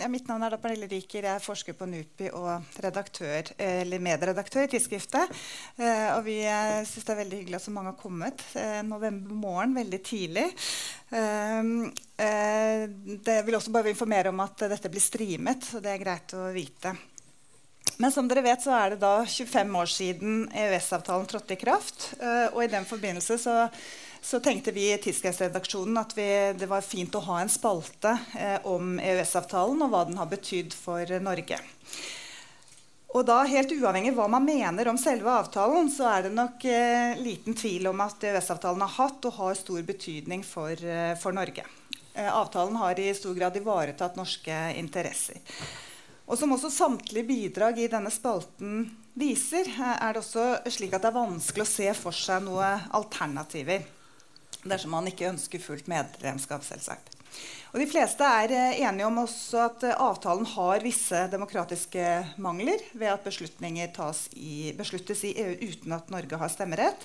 ja, 0.00 0.08
mitt 0.10 0.28
navn 0.28 0.44
er 0.46 0.54
da 0.54 0.58
Pernille 0.60 0.86
Riker. 0.90 1.24
Jeg 1.26 1.38
er 1.38 1.42
forsker 1.42 1.74
på 1.76 1.86
NUPI 1.88 2.30
og 2.36 2.78
redaktør, 2.84 3.50
eller 3.58 4.02
medredaktør 4.02 4.66
i 4.66 4.70
tidsskriftet. 4.72 5.32
Uh, 5.78 6.16
og 6.16 6.22
vi 6.26 6.38
syns 6.88 7.06
det 7.06 7.14
er 7.14 7.20
veldig 7.22 7.40
hyggelig 7.42 7.58
at 7.58 7.64
så 7.66 7.74
mange 7.74 7.92
har 7.92 8.00
kommet 8.00 8.42
uh, 8.54 8.80
november 8.86 9.34
morgen 9.34 9.76
veldig 9.78 10.00
tidlig. 10.06 10.46
Det 12.18 13.36
vil 13.46 13.56
også 13.56 13.72
bare 13.72 13.92
informere 13.94 14.28
om 14.28 14.42
at 14.44 14.66
dette 14.68 14.90
blir 14.92 15.00
streamet, 15.00 15.64
så 15.64 15.80
det 15.80 15.94
er 15.94 16.02
greit 16.02 16.34
å 16.36 16.50
vite. 16.52 16.92
Men 17.98 18.12
som 18.12 18.28
dere 18.28 18.44
vet, 18.44 18.60
så 18.62 18.74
er 18.76 18.92
det 18.92 19.00
da 19.00 19.14
25 19.24 19.78
år 19.80 19.88
siden 19.88 20.42
EØS-avtalen 20.52 21.30
trådte 21.30 21.56
i 21.56 21.62
kraft. 21.62 22.10
og 22.52 22.60
i 22.62 22.68
den 22.70 22.84
forbindelse 22.86 23.38
så 23.40 23.56
så 24.20 24.40
tenkte 24.40 24.74
vi 24.74 24.88
i 24.92 24.98
Tidsskriftsredaksjonen 24.98 25.98
at 26.00 26.14
vi, 26.16 26.28
det 26.58 26.68
var 26.70 26.84
fint 26.84 27.14
å 27.14 27.24
ha 27.28 27.40
en 27.42 27.52
spalte 27.52 28.16
eh, 28.38 28.58
om 28.68 28.98
EØS-avtalen 29.00 29.84
og 29.86 29.92
hva 29.92 30.04
den 30.08 30.18
har 30.20 30.30
betydd 30.30 30.76
for 30.76 31.18
Norge. 31.22 31.60
Og 33.16 33.24
da, 33.24 33.38
Helt 33.48 33.72
uavhengig 33.72 34.12
av 34.12 34.18
hva 34.20 34.28
man 34.36 34.44
mener 34.44 34.90
om 34.90 34.98
selve 35.00 35.32
avtalen, 35.32 35.88
så 35.92 36.10
er 36.12 36.26
det 36.26 36.34
nok 36.36 36.64
eh, 36.68 37.16
liten 37.22 37.56
tvil 37.56 37.88
om 37.88 38.04
at 38.04 38.24
EØS-avtalen 38.28 38.84
har 38.84 38.94
hatt 38.98 39.28
og 39.30 39.36
har 39.38 39.56
stor 39.56 39.80
betydning 39.86 40.44
for, 40.44 40.76
eh, 40.76 41.14
for 41.20 41.36
Norge. 41.36 41.64
Eh, 42.12 42.28
avtalen 42.28 42.76
har 42.76 43.00
i 43.00 43.14
stor 43.16 43.34
grad 43.38 43.56
ivaretatt 43.56 44.18
norske 44.18 44.60
interesser. 44.76 45.40
Og 46.28 46.36
som 46.36 46.52
også 46.52 46.68
samtlige 46.68 47.24
bidrag 47.24 47.78
i 47.80 47.88
denne 47.88 48.12
spalten 48.12 48.82
viser, 49.16 49.64
eh, 49.64 49.94
er 50.04 50.12
det 50.12 50.20
også 50.20 50.68
slik 50.68 50.92
at 50.92 51.06
det 51.06 51.08
er 51.08 51.20
vanskelig 51.20 51.64
å 51.64 51.72
se 51.72 51.94
for 51.96 52.12
seg 52.12 52.44
noen 52.44 52.90
alternativer 52.92 53.86
dersom 54.64 54.96
man 54.96 55.10
ikke 55.10 55.30
ønsker 55.30 55.62
fullt 55.62 55.88
medlemskap. 55.90 56.64
selvsagt. 56.64 57.18
Og 57.72 57.80
De 57.82 57.88
fleste 57.88 58.24
er 58.24 58.52
eh, 58.54 58.78
enige 58.88 59.08
om 59.08 59.20
også 59.24 59.60
at 59.66 59.84
eh, 59.84 60.00
avtalen 60.00 60.46
har 60.54 60.84
visse 60.84 61.26
demokratiske 61.32 62.04
mangler 62.40 62.80
ved 62.94 63.12
at 63.12 63.26
beslutninger 63.26 63.92
i, 64.36 64.72
besluttes 64.76 65.24
i 65.28 65.34
EU 65.36 65.68
uten 65.68 65.92
at 65.92 66.08
Norge 66.12 66.40
har 66.40 66.52
stemmerett. 66.52 67.04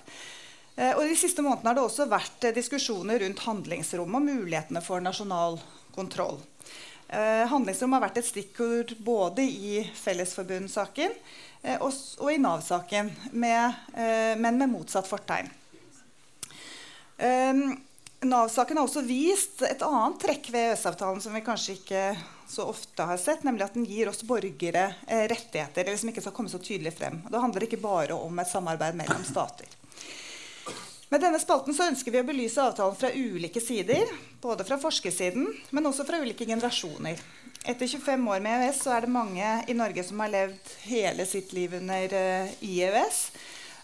Eh, 0.77 0.93
og 0.95 1.03
De 1.09 1.17
siste 1.19 1.43
månedene 1.43 1.73
har 1.73 1.79
det 1.79 1.83
også 1.83 2.07
vært 2.11 2.47
diskusjoner 2.55 3.19
rundt 3.25 3.43
handlingsrom 3.43 4.15
og 4.15 4.27
mulighetene 4.29 4.83
for 4.83 5.03
nasjonal 5.03 5.59
kontroll. 5.93 6.39
handlingsrom 7.13 7.93
har 7.93 8.01
vært 8.01 8.15
et 8.17 8.25
stikkord 8.25 8.95
både 9.05 9.43
i 9.45 9.83
Fellesforbundssaken 9.93 11.11
og 11.85 12.31
i 12.33 12.39
Nav-saken, 12.41 13.11
men 13.37 14.57
med 14.57 14.71
motsatt 14.71 15.05
fortegn. 15.05 15.51
Um, 17.17 17.75
Nav-saken 18.23 18.77
har 18.77 18.87
også 18.87 19.03
vist 19.03 19.61
et 19.67 19.83
annet 19.83 20.21
trekk 20.21 20.47
ved 20.53 20.69
EØS-avtalen 20.69 21.21
som 21.23 21.35
vi 21.35 21.43
kanskje 21.43 21.75
ikke 21.75 22.03
så 22.47 22.67
ofte 22.71 23.05
har 23.07 23.19
sett, 23.19 23.43
nemlig 23.43 23.65
at 23.65 23.75
den 23.75 23.87
gir 23.87 24.09
oss 24.11 24.23
borgere 24.27 24.85
eh, 25.07 25.25
rettigheter 25.31 25.83
eller 25.83 25.99
som 25.99 26.11
ikke 26.11 26.23
skal 26.23 26.35
komme 26.35 26.51
så 26.51 26.61
tydelig 26.63 26.93
frem. 26.95 27.19
Det 27.27 27.41
handler 27.41 27.67
ikke 27.67 27.81
bare 27.83 28.15
om 28.15 28.39
et 28.39 28.51
samarbeid 28.51 28.95
mellom 28.99 29.25
stater. 29.27 29.67
Med 31.13 31.21
denne 31.21 31.37
spalten 31.41 31.75
så 31.77 31.89
ønsker 31.91 32.13
vi 32.13 32.21
å 32.23 32.25
belyse 32.25 32.61
avtalen 32.63 32.97
fra 32.97 33.11
ulike 33.13 33.61
sider. 33.61 34.07
Både 34.41 34.65
fra 34.65 34.79
forskersiden, 34.81 35.45
men 35.69 35.85
også 35.85 36.07
fra 36.07 36.17
ulike 36.23 36.47
generasjoner. 36.49 37.19
Etter 37.63 37.87
25 37.87 38.23
år 38.33 38.41
med 38.43 38.63
EØS 38.63 38.79
så 38.83 38.95
er 38.95 39.05
det 39.05 39.13
mange 39.13 39.51
i 39.69 39.75
Norge 39.77 40.03
som 40.07 40.23
har 40.23 40.31
levd 40.33 40.71
hele 40.87 41.27
sitt 41.29 41.53
liv 41.55 41.75
under 41.77 42.15
eh, 42.17 42.55
i 42.65 42.79
EØS. 42.87 43.19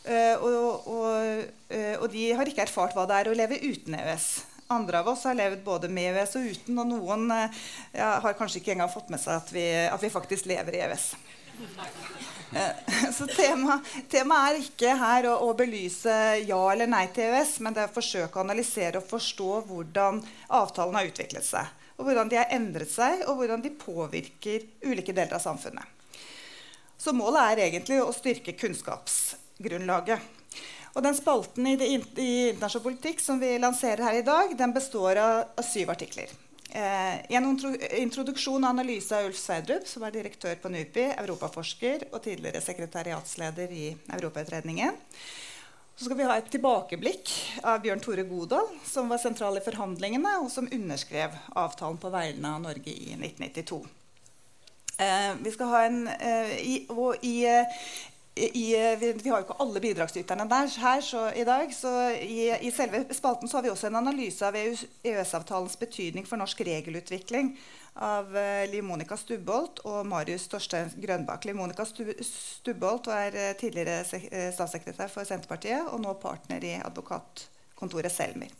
Uh, 0.09 0.41
og, 0.41 0.87
og, 0.89 1.41
uh, 1.69 1.95
og, 2.01 2.07
de 2.09 2.31
har 2.33 2.49
ikke 2.49 2.63
erfart 2.65 2.95
hva 2.97 3.03
det 3.05 3.17
er 3.19 3.27
å 3.29 3.35
leve 3.37 3.59
uten 3.61 3.93
EØS. 3.93 4.29
Andre 4.73 5.03
av 5.03 5.09
oss 5.11 5.27
har 5.29 5.35
levd 5.37 5.61
både 5.65 5.89
med 5.91 6.15
EØS 6.15 6.31
og 6.39 6.47
uten, 6.49 6.79
og 6.81 6.87
noen 6.89 7.27
uh, 7.29 7.59
ja, 7.93 8.15
har 8.23 8.37
kanskje 8.37 8.63
ikke 8.63 8.73
engang 8.73 8.89
fått 8.89 9.11
med 9.13 9.21
seg 9.21 9.35
at 9.37 9.51
vi, 9.53 9.65
at 9.85 10.01
vi 10.01 10.09
faktisk 10.09 10.49
lever 10.49 10.77
i 10.77 10.81
EØS. 10.87 11.11
Så 13.17 13.27
temaet 13.29 13.85
tema 14.09 14.39
er 14.47 14.57
ikke 14.63 14.95
her 14.97 15.27
å, 15.29 15.35
å, 15.45 15.51
belyse 15.57 16.15
ja 16.41 16.61
eller 16.71 16.89
nei 16.89 17.03
til 17.13 17.27
EØS, 17.27 17.59
men 17.61 17.75
det 17.75 17.83
er 17.83 17.91
å 17.91 17.97
forsøke 17.99 18.39
å 18.39 18.45
analysere 18.47 18.97
og 18.97 19.05
forstå 19.11 19.49
hvordan 19.67 20.23
avtalen 20.57 20.97
har 20.97 21.11
utviklet 21.11 21.45
seg. 21.45 21.69
og 21.99 22.07
Hvordan 22.07 22.31
de 22.31 22.39
har 22.39 22.55
endret 22.55 22.89
seg, 22.89 23.21
og 23.27 23.43
hvordan 23.43 23.61
de 23.61 23.75
påvirker 23.77 24.65
ulike 24.87 25.13
deler 25.13 25.37
av 25.37 25.45
samfunnet. 25.45 25.85
Så 26.97 27.13
målet 27.13 27.51
er 27.51 27.63
egentlig 27.67 28.01
å 28.01 28.09
styrke 28.15 28.57
kunnskaps 28.57 29.19
grunnlaget. 29.63 30.19
Og 30.95 31.03
den 31.05 31.15
Spalten 31.15 31.67
i, 31.69 31.75
i, 31.77 32.29
internasjonal 32.49 32.85
politikk 32.87 33.21
som 33.21 33.39
vi 33.41 33.53
lanserer 33.61 34.07
her 34.07 34.19
i 34.19 34.25
dag, 34.25 34.55
den 34.57 34.73
består 34.73 35.19
av, 35.21 35.43
av 35.59 35.67
syv 35.67 35.91
artikler. 35.93 36.31
Eh, 36.69 37.19
en 37.33 37.47
introduksjon 37.97 38.63
og 38.63 38.69
analyse 38.69 39.15
av 39.15 39.29
Ulf 39.29 39.37
Sverdrup, 39.39 39.87
som 39.89 40.05
er 40.05 40.13
direktør 40.13 40.57
på 40.61 40.71
NUPI, 40.73 41.05
europaforsker 41.17 42.09
og 42.11 42.23
tidligere 42.25 42.61
sekretariatsleder 42.61 43.73
i 43.73 43.85
Europautredningen. 44.17 44.97
Så 45.99 46.07
skal 46.07 46.15
vi 46.15 46.27
ha 46.29 46.37
et 46.39 46.51
tilbakeblikk 46.53 47.31
av 47.67 47.81
Bjørn 47.83 47.99
Tore 47.99 48.23
Godal, 48.23 48.69
som 48.87 49.09
var 49.11 49.19
sentral 49.19 49.57
i 49.59 49.63
forhandlingene, 49.65 50.37
og 50.39 50.51
som 50.53 50.69
underskrev 50.71 51.33
avtalen 51.59 51.99
på 51.99 52.11
vegne 52.13 52.53
av 52.55 52.61
Norge 52.63 52.93
i 52.93 53.17
1992. 53.17 53.81
Eh, 54.99 55.33
vi 55.41 55.51
skal 55.51 55.73
ha 55.73 55.81
en, 55.87 55.99
eh, 56.07 56.53
i, 56.59 56.77
og 56.91 57.19
i, 57.23 57.47
i, 58.39 58.95
vi, 58.99 59.11
vi, 59.13 59.29
har 59.29 59.41
jo 59.41 59.45
ikke 59.47 59.57
alle 59.63 59.81
bidragsyterne 59.83 60.45
der 60.49 60.71
her 60.81 61.01
så, 61.03 61.25
i 61.35 61.43
dag. 61.47 61.73
så 61.75 61.91
i, 62.15 62.49
i, 62.61 62.71
selve 62.71 63.03
spalten 63.15 63.49
så 63.49 63.57
har 63.57 63.67
vi 63.67 63.71
også 63.73 63.89
en 63.89 63.99
analyse 63.99 64.45
av 64.45 64.55
EØS-avtalens 64.55 65.77
betydning 65.79 66.27
for 66.27 66.39
norsk 66.39 66.61
regelutvikling 66.67 67.53
av 67.99 68.31
uh, 68.35 68.63
Liv 68.71 68.85
Monica 68.85 69.17
Stubholt 69.19 69.81
og 69.89 70.05
Marius 70.07 70.47
Torstein 70.51 70.91
Grønbakk. 71.03 71.49
Liv 71.49 71.57
Monica 71.57 71.83
Stubholt 71.85 73.09
er 73.11 73.35
uh, 73.35 73.51
tidligere 73.59 74.01
uh, 74.05 74.49
statssekretær 74.55 75.11
for 75.11 75.27
Senterpartiet 75.27 75.89
og 75.91 75.99
nå 76.03 76.15
partner 76.21 76.63
i 76.63 76.77
advokatkontoret 76.79 78.13
Selmer. 78.13 78.53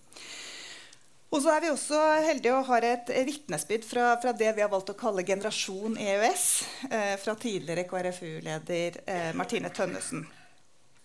Og 1.29 1.43
så 1.43 1.51
er 1.53 1.61
vi 1.61 1.69
også 1.69 1.99
heldige 2.25 2.55
og 2.57 2.65
har 2.71 2.85
et 2.87 3.11
vitnesbyrd 3.27 3.85
fra, 3.85 4.05
fra, 4.21 4.33
det 4.33 4.49
vi 4.57 4.63
har 4.65 4.71
valgt 4.71 4.89
å 4.89 4.97
kalle 4.97 5.25
generasjon 5.27 5.99
EØS, 6.01 6.45
eh, 6.89 7.15
fra 7.21 7.35
tidligere 7.37 7.85
KrFU-leder 7.89 9.01
eh, 9.05 9.29
Martine 9.37 9.69
Tønnesen. 9.69 10.25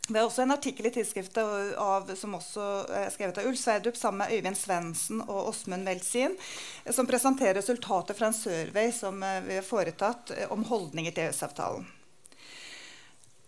Det 0.05 0.19
er 0.21 0.27
også 0.27 0.43
en 0.45 0.53
artikkel 0.53 0.89
i 0.89 0.93
tidsskriftet 0.93 1.77
av, 1.81 2.11
som 2.17 2.35
også 2.37 2.65
er 2.93 3.13
skrevet 3.13 3.39
av 3.41 3.47
Ulf 3.49 3.57
Sverdrup 3.57 3.97
sammen 3.97 4.21
med 4.21 4.35
Øyvind 4.37 4.59
Svendsen 4.61 5.23
og 5.25 5.49
Åsmund 5.49 5.89
Welsin, 5.89 6.37
som 6.93 7.09
presenterer 7.09 7.57
resultatet 7.57 8.19
fra 8.19 8.29
en 8.29 8.37
survey 8.37 8.93
som 8.93 9.23
eh, 9.25 9.41
vi 9.45 9.57
har 9.61 9.65
foretatt 9.65 10.35
eh, 10.37 10.49
om 10.53 10.65
holdninger 10.69 11.13
til 11.13 11.31
EØS-avtalen. 11.31 11.89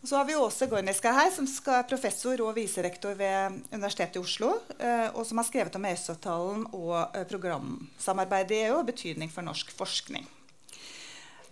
Og 0.07 0.11
så 0.11 0.21
har 0.21 0.27
vi 0.29 0.37
Åse 0.39 0.67
Gorniska 0.71 1.11
her, 1.11 1.33
som 1.35 1.49
er 1.51 1.87
professor 1.91 2.39
og 2.45 2.53
viserektor 2.55 3.17
ved 3.19 3.57
Universitetet 3.73 4.15
i 4.15 4.21
Oslo. 4.23 4.53
Eh, 4.79 5.09
og 5.19 5.27
som 5.27 5.41
har 5.41 5.47
skrevet 5.49 5.75
om 5.75 5.89
EØS-avtalen 5.91 6.61
og 6.79 6.93
eh, 7.11 7.25
programsamarbeidet 7.27 8.55
i 8.55 8.61
EU 8.69 8.77
og 8.77 8.87
betydning 8.87 9.35
for 9.35 9.43
norsk 9.43 9.75
forskning. 9.75 10.29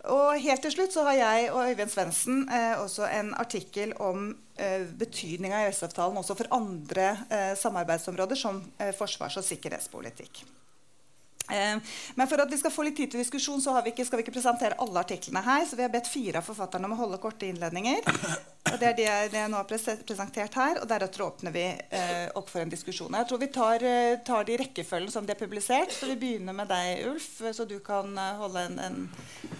Og 0.06 0.38
helt 0.38 0.62
til 0.62 0.76
slutt 0.76 0.94
så 0.94 1.02
har 1.08 1.18
jeg 1.18 1.50
og 1.50 1.64
Øyvind 1.66 1.90
Svendsen 1.90 2.44
eh, 2.46 2.78
også 2.78 3.10
en 3.10 3.34
artikkel 3.34 3.90
om 3.98 4.30
eh, 4.54 4.86
betydning 5.02 5.50
av 5.50 5.72
EØS-avtalen 5.72 6.22
også 6.22 6.38
for 6.38 6.54
andre 6.54 7.10
eh, 7.26 7.56
samarbeidsområder, 7.58 8.38
som 8.38 8.62
eh, 8.78 8.94
forsvars- 8.94 9.42
og 9.42 9.50
sikkerhetspolitikk. 9.50 10.44
Eh, 11.50 11.76
men 12.14 12.28
for 12.28 12.40
at 12.40 12.52
vi 12.52 12.58
skal 12.58 12.72
få 12.72 12.86
litt 12.86 12.96
tid 12.96 13.12
til 13.12 13.20
diskusjon, 13.20 13.60
så 13.60 13.74
vi 13.84 13.92
ikke, 13.92 14.06
skal 14.08 14.20
vi 14.20 14.24
ikke 14.24 14.36
presentere 14.36 14.78
alle 14.80 15.02
artiklene 15.02 15.42
her. 15.44 15.66
Så 15.68 15.76
vi 15.76 15.84
har 15.84 15.92
bedt 15.92 16.08
fire 16.10 16.40
av 16.40 16.48
forfatterne 16.48 16.88
om 16.88 16.96
å 16.96 17.00
holde 17.02 17.20
korte 17.22 17.48
innledninger. 17.48 18.00
Og 18.72 18.78
det 18.80 18.88
er 18.88 18.96
det 18.96 19.08
jeg 19.36 19.50
nå 19.52 19.60
har 19.60 19.68
presentert 19.68 20.56
her. 20.58 20.80
Og 20.80 20.88
deretter 20.88 21.26
åpner 21.26 21.54
vi 21.54 21.66
eh, 21.68 22.28
opp 22.38 22.48
for 22.52 22.64
en 22.64 22.72
diskusjon. 22.72 23.16
Jeg 23.20 23.28
tror 23.30 23.42
vi 23.42 23.50
tar, 23.52 23.84
tar 24.24 24.46
det 24.46 24.54
de 24.54 24.60
rekkefølgen 24.64 25.12
som 25.12 25.26
de 25.26 25.34
er 25.34 25.40
publisert. 25.40 25.92
Så 25.92 26.08
vi 26.10 26.18
begynner 26.20 26.56
med 26.56 26.70
deg, 26.72 27.04
Ulf, 27.10 27.28
så 27.52 27.68
du 27.68 27.76
kan 27.84 28.16
uh, 28.16 28.38
holde 28.40 28.64
en, 28.70 28.78
en, 28.80 28.96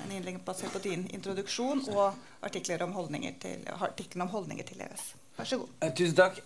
en 0.05 0.15
innlegg 0.15 0.41
basert 0.47 0.73
på 0.75 0.83
din 0.85 1.05
introduksjon 1.15 1.85
og 1.93 2.17
artikkelen 2.45 2.89
om 2.89 2.97
holdninger 2.97 3.37
til 4.69 4.85
EØS. 4.87 5.07
Vær 5.35 5.49
så 5.51 5.61
god. 5.61 5.89
tusen 5.99 6.17
takk. 6.19 6.41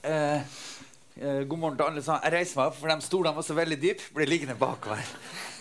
Uh, 1.22 1.42
god 1.42 1.58
morgen 1.58 1.76
til 1.76 1.82
alle 1.82 2.02
sammen. 2.02 2.22
Jeg 2.28 2.34
reiser 2.36 2.58
meg 2.60 2.68
opp, 2.70 2.76
for 2.78 2.90
de 2.92 3.02
stolene 3.02 3.34
var 3.34 3.44
så 3.46 3.54
veldig 3.58 3.76
dype. 3.82 4.04
Ble 4.14 4.26
liggende 4.28 4.54
bakover. 4.58 5.00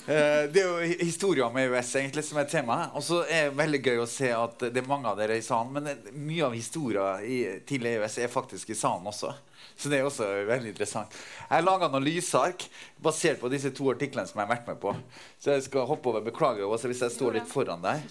Uh, 0.05 0.43
det 0.53 0.61
er 0.61 0.67
jo 0.67 0.99
historien 0.99 1.47
om 1.47 1.57
EØS 1.57 1.95
egentlig 1.97 2.23
som 2.27 2.37
er 2.37 2.51
tema. 2.51 2.75
Og 2.93 3.01
så 3.07 3.23
er 3.25 3.47
det 3.47 3.57
veldig 3.57 3.79
gøy 3.81 4.03
å 4.03 4.11
se 4.11 4.29
at 4.37 4.67
det 4.67 4.83
er 4.83 4.91
mange 4.91 5.09
av 5.09 5.17
dere 5.17 5.39
i 5.39 5.45
salen. 5.45 5.73
Men 5.73 6.13
mye 6.27 6.45
av 6.45 6.53
historien 6.53 7.65
til 7.65 7.89
EØS 7.89 8.19
er 8.21 8.29
faktisk 8.35 8.69
i 8.69 8.77
salen 8.77 9.09
også. 9.09 9.33
Så 9.73 9.89
det 9.89 9.97
er 9.97 10.05
også 10.05 10.29
veldig 10.45 10.75
interessant. 10.75 11.17
Jeg 11.41 11.55
har 11.55 11.65
laga 11.65 11.89
lysark 12.05 12.67
basert 13.01 13.41
på 13.41 13.49
disse 13.49 13.73
to 13.73 13.89
artiklene 13.95 14.29
som 14.29 14.37
jeg 14.37 14.45
har 14.45 14.53
vært 14.53 14.69
med 14.69 14.81
på. 14.83 14.93
Så 15.41 15.57
jeg 15.57 15.65
skal 15.71 15.89
hoppe 15.89 16.13
over. 16.13 16.25
Beklager 16.29 16.69
også 16.69 16.93
hvis 16.93 17.01
jeg 17.07 17.17
står 17.17 17.39
litt 17.39 17.49
foran 17.49 17.81
deg. 17.81 18.05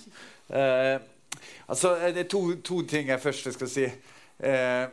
Altså, 1.70 1.94
det 2.10 2.26
er 2.26 2.30
to, 2.30 2.46
to, 2.58 2.82
ting 2.90 3.14
jeg 3.14 3.22
først 3.22 3.54
skal 3.54 3.70
si. 3.70 3.90
Uh, 4.42 4.90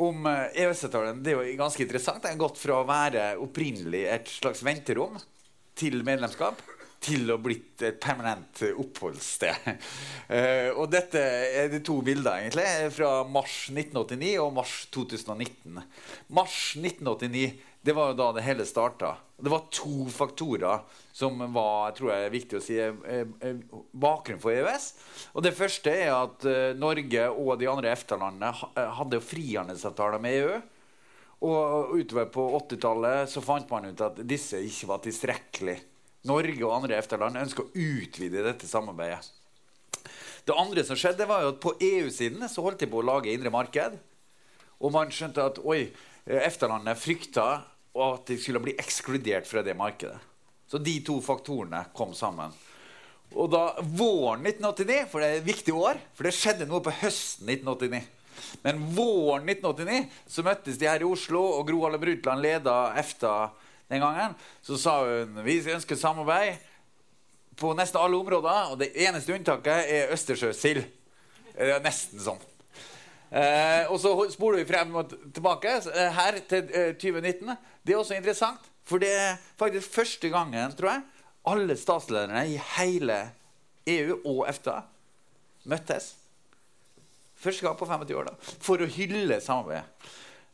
om 0.00 0.26
EØS-avtalen 0.26 1.14
eh, 1.14 1.20
e 1.20 1.24
det 1.24 1.32
er 1.34 1.38
jo 1.52 1.60
ganske 1.60 1.84
interessant. 1.84 2.22
Den 2.24 2.36
har 2.36 2.42
gått 2.46 2.60
fra 2.60 2.80
å 2.80 2.88
være 2.88 3.32
opprinnelig 3.42 4.04
et 4.10 4.30
slags 4.32 4.64
venterom 4.66 5.18
til 5.78 6.02
medlemskap. 6.06 6.60
til 7.00 7.30
å 7.32 7.38
blitt 7.40 7.80
et 7.80 7.96
permanent 7.96 8.60
oppholdssted. 8.76 9.70
Uh, 10.28 10.68
og 10.82 10.90
dette 10.92 11.16
er 11.16 11.70
de 11.72 11.78
to 11.80 11.94
bildene 12.04 12.42
egentlig, 12.42 12.66
fra 12.92 13.22
mars 13.24 13.54
1989 13.72 14.34
og 14.42 14.50
mars 14.58 14.74
2019. 14.92 15.80
Mars 16.36 16.58
1989 16.76 17.46
det 17.82 17.94
var 17.96 18.10
jo 18.10 18.18
da 18.18 18.30
det 18.36 18.44
hele 18.44 18.66
starta. 18.68 19.14
Det 19.40 19.48
var 19.48 19.70
to 19.72 20.04
faktorer 20.12 20.82
som 21.16 21.38
var 21.54 21.94
tror 21.96 22.12
jeg 22.12 22.26
er 22.26 22.34
viktig 22.34 22.58
å 22.58 22.64
si, 22.64 22.76
bakgrunnen 23.96 24.42
for 24.42 24.52
EØS. 24.52 24.90
Og 25.32 25.46
Det 25.46 25.54
første 25.56 25.94
er 25.94 26.12
at 26.12 26.44
uh, 26.44 26.76
Norge 26.76 27.24
og 27.30 27.54
de 27.60 27.70
andre 27.72 27.94
EFTA-landene 27.94 28.52
hadde 28.98 29.22
frihandelsavtaler 29.24 30.20
med 30.20 30.42
EU. 30.42 30.60
Og 31.48 31.94
utover 31.96 32.28
på 32.28 32.44
80-tallet 32.58 33.32
så 33.32 33.40
fant 33.40 33.70
man 33.72 33.88
ut 33.88 34.04
at 34.04 34.20
disse 34.28 34.60
ikke 34.60 34.90
var 34.90 35.00
tilstrekkelig. 35.06 35.78
Norge 36.28 36.60
og 36.66 36.74
andre 36.82 36.98
EFTA-land 37.00 37.40
ønsker 37.40 37.64
å 37.64 37.72
utvide 37.72 38.44
dette 38.44 38.68
samarbeidet. 38.68 39.24
Det 40.44 40.56
andre 40.56 40.84
som 40.84 40.98
skjedde 40.98 41.28
var 41.28 41.44
jo 41.44 41.54
at 41.54 41.60
På 41.62 41.74
EU-siden 41.80 42.44
så 42.48 42.64
holdt 42.64 42.84
de 42.84 42.88
på 42.90 43.00
å 43.00 43.06
lage 43.06 43.32
indre 43.32 43.52
marked. 43.52 43.96
Og 44.80 44.92
man 44.92 45.12
skjønte 45.12 45.44
at 45.44 45.60
oi, 45.64 45.90
EFTA-landene 46.38 46.94
frykta 46.98 47.46
at 47.90 48.26
de 48.30 48.36
skulle 48.38 48.62
bli 48.62 48.76
ekskludert 48.78 49.48
fra 49.50 49.64
det 49.66 49.74
markedet. 49.78 50.18
Så 50.70 50.78
de 50.78 51.00
to 51.02 51.16
faktorene 51.24 51.82
kom 51.96 52.14
sammen. 52.14 52.52
Og 53.34 53.50
da 53.50 53.64
våren 53.82 54.44
1989, 54.46 55.02
for 55.10 55.22
det 55.22 55.28
er 55.28 55.40
et 55.40 55.48
viktig 55.48 55.74
år, 55.74 55.98
for 56.14 56.26
det 56.26 56.34
skjedde 56.34 56.68
noe 56.70 56.82
på 56.84 56.94
høsten 57.02 57.50
1989 57.50 58.06
men 58.62 58.94
våren 58.94 59.48
1989 59.48 60.04
så 60.26 60.44
møttes 60.46 60.78
de 60.78 60.88
her 60.88 61.02
i 61.02 61.08
Oslo, 61.08 61.42
og 61.58 61.66
Gro 61.68 61.82
Harlem 61.84 62.02
Brundtland 62.02 62.44
leda 62.44 62.76
EFTA 62.98 63.34
den 63.90 64.02
gangen. 64.04 64.36
Så 64.62 64.78
sa 64.80 65.00
hun 65.04 65.40
vi 65.46 65.60
ønsker 65.72 65.98
samarbeid 65.98 66.60
på 67.60 67.74
nesten 67.76 68.00
alle 68.00 68.20
områder, 68.20 68.72
og 68.72 68.80
det 68.80 68.92
eneste 69.04 69.34
unntaket 69.36 69.92
er 69.92 70.14
østersjøsild. 70.14 70.86
Det 71.56 71.74
er 71.76 71.84
nesten 71.84 72.22
sånn. 72.22 72.40
Eh, 73.30 73.86
og 73.86 74.00
så 74.02 74.12
spoler 74.32 74.62
vi 74.62 74.68
frem 74.68 74.94
og 74.98 75.12
tilbake 75.34 75.76
eh, 75.92 76.16
her 76.16 76.38
til 76.50 76.70
eh, 76.74 76.92
2019. 76.98 77.52
Det 77.86 77.94
er 77.94 78.00
også 78.00 78.18
interessant, 78.18 78.64
for 78.84 79.02
det 79.02 79.10
er 79.14 79.36
faktisk 79.60 79.94
første 79.94 80.30
gangen, 80.32 80.74
tror 80.78 80.96
jeg, 80.96 81.04
alle 81.50 81.76
statslederne 81.78 82.42
i 82.50 82.58
hele 82.76 83.20
EU 83.88 84.18
og 84.24 84.48
EFTA 84.50 84.80
møttes 85.70 86.16
Første 87.40 87.64
gang 87.64 87.76
på 87.78 87.86
25 87.88 88.18
år 88.20 88.26
da, 88.28 88.34
for 88.60 88.82
å 88.84 88.88
hylle 88.98 89.38
samarbeidet. 89.40 90.10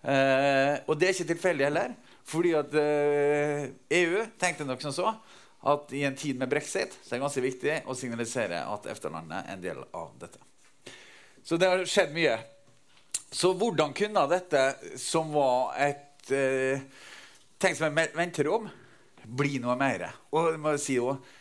Eh, 0.07 0.77
og 0.87 0.95
det 0.95 1.09
er 1.09 1.17
ikke 1.17 1.33
tilfeldig 1.33 1.67
heller. 1.67 1.97
Fordi 2.27 2.53
at 2.59 2.75
eh, 2.79 3.65
EU 4.03 4.23
tenkte 4.39 4.67
nok 4.67 4.83
som 4.83 4.95
så 4.95 5.11
at 5.67 5.93
i 5.95 6.05
en 6.07 6.15
tid 6.19 6.39
med 6.39 6.51
brexit 6.51 6.95
så 7.01 7.15
er 7.15 7.17
det 7.17 7.25
ganske 7.25 7.43
viktig 7.43 7.77
å 7.91 7.95
signalisere 7.99 8.61
at 8.71 8.87
EFTA-landet 8.91 9.39
er 9.41 9.55
en 9.55 9.63
del 9.63 9.83
av 9.95 10.13
dette. 10.21 10.39
Så 11.47 11.59
det 11.59 11.71
har 11.71 11.83
skjedd 11.91 12.15
mye. 12.15 12.37
Så 13.37 13.53
hvordan 13.53 13.93
kunne 13.93 14.23
dette, 14.31 14.61
som 14.97 15.29
var 15.35 15.75
et 15.85 16.31
eh, 16.33 16.85
tenkt 17.61 17.83
som 17.83 17.99
et 18.01 18.15
venterom, 18.17 18.69
bli 19.27 19.59
noe 19.61 19.75
mer? 19.77 20.07
Og 20.33 20.55
jeg 20.55 20.63
må 20.63 20.73
si 20.81 20.97
også, 21.03 21.35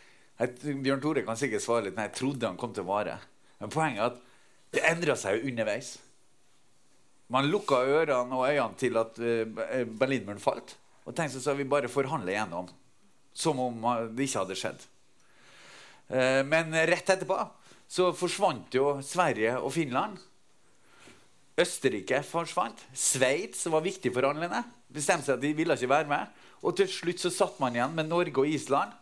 Bjørn 0.84 1.00
Tore 1.00 1.22
kan 1.24 1.38
sikkert 1.40 1.64
svare 1.64 1.86
litt, 1.86 1.96
men 1.96 2.10
jeg 2.10 2.18
trodde 2.18 2.50
han 2.50 2.58
kom 2.60 2.74
til 2.76 2.84
å 2.84 2.90
vare. 2.90 3.16
Men 3.62 3.72
poenget 3.72 4.02
er 4.02 4.10
at 4.10 4.18
det 4.76 4.84
endra 4.90 5.16
seg 5.16 5.38
jo 5.38 5.48
underveis. 5.48 5.94
Man 7.32 7.48
lukka 7.48 7.80
ørene 7.80 8.36
og 8.36 8.44
øynene 8.44 8.76
til 8.78 9.00
at 9.00 9.16
uh, 9.16 9.88
Berlinmuren 9.88 10.42
falt. 10.42 10.76
Og 11.08 11.16
tenkte 11.16 11.40
så 11.40 11.56
vi 11.56 11.64
bare 11.64 11.88
forhandle 11.88 12.34
igjennom. 12.34 12.68
Som 13.32 13.62
om 13.64 13.88
det 14.12 14.28
ikke 14.28 14.44
hadde 14.44 14.58
skjedd. 14.60 14.84
Uh, 16.12 16.44
men 16.44 16.76
rett 16.92 17.16
etterpå 17.16 17.40
så 17.88 18.12
forsvant 18.18 18.76
jo 18.76 18.98
Sverige 19.06 19.56
og 19.62 19.72
Finland. 19.72 20.20
Østerrike 21.56 22.20
forsvant. 22.26 22.82
Sveits 22.92 23.64
var 23.72 23.84
viktig 23.84 24.12
for 24.12 24.28
handlende. 24.28 24.60
Bestemte 24.92 25.30
seg 25.30 25.38
at 25.38 25.44
de 25.44 25.54
ville 25.56 25.76
ikke 25.76 25.88
være 25.88 26.10
med. 26.10 26.44
Og 26.62 26.76
til 26.76 26.88
slutt 26.90 27.22
så 27.22 27.32
satt 27.32 27.58
man 27.62 27.76
igjen 27.76 27.96
med 27.96 28.10
Norge 28.10 28.42
og 28.42 28.48
Island. 28.48 28.92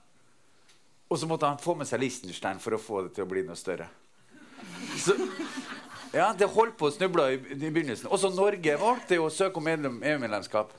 Og 1.10 1.18
så 1.20 1.28
måtte 1.30 1.50
han 1.50 1.60
få 1.60 1.74
med 1.78 1.88
seg 1.88 2.00
Liechtenstein 2.02 2.62
for 2.62 2.76
å 2.76 2.80
få 2.80 3.04
det 3.04 3.14
til 3.16 3.26
å 3.26 3.30
bli 3.30 3.42
noe 3.46 3.58
større. 3.58 3.88
Så, 4.98 5.16
ja, 6.14 6.32
Det 6.32 6.48
holdt 6.50 6.78
på 6.78 6.88
å 6.88 6.94
snuble 6.94 7.26
i, 7.34 7.38
i 7.58 7.70
begynnelsen. 7.70 8.08
Også 8.10 8.30
Norge 8.34 8.78
valgte 8.80 9.18
å 9.20 9.30
søke 9.30 9.60
om 9.60 9.70
EU-medlemskap. 9.70 10.72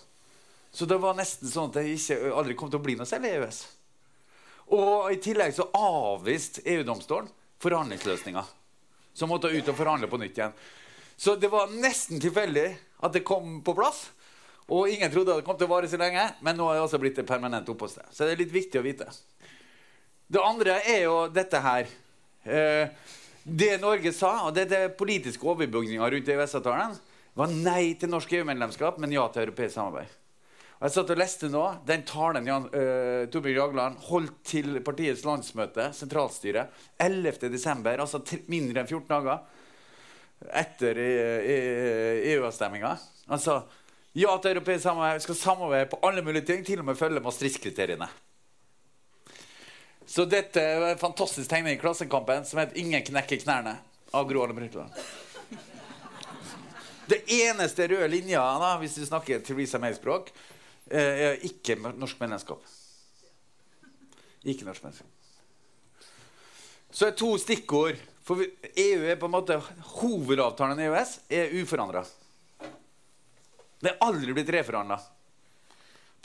Så 0.76 0.88
det 0.88 0.98
var 1.00 1.16
nesten 1.16 1.48
sånn 1.48 1.70
at 1.70 1.78
det 1.80 1.90
ikke, 1.94 2.18
aldri 2.36 2.56
kom 2.60 2.72
til 2.72 2.82
å 2.82 2.84
bli 2.84 2.98
noe 3.00 3.08
selv 3.08 3.28
i 3.28 3.36
EØS. 3.36 3.62
Og 4.76 5.12
i 5.14 5.20
tillegg 5.22 5.54
så 5.56 5.68
avviste 5.78 6.64
EU-domstolen 6.66 7.30
forhandlingsløsninger. 7.64 8.50
Som 9.16 9.32
måtte 9.32 9.54
ut 9.54 9.70
og 9.72 9.78
forhandle 9.78 10.10
på 10.12 10.20
nytt 10.20 10.40
igjen. 10.42 10.58
Så 11.18 11.36
det 11.40 11.52
var 11.52 11.72
nesten 11.72 12.20
tilfeldig 12.22 12.68
at 13.06 13.16
det 13.16 13.24
kom 13.28 13.62
på 13.64 13.76
plass. 13.78 14.10
Og 14.66 14.90
ingen 14.90 15.12
trodde 15.14 15.36
det 15.38 15.46
kom 15.46 15.58
til 15.60 15.68
å 15.68 15.76
vare 15.76 15.90
så 15.90 16.00
lenge, 16.02 16.24
men 16.42 16.58
nå 16.58 16.68
har 16.68 16.80
det 16.80 16.86
også 16.88 17.00
blitt 17.02 17.20
et 17.22 17.30
permanent 17.30 17.68
oppholdssted. 17.70 18.08
Så 18.10 18.26
det 18.26 18.34
er 18.34 18.42
litt 18.42 18.56
viktig 18.56 18.82
å 18.82 18.86
vite. 18.86 19.08
Det 20.26 20.42
andre 20.42 20.80
er 20.90 21.04
jo 21.06 21.20
dette 21.30 21.62
her. 21.62 21.92
Eh, 22.44 23.14
det 23.46 23.76
Norge 23.78 24.10
sa, 24.16 24.48
og 24.48 24.56
det 24.58 24.66
er 24.74 24.96
politiske 24.98 25.46
overbygninga 25.46 26.10
rundt 26.10 26.32
EØS-avtalen, 26.34 26.96
var 27.38 27.52
nei 27.54 27.94
til 28.00 28.10
norsk 28.10 28.32
EU-medlemskap, 28.40 28.98
men 28.98 29.14
ja 29.14 29.28
til 29.30 29.46
europeisk 29.46 29.76
samarbeid. 29.76 30.10
Og 30.76 30.88
jeg 30.88 30.96
satt 30.96 31.12
og 31.14 31.20
leste 31.20 31.50
nå 31.52 31.64
den 31.88 32.02
talen 32.08 32.48
Jan, 32.50 32.66
uh, 32.74 33.28
Torbjørn 33.32 33.60
Jagland 33.60 34.02
holdt 34.10 34.40
til 34.50 34.80
partiets 34.84 35.24
landsmøte, 35.28 35.92
sentralstyret, 35.96 36.74
11.12., 37.00 37.86
altså 37.94 38.22
mindre 38.52 38.82
enn 38.82 38.90
14 38.90 39.06
dager 39.14 39.55
etter 40.52 41.00
EU-avstemminga. 41.00 42.98
Sa 43.40 43.64
ja 44.16 44.38
til 44.40 44.54
europeisk 44.54 44.86
samarbeid, 44.86 45.24
skal 45.26 45.36
samarbeide 45.36 45.90
på 45.92 46.00
alle 46.08 46.22
mulige 46.24 46.46
ting, 46.48 46.64
til 46.66 46.80
og 46.80 46.88
med 46.88 46.96
følge 47.00 47.20
Maastricht-kriteriene. 47.24 48.08
Så 50.08 50.24
dette 50.30 50.62
er 50.62 50.86
en 50.92 51.02
fantastisk 51.02 51.50
tegning 51.50 51.76
i 51.76 51.82
Klassekampen 51.82 52.46
som 52.46 52.60
heter 52.60 52.78
'Ingen 52.78 53.04
knekker 53.04 53.42
knærne' 53.42 53.78
av 54.14 54.28
Gro 54.30 54.40
Harlem 54.40 54.56
Brundtland. 54.56 54.92
Det 57.10 57.22
eneste 57.28 57.88
røde 57.88 58.08
linja 58.08 58.40
da, 58.40 58.78
hvis 58.78 58.96
du 58.96 59.06
snakker 59.06 59.40
Theresa 59.40 59.78
May-språk, 59.78 60.32
eh, 60.92 61.02
er 61.02 61.44
ikke 61.44 61.76
norsk 61.76 62.20
medlemskap. 62.20 62.64
Ikke 64.44 64.66
norsk 64.66 64.84
medlemskap. 64.84 65.08
Så 66.92 67.08
er 67.08 67.12
to 67.12 67.38
stikkord. 67.38 67.96
For 68.26 68.42
EU 68.42 69.06
er 69.06 69.20
på 69.22 69.28
en 69.30 69.36
måte 69.36 69.60
Hovedavtalen 70.00 70.80
i 70.82 70.88
EØS 70.88 71.12
er 71.30 71.52
uforandra. 71.62 72.02
Det 73.78 73.92
er 73.92 74.02
aldri 74.02 74.34
blitt 74.34 74.50
reforhandla. 74.50 74.98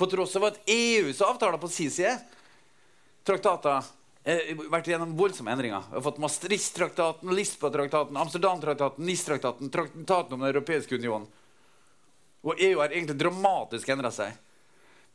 På 0.00 0.08
tross 0.08 0.32
av 0.38 0.46
at 0.48 0.62
EUs 0.70 1.20
avtaler 1.20 1.60
på 1.60 1.68
sin 1.68 1.90
side 1.92 2.14
traktater 3.28 3.82
har 4.24 4.62
vært 4.72 4.88
gjennom 4.88 5.12
voldsomme 5.18 5.52
endringer. 5.52 5.84
Vi 5.90 5.98
har 5.98 6.06
fått 6.06 6.22
Maastricht-traktaten, 6.24 7.34
Lisboa-traktaten, 7.36 8.16
Amsterdam-traktaten, 8.16 9.04
NIS-traktaten, 9.04 9.68
traktaten 9.72 10.38
om 10.38 10.40
Den 10.40 10.48
europeiske 10.54 10.96
union. 10.96 11.28
Og 12.40 12.56
EU 12.56 12.80
har 12.80 12.94
egentlig 12.94 13.18
dramatisk 13.20 13.92
endra 13.92 14.08
seg. 14.14 14.32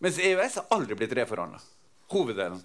Mens 0.05 0.21
EØS 0.21 0.61
har 0.61 0.69
aldri 0.77 0.99
blitt 1.01 1.17
reforhandla. 1.17 1.63
Hoveddelen. 2.13 2.61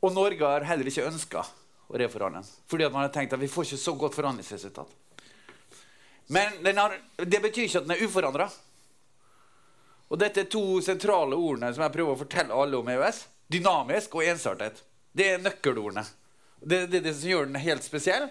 Og 0.00 0.16
Norge 0.16 0.48
har 0.48 0.64
heller 0.64 0.88
ikke 0.88 1.08
ønska 1.10 1.44
å 1.86 1.98
reforhandle. 2.00 2.42
Fordi 2.66 2.88
man 2.90 3.04
har 3.06 3.12
tenkt 3.14 3.34
at 3.36 3.42
vi 3.42 3.50
får 3.50 3.68
ikke 3.68 3.82
så 3.82 3.94
godt 3.98 4.16
forhandlingsresultat. 4.18 4.94
Men 6.34 6.78
har, 6.78 6.96
det 7.22 7.40
betyr 7.42 7.68
ikke 7.68 7.82
at 7.82 7.86
den 7.86 7.94
er 7.94 8.02
uforandra. 8.02 8.48
Og 10.06 10.18
dette 10.18 10.42
er 10.42 10.50
to 10.50 10.80
sentrale 10.82 11.38
ordene 11.38 11.72
som 11.74 11.84
jeg 11.86 11.94
prøver 11.94 12.14
å 12.14 12.20
fortelle 12.20 12.54
alle 12.54 12.78
om 12.78 12.90
EØS 12.90 13.24
dynamisk 13.52 14.14
og 14.18 14.26
ensartet. 14.26 14.82
Det 15.16 15.28
er 15.32 15.42
nøkkelordene. 15.42 16.04
Det 16.60 16.82
er 16.82 16.90
det, 16.90 17.02
det, 17.06 17.14
som 17.14 17.30
gjør 17.30 17.48
den 17.48 17.60
helt 17.62 17.84
spesiell. 17.86 18.28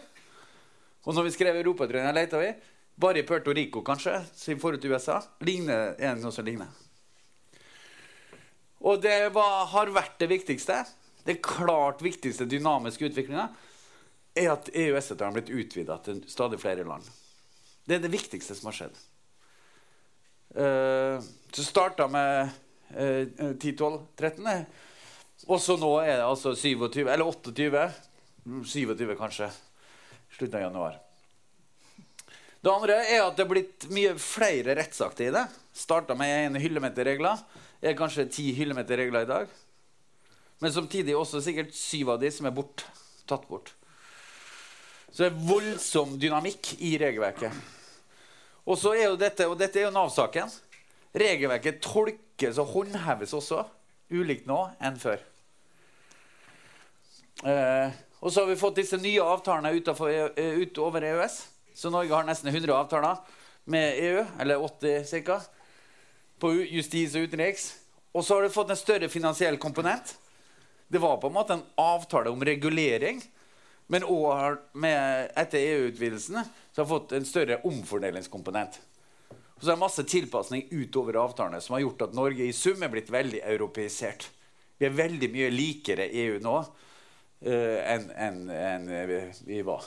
Og 1.05 1.15
når 1.15 1.27
vi 1.27 1.35
skrev 1.35 1.59
Europatrøya, 1.59 2.13
leita 2.15 2.41
vi. 2.41 2.51
Bare 2.99 3.19
i 3.21 3.25
Puerto 3.27 3.53
Rico, 3.53 3.81
kanskje, 3.83 4.21
sin 4.35 4.59
forut 4.59 4.79
til 4.81 4.93
USA, 4.95 5.19
ligner 5.43 5.97
en 5.99 6.21
som 6.23 6.45
ligner. 6.45 6.69
Og 8.85 9.01
det 9.03 9.33
var, 9.35 9.65
har 9.71 9.91
vært 9.91 10.15
det 10.21 10.29
viktigste. 10.31 10.77
Det 11.25 11.41
klart 11.41 12.03
viktigste 12.05 12.45
dynamiske 12.45 13.09
utviklinga 13.09 13.47
er 14.35 14.51
at 14.51 14.69
EØS-avtalen 14.69 15.31
har 15.31 15.37
blitt 15.39 15.53
utvida 15.53 15.97
til 16.05 16.21
stadig 16.29 16.59
flere 16.61 16.85
land. 16.85 17.05
Det 17.85 17.97
er 17.97 18.03
det 18.03 18.13
viktigste 18.13 18.57
som 18.57 18.69
har 18.69 18.77
skjedd. 18.77 18.99
Uh, 20.55 21.17
så 21.55 21.65
starta 21.65 22.07
med 22.11 22.51
uh, 22.93 23.55
10, 23.57 23.73
12, 23.73 23.97
13. 24.19 24.51
Og 25.49 25.61
så 25.61 25.75
nå 25.81 25.91
er 26.03 26.19
det 26.19 26.27
altså 26.27 26.53
27, 26.55 27.01
eller 27.07 27.25
28. 27.25 27.87
27 28.45 29.15
kanskje. 29.17 29.49
Slutten 30.35 30.59
av 30.59 30.65
januar. 30.67 31.01
Det 32.61 32.73
andre 32.73 32.95
er 33.05 33.21
at 33.21 33.35
det 33.37 33.43
er 33.45 33.49
blitt 33.51 33.85
mye 33.93 34.15
flere 34.17 34.73
rettsakter 34.77 35.29
i 35.29 35.33
det. 35.35 35.45
Starta 35.75 36.15
med 36.17 36.31
én 36.33 36.61
hyllemeterregler. 36.61 37.41
Er 37.81 37.97
kanskje 37.97 38.25
ti 38.29 38.49
hyllemeterregler 38.57 39.25
i 39.25 39.29
dag. 39.29 39.51
Men 40.63 40.73
samtidig 40.73 41.15
også 41.17 41.41
sikkert 41.43 41.75
syv 41.75 42.13
av 42.15 42.21
de 42.21 42.31
som 42.31 42.47
er 42.47 42.55
bort, 42.55 42.85
tatt 43.27 43.47
bort. 43.49 43.73
Så 45.11 45.23
det 45.23 45.31
er 45.31 45.47
voldsom 45.47 46.17
dynamikk 46.19 46.73
i 46.83 46.95
regelverket. 46.99 47.53
Og 48.65 48.79
så 48.79 48.95
er 48.95 49.09
jo 49.09 49.19
dette, 49.19 49.47
og 49.47 49.59
dette 49.59 49.79
er 49.79 49.87
jo 49.87 49.93
Nav-saken. 49.95 50.51
Regelverket 51.15 51.79
tolkes 51.83 52.59
og 52.59 52.71
håndheves 52.73 53.35
også 53.37 53.61
ulikt 54.11 54.47
nå 54.49 54.57
enn 54.83 54.97
før. 54.99 55.21
Eh, 57.45 57.95
og 58.19 58.31
så 58.31 58.41
har 58.41 58.49
vi 58.49 58.59
fått 58.59 58.79
disse 58.81 58.97
nye 58.99 59.23
avtalene 59.23 59.71
utover, 59.75 60.33
eh, 60.39 60.59
utover 60.65 61.03
EØS. 61.03 61.37
Så 61.75 61.91
Norge 61.93 62.15
har 62.15 62.27
nesten 62.27 62.49
100 62.49 62.73
avtaler 62.73 63.19
med 63.65 63.99
EU, 63.99 64.25
eller 64.39 64.57
80 64.57 65.23
ca. 65.23 65.39
På 66.39 66.51
justis 66.51 67.15
og 67.15 67.27
utenriks. 67.27 67.75
Og 68.13 68.23
så 68.23 68.35
har 68.35 68.43
det 68.43 68.53
fått 68.55 68.69
en 68.69 68.79
større 68.79 69.09
finansiell 69.09 69.57
komponent. 69.57 70.15
Det 70.87 71.01
var 71.01 71.17
på 71.17 71.27
en 71.27 71.33
måte 71.33 71.57
en 71.57 71.65
avtale 71.81 72.29
om 72.29 72.43
regulering. 72.45 73.21
Men 73.87 74.05
òg 74.09 74.57
etter 74.81 75.59
EU-utvidelsene 75.61 76.41
så 76.73 76.81
har 76.81 76.89
fått 76.89 77.13
en 77.13 77.27
større 77.27 77.59
omfordelingskomponent. 77.69 78.79
Og 79.55 79.61
så 79.61 79.69
er 79.69 79.75
det 79.75 79.83
masse 79.83 80.05
tilpasning 80.09 80.65
utover 80.71 81.19
avtalene 81.21 81.61
som 81.63 81.77
har 81.77 81.85
gjort 81.85 82.07
at 82.07 82.15
Norge 82.17 82.47
i 82.47 82.55
sum 82.55 82.81
er 82.83 82.91
blitt 82.91 83.11
veldig 83.13 83.43
europeisert. 83.45 84.27
Vi 84.77 84.87
er 84.89 84.97
veldig 84.97 85.29
mye 85.31 85.51
likere 85.53 86.09
EU 86.11 86.39
nå 86.43 86.55
uh, 86.59 87.77
enn 87.93 88.09
en, 88.11 88.41
en 88.49 88.89
vi 89.45 89.61
var. 89.63 89.85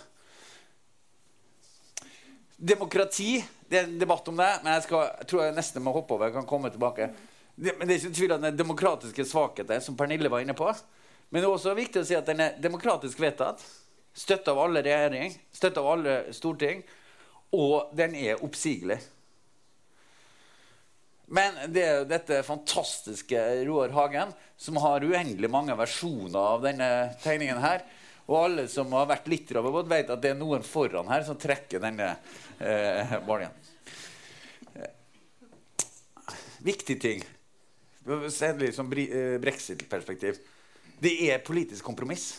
Demokrati 2.58 3.36
Det 3.68 3.76
er 3.76 3.84
en 3.84 3.98
debatt 4.00 4.30
om 4.30 4.38
det, 4.38 4.48
men 4.62 4.72
jeg, 4.78 4.86
skal, 4.86 5.10
jeg 5.20 5.28
tror 5.30 5.42
jeg 5.44 5.58
nesten 5.58 5.84
må 5.84 5.92
hoppe 5.94 6.16
over. 6.16 6.30
Jeg 6.30 6.38
kan 6.38 6.48
komme 6.48 6.70
tilbake. 6.72 7.10
Det, 7.58 7.74
men 7.74 7.88
det 7.88 7.96
er 7.96 8.04
ikke 8.04 8.14
tvil 8.14 8.32
om 8.36 8.42
den 8.44 8.56
demokratiske 8.58 9.24
svakheten 9.26 9.82
som 9.82 9.96
Pernille 9.98 10.30
var 10.30 10.44
inne 10.44 10.54
på. 10.54 10.70
Men 11.28 11.42
det 11.42 11.48
er 11.48 11.52
også 11.56 11.74
viktig 11.74 12.04
å 12.04 12.06
si 12.06 12.14
at 12.14 12.28
den 12.28 12.42
er 12.44 12.58
demokratisk 12.62 13.18
vedtatt. 13.18 13.64
Støtta 14.14 14.52
av 14.54 14.60
alle 14.62 14.82
regjering, 14.86 15.34
støtta 15.54 15.82
av 15.82 15.88
alle 15.96 16.14
storting. 16.36 16.84
Og 17.58 17.90
den 17.98 18.14
er 18.14 18.44
oppsigelig. 18.46 19.00
Men 21.34 21.58
det 21.74 21.82
er 21.82 21.98
jo 21.98 22.04
dette 22.08 22.38
fantastiske 22.46 23.40
Roar 23.68 23.90
Hagen 23.96 24.30
som 24.56 24.78
har 24.80 25.04
uendelig 25.04 25.50
mange 25.52 25.74
versjoner 25.76 26.38
av 26.38 26.62
denne 26.64 26.90
tegningen 27.24 27.58
her. 27.60 27.82
Og 28.28 28.36
alle 28.38 28.66
som 28.70 28.92
har 28.94 29.08
vært 29.10 29.26
litt 29.32 29.50
rabobot, 29.56 29.88
vet 29.90 30.12
at 30.14 30.22
det 30.22 30.30
er 30.30 30.38
noen 30.38 30.62
foran 30.64 31.10
her 31.10 31.26
som 31.26 31.36
trekker 31.40 31.82
denne 31.82 32.12
eh, 32.60 33.18
baljen. 33.26 33.56
Viktig 36.62 36.98
ting. 37.02 37.26
Se 38.32 38.52
litt 38.56 38.76
som 38.76 38.88
brexit-perspektiv. 38.88 40.38
Det 40.98 41.12
er 41.28 41.42
politisk 41.44 41.84
kompromiss. 41.84 42.30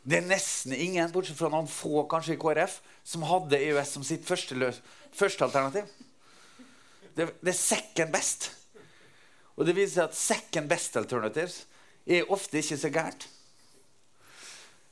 Det 0.00 0.16
er 0.16 0.28
nesten 0.28 0.72
ingen, 0.72 1.10
bortsett 1.12 1.36
fra 1.36 1.50
noen 1.52 1.68
få 1.68 2.06
kanskje 2.08 2.38
i 2.38 2.40
KrF, 2.40 2.78
som 3.04 3.26
hadde 3.28 3.58
EØS 3.60 3.92
som 3.96 4.06
sitt 4.06 4.24
første, 4.24 4.56
løs, 4.56 4.78
første 5.12 5.44
alternativ. 5.44 5.90
Det, 7.12 7.26
det, 7.42 7.52
er 7.52 7.58
second 7.58 8.14
best. 8.14 8.48
Og 9.58 9.66
det 9.68 9.76
viser 9.76 9.98
seg 9.98 10.08
at 10.08 10.16
second 10.16 10.70
best 10.70 10.96
alternatives 10.96 11.58
er 12.08 12.32
ofte 12.32 12.62
ikke 12.62 12.78
så 12.80 12.90
gærent. 12.94 13.26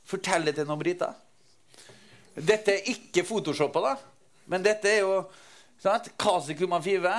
Fortell 0.09 0.45
det 0.45 0.55
til 0.59 0.69
noen 0.69 0.81
briter. 0.81 1.17
Dette 2.37 2.75
er 2.75 2.91
ikke 2.93 3.25
photoshoppa, 3.25 3.81
da. 3.81 3.95
Men 4.49 4.63
dette 4.65 4.91
er 4.91 5.01
jo 5.01 5.23
sant? 5.81 6.11
Kasi 6.21 6.53
Kumafive, 6.57 7.15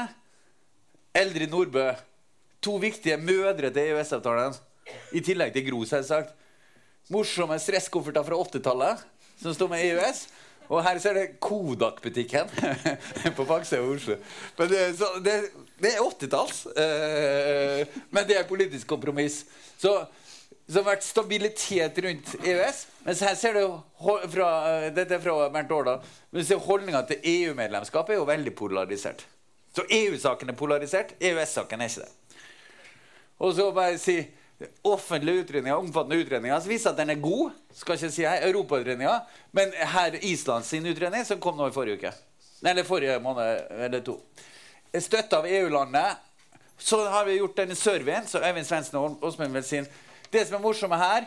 Eldrid 1.14 1.50
Nordbø. 1.50 1.90
To 2.60 2.76
viktige 2.76 3.16
mødre 3.16 3.70
til 3.72 3.94
EØS-avtalen. 3.94 4.56
I 5.16 5.20
tillegg 5.24 5.54
til 5.54 5.64
Gro, 5.70 5.84
selvsagt. 5.88 6.34
Morsomme 7.10 7.56
stresskofferter 7.58 8.26
fra 8.26 8.36
80-tallet 8.36 9.04
som 9.40 9.54
står 9.54 9.70
med 9.72 9.84
EØS. 9.86 10.26
Og 10.70 10.84
her 10.86 10.98
ser 11.02 11.16
du 11.16 11.38
Kodak-butikken 11.42 12.50
på 13.36 13.46
baksida 13.48 13.80
av 13.80 13.88
Oslo. 13.90 14.16
Men 14.58 14.68
det, 14.70 14.82
det, 15.24 15.34
det 15.82 15.94
er 15.96 16.04
80-talls. 16.04 16.60
Eh, 16.78 17.96
men 18.10 18.28
det 18.28 18.38
er 18.38 18.46
politisk 18.46 18.86
kompromiss. 18.92 19.40
Så, 19.80 19.96
det 20.70 20.78
har 20.78 20.86
vært 20.86 21.02
stabilitet 21.02 21.98
rundt 22.04 22.36
EØS. 22.44 22.84
Mens 23.08 23.24
her 23.26 23.34
ser 23.40 23.58
du 23.58 23.64
fra, 24.30 24.52
Dette 24.94 25.16
er 25.16 25.24
fra 25.24 25.48
Bernt. 25.50 26.06
Men 26.30 26.54
holdninga 26.68 27.02
til 27.08 27.26
EU-medlemskap 27.32 28.12
er 28.12 28.20
jo 28.20 28.28
veldig 28.28 28.54
polarisert. 28.54 29.26
Så 29.74 29.82
EU-saken 29.90 30.52
er 30.52 30.58
polarisert, 30.58 31.16
EØS-saken 31.18 31.82
er 31.82 31.90
ikke 31.90 32.04
det. 32.04 32.19
Og 33.40 33.54
så 33.56 33.70
bare 33.72 33.98
si 33.98 34.18
offentlige 34.84 35.44
utredninger, 35.44 35.76
omfattende 35.76 36.20
utredninger 36.20 36.60
som 36.60 36.70
viser 36.70 36.92
at 36.92 36.98
den 37.00 37.14
er 37.14 37.20
god. 37.22 37.54
skal 37.72 37.96
ikke 37.96 38.10
si 38.12 38.26
her, 38.26 38.48
Europautredninga. 38.48 39.20
Men 39.56 39.72
her 39.72 40.18
Islands 40.20 40.68
sin 40.68 40.86
utredning, 40.86 41.24
som 41.24 41.40
kom 41.40 41.56
nå 41.56 41.70
i 41.70 41.74
forrige 41.74 41.96
uke. 41.96 42.12
Eller 42.60 42.84
forrige 42.84 43.20
måned 43.24 43.70
eller 43.70 44.02
to. 44.04 44.18
Støtta 44.92 45.40
av 45.40 45.46
EU-landet. 45.48 46.26
Så 46.80 47.00
har 47.08 47.24
vi 47.24 47.36
gjort 47.36 47.56
denne 47.56 47.76
surveyen, 47.76 48.26
så 48.26 48.40
Øyvind 48.40 48.66
Svendsen 48.66 48.98
og 48.98 49.24
Åsmund 49.24 49.52
vil 49.52 49.64
si 49.64 49.82
Det 50.32 50.46
som 50.46 50.56
er 50.56 50.62
morsomme 50.62 50.96
her, 50.96 51.26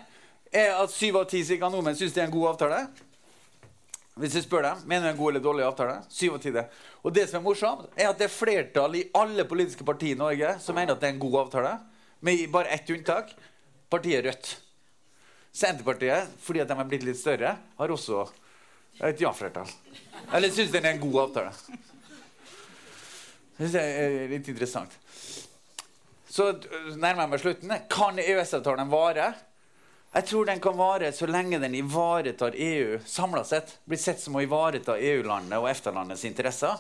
er 0.52 0.78
at 0.80 0.92
syv 0.92 1.18
av 1.20 1.26
ti 1.30 1.44
nordmenn 1.60 1.96
syns 1.96 2.14
det 2.14 2.22
er 2.22 2.26
en 2.26 2.34
god 2.34 2.48
avtale. 2.54 2.88
Hvis 4.16 4.36
jeg 4.36 4.44
spør 4.44 4.62
dem, 4.62 4.78
Mener 4.86 5.08
du 5.08 5.12
en 5.12 5.18
god 5.18 5.32
eller 5.32 5.44
dårlig 5.44 5.66
avtale? 5.66 5.96
Syv 6.10 6.34
av 6.34 6.40
ti 6.40 6.52
det. 6.52 6.66
Og 7.04 7.14
det 7.14 7.30
som 7.30 7.40
er 7.40 7.44
morsomt, 7.44 7.90
er 7.98 8.10
at 8.10 8.18
det 8.18 8.26
er 8.26 8.34
flertall 8.34 8.96
i 8.96 9.10
alle 9.14 9.46
politiske 9.46 9.84
partier 9.84 10.16
i 10.16 10.20
Norge 10.20 10.60
som 10.60 10.76
mener 10.76 10.94
at 10.94 11.02
det 11.02 11.10
er 11.10 11.14
en 11.14 11.20
god 11.20 11.40
avtale. 11.46 11.74
Med 12.24 12.52
bare 12.52 12.72
ett 12.72 12.90
unntak 12.90 13.34
partiet 13.92 14.26
Rødt. 14.26 14.62
Senterpartiet, 15.52 16.30
fordi 16.40 16.64
de 16.66 16.78
er 16.80 16.88
blitt 16.88 17.04
litt 17.06 17.20
større, 17.20 17.52
har 17.78 17.92
også 17.94 18.24
et 19.04 19.20
ja-flertall. 19.22 19.68
Eller 20.34 20.54
syns 20.54 20.72
den 20.72 20.88
er 20.88 20.96
en 20.96 21.02
god 21.04 21.20
avtale. 21.28 21.52
Det 23.60 23.84
er 23.84 24.16
litt 24.32 24.48
interessant. 24.50 24.96
Så 26.32 26.48
nærmer 26.96 27.26
jeg 27.26 27.34
meg 27.36 27.44
slutten. 27.44 27.76
Kan 27.92 28.24
EØS-avtalen 28.24 28.90
vare? 28.90 29.28
Jeg 30.16 30.30
tror 30.32 30.48
den 30.48 30.64
kan 30.64 30.80
vare 30.80 31.12
så 31.14 31.28
lenge 31.30 31.60
den 31.62 31.76
ivaretar 31.78 32.56
EU 32.56 32.98
samla 33.06 33.44
sett. 33.46 33.78
Blir 33.86 34.02
sett 34.02 34.24
som 34.24 34.40
å 34.40 34.42
ivareta 34.42 34.96
EU-landet 34.96 35.60
og 35.60 35.68
EFTA-landets 35.70 36.26
interesser. 36.30 36.80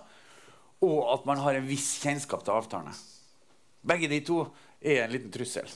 Og 0.88 1.00
at 1.13 1.27
man 1.29 1.43
har 1.43 1.59
en 1.59 1.67
viss 1.67 1.97
kjennskap 2.01 2.47
til 2.47 2.55
avtalene. 2.55 2.95
Begge 3.83 4.07
de 4.07 4.23
to 4.25 4.45
er 4.83 5.05
en 5.05 5.15
liten 5.15 5.31
trussel. 5.33 5.71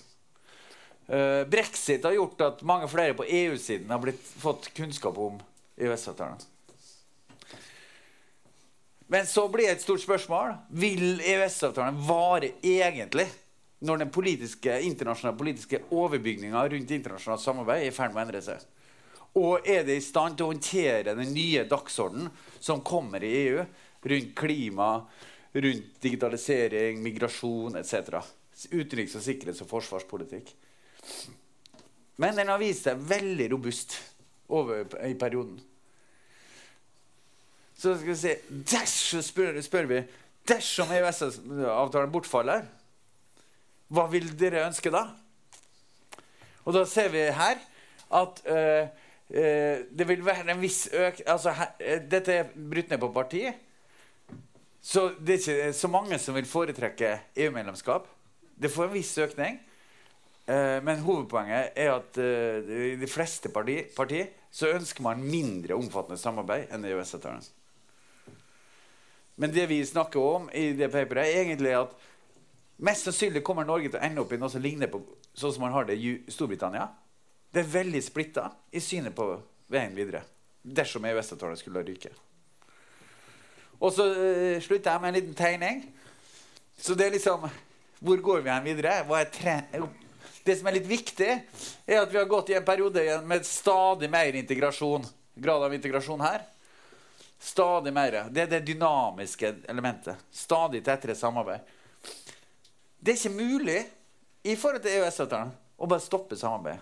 Uh, 1.08 1.48
Brexit 1.48 2.04
har 2.04 2.16
gjort 2.18 2.44
at 2.44 2.62
mange 2.68 2.90
flere 2.92 3.16
på 3.16 3.24
EU-siden 3.24 3.92
har 3.92 4.02
blitt, 4.04 4.20
fått 4.20 4.70
kunnskap 4.76 5.18
om 5.18 5.40
EØS-avtalen. 5.80 6.42
Men 9.08 9.28
så 9.28 9.48
blir 9.48 9.70
det 9.70 9.78
et 9.78 9.86
stort 9.86 10.04
spørsmål. 10.04 10.58
Vil 10.70 11.22
EØS-avtalen 11.24 12.00
vare 12.08 12.52
egentlig 12.60 13.30
når 13.88 14.02
den 14.02 14.12
politiske, 14.12 14.74
internasjonale 14.84 15.38
politiske 15.40 15.80
overbygninga 15.96 16.66
rundt 16.74 16.92
internasjonalt 16.92 17.44
samarbeid 17.44 17.86
er 17.86 17.92
i 17.92 17.96
ferd 17.96 18.12
med 18.12 18.20
å 18.20 18.26
endre 18.26 18.42
seg? 18.44 18.66
Og 19.38 19.70
er 19.70 19.86
det 19.88 20.00
i 20.00 20.04
stand 20.04 20.36
til 20.36 20.48
å 20.48 20.52
håndtere 20.52 21.16
den 21.16 21.32
nye 21.32 21.64
dagsordenen 21.70 22.32
som 22.60 22.84
kommer 22.84 23.24
i 23.24 23.32
EU 23.46 23.64
rundt 24.12 24.34
klima, 24.36 24.90
rundt 25.54 26.02
digitalisering, 26.04 27.00
migrasjon 27.06 27.80
etc.? 27.80 28.18
Utenriks-, 28.72 29.16
og 29.20 29.26
sikkerhets- 29.26 29.62
og 29.62 29.70
forsvarspolitikk. 29.70 30.54
Men 32.18 32.38
den 32.38 32.50
har 32.50 32.62
vist 32.62 32.88
seg 32.88 33.02
veldig 33.10 33.52
robust 33.54 34.00
over, 34.50 34.88
i 35.06 35.14
perioden. 35.14 35.60
Så 37.78 37.94
skal 38.00 38.10
vi 38.10 38.16
se 38.18 38.38
Dersom 38.50 39.22
spør, 39.22 39.62
spør 39.62 39.90
vi 39.92 40.02
dersom 40.48 40.92
EØS-avtalen 40.96 42.12
bortfaller, 42.12 42.66
hva 43.92 44.06
vil 44.12 44.30
dere 44.40 44.66
ønske 44.68 44.92
da? 44.92 45.04
Og 46.68 46.76
da 46.76 46.84
ser 46.88 47.12
vi 47.14 47.24
her 47.32 47.60
at 48.18 48.42
uh, 48.48 48.90
uh, 49.32 49.78
det 49.88 50.08
vil 50.10 50.26
være 50.26 50.52
en 50.52 50.62
viss 50.62 50.88
øk... 50.92 51.22
Altså, 51.26 51.54
her, 51.56 51.72
uh, 51.80 51.96
dette 52.12 52.36
er 52.42 52.52
brutt 52.56 52.92
ned 52.92 53.00
på 53.04 53.12
parti. 53.16 53.46
Så 54.84 55.10
det 55.20 55.38
er 55.38 55.40
ikke 55.40 55.74
så 55.76 55.92
mange 55.92 56.20
som 56.20 56.36
vil 56.36 56.48
foretrekke 56.48 57.14
EU-medlemskap. 57.36 58.08
Det 58.58 58.72
får 58.74 58.88
en 58.88 58.96
viss 58.96 59.14
økning. 59.22 59.60
Eh, 60.48 60.78
men 60.84 61.04
hovedpoenget 61.04 61.76
er 61.76 61.94
at 61.94 62.18
eh, 62.24 62.70
i 62.92 62.96
de 63.00 63.10
fleste 63.12 63.52
partier 63.54 63.90
parti, 63.96 64.24
så 64.52 64.72
ønsker 64.74 65.04
man 65.06 65.22
mindre 65.22 65.76
omfattende 65.76 66.20
samarbeid 66.20 66.72
enn 66.74 66.88
EØS-avtalen. 66.88 67.44
Men 69.38 69.54
det 69.54 69.68
vi 69.70 69.82
snakker 69.86 70.24
om 70.24 70.48
i 70.56 70.72
det 70.74 70.90
paperet, 70.94 71.28
er 71.28 71.44
egentlig 71.44 71.76
at 71.78 71.92
mest 72.82 73.06
sannsynlig 73.06 73.44
kommer 73.46 73.68
Norge 73.68 73.92
til 73.92 74.00
å 74.00 74.06
ende 74.08 74.24
opp 74.24 74.32
i 74.34 74.40
noe 74.40 74.50
som 74.50 74.64
ligner 74.64 74.90
på 74.90 75.04
sånn 75.38 75.54
som 75.54 75.68
man 75.68 75.76
har 75.76 75.86
det 75.86 76.00
i 76.00 76.16
Storbritannia. 76.32 76.88
Det 77.54 77.62
er 77.62 77.76
veldig 77.76 78.02
splitta 78.02 78.48
i 78.74 78.82
synet 78.82 79.14
på 79.18 79.30
veien 79.70 79.94
videre 79.98 80.24
dersom 80.64 81.06
EØS-avtalen 81.06 81.60
skulle 81.60 81.84
ryke. 81.86 82.10
Og 83.78 83.94
så 83.94 84.08
uh, 84.10 84.58
slutter 84.64 84.92
jeg 84.96 85.04
med 85.04 85.12
en 85.12 85.20
liten 85.20 85.38
tegning. 85.38 85.84
Så 86.82 86.96
det 86.98 87.08
er 87.08 87.18
liksom 87.18 87.46
hvor 88.00 88.18
går 88.18 88.44
vi 88.46 88.52
hen 88.52 88.68
videre? 88.68 88.98
Det 90.44 90.56
som 90.56 90.70
er 90.70 90.78
litt 90.78 90.88
viktig, 90.88 91.30
er 91.88 92.02
at 92.02 92.12
vi 92.12 92.20
har 92.20 92.30
gått 92.30 92.52
i 92.54 92.58
en 92.58 92.66
periode 92.66 93.04
med 93.28 93.46
stadig 93.46 94.10
mer 94.12 94.38
integrasjon. 94.38 95.06
Grad 95.38 95.66
av 95.66 95.74
integrasjon 95.74 96.22
her. 96.24 96.46
Stadig 97.40 97.94
mer. 97.94 98.24
Det 98.34 98.46
er 98.46 98.54
det 98.56 98.64
dynamiske 98.70 99.54
elementet. 99.70 100.18
Stadig 100.32 100.84
tettere 100.86 101.18
samarbeid. 101.18 101.66
Det 103.00 103.14
er 103.14 103.20
ikke 103.20 103.38
mulig 103.38 103.82
i 104.48 104.56
forhold 104.58 104.82
til 104.86 104.98
EØS-avtalen 104.98 105.52
å 105.78 105.90
bare 105.90 106.02
stoppe 106.02 106.38
samarbeidet. 106.40 106.82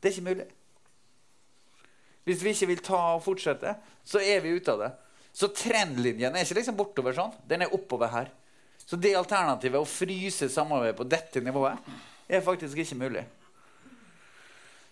Det 0.00 0.08
er 0.08 0.16
ikke 0.16 0.30
mulig. 0.30 0.48
Hvis 2.26 2.42
vi 2.42 2.52
ikke 2.54 2.68
vil 2.70 2.82
ta 2.84 3.00
og 3.14 3.24
fortsette, 3.24 3.74
så 4.04 4.20
er 4.22 4.42
vi 4.44 4.56
ute 4.56 4.72
av 4.72 4.82
det. 4.82 4.90
Så 5.32 5.50
trendlinjen 5.54 6.34
er 6.34 6.44
ikke 6.44 6.58
liksom 6.58 6.78
bortover 6.78 7.14
sånn. 7.16 7.34
Den 7.48 7.64
er 7.64 7.74
oppover 7.76 8.10
her. 8.12 8.32
Så 8.86 8.98
det 8.98 9.14
alternativet, 9.18 9.78
å 9.80 9.88
fryse 9.88 10.48
samarbeidet 10.50 10.98
på 10.98 11.06
dette 11.06 11.42
nivået, 11.44 11.90
er 12.30 12.42
faktisk 12.44 12.80
ikke 12.82 12.98
mulig. 12.98 13.26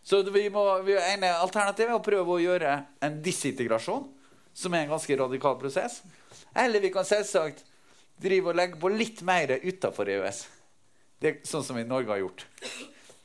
Så 0.08 0.22
vi 0.32 0.46
må, 0.50 0.62
vi 0.86 0.94
ene 0.96 1.32
alternativet 1.36 1.92
er 1.92 1.98
å 1.98 2.04
prøve 2.04 2.36
å 2.36 2.42
gjøre 2.42 2.76
en 3.04 3.18
disintegrasjon, 3.22 4.06
som 4.56 4.74
er 4.74 4.86
en 4.86 4.94
ganske 4.94 5.18
radikal 5.20 5.58
prosess. 5.60 6.00
Eller 6.56 6.80
vi 6.80 6.92
kan 6.94 7.06
selvsagt 7.06 7.64
drive 8.18 8.50
og 8.50 8.56
legge 8.58 8.80
på 8.80 8.90
litt 8.92 9.20
mer 9.26 9.58
utafor 9.62 10.08
EØS. 10.10 10.46
Det 11.18 11.30
er 11.30 11.42
sånn 11.46 11.66
som 11.66 11.76
vi 11.78 11.84
i 11.84 11.90
Norge 11.90 12.10
har 12.14 12.22
gjort. 12.22 12.46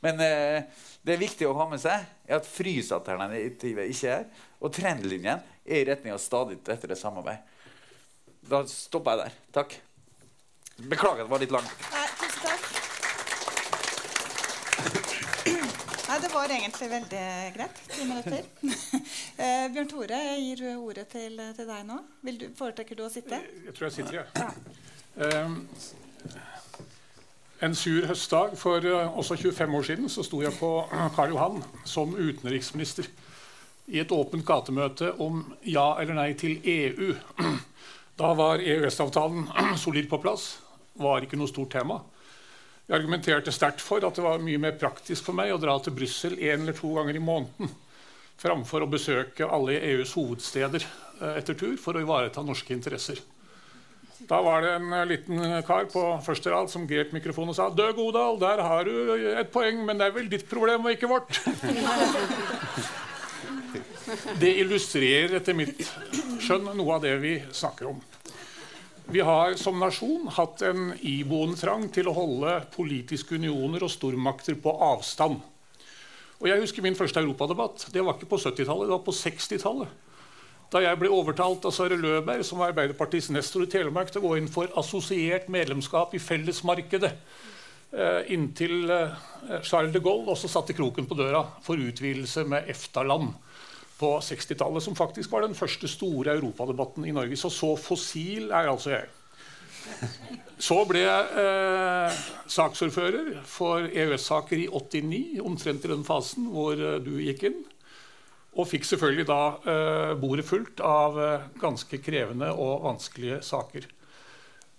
Men 0.03 0.19
eh, 0.19 0.65
det 1.05 1.15
er 1.15 1.21
viktig 1.21 1.47
å 1.47 1.55
ha 1.57 1.69
med 1.69 1.81
seg 1.81 2.03
er 2.27 2.37
at 2.37 2.47
frysalternativet 2.49 3.89
ikke 3.93 4.17
er. 4.17 4.27
Og 4.63 4.73
trendlinjen 4.73 5.41
er 5.63 5.79
i 5.79 5.87
retning 5.87 6.15
av 6.15 6.21
stadig 6.21 6.59
tettere 6.65 6.97
samarbeid. 6.99 7.39
Da 8.43 8.63
stopper 8.67 9.15
jeg 9.15 9.23
der. 9.23 9.41
Takk. 9.55 9.75
Beklager 10.77 11.23
det 11.23 11.29
var 11.29 11.39
litt 11.39 11.51
langt. 11.53 11.69
Nei, 11.93 12.07
tusen 12.17 12.41
takk. 12.47 12.63
Nei, 16.13 16.19
det 16.21 16.29
var 16.33 16.51
egentlig 16.53 16.89
veldig 16.89 17.25
greit. 17.55 17.81
Ti 17.89 18.05
minutter. 18.05 18.41
eh, 19.43 19.65
Bjørn 19.73 19.89
Tore, 19.89 20.21
jeg 20.27 20.43
gir 20.43 20.77
ordet 20.77 21.07
til, 21.13 21.37
til 21.57 21.69
deg 21.69 21.85
nå. 21.87 21.99
Vil 22.25 22.39
du, 22.41 22.47
foretrekker 22.57 22.97
du 22.97 23.05
å 23.05 23.09
sitte? 23.13 23.39
Jeg 23.65 23.73
tror 23.77 23.87
jeg 23.87 23.95
sitter, 23.99 24.19
jeg. 24.19 24.25
Ja. 24.37 24.49
Um, 25.45 25.67
en 27.63 27.75
sur 27.77 28.05
høstdag 28.09 28.57
for 28.59 28.85
uh, 28.85 29.17
også 29.17 29.37
25 29.37 29.75
år 29.77 29.85
siden 29.87 30.09
så 30.09 30.25
sto 30.25 30.41
jeg 30.41 30.53
på 30.57 30.71
Karl 31.15 31.35
Johan 31.35 31.61
som 31.85 32.15
utenriksminister 32.17 33.07
i 33.93 34.01
et 34.01 34.11
åpent 34.11 34.45
gatemøte 34.45 35.13
om 35.21 35.43
ja 35.67 35.93
eller 36.01 36.17
nei 36.17 36.33
til 36.39 36.57
EU. 36.63 37.13
Da 38.13 38.35
var 38.37 38.61
EØS-avtalen 38.61 39.47
solid 39.83 40.05
på 40.09 40.19
plass 40.21 40.59
var 40.99 41.25
ikke 41.25 41.39
noe 41.39 41.49
stort 41.49 41.73
tema. 41.73 42.01
Jeg 42.83 42.97
argumenterte 42.99 43.53
sterkt 43.55 43.81
for 43.81 44.03
at 44.03 44.17
det 44.17 44.25
var 44.25 44.43
mye 44.43 44.59
mer 44.59 44.75
praktisk 44.79 45.29
for 45.29 45.37
meg 45.37 45.53
å 45.53 45.61
dra 45.61 45.77
til 45.79 45.95
Brussel 45.95 46.35
én 46.35 46.65
eller 46.65 46.75
to 46.77 46.91
ganger 46.97 47.15
i 47.15 47.23
måneden 47.23 47.71
framfor 48.43 48.83
å 48.83 48.89
besøke 48.91 49.47
alle 49.47 49.77
EUs 49.93 50.15
hovedsteder 50.17 50.83
eh, 50.83 51.37
etter 51.39 51.55
tur 51.57 51.77
for 51.79 51.95
å 51.95 52.03
ivareta 52.03 52.43
norske 52.43 52.75
interesser. 52.75 53.21
Da 54.27 54.39
var 54.43 54.63
det 54.63 54.73
en 54.77 54.89
eh, 54.93 55.05
liten 55.13 55.43
kar 55.67 55.87
på 55.91 56.03
første 56.25 56.51
rad 56.51 56.71
som 56.71 56.87
grep 56.89 57.13
mikrofonen 57.15 57.53
og 57.53 57.57
sa 57.59 57.69
Dø, 57.71 57.89
Godal, 57.95 58.39
der 58.41 58.63
har 58.65 58.89
du 58.89 58.93
et 59.33 59.51
poeng, 59.53 59.83
men 59.87 59.99
det 59.99 60.09
er 60.09 60.17
vel 60.17 60.29
ditt 60.31 60.47
problem 60.49 60.87
og 60.87 60.95
ikke 60.95 61.11
vårt. 61.11 61.39
Det 64.37 64.49
illustrerer 64.59 65.39
etter 65.39 65.55
mitt 65.57 65.79
skjønn 66.43 66.67
noe 66.75 66.97
av 66.97 67.01
det 67.01 67.13
vi 67.23 67.31
snakker 67.55 67.87
om. 67.89 68.01
Vi 69.11 69.19
har 69.19 69.57
som 69.59 69.79
nasjon 69.79 70.29
hatt 70.31 70.61
en 70.63 70.93
iboende 71.03 71.59
trang 71.59 71.89
til 71.91 72.07
å 72.07 72.15
holde 72.15 72.53
politiske 72.73 73.35
unioner 73.35 73.83
og 73.83 73.91
stormakter 73.91 74.55
på 74.63 74.71
avstand. 74.85 75.41
Og 76.39 76.47
jeg 76.49 76.63
husker 76.63 76.85
min 76.85 76.95
første 76.95 77.19
europadebatt. 77.19 77.89
Det 77.91 78.03
var 78.03 78.15
ikke 78.15 78.31
på 78.31 78.39
70-tallet, 78.39 78.87
det 78.87 78.95
var 78.95 79.03
på 79.03 79.15
60-tallet. 79.15 79.99
Da 80.73 80.81
jeg 80.81 80.97
ble 80.97 81.11
overtalt 81.13 81.67
av 81.67 81.75
Sverre 81.75 81.99
Løberg, 81.99 82.41
som 82.47 82.63
var 82.63 82.71
Arbeiderpartiets 82.71 83.29
nestor 83.35 83.67
i 83.67 83.69
Telemark, 83.69 84.09
til 84.09 84.23
å 84.23 84.29
gå 84.29 84.37
inn 84.39 84.49
for 84.51 84.71
assosiert 84.79 85.51
medlemskap 85.51 86.15
i 86.17 86.21
fellesmarkedet. 86.23 87.11
Eh, 87.93 88.31
inntil 88.33 88.89
eh, 88.89 89.13
Charles 89.61 89.93
de 89.93 90.01
Gaulle 90.01 90.33
også 90.33 90.49
satte 90.49 90.73
kroken 90.73 91.05
på 91.05 91.19
døra 91.19 91.43
for 91.61 91.77
utvidelse 91.77 92.47
med 92.49 92.71
EFTA-land 92.73 93.35
på 94.03 94.13
60-tallet, 94.19 94.83
som 94.83 94.97
faktisk 94.97 95.31
var 95.31 95.45
den 95.45 95.55
første 95.55 95.87
store 95.87 96.35
europadebatten 96.35 97.07
i 97.07 97.15
Norge. 97.15 97.39
Så 97.39 97.51
så 97.53 97.73
fossil 97.79 98.51
er 98.51 98.71
altså 98.71 98.97
jeg. 98.97 99.11
Så 100.63 100.77
ble 100.87 101.01
jeg 101.03 101.43
eh, 101.43 102.19
saksordfører 102.51 103.33
for 103.49 103.87
EØS-saker 103.89 104.61
i 104.63 104.69
89, 104.71 105.41
omtrent 105.43 105.83
i 105.83 105.91
den 105.91 106.05
fasen 106.07 106.47
hvor 106.53 106.79
eh, 106.79 106.99
du 107.03 107.17
gikk 107.19 107.47
inn. 107.49 107.57
Og 108.53 108.69
fikk 108.69 108.85
selvfølgelig 108.85 109.25
da 109.27 109.41
eh, 109.73 110.13
bordet 110.21 110.45
fullt 110.45 110.83
av 110.85 111.19
eh, 111.19 111.45
ganske 111.61 111.99
krevende 112.05 112.51
og 112.53 112.85
vanskelige 112.85 113.41
saker. 113.43 113.87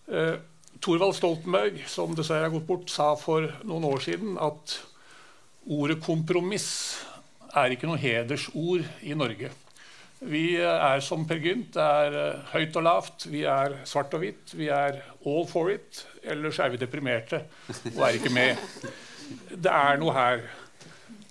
Eh, 0.09 0.37
Thorvald 0.85 1.17
Stoltenberg, 1.19 1.83
som 1.91 2.15
dessverre 2.17 2.49
har 2.49 2.55
gått 2.55 2.69
bort, 2.69 2.89
sa 2.93 3.13
for 3.19 3.51
noen 3.67 3.87
år 3.89 4.05
siden 4.05 4.39
at 4.43 4.79
ordet 5.65 5.99
kompromiss 6.05 6.69
er 7.55 7.75
ikke 7.75 7.89
noe 7.89 8.01
hedersord 8.01 8.87
i 9.03 9.15
Norge. 9.17 9.51
Vi 10.25 10.57
er 10.57 11.03
som 11.05 11.27
Per 11.29 11.41
Gynt. 11.43 11.75
Det 11.75 11.85
er 11.85 12.19
eh, 12.19 12.53
høyt 12.55 12.77
og 12.81 12.87
lavt. 12.87 13.27
Vi 13.31 13.45
er 13.51 13.79
svart 13.89 14.15
og 14.17 14.23
hvitt. 14.25 14.55
Vi 14.57 14.71
er 14.73 15.01
all 15.27 15.47
for 15.51 15.73
it. 15.73 16.05
Ellers 16.23 16.61
er 16.63 16.73
vi 16.73 16.81
deprimerte 16.81 17.45
og 17.93 18.05
er 18.07 18.19
ikke 18.19 18.33
med. 18.33 18.61
Det 19.51 19.73
er 19.73 20.01
noe 20.01 20.15
her. 20.17 20.47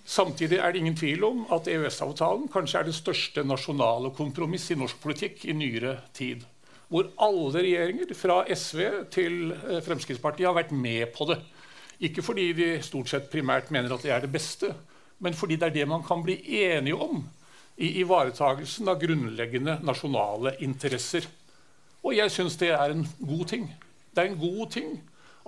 Samtidig 0.05 0.59
er 0.59 0.73
det 0.73 0.81
ingen 0.83 0.97
tvil 0.99 1.23
om 1.25 1.45
at 1.55 1.69
EØS-avtalen 1.71 2.49
kanskje 2.51 2.81
er 2.81 2.89
det 2.89 2.95
største 2.97 3.45
nasjonale 3.47 4.12
kompromiss 4.13 4.67
i 4.73 4.77
norsk 4.77 4.99
politikk 5.01 5.45
i 5.47 5.55
nyere 5.57 5.95
tid. 6.13 6.43
Hvor 6.91 7.07
alle 7.23 7.63
regjeringer, 7.63 8.12
fra 8.13 8.43
SV 8.53 8.81
til 9.13 9.55
eh, 9.55 9.81
Fremskrittspartiet, 9.81 10.49
har 10.49 10.57
vært 10.59 10.75
med 10.75 11.07
på 11.15 11.31
det. 11.31 11.39
Ikke 12.03 12.21
fordi 12.25 12.51
de 12.57 12.73
stort 12.83 13.09
sett 13.09 13.31
primært 13.31 13.71
mener 13.71 13.95
at 13.95 14.03
det 14.03 14.12
er 14.13 14.25
det 14.25 14.33
beste, 14.33 14.73
men 15.23 15.38
fordi 15.38 15.55
det 15.59 15.69
er 15.69 15.77
det 15.79 15.88
man 15.89 16.03
kan 16.03 16.23
bli 16.25 16.36
enige 16.65 16.99
om 16.99 17.23
i 17.77 17.89
ivaretagelsen 18.03 18.91
av 18.91 18.99
grunnleggende 19.01 19.79
nasjonale 19.81 20.57
interesser. 20.65 21.25
Og 22.03 22.13
jeg 22.17 22.31
syns 22.31 22.59
det 22.59 22.73
er 22.75 22.91
en 22.91 23.05
god 23.23 23.45
ting. 23.49 23.69
Det 24.13 24.23
er 24.23 24.31
en 24.31 24.41
god 24.41 24.71
ting 24.75 24.97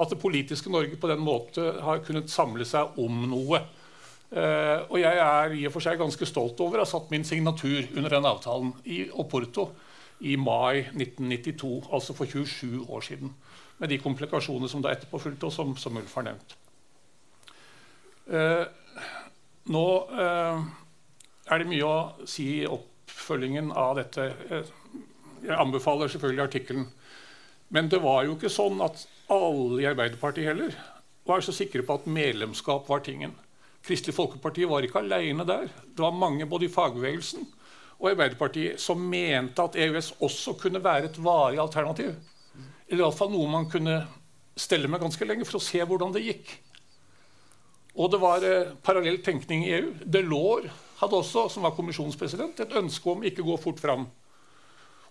at 0.02 0.12
det 0.12 0.20
politiske 0.20 0.72
Norge 0.72 0.98
på 1.00 1.10
den 1.12 1.24
måte 1.24 1.74
har 1.84 2.04
kunnet 2.04 2.32
samle 2.32 2.66
seg 2.68 2.98
om 3.00 3.26
noe. 3.32 3.62
Uh, 4.36 4.82
og 4.90 4.98
jeg 5.00 5.20
er 5.22 5.54
i 5.56 5.66
og 5.68 5.76
for 5.76 5.86
seg 5.86 6.00
ganske 6.02 6.28
stolt 6.28 6.60
over 6.64 6.82
å 6.82 6.84
ha 6.84 6.90
satt 6.90 7.12
min 7.14 7.24
signatur 7.28 7.86
under 7.94 8.16
den 8.18 8.26
avtalen 8.28 8.74
i 8.90 9.06
Oporto 9.14 9.70
i 10.26 10.34
mai 10.40 10.82
1992, 10.96 11.70
altså 11.94 12.16
for 12.18 12.28
27 12.28 12.88
år 12.90 13.06
siden. 13.06 13.32
Med 13.78 13.92
de 13.92 14.00
komplikasjoner 14.02 14.72
som 14.72 14.84
da 14.84 14.94
etterpå 14.96 15.20
fulgte, 15.22 15.48
og 15.48 15.54
som, 15.54 15.76
som 15.80 16.00
Ulf 16.00 16.16
har 16.18 16.28
nevnt. 16.32 16.56
Uh, 18.26 18.66
nå 19.74 19.86
eh, 20.14 20.66
er 21.50 21.62
det 21.62 21.70
mye 21.70 21.88
å 21.88 22.28
si 22.30 22.48
i 22.60 22.68
oppfølgingen 22.70 23.72
av 23.72 23.96
dette. 24.00 24.28
Jeg 25.46 25.58
anbefaler 25.58 26.12
selvfølgelig 26.12 26.46
artikkelen. 26.46 26.86
Men 27.74 27.90
det 27.90 28.02
var 28.04 28.26
jo 28.26 28.36
ikke 28.36 28.52
sånn 28.54 28.82
at 28.86 29.08
alle 29.34 29.82
i 29.82 29.88
Arbeiderpartiet 29.90 30.52
heller 30.52 30.76
var 31.26 31.42
så 31.42 31.54
sikre 31.56 31.82
på 31.86 31.98
at 31.98 32.06
medlemskap 32.10 32.90
var 32.90 33.02
tingen. 33.06 33.34
Kristelig 33.86 34.16
Folkeparti 34.18 34.66
var 34.70 34.86
ikke 34.86 35.02
alene 35.02 35.46
der. 35.46 35.70
Det 35.70 36.02
var 36.02 36.14
mange 36.14 36.46
både 36.50 36.68
i 36.68 36.74
fagbevegelsen 36.74 37.46
og 37.96 38.12
Arbeiderpartiet 38.12 38.82
som 38.82 39.02
mente 39.10 39.64
at 39.64 39.78
EØS 39.80 40.16
også 40.26 40.56
kunne 40.60 40.84
være 40.84 41.10
et 41.10 41.20
varig 41.22 41.60
alternativ. 41.62 42.14
Eller 42.88 43.06
iallfall 43.06 43.32
noe 43.34 43.50
man 43.50 43.70
kunne 43.72 44.00
stelle 44.58 44.90
med 44.92 45.02
ganske 45.04 45.26
lenge 45.28 45.48
for 45.48 45.60
å 45.60 45.64
se 45.64 45.82
hvordan 45.82 46.14
det 46.16 46.26
gikk. 46.26 46.56
Og 47.96 48.12
det 48.12 48.20
var 48.20 48.44
eh, 48.44 48.74
parallell 48.84 49.22
tenkning 49.24 49.64
i 49.66 49.74
EU. 49.78 49.94
Delors 50.04 50.68
hadde 51.00 51.20
også, 51.20 51.48
som 51.52 51.64
var 51.64 51.76
kommisjonspresident, 51.76 52.60
et 52.60 52.76
ønske 52.76 53.12
om 53.12 53.24
ikke 53.24 53.44
å 53.44 53.54
gå 53.54 53.58
fort 53.64 53.82
fram. 53.84 54.08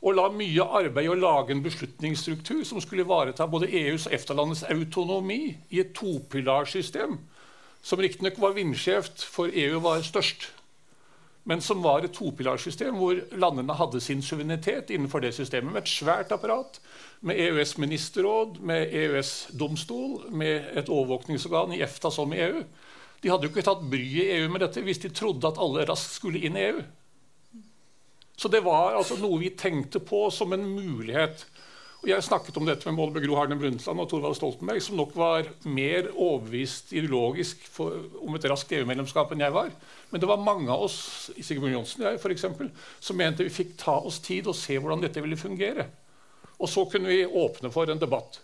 Og 0.05 0.18
la 0.18 0.27
mye 0.33 0.64
arbeid 0.81 1.09
å 1.09 1.16
lage 1.16 1.55
en 1.55 1.62
beslutningsstruktur 1.64 2.61
som 2.68 2.81
skulle 2.85 3.07
ivareta 3.07 3.47
både 3.49 3.70
EUs 3.73 4.05
og 4.09 4.16
EFTA-landets 4.16 4.66
autonomi 4.68 5.55
i 5.73 5.81
et 5.81 5.94
topilarsystem, 5.97 7.16
som 7.85 8.01
riktignok 8.01 8.37
var 8.40 8.57
vindskjevt, 8.57 9.25
for 9.25 9.49
EU 9.49 9.81
var 9.85 10.05
størst, 10.05 10.51
men 11.44 11.61
som 11.61 11.83
var 11.85 12.04
et 12.04 12.14
topilarsystem 12.16 12.96
hvor 12.96 13.18
landene 13.37 13.76
hadde 13.76 14.00
sin 14.00 14.22
suverenitet 14.24 14.90
innenfor 14.94 15.20
det 15.20 15.35
systemet, 15.37 15.72
med 15.74 15.83
et 15.83 15.92
svært 15.92 16.33
apparat, 16.33 16.80
med 17.20 17.40
EØS-ministerråd, 17.40 18.59
med 18.64 18.92
EØS-domstol, 18.92 20.30
med 20.33 20.70
et 20.72 20.88
overvåkningsorgan 20.88 21.76
i 21.76 21.83
EFTA 21.85 22.12
som 22.12 22.33
i 22.33 22.40
EU. 22.46 22.64
De 23.20 23.33
hadde 23.33 23.48
jo 23.48 23.52
ikke 23.52 23.64
tatt 23.64 23.85
bryet 23.88 24.24
i 24.24 24.38
EU 24.38 24.48
med 24.52 24.64
dette 24.64 24.85
hvis 24.85 25.00
de 25.04 25.12
trodde 25.12 25.48
at 25.48 25.61
alle 25.61 25.85
raskt 25.88 26.18
skulle 26.18 26.40
inn 26.44 26.57
i 26.57 26.66
EU. 26.70 26.83
Så 28.37 28.50
det 28.50 28.64
var 28.64 28.96
altså 28.96 29.16
noe 29.20 29.38
vi 29.40 29.52
tenkte 29.57 30.00
på 30.02 30.26
som 30.35 30.52
en 30.57 30.64
mulighet. 30.64 31.44
Og 32.05 32.11
jeg 32.11 32.25
snakket 32.27 32.59
om 32.61 32.67
dette 32.69 32.85
med 32.85 32.99
både 33.01 33.21
Gro 33.25 33.38
Harlem 33.38 33.57
Brundtland 33.62 34.03
og 34.03 34.09
Thorvald 34.11 34.35
Stoltenberg, 34.37 34.83
som 34.85 34.99
nok 34.99 35.14
var 35.17 35.47
mer 35.64 36.11
overbevist 36.12 36.93
ideologisk 36.93 37.62
for, 37.73 37.97
om 38.21 38.37
et 38.37 38.45
raskt 38.53 38.75
EU-medlemskap 38.77 39.33
enn 39.33 39.40
jeg 39.40 39.55
var. 39.55 39.71
Men 40.11 40.21
det 40.21 40.29
var 40.29 40.43
mange 40.45 40.69
av 40.69 40.85
oss 40.85 40.99
Sigbjørn 41.33 41.79
Johnsen 41.79 42.05
jeg, 42.05 42.21
for 42.21 42.35
eksempel, 42.35 42.69
som 43.01 43.17
mente 43.17 43.49
vi 43.49 43.55
fikk 43.57 43.73
ta 43.81 43.97
oss 44.05 44.21
tid 44.21 44.53
og 44.53 44.59
se 44.61 44.77
hvordan 44.77 45.01
dette 45.07 45.25
ville 45.25 45.40
fungere. 45.40 45.88
Og 46.61 46.69
så 46.69 46.85
kunne 46.93 47.09
vi 47.09 47.25
åpne 47.25 47.73
for 47.73 47.88
en 47.88 48.05
debatt. 48.05 48.43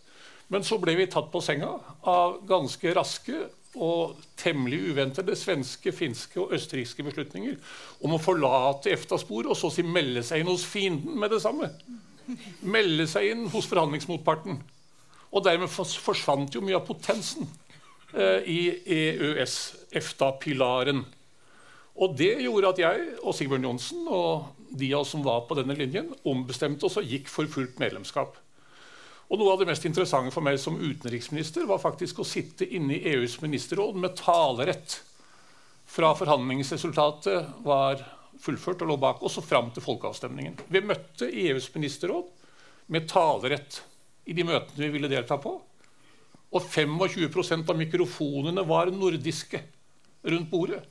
Men 0.49 0.65
så 0.65 0.81
ble 0.81 0.97
vi 0.97 1.11
tatt 1.13 1.29
på 1.29 1.45
senga 1.45 1.77
av 2.09 2.41
ganske 2.49 2.97
raske 2.97 3.45
og 3.77 4.17
temmelig 4.41 4.87
uventede 4.89 5.37
svenske, 5.37 5.93
finske 5.93 6.41
og 6.41 6.57
østerrikske 6.57 7.05
beslutninger 7.05 7.61
om 8.01 8.17
å 8.17 8.25
forlate 8.25 8.97
EFTA-sporet 8.97 9.53
og 9.53 9.61
så 9.61 9.69
si 9.69 9.85
melde 9.85 10.25
seg 10.25 10.41
inn 10.41 10.49
hos 10.49 10.65
fienden 10.65 11.21
med 11.21 11.37
det 11.37 11.45
samme 11.45 11.69
melde 12.61 13.07
seg 13.11 13.31
inn 13.33 13.47
hos 13.53 13.69
forhandlingsmotparten. 13.71 14.61
Og 15.31 15.45
dermed 15.47 15.71
forsvant 15.71 16.55
jo 16.55 16.63
mye 16.65 16.79
av 16.79 16.87
potensen 16.89 17.47
eh, 18.15 18.47
i 18.51 18.61
EØS, 18.97 19.57
EFTA-pilaren. 20.01 21.05
Og 22.01 22.15
det 22.19 22.33
gjorde 22.43 22.73
at 22.75 22.81
jeg 22.83 23.09
og 23.21 23.37
Sigbjørn 23.37 23.67
Johnsen 23.69 24.07
og 24.09 24.49
de 24.71 24.93
av 24.95 25.03
oss 25.03 25.13
som 25.15 25.25
var 25.27 25.45
på 25.49 25.57
denne 25.59 25.75
linjen, 25.79 26.13
ombestemte 26.29 26.87
oss 26.87 26.99
og 27.01 27.07
gikk 27.07 27.29
for 27.31 27.51
fullt 27.51 27.81
medlemskap. 27.83 28.39
Og 29.31 29.39
Noe 29.39 29.53
av 29.53 29.61
det 29.61 29.69
mest 29.69 29.85
interessante 29.87 30.33
for 30.35 30.43
meg 30.43 30.59
som 30.59 30.79
utenriksminister 30.81 31.67
var 31.71 31.83
faktisk 31.83 32.19
å 32.19 32.27
sitte 32.27 32.67
inne 32.67 32.97
i 32.97 33.13
EUs 33.13 33.37
ministerråd 33.43 33.99
med 33.99 34.17
talerett 34.19 34.99
fra 35.91 36.11
forhandlingsresultatet 36.19 37.63
var 37.67 38.03
fullført 38.41 38.83
og 38.85 38.93
lå 38.93 38.97
bak 39.01 39.23
oss 39.27 39.39
og 39.41 39.47
fram 39.47 39.71
til 39.75 39.85
folkeavstemningen. 39.85 40.59
Vi 40.69 40.83
møtte 40.85 41.29
EUs 41.29 41.69
ministerråd 41.75 42.29
med 42.91 43.09
talerett 43.11 43.83
i 44.27 44.37
de 44.37 44.47
møtene 44.47 44.87
vi 44.87 44.95
ville 44.95 45.11
delta 45.11 45.39
på. 45.41 45.55
Og 46.51 46.67
25% 46.67 47.69
av 47.71 47.79
mikrofonene 47.79 48.65
var 48.67 48.91
nordiske 48.91 49.63
rundt 50.27 50.51
bordet. 50.51 50.83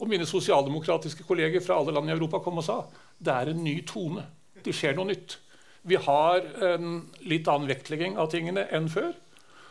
Og 0.00 0.08
mine 0.08 0.24
sosialdemokratiske 0.28 1.26
kolleger 1.28 1.60
fra 1.64 1.76
alle 1.76 1.92
land 1.92 2.08
i 2.08 2.14
Europa 2.14 2.40
kom 2.40 2.62
og 2.62 2.66
sa 2.66 2.80
det 3.20 3.34
er 3.34 3.50
en 3.52 3.64
ny 3.64 3.76
tone. 3.84 4.24
Det 4.64 4.72
skjer 4.76 4.96
noe 4.96 5.10
nytt. 5.10 5.36
Vi 5.84 5.96
har 6.00 6.44
en 6.74 7.02
litt 7.28 7.48
annen 7.48 7.68
vektlegging 7.68 8.16
av 8.20 8.30
tingene 8.32 8.64
enn 8.72 8.88
før. 8.92 9.12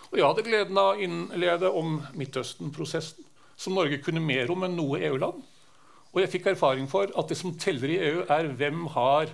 Og 0.10 0.18
jeg 0.18 0.26
hadde 0.26 0.46
gleden 0.46 0.78
av 0.82 0.96
å 0.96 1.02
innlede 1.06 1.70
om 1.78 2.00
Midtøsten-prosessen, 2.18 3.26
som 3.60 3.76
Norge 3.78 4.00
kunne 4.02 4.22
mer 4.24 4.50
om 4.54 4.64
enn 4.66 4.78
noe 4.78 5.02
EU-land. 5.06 5.42
Og 6.14 6.24
jeg 6.24 6.32
fikk 6.34 6.50
erfaring 6.52 6.90
for 6.90 7.12
at 7.18 7.30
det 7.30 7.38
som 7.38 7.56
teller 7.60 7.92
i 7.92 8.00
EU, 8.10 8.24
er 8.32 8.50
hvem 8.58 8.88
har 8.96 9.30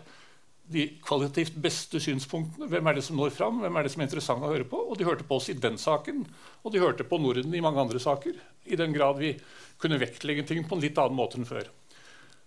de 0.73 0.87
kvalitativt 1.05 1.55
beste 1.61 1.99
synspunktene. 2.01 2.67
Hvem 2.71 2.89
er 2.89 2.97
det 2.97 3.05
som 3.05 3.19
når 3.19 3.33
fram? 3.35 3.61
Hvem 3.61 3.77
er 3.77 3.85
det 3.85 3.93
som 3.93 4.01
er 4.01 4.09
interessant 4.09 4.43
å 4.43 4.51
høre 4.51 4.67
på? 4.67 4.79
Og 4.81 4.97
de 4.97 5.05
hørte 5.05 5.27
på 5.27 5.37
oss 5.37 5.51
i 5.53 5.57
den 5.57 5.77
saken, 5.81 6.25
og 6.65 6.73
de 6.73 6.81
hørte 6.81 7.05
på 7.07 7.19
Norden 7.21 7.53
i 7.53 7.63
mange 7.63 7.81
andre 7.81 8.01
saker. 8.01 8.37
I 8.65 8.79
den 8.79 8.95
grad 8.95 9.21
vi 9.21 9.35
kunne 9.81 10.01
vektlegge 10.01 10.45
ting 10.49 10.65
på 10.65 10.75
en 10.75 10.83
litt 10.83 10.97
annen 10.99 11.17
måte 11.17 11.39
enn 11.39 11.47
før. 11.47 11.69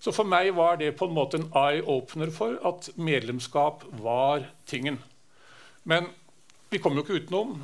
Så 0.03 0.13
for 0.15 0.29
meg 0.29 0.51
var 0.55 0.79
det 0.79 0.93
på 0.99 1.09
en 1.09 1.15
måte 1.15 1.41
en 1.41 1.49
eye-opener 1.59 2.31
for 2.35 2.59
at 2.69 2.91
medlemskap 2.99 3.83
var 4.03 4.47
tingen. 4.71 5.01
Men 5.89 6.11
vi 6.71 6.79
kom 6.83 6.99
jo 6.99 7.03
ikke 7.05 7.23
utenom 7.23 7.63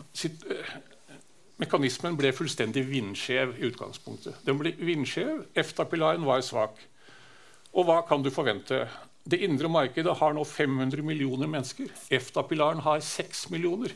Mekanismen 1.63 2.17
ble 2.19 2.33
fullstendig 2.35 2.83
vindskjev 2.89 3.55
i 3.61 3.69
utgangspunktet. 3.69 4.41
Den 4.47 4.59
ble 4.59 4.73
vindskjev, 4.75 5.45
EFTA-pilaren 5.55 6.27
var 6.27 6.43
svak. 6.43 6.81
Og 7.75 7.87
hva 7.87 8.01
kan 8.09 8.25
du 8.25 8.31
forvente? 8.35 8.85
Det 9.25 9.39
indre 9.47 9.71
markedet 9.71 10.17
har 10.19 10.35
nå 10.35 10.43
500 10.45 11.05
millioner 11.07 11.51
mennesker. 11.51 11.93
EFTA-pilaren 12.13 12.83
har 12.85 13.01
6 13.01 13.47
millioner. 13.55 13.95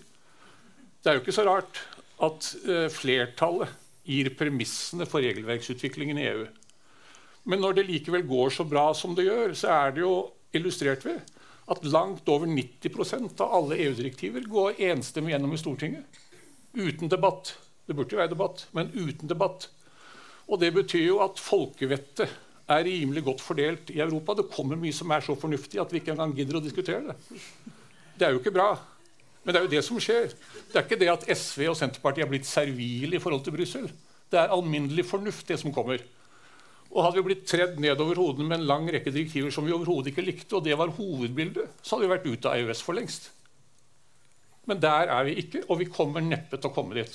Det 1.02 1.10
er 1.10 1.18
jo 1.18 1.24
ikke 1.24 1.34
så 1.34 1.46
rart 1.48 1.82
at 2.22 2.52
uh, 2.66 2.86
flertallet 2.94 3.74
gir 4.08 4.30
premissene 4.38 5.06
for 5.06 5.22
regelverksutviklingen 5.22 6.18
i 6.18 6.28
EU. 6.30 6.46
Men 7.48 7.62
når 7.62 7.78
det 7.78 7.88
likevel 7.88 8.24
går 8.28 8.54
så 8.54 8.64
bra 8.68 8.86
som 8.96 9.14
det 9.18 9.26
gjør, 9.28 9.54
så 9.58 9.74
er 9.74 9.92
det 9.96 10.04
jo 10.04 10.14
illustrert 10.56 11.04
ved 11.06 11.20
at 11.68 11.84
langt 11.90 12.28
over 12.32 12.48
90% 12.48 13.42
av 13.44 13.52
alle 13.58 13.78
EU-direktiver 13.84 14.46
går 14.48 14.80
enstemmig 14.88 15.34
gjennom 15.34 15.52
i 15.52 15.60
Stortinget. 15.60 16.20
Uten 16.76 17.08
debatt. 17.08 17.54
Det 17.88 17.96
burde 17.96 18.12
jo 18.12 18.20
være 18.20 18.34
debatt, 18.34 18.66
men 18.76 18.90
uten 18.92 19.30
debatt. 19.30 19.70
Og 20.48 20.60
det 20.60 20.72
betyr 20.76 21.06
jo 21.06 21.22
at 21.24 21.40
folkevettet 21.40 22.28
er 22.68 22.84
rimelig 22.84 23.24
godt 23.24 23.40
fordelt 23.40 23.90
i 23.94 24.00
Europa. 24.04 24.36
Det 24.36 24.50
kommer 24.52 24.76
mye 24.80 24.92
som 24.92 25.10
er 25.12 25.24
så 25.24 25.36
fornuftig 25.38 25.80
at 25.80 25.92
vi 25.92 26.02
ikke 26.02 26.12
engang 26.12 26.34
gidder 26.36 26.58
å 26.60 26.64
diskutere 26.64 27.12
det. 27.12 27.16
Det 28.18 28.26
er 28.26 28.34
jo 28.34 28.42
ikke 28.42 28.52
bra. 28.52 28.74
Men 29.44 29.54
det 29.54 29.60
er 29.60 29.64
jo 29.64 29.72
det 29.72 29.84
som 29.86 30.00
skjer. 30.02 30.34
Det 30.68 30.76
er 30.76 30.84
ikke 30.84 31.00
det 31.00 31.10
at 31.12 31.26
SV 31.32 31.70
og 31.70 31.78
Senterpartiet 31.78 32.26
er 32.26 32.30
blitt 32.32 32.48
servile 32.48 33.16
i 33.16 33.22
forhold 33.22 33.46
til 33.46 33.56
Brussel. 33.56 33.88
Det 34.28 34.40
er 34.40 34.52
alminnelig 34.52 35.06
fornuft, 35.08 35.46
det 35.48 35.56
som 35.62 35.72
kommer. 35.72 36.02
Og 36.88 37.04
Hadde 37.04 37.20
vi 37.20 37.26
blitt 37.30 37.46
tredd 37.48 37.80
nedover 37.80 38.20
hodene 38.20 38.48
med 38.48 38.60
en 38.60 38.68
lang 38.68 38.88
rekke 38.92 39.12
direktiver 39.12 39.52
som 39.52 39.64
vi 39.64 39.72
overhodet 39.76 40.12
ikke 40.12 40.24
likte, 40.24 40.56
og 40.56 40.64
det 40.64 40.76
var 40.76 40.92
hovedbildet, 40.96 41.80
så 41.80 41.96
hadde 41.96 42.06
vi 42.06 42.12
vært 42.14 42.28
ute 42.28 42.52
av 42.52 42.60
EØS 42.60 42.84
for 42.84 42.96
lengst. 42.96 43.30
Men 44.68 44.80
der 44.82 45.08
er 45.08 45.24
vi 45.26 45.38
ikke, 45.42 45.64
og 45.68 45.80
vi 45.80 45.88
kommer 45.88 46.24
neppe 46.24 46.58
til 46.58 46.68
å 46.68 46.74
komme 46.74 46.98
dit. 46.98 47.14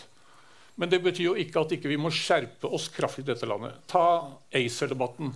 Men 0.75 0.89
det 0.89 1.03
betyr 1.05 1.27
jo 1.27 1.37
ikke 1.37 1.61
at 1.61 1.73
ikke 1.75 1.91
vi 1.91 1.99
må 2.01 2.09
skjerpe 2.13 2.69
oss 2.73 2.87
kraftig 2.93 3.27
i 3.27 3.29
dette 3.29 3.49
landet. 3.49 3.77
Ta 3.89 4.05
ACER-debatten, 4.57 5.29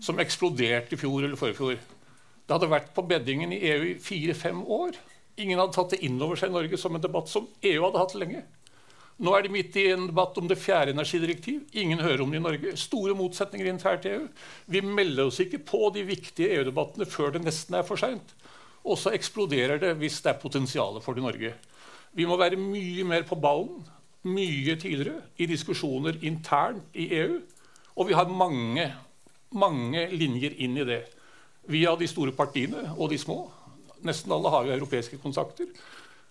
som 0.00 0.20
eksploderte 0.22 0.96
i 0.96 1.00
fjor 1.00 1.26
eller 1.26 1.36
forfjor. 1.36 1.76
Det 1.76 2.56
hadde 2.56 2.70
vært 2.72 2.94
på 2.96 3.04
beddingen 3.06 3.52
i 3.52 3.60
EU 3.70 3.82
i 3.90 3.98
fire-fem 4.00 4.64
år. 4.64 4.96
Ingen 5.40 5.60
hadde 5.60 5.76
tatt 5.76 5.92
det 5.94 6.00
inn 6.06 6.16
over 6.24 6.40
seg 6.40 6.50
i 6.50 6.56
Norge 6.56 6.80
som 6.80 6.96
en 6.96 7.04
debatt 7.04 7.28
som 7.30 7.44
EU 7.60 7.84
hadde 7.84 8.00
hatt 8.00 8.16
lenge. 8.18 8.40
Nå 9.20 9.34
er 9.36 9.44
de 9.44 9.52
midt 9.52 9.76
i 9.76 9.84
en 9.92 10.06
debatt 10.08 10.38
om 10.40 10.48
det 10.48 10.56
fjerde 10.56 10.94
energidirektiv. 10.94 11.66
Ingen 11.76 12.00
hører 12.00 12.22
om 12.24 12.32
det 12.32 12.40
i 12.40 12.44
Norge. 12.44 12.72
Store 12.80 13.12
motsetninger 13.16 13.68
internt 13.68 14.06
i 14.08 14.14
EU. 14.14 14.22
Vi 14.72 14.80
melder 14.80 15.28
oss 15.28 15.42
ikke 15.44 15.60
på 15.68 15.90
de 15.92 16.06
viktige 16.08 16.54
EU-debattene 16.56 17.04
før 17.08 17.36
det 17.36 17.44
nesten 17.44 17.76
er 17.76 17.84
for 17.84 18.00
seint. 18.00 18.32
Og 18.84 18.98
så 18.98 19.12
eksploderer 19.16 19.80
det 19.80 19.94
hvis 20.00 20.20
det 20.24 20.34
er 20.34 20.42
potensial 20.42 21.00
for 21.04 21.14
det 21.14 21.22
i 21.22 21.26
Norge. 21.26 21.54
Vi 22.16 22.26
må 22.26 22.36
være 22.40 22.58
mye 22.58 23.04
mer 23.06 23.26
på 23.28 23.38
ballen 23.38 23.82
mye 24.28 24.76
tidligere 24.76 25.22
i 25.40 25.46
diskusjoner 25.48 26.18
internt 26.22 26.92
i 26.94 27.08
EU. 27.20 27.38
Og 27.96 28.08
vi 28.08 28.16
har 28.16 28.28
mange, 28.28 28.90
mange 29.52 30.06
linjer 30.12 30.56
inn 30.60 30.76
i 30.76 30.84
det. 30.84 31.02
Via 31.70 31.94
de 31.96 32.08
store 32.08 32.32
partiene 32.36 32.90
og 32.96 33.10
de 33.10 33.18
små. 33.18 33.44
Nesten 34.04 34.32
alle 34.32 34.52
har 34.52 34.66
jo 34.66 34.76
europeiske 34.76 35.18
kontakter. 35.22 35.68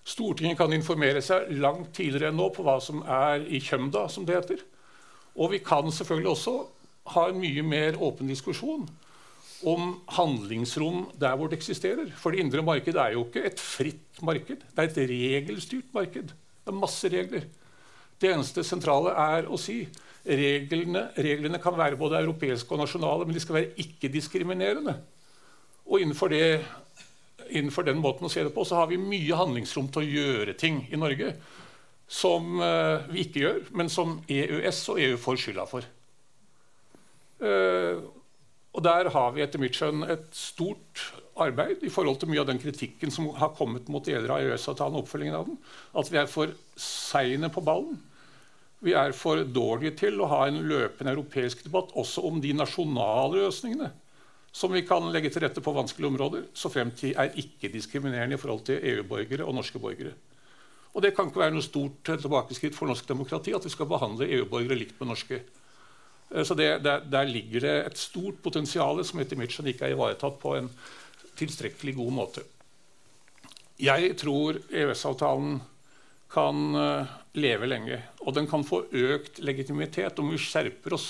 Stortinget 0.05 0.57
kan 0.57 0.73
informere 0.73 1.21
seg 1.21 1.51
langt 1.59 1.93
tidligere 1.97 2.31
enn 2.31 2.39
nå 2.39 2.49
på 2.53 2.65
hva 2.65 2.79
som 2.81 3.03
er 3.03 3.43
i 3.45 3.59
kjømda, 3.61 4.07
som 4.09 4.25
det 4.25 4.37
heter. 4.37 4.63
Og 5.37 5.51
vi 5.53 5.59
kan 5.63 5.91
selvfølgelig 5.91 6.31
også 6.31 6.55
ha 7.13 7.27
en 7.29 7.41
mye 7.41 7.63
mer 7.65 7.97
åpen 8.01 8.29
diskusjon 8.29 8.87
om 9.67 9.95
handlingsrom 10.15 11.09
der 11.19 11.35
hvor 11.35 11.49
det 11.49 11.59
eksisterer. 11.59 12.11
For 12.17 12.31
det 12.31 12.43
indre 12.43 12.63
marked 12.65 12.95
er 12.95 13.15
jo 13.15 13.25
ikke 13.27 13.43
et 13.49 13.59
fritt 13.59 14.21
marked. 14.23 14.63
Det 14.75 14.83
er 14.85 14.91
et 14.91 15.09
regelstyrt 15.11 15.93
marked. 15.95 16.31
Det 16.31 16.71
er 16.73 16.77
masse 16.77 17.11
regler. 17.11 17.47
Det 18.19 18.31
eneste 18.33 18.63
sentrale 18.67 19.13
er 19.15 19.47
å 19.47 19.57
si 19.59 19.81
reglene, 20.27 21.05
reglene 21.17 21.61
kan 21.63 21.77
være 21.77 21.99
både 21.99 22.19
europeiske 22.19 22.73
og 22.75 22.83
nasjonale, 22.83 23.25
men 23.25 23.35
de 23.35 23.43
skal 23.43 23.59
være 23.59 23.71
ikke-diskriminerende. 23.83 24.97
Og 25.89 26.03
innenfor, 26.03 26.31
det, 26.31 26.59
innenfor, 27.49 27.87
den 27.87 28.01
måten 28.03 28.27
å 28.27 28.31
se 28.31 28.43
det 28.45 28.53
på 28.53 28.65
så 28.67 28.81
har 28.81 28.91
vi 28.91 28.99
mye 29.01 29.39
handlingsrom 29.39 29.87
til 29.89 30.03
å 30.03 30.09
gjøre 30.19 30.57
ting 30.59 30.83
i 30.91 30.99
Norge 30.99 31.33
som 32.09 32.57
uh, 32.57 33.05
vi 33.09 33.23
ikke 33.25 33.43
gjør, 33.43 33.59
men 33.77 33.89
som 33.93 34.17
EØS 34.27 34.83
og 34.93 35.01
EU 35.05 35.17
får 35.21 35.41
skylda 35.43 35.65
for. 35.69 35.85
Uh, 37.39 38.01
og 38.79 38.83
der 38.85 39.09
har 39.11 39.31
vi 39.35 39.43
etter 39.43 39.59
mitt 39.59 39.75
skjønn 39.75 40.05
et 40.07 40.29
stort 40.35 41.01
arbeid 41.39 41.81
i 41.83 41.91
forhold 41.91 42.21
til 42.21 42.29
mye 42.31 42.39
av 42.39 42.47
den 42.47 42.61
kritikken 42.61 43.11
som 43.11 43.27
har 43.35 43.51
kommet 43.57 43.89
mot 43.91 44.05
deler 44.05 44.31
av 44.31 44.43
EØS-avtalen 44.45 44.95
og 44.95 45.03
oppfølgingen 45.03 45.35
av 45.35 45.49
den. 45.49 45.57
At 45.99 46.11
vi 46.11 46.19
er 46.21 46.29
for 46.31 46.53
seine 46.79 47.49
på 47.51 47.63
ballen. 47.65 47.97
Vi 48.79 48.95
er 48.95 49.11
for 49.11 49.43
dårlige 49.43 49.97
til 49.99 50.21
å 50.23 50.29
ha 50.31 50.45
en 50.47 50.61
løpende 50.69 51.11
europeisk 51.11 51.65
debatt 51.65 51.91
også 51.99 52.23
om 52.29 52.39
de 52.39 52.55
nasjonale 52.55 53.43
løsningene 53.43 53.91
som 54.55 54.71
vi 54.73 54.81
kan 54.87 55.11
legge 55.13 55.29
til 55.29 55.43
rette 55.43 55.61
på 55.61 55.75
vanskelige 55.75 56.09
områder, 56.09 56.47
så 56.57 56.71
fremtid 56.73 57.19
er 57.19 57.35
ikke-diskriminerende 57.37 58.33
i 58.33 58.41
forhold 58.41 58.63
til 58.65 58.79
EU-borgere 58.93 59.45
og 59.45 59.59
norske 59.59 59.81
borgere. 59.81 60.15
Og 60.95 61.03
det 61.05 61.11
kan 61.13 61.29
ikke 61.29 61.43
være 61.43 61.53
noe 61.53 61.65
stort 61.67 61.99
tilbakeskritt 62.07 62.73
for 62.73 62.89
norsk 62.89 63.05
demokrati 63.11 63.53
at 63.53 63.67
vi 63.67 63.71
skal 63.75 63.91
behandle 63.91 64.31
EU-borgere 64.39 64.79
likt 64.79 64.97
med 64.97 65.11
norske. 65.11 65.43
Eh, 66.33 66.43
så 66.43 66.57
det, 66.57 66.69
der, 66.85 67.03
der, 67.05 67.29
ligger 67.29 67.65
det 67.65 67.75
et 67.85 67.99
stort 68.01 68.41
potensial 68.43 69.01
som 69.05 69.21
etter 69.21 69.39
mitt 69.39 69.53
skjønn 69.53 69.71
ikke 69.73 69.89
er 69.89 69.97
ivaretatt 69.97 70.39
på 70.41 70.55
en 70.59 70.69
tilstrekkelig 71.39 71.95
god 71.97 72.15
måte. 72.15 72.45
Jeg 73.79 74.11
tror 74.19 74.59
EØS-avtalen 74.67 75.61
kan 76.29 76.75
uh, 76.75 77.11
leve 77.39 77.69
lenge. 77.69 78.01
Og 78.27 78.35
den 78.35 78.47
kan 78.49 78.65
få 78.67 78.83
økt 78.91 79.39
legitimitet 79.39 80.19
om 80.19 80.33
vi 80.33 80.41
skjerper 80.41 80.97
oss 80.97 81.07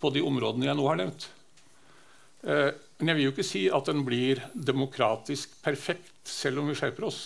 på 0.00 0.10
de 0.12 0.22
områdene 0.24 0.68
jeg 0.68 0.78
nå 0.78 0.86
har 0.88 1.00
nevnt. 1.00 1.26
Eh, 2.40 2.70
men 3.00 3.10
jeg 3.10 3.18
vil 3.18 3.26
jo 3.26 3.32
ikke 3.34 3.48
si 3.48 3.64
at 3.72 3.88
den 3.90 4.04
blir 4.06 4.40
demokratisk 4.54 5.58
perfekt 5.64 6.28
selv 6.28 6.62
om 6.62 6.70
vi 6.70 6.76
skjerper 6.78 7.08
oss. 7.08 7.20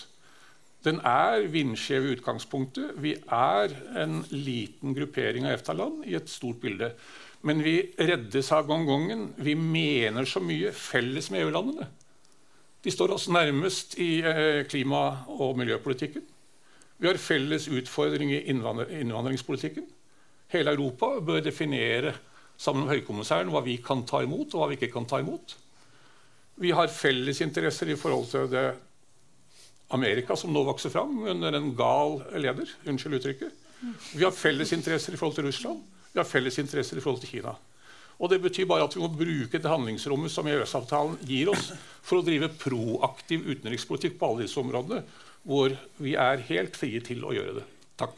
Den 0.85 1.01
er 1.09 1.47
vindskjev 1.49 2.05
i 2.05 2.15
utgangspunktet. 2.19 2.97
Vi 3.01 3.15
er 3.33 3.73
en 4.03 4.19
liten 4.31 4.93
gruppering 4.97 5.47
av 5.49 5.57
EFTA-land 5.57 6.05
i 6.11 6.17
et 6.19 6.29
stort 6.29 6.61
bilde. 6.61 6.91
Men 7.45 7.63
vi 7.65 7.79
reddes 7.97 8.51
av 8.53 8.69
gongongen. 8.69 9.31
Vi 9.41 9.57
mener 9.57 10.29
så 10.29 10.43
mye 10.45 10.73
felles 10.77 11.31
med 11.33 11.45
EU-landene. 11.45 11.89
De 12.85 12.93
står 12.93 13.15
oss 13.17 13.31
nærmest 13.33 13.97
i 14.01 14.19
eh, 14.21 14.61
klima- 14.69 15.25
og 15.33 15.57
miljøpolitikken. 15.57 16.25
Vi 17.01 17.09
har 17.09 17.21
felles 17.21 17.67
utfordring 17.73 18.35
i 18.35 18.43
innvandringspolitikken. 18.53 19.87
Hele 20.53 20.77
Europa 20.77 21.15
bør 21.25 21.41
definere 21.45 22.13
sammen 22.61 22.85
med 22.85 22.99
høykommissæren 22.99 23.51
hva 23.51 23.65
vi 23.65 23.79
kan 23.83 24.05
ta 24.07 24.21
imot, 24.23 24.53
og 24.53 24.61
hva 24.61 24.69
vi 24.71 24.77
ikke 24.79 24.93
kan 24.93 25.09
ta 25.09 25.21
imot. 25.25 25.57
Vi 26.61 26.71
har 26.77 26.93
felles 26.93 27.41
interesser 27.43 27.91
i 27.91 27.99
forhold 27.99 28.29
til 28.31 28.53
det 28.53 28.67
Amerika 29.89 30.37
som 30.37 30.53
nå 30.53 30.63
vokser 30.65 30.91
fram 30.91 31.27
under 31.29 31.53
en 31.53 31.75
gal 31.77 32.23
leder. 32.33 32.71
Unnskyld 32.89 33.21
uttrykket. 33.21 33.61
Vi 34.15 34.25
har 34.25 34.33
felles 34.33 34.73
interesser 34.73 35.13
i 35.15 35.21
forhold 35.21 35.37
til 35.37 35.47
Russland. 35.49 35.83
Vi 36.13 36.21
har 36.21 36.29
felles 36.29 36.59
interesser 36.59 36.99
i 36.99 37.05
forhold 37.05 37.21
til 37.21 37.37
Kina. 37.37 37.55
Og 38.19 38.31
Det 38.31 38.41
betyr 38.43 38.67
bare 38.71 38.87
at 38.87 38.95
vi 38.95 39.03
må 39.03 39.11
bruke 39.11 39.59
det 39.59 39.71
handlingsrommet 39.71 40.31
som 40.31 40.47
EØS-avtalen 40.47 41.19
gir 41.27 41.51
oss, 41.51 41.73
for 42.03 42.21
å 42.21 42.25
drive 42.27 42.49
proaktiv 42.61 43.43
utenrikspolitikk 43.51 44.19
på 44.21 44.29
alle 44.29 44.47
disse 44.47 44.61
områdene, 44.63 45.03
hvor 45.43 45.75
vi 45.99 46.15
er 46.15 46.45
helt 46.49 46.79
frie 46.79 47.03
til 47.05 47.25
å 47.27 47.35
gjøre 47.35 47.59
det. 47.59 47.65
Takk. 48.01 48.15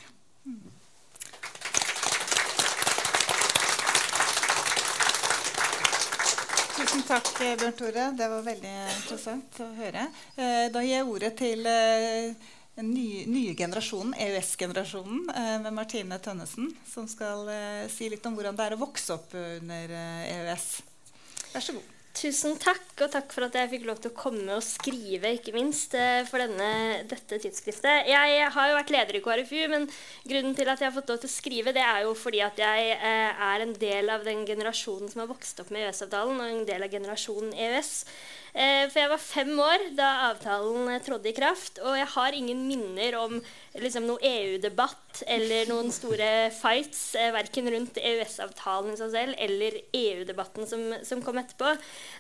Tusen 6.97 7.11
takk, 7.13 7.29
Bjørn 7.61 7.75
Tore. 7.77 8.05
Det 8.17 8.27
var 8.33 8.45
veldig 8.47 8.71
interessant 8.89 9.59
å 9.61 9.67
høre. 9.77 10.07
Eh, 10.33 10.69
da 10.73 10.81
gir 10.81 10.95
jeg 10.95 11.09
ordet 11.13 11.29
til 11.37 11.67
den 11.67 12.31
eh, 12.33 12.87
nye, 12.87 13.27
nye 13.29 13.53
generasjonen, 13.59 14.15
EØS-generasjonen, 14.25 15.27
eh, 15.29 15.51
med 15.67 15.77
Martine 15.77 16.17
Tønnesen, 16.25 16.71
som 16.89 17.05
skal 17.05 17.51
si 17.93 18.09
litt 18.09 18.25
om 18.25 18.39
hvordan 18.39 18.57
det 18.57 18.71
er 18.71 18.79
å 18.79 18.81
vokse 18.81 19.13
opp 19.13 19.37
under 19.37 19.93
EØS. 19.93 20.71
Vær 21.53 21.69
så 21.69 21.77
god. 21.77 21.93
Tusen 22.17 22.55
takk, 22.57 22.95
og 23.05 23.11
takk 23.13 23.33
for 23.35 23.45
at 23.45 23.57
jeg 23.59 23.69
fikk 23.75 23.83
lov 23.85 23.99
til 24.01 24.09
å 24.09 24.17
komme 24.17 24.55
og 24.57 24.63
skrive, 24.65 25.35
ikke 25.37 25.53
minst, 25.53 25.93
eh, 25.93 26.23
for 26.25 26.41
denne, 26.41 27.05
dette 27.11 27.37
tidsskriftet. 27.43 28.09
Jeg 28.09 28.47
har 28.55 28.71
jo 28.71 28.79
vært 28.79 28.93
leder 28.95 29.19
i 29.19 29.21
KrFU, 29.21 29.69
men 29.69 29.85
grunnen 30.25 30.57
til 30.57 30.71
at 30.73 30.81
jeg 30.81 30.89
har 30.89 30.97
fått 30.97 31.13
lov 31.13 31.21
til 31.21 31.29
å 31.29 31.35
skrive, 31.35 31.75
det 31.77 31.85
er 31.85 32.07
jo 32.07 32.15
fordi 32.17 32.41
at 32.41 32.57
jeg 32.57 32.97
eh, 32.97 33.45
er 33.51 33.67
en 33.67 33.75
del 33.77 34.09
av 34.09 34.25
den 34.25 34.47
generasjonen 34.49 35.13
som 35.13 35.21
har 35.21 35.29
vokst 35.29 35.61
opp 35.61 35.69
med 35.69 35.85
EØS-avtalen, 35.85 36.41
og 36.41 36.49
en 36.55 36.65
del 36.73 36.89
av 36.89 36.97
generasjonen 36.97 37.53
EØS. 37.53 37.93
Eh, 38.57 38.87
for 38.89 39.03
jeg 39.03 39.11
var 39.13 39.21
fem 39.21 39.51
år 39.61 39.83
da 39.99 40.09
avtalen 40.31 40.89
eh, 40.89 41.03
trådte 41.05 41.29
i 41.29 41.37
kraft, 41.37 41.77
og 41.85 41.93
jeg 41.99 42.09
har 42.15 42.37
ingen 42.39 42.63
minner 42.65 43.19
om 43.21 43.35
liksom, 43.77 44.07
noe 44.09 44.17
EU-debatt 44.25 45.21
eller 45.29 45.69
noen 45.69 45.93
store 45.93 46.49
fights, 46.57 47.03
eh, 47.21 47.35
verken 47.37 47.69
rundt 47.75 48.01
EØS-avtalen 48.01 48.95
i 48.95 48.99
seg 49.03 49.13
selv 49.13 49.45
eller 49.45 49.77
EU-debatten 49.93 50.69
som, 50.71 50.89
som, 51.05 51.21
kom 51.27 51.43
etterpå. 51.43 51.75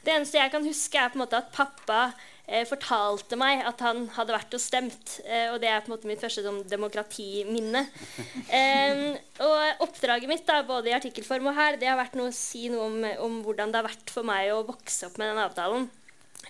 Det 0.04 0.12
eneste 0.12 0.42
jeg 0.42 0.52
kan 0.52 0.68
huske, 0.68 1.00
er 1.00 1.08
på 1.08 1.16
en 1.16 1.24
måte 1.24 1.40
at 1.40 1.48
pappa 1.56 2.02
eh, 2.44 2.68
fortalte 2.68 3.40
meg 3.40 3.64
at 3.64 3.80
han 3.88 4.04
hadde 4.18 4.36
vært 4.36 4.60
og 4.60 4.60
stemt. 4.60 5.18
Eh, 5.24 5.48
og 5.54 5.60
det 5.64 5.72
er 5.72 5.80
på 5.80 5.88
en 5.88 5.96
måte 5.96 6.12
mitt 6.12 6.20
første 6.20 6.44
sånn, 6.44 6.66
demokratiminne. 6.68 7.86
Eh, 8.52 9.16
og 9.40 9.84
oppdraget 9.88 10.28
mitt, 10.28 10.44
da, 10.44 10.60
både 10.68 10.92
i 10.92 10.98
artikkelform 11.00 11.48
og 11.48 11.56
her, 11.56 11.80
det 11.80 11.88
har 11.88 11.96
vært 11.96 12.20
noe 12.20 12.28
å 12.28 12.40
si 12.44 12.68
noe 12.72 12.90
om, 12.92 13.04
om 13.24 13.44
hvordan 13.46 13.72
det 13.72 13.80
har 13.80 13.88
vært 13.88 14.12
for 14.12 14.28
meg 14.28 14.52
å 14.52 14.66
vokse 14.68 15.08
opp 15.08 15.16
med 15.16 15.32
den 15.32 15.48
avtalen. 15.48 15.88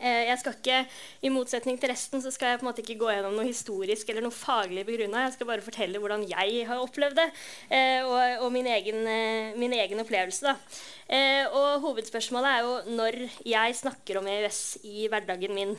Eh, 0.01 0.27
jeg 0.29 0.41
skal 0.41 0.57
ikke, 0.57 0.81
I 1.25 1.33
motsetning 1.33 1.79
til 1.81 1.91
resten 1.93 2.23
så 2.23 2.33
skal 2.35 2.53
jeg 2.53 2.61
på 2.61 2.67
en 2.67 2.71
måte 2.71 2.83
ikke 2.85 2.99
gå 3.01 3.09
gjennom 3.13 3.37
noe 3.37 3.49
historisk 3.49 4.11
eller 4.13 4.27
noe 4.27 4.35
faglig 4.35 4.85
begrunna. 4.89 5.25
Jeg 5.27 5.37
skal 5.37 5.51
bare 5.51 5.65
fortelle 5.65 6.01
hvordan 6.03 6.27
jeg 6.29 6.67
har 6.69 6.83
opplevd 6.83 7.17
det, 7.21 7.29
eh, 7.71 8.03
og, 8.05 8.47
og 8.47 8.53
min, 8.55 8.69
egen, 8.77 9.03
eh, 9.09 9.57
min, 9.57 9.77
egen, 9.77 10.03
opplevelse. 10.05 10.53
da. 10.53 10.57
Og 11.07 11.85
Hovedspørsmålet 11.85 12.51
er 12.51 12.65
jo 12.67 12.97
når 12.99 13.17
jeg 13.47 13.77
snakker 13.79 14.19
om 14.19 14.27
EØS 14.27 14.63
i 14.91 15.05
hverdagen 15.07 15.55
min. 15.55 15.75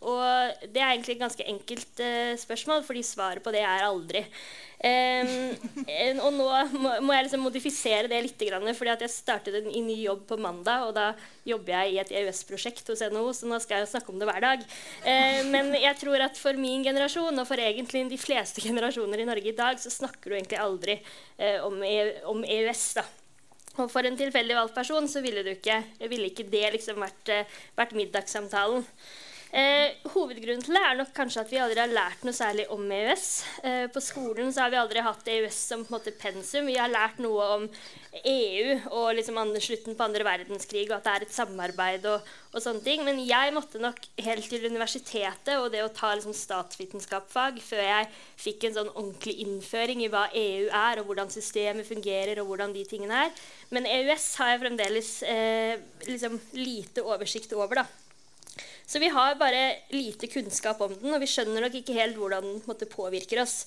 Og 0.00 0.62
Det 0.64 0.80
er 0.80 0.94
egentlig 0.94 1.16
et 1.16 1.20
ganske 1.20 1.44
enkelt 1.44 2.00
spørsmål, 2.40 2.86
fordi 2.86 3.02
svaret 3.04 3.44
på 3.44 3.52
det 3.52 3.60
er 3.60 3.84
aldri. 3.84 4.24
Um, 4.84 6.18
og 6.20 6.34
nå 6.36 6.46
må, 6.76 6.90
må 7.06 7.14
jeg 7.14 7.24
liksom 7.24 7.44
modifisere 7.46 8.08
det 8.10 8.18
litt, 8.20 8.42
fordi 8.76 8.92
jeg 9.06 9.12
startet 9.12 9.56
en, 9.56 9.70
ny 9.86 9.96
jobb 10.02 10.26
på 10.28 10.36
mandag. 10.36 10.84
Og 10.88 10.92
da 10.96 11.06
jobber 11.48 11.78
jeg 11.78 11.94
i 11.94 12.00
et 12.02 12.12
EØS-prosjekt 12.20 12.92
hos 12.92 13.04
NHO, 13.08 13.32
så 13.32 13.48
nå 13.48 13.60
skal 13.64 13.80
jeg 13.80 13.92
snakke 13.94 14.12
om 14.12 14.20
det 14.20 14.28
hver 14.28 14.44
dag. 14.44 14.64
Uh, 15.06 15.40
men 15.48 15.72
jeg 15.78 15.96
tror 16.02 16.26
at 16.26 16.40
for 16.40 16.60
min 16.60 16.84
generasjon, 16.84 17.40
og 17.40 17.48
for 17.48 17.60
egentlig 17.60 18.04
de 18.12 18.20
fleste 18.20 18.64
generasjoner 18.64 19.24
i 19.24 19.28
Norge 19.28 19.54
i 19.54 19.56
dag, 19.56 19.80
så 19.80 19.92
snakker 19.92 20.30
du 20.30 20.36
egentlig 20.36 20.60
aldri 20.60 20.98
uh, 21.00 21.64
om, 21.64 21.80
e 21.80 22.00
om, 22.28 22.44
EØS. 22.44 22.88
da. 23.00 23.08
Og 23.82 23.90
for 23.90 24.06
en 24.06 24.16
tilfeldig 24.18 24.54
valgt 24.54 24.76
person 24.76 25.08
så 25.10 25.22
ville, 25.24 25.42
ikke, 25.56 25.80
ville 26.06 26.30
ikke 26.30 26.46
det 26.50 26.66
liksom 26.76 27.00
vært, 27.02 27.32
uh, 27.34 27.62
vært 27.78 27.96
middagssamtalen. 27.98 28.86
Eh, 29.54 29.92
hovedgrunnen 30.10 30.64
til 30.66 30.74
det 30.74 30.80
er 30.82 30.96
nok 30.98 31.12
kanskje 31.14 31.44
at 31.44 31.50
vi 31.52 31.58
aldri 31.62 31.78
har 31.78 31.92
lært 31.92 32.24
noe 32.26 32.34
særlig 32.34 32.64
om 32.74 32.88
EØS. 32.90 33.26
Eh, 33.62 33.84
på 33.94 34.00
skolen 34.02 34.50
så 34.50 34.64
har 34.64 34.72
vi 34.72 34.80
aldri 34.80 35.04
hatt 35.06 35.30
EØS 35.30 35.58
som 35.68 35.84
på 35.84 35.92
en 35.92 35.94
måte 35.94 36.14
pensum. 36.18 36.66
Vi 36.66 36.74
har 36.74 36.90
lært 36.90 37.20
noe 37.22 37.46
om 37.60 37.68
EU 38.18 38.74
og 38.98 39.12
liksom 39.14 39.38
slutten 39.62 39.94
på 39.94 40.08
andre 40.08 40.26
verdenskrig 40.26 40.88
og 40.88 40.96
at 40.96 41.06
det 41.06 41.14
er 41.14 41.28
et 41.28 41.36
samarbeid 41.36 42.10
og, 42.10 42.26
og, 42.50 42.58
sånne 42.66 42.82
ting. 42.82 43.06
Men 43.06 43.22
jeg 43.22 43.54
måtte 43.54 43.78
nok 43.78 44.02
helt 44.26 44.50
til 44.50 44.66
universitetet 44.66 45.54
og 45.54 45.70
det 45.70 45.86
å 45.86 45.94
ta 45.94 46.16
liksom 46.16 46.34
statsvitenskapsfag 46.34 47.62
før 47.62 47.86
jeg 47.86 48.12
fikk 48.48 48.66
en 48.66 48.78
sånn 48.80 48.94
ordentlig 48.96 49.38
innføring 49.46 50.02
i 50.02 50.10
hva 50.10 50.26
EU 50.34 50.66
er, 50.66 50.98
og 50.98 51.12
hvordan 51.12 51.30
systemet 51.30 51.86
fungerer, 51.86 52.42
og 52.42 52.50
hvordan 52.50 52.74
de 52.74 52.82
tingene 52.90 53.28
er. 53.28 53.44
Men 53.70 53.86
EØS 53.86 54.32
har 54.42 54.56
jeg 54.56 54.66
fremdeles 54.66 55.18
eh, 55.30 55.76
liksom 56.10 56.42
lite 56.58 57.06
oversikt 57.06 57.54
over. 57.54 57.84
da. 57.84 58.03
Så 58.86 59.00
vi 59.00 59.10
har 59.12 59.36
bare 59.40 59.66
lite 59.94 60.28
kunnskap 60.28 60.80
om 60.84 60.94
den, 61.00 61.12
og 61.14 61.22
vi 61.22 61.28
skjønner 61.30 61.64
nok 61.64 61.76
ikke 61.80 61.96
helt 61.96 62.18
hvordan 62.20 62.44
den 62.46 62.64
måte, 62.68 62.88
påvirker 62.90 63.40
oss. 63.42 63.62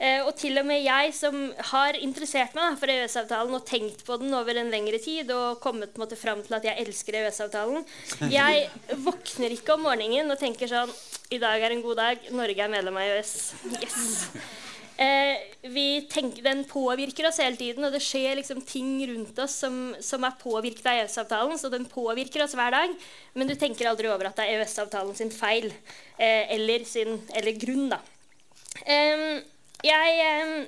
Eh, 0.00 0.22
og 0.24 0.32
til 0.40 0.56
og 0.56 0.64
med 0.64 0.80
jeg 0.80 1.12
som 1.12 1.34
har 1.72 1.96
interessert 2.00 2.54
meg 2.56 2.70
da, 2.70 2.76
for 2.80 2.92
EØS-avtalen 2.92 3.56
og 3.58 3.66
tenkt 3.68 4.00
på 4.06 4.16
den 4.22 4.32
over 4.36 4.56
en 4.56 4.72
lengre 4.72 5.00
tid 5.02 5.28
og 5.36 5.60
kommet 5.60 5.98
måte, 6.00 6.16
fram 6.16 6.40
til 6.46 6.56
at 6.56 6.64
jeg 6.70 6.86
elsker 6.86 7.18
EØS-avtalen 7.20 7.84
Jeg 8.32 8.96
våkner 9.04 9.52
ikke 9.52 9.76
om 9.76 9.84
morgenen 9.84 10.32
og 10.32 10.40
tenker 10.40 10.72
sånn 10.72 10.94
I 11.28 11.40
dag 11.42 11.60
er 11.60 11.76
en 11.76 11.84
god 11.84 12.00
dag. 12.00 12.26
Norge 12.32 12.64
er 12.64 12.72
medlem 12.72 12.96
av 12.96 13.12
EØS. 13.12 13.36
Yes. 13.76 14.00
Eh, 15.00 15.36
tenker, 16.12 16.42
den 16.44 16.60
påvirker 16.68 17.24
oss 17.30 17.38
hele 17.40 17.56
tiden, 17.56 17.86
og 17.86 17.94
det 17.94 18.02
skjer 18.04 18.36
liksom 18.36 18.58
ting 18.68 18.98
rundt 19.08 19.38
oss 19.40 19.54
som, 19.62 19.94
som 20.04 20.26
er 20.28 20.34
påvirket 20.42 20.84
av 20.84 20.98
EØS-avtalen. 20.98 21.56
Så 21.60 21.70
den 21.72 21.86
påvirker 21.88 22.44
oss 22.44 22.56
hver 22.58 22.74
dag, 22.74 22.92
men 23.32 23.48
du 23.48 23.54
tenker 23.56 23.88
aldri 23.88 24.10
over 24.10 24.28
at 24.28 24.36
det 24.36 24.44
er 24.44 24.58
EØS-avtalen 24.58 25.16
sin 25.16 25.32
feil 25.32 25.70
eh, 25.70 26.52
eller, 26.52 26.84
sin, 26.88 27.16
eller, 27.32 27.56
grunn. 27.62 27.88
da. 27.94 28.00
Um, 28.84 29.40
jeg, 29.80 30.18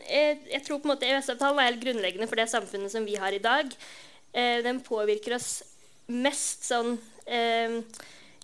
jeg, 0.09 0.63
tror 0.65 0.81
på 0.81 0.89
en 0.89 0.95
måte 0.95 1.11
EØS-avtalen 1.11 1.61
er 1.61 1.69
helt 1.69 1.85
grunnleggende 1.85 2.31
for 2.31 2.41
det 2.41 2.49
samfunnet 2.49 2.95
som 2.95 3.05
vi 3.05 3.19
har 3.21 3.37
i 3.37 3.43
dag. 3.43 3.69
Eh, 4.33 4.63
den 4.65 4.81
påvirker 4.87 5.37
oss 5.37 5.59
mest 6.09 6.65
sånn 6.71 6.97
eh, 7.29 7.77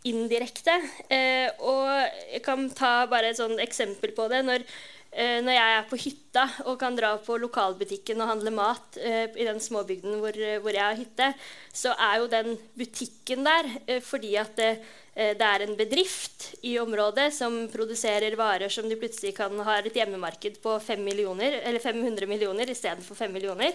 indirekte. 0.05 0.77
Eh, 1.09 1.48
og 1.64 1.88
jeg 2.29 2.44
kan 2.44 2.68
ta 2.77 2.92
bare 3.09 3.33
et 3.33 3.40
sånn 3.40 3.57
eksempel 3.64 4.12
på 4.12 4.29
det. 4.29 4.44
Når 4.44 4.68
Eh, 4.68 4.97
når 5.16 5.55
jeg 5.55 5.75
er 5.75 5.87
på 5.88 5.97
hytta 5.97 6.42
og 6.68 6.77
kan 6.81 6.97
dra 6.97 7.14
på 7.25 7.38
lokalbutikken 7.40 8.21
og 8.21 8.29
handle 8.29 8.53
mat 8.53 8.99
eh, 9.01 9.25
i 9.40 9.47
den 9.49 9.61
småbygden 9.61 10.18
hvor, 10.21 10.37
hvor, 10.61 10.75
jeg 10.75 10.85
har 10.85 10.99
hytte, 10.99 11.31
så 11.73 11.94
er 11.97 12.18
jo 12.21 12.29
den 12.29 12.59
butikken 12.77 13.47
der 13.49 13.71
eh, 13.87 14.03
fordi 14.05 14.35
at 14.37 14.61
det, 15.18 15.42
Eh, 15.42 15.48
er 15.48 15.64
en 15.64 15.76
bedrift 15.76 16.54
i 16.62 16.76
området 16.78 17.33
som 17.35 17.54
produserer 17.72 18.37
varer 18.38 18.70
som 18.70 18.88
de 18.88 18.96
plutselig 18.96 19.35
kan 19.37 19.50
ha 19.66 19.78
et 19.81 19.96
hjemmemarked 19.96 20.61
på 20.62 20.76
5 20.78 21.02
millioner, 21.02 21.59
eller 21.66 21.83
500 21.83 22.26
millioner 22.26 22.70
istedenfor 22.70 23.18
5 23.18 23.33
millioner. 23.33 23.72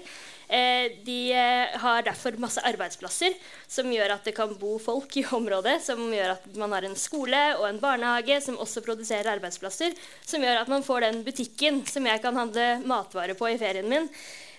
Eh, 0.47 0.95
de 1.03 1.33
eh, 1.33 1.75
har 1.83 2.05
derfor 2.07 2.39
masse 2.39 2.63
arbeidsplasser 2.63 3.35
som 3.67 3.91
gjør 3.91 4.15
at 4.15 4.23
det 4.23 4.35
kan 4.37 4.55
bo 4.59 4.77
folk 4.79 5.17
i 5.17 5.25
området. 5.39 5.81
Som 5.83 6.05
gjør 6.13 6.37
at 6.37 6.47
man 6.55 6.71
har 6.71 6.87
en 6.87 6.95
skole 6.95 7.43
og 7.57 7.67
en 7.67 7.81
barnehage 7.83 8.39
som 8.45 8.57
også 8.57 8.85
produserer 8.85 9.33
arbeidsplasser. 9.35 9.91
Som 10.25 10.47
gjør 10.47 10.63
at 10.63 10.71
man 10.71 10.87
får 10.87 11.09
den 11.09 11.21
butikken 11.27 11.83
som 11.91 12.07
jeg 12.07 12.23
kan 12.23 12.39
handle 12.39 12.79
matvarer 12.87 13.35
på 13.35 13.51
i 13.51 13.59
ferien 13.59 13.89
min. 13.91 14.07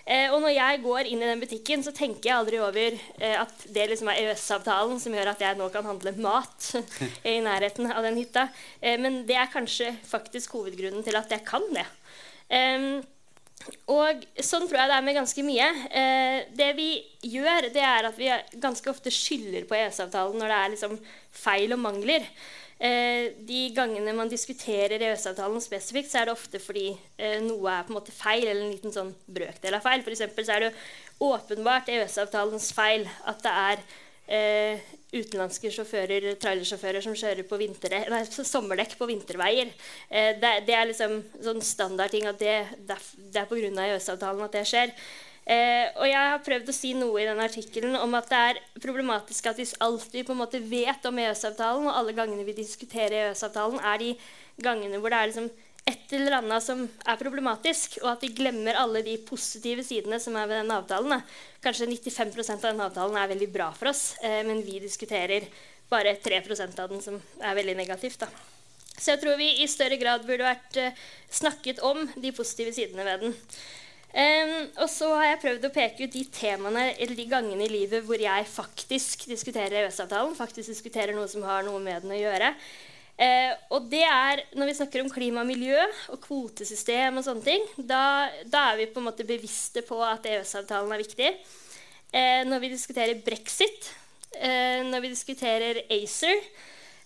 Eh, 0.05 0.29
og 0.29 0.37
når 0.43 0.53
jeg 0.53 0.81
går 0.83 1.07
inn 1.09 1.23
i 1.23 1.29
den 1.31 1.41
butikken, 1.41 1.81
så 1.81 1.93
tenker 1.95 2.29
jeg 2.29 2.37
aldri 2.37 2.59
over 2.61 2.93
eh, 2.93 3.37
at 3.41 3.65
det 3.73 3.87
liksom 3.89 4.11
er 4.11 4.19
EØS-avtalen 4.21 4.99
som 5.01 5.15
gjør 5.17 5.31
at 5.31 5.41
jeg 5.41 5.57
nå 5.57 5.69
kan 5.73 5.87
handle 5.87 6.13
mat 6.21 6.67
i 7.31 7.39
nærheten 7.41 7.89
av 7.89 8.05
den 8.05 8.19
hytta. 8.21 8.47
Eh, 8.81 8.99
men 9.01 9.23
det 9.25 9.39
er 9.41 9.49
kanskje 9.53 9.95
faktisk 10.05 10.53
hovedgrunnen 10.59 11.05
til 11.05 11.17
at 11.17 11.33
jeg 11.33 11.41
kan 11.47 11.65
det. 11.73 11.87
og 13.89 14.25
sånn 14.45 14.67
tror 14.67 14.77
jeg 14.77 14.91
det 14.91 14.97
er 14.99 15.07
med 15.07 15.17
ganske 15.17 15.47
mye. 15.47 15.71
Eh, 15.89 16.37
det 16.53 16.69
vi 16.77 16.89
gjør, 17.25 17.71
det 17.73 17.81
er 17.81 18.11
at 18.11 18.19
vi 18.21 18.29
ganske 18.61 18.93
ofte 18.93 19.09
skylder 19.09 19.65
på 19.65 19.79
EØS-avtalen 19.79 20.37
når 20.37 20.53
det 20.53 20.59
er 20.59 20.75
liksom 20.75 20.99
feil 21.33 21.73
og 21.73 21.81
mangler. 21.81 22.29
Eh, 22.75 23.31
de 23.47 23.59
gangene 23.71 24.11
man 24.17 24.27
diskuterer 24.27 24.99
EØS-avtalen 24.99 25.63
spesifikt, 25.63 26.09
så 26.11 26.21
er 26.21 26.27
det 26.27 26.35
ofte 26.35 26.59
fordi 26.59 26.89
eh, 27.15 27.37
noe 27.43 27.71
er 27.71 27.85
på 27.87 27.93
en 27.93 27.99
måte 28.01 28.15
feil, 28.15 28.43
eller 28.43 28.65
en 28.65 28.73
liten 28.73 28.95
sånn 28.95 29.13
brøkdel 29.31 29.77
av 29.77 29.85
feil. 29.85 30.03
For 30.03 30.15
så 30.17 30.57
er 30.57 30.67
det 30.67 30.73
åpenbart 31.23 31.91
EØS-avtalens 31.93 32.73
feil 32.75 33.07
at 33.31 33.45
det 33.45 33.53
er 33.61 33.85
eh, 34.27 34.89
utenlandske 35.15 35.71
sjåfører, 35.71 36.33
trailersjåfører 36.41 37.05
som 37.05 37.15
kjører 37.15 37.47
på 37.47 37.59
nei, 37.61 38.23
sommerdekk 38.53 38.97
på 38.99 39.07
vinterveier. 39.09 39.71
Eh, 40.09 40.33
det, 40.41 40.55
det, 40.67 40.75
er 40.75 40.89
liksom 40.91 41.21
sånn 41.45 41.63
standardting 41.63 42.27
at 42.27 42.41
det, 42.41 42.57
det 42.83 43.39
er 43.39 43.47
pga. 43.47 43.71
EØS-avtalen 43.85 44.43
at 44.45 44.59
det 44.59 44.65
skjer. 44.67 44.91
Eh, 45.45 45.91
og 46.01 46.07
jeg 46.09 46.29
har 46.31 46.41
prøvd 46.41 46.71
å 46.71 46.73
si 46.73 46.95
noe 46.97 47.19
i 47.21 47.27
den 47.27 47.41
artikkelen 47.43 47.93
om 47.99 48.15
at 48.17 48.31
det 48.31 48.39
er 48.47 48.59
problematisk 48.81 49.45
at 49.51 49.59
vi 49.61 49.67
alltid 49.85 50.25
på 50.25 50.33
en 50.33 50.41
måte 50.41 50.61
vet 50.63 51.05
om 51.05 51.19
EØS-avtalen, 51.21 51.85
og 51.85 51.99
alle 51.99 52.15
gangene 52.17 52.47
vi 52.47 52.57
diskuterer 52.57 53.27
EØS-avtalen, 53.27 53.77
er 53.77 54.01
de 54.01 54.15
gangene 54.65 54.97
hvor 54.97 55.13
det 55.13 55.19
er 55.19 55.29
liksom 55.29 55.51
et 55.85 56.15
eller 56.17 56.39
annet 56.39 56.65
som 56.65 56.81
er 56.81 57.19
problematisk, 57.19 57.99
og 58.01 58.15
at 58.15 58.25
vi 58.25 58.31
glemmer 58.33 58.79
alle 58.81 59.03
de 59.05 59.19
positive 59.21 59.85
sidene 59.85 60.17
som 60.21 60.33
er 60.39 60.49
ved 60.49 60.63
den 60.63 60.73
avtalen. 60.73 61.21
Kanskje 61.61 61.91
95% 61.91 62.57
av 62.57 62.71
den 62.71 62.83
avtalen 62.87 63.21
er 63.21 63.29
veldig 63.35 63.51
bra 63.53 63.69
for 63.77 63.91
oss, 63.93 64.15
eh, 64.25 64.41
men 64.47 64.65
vi 64.65 64.81
diskuterer 64.81 65.45
bare 65.91 66.17
3% 66.17 66.81
av 66.81 66.89
den 66.89 67.05
som 67.05 67.21
er 67.37 67.57
veldig 67.61 67.77
negativt. 67.77 68.25
Da. 68.25 68.31
Så 68.97 69.13
jeg 69.13 69.21
tror 69.21 69.37
vi 69.37 69.51
i 69.61 69.69
større 69.69 70.01
grad 70.01 70.25
burde 70.25 70.47
vært 70.47 70.81
eh, 70.81 71.01
snakket 71.29 71.83
om 71.85 72.01
de 72.15 72.33
positive 72.33 72.73
sidene 72.73 73.05
ved 73.05 73.27
den. 73.27 73.37
Um, 74.15 74.69
og 74.79 74.87
så 74.87 75.09
har 75.11 75.25
jeg 75.27 75.39
prøvd 75.41 75.65
å 75.67 75.73
peke 75.75 76.05
ut 76.07 76.13
de 76.13 76.21
temaene 76.31 76.85
eller 76.93 77.17
de 77.17 77.25
gangene 77.27 77.65
i 77.65 77.71
livet 77.71 78.05
hvor 78.07 78.21
jeg 78.21 78.45
faktisk 78.47 79.25
diskuterer 79.27 79.81
EØS-avtalen, 79.81 80.37
faktisk 80.37 80.71
diskuterer 80.71 81.11
noe 81.17 81.27
som 81.27 81.43
har 81.43 81.65
noe 81.67 81.81
med 81.83 82.05
den 82.05 82.13
å 82.15 82.19
gjøre. 82.21 82.53
Uh, 83.19 83.51
og 83.75 83.89
det 83.91 84.05
er, 84.07 84.41
Når 84.55 84.69
vi 84.71 84.77
snakker 84.77 85.03
om 85.03 85.11
klima 85.11 85.43
og 85.43 85.49
miljø 85.49 85.83
og 86.13 86.21
kvotesystem, 86.23 87.19
og 87.19 87.27
sånne 87.27 87.43
ting, 87.43 87.67
da, 87.75 88.31
da 88.47 88.69
er 88.69 88.79
vi 88.79 88.87
på 88.93 89.03
en 89.03 89.09
måte 89.09 89.27
bevisste 89.27 89.83
på 89.83 89.99
at 90.07 90.23
EØS-avtalen 90.31 90.95
er 90.95 91.03
viktig. 91.03 91.33
Uh, 92.15 92.47
når 92.47 92.63
vi 92.63 92.71
diskuterer 92.71 93.19
brexit, 93.25 93.91
uh, 94.39 94.79
når 94.87 95.03
vi 95.03 95.11
diskuterer 95.11 95.83
ACER, 95.91 96.39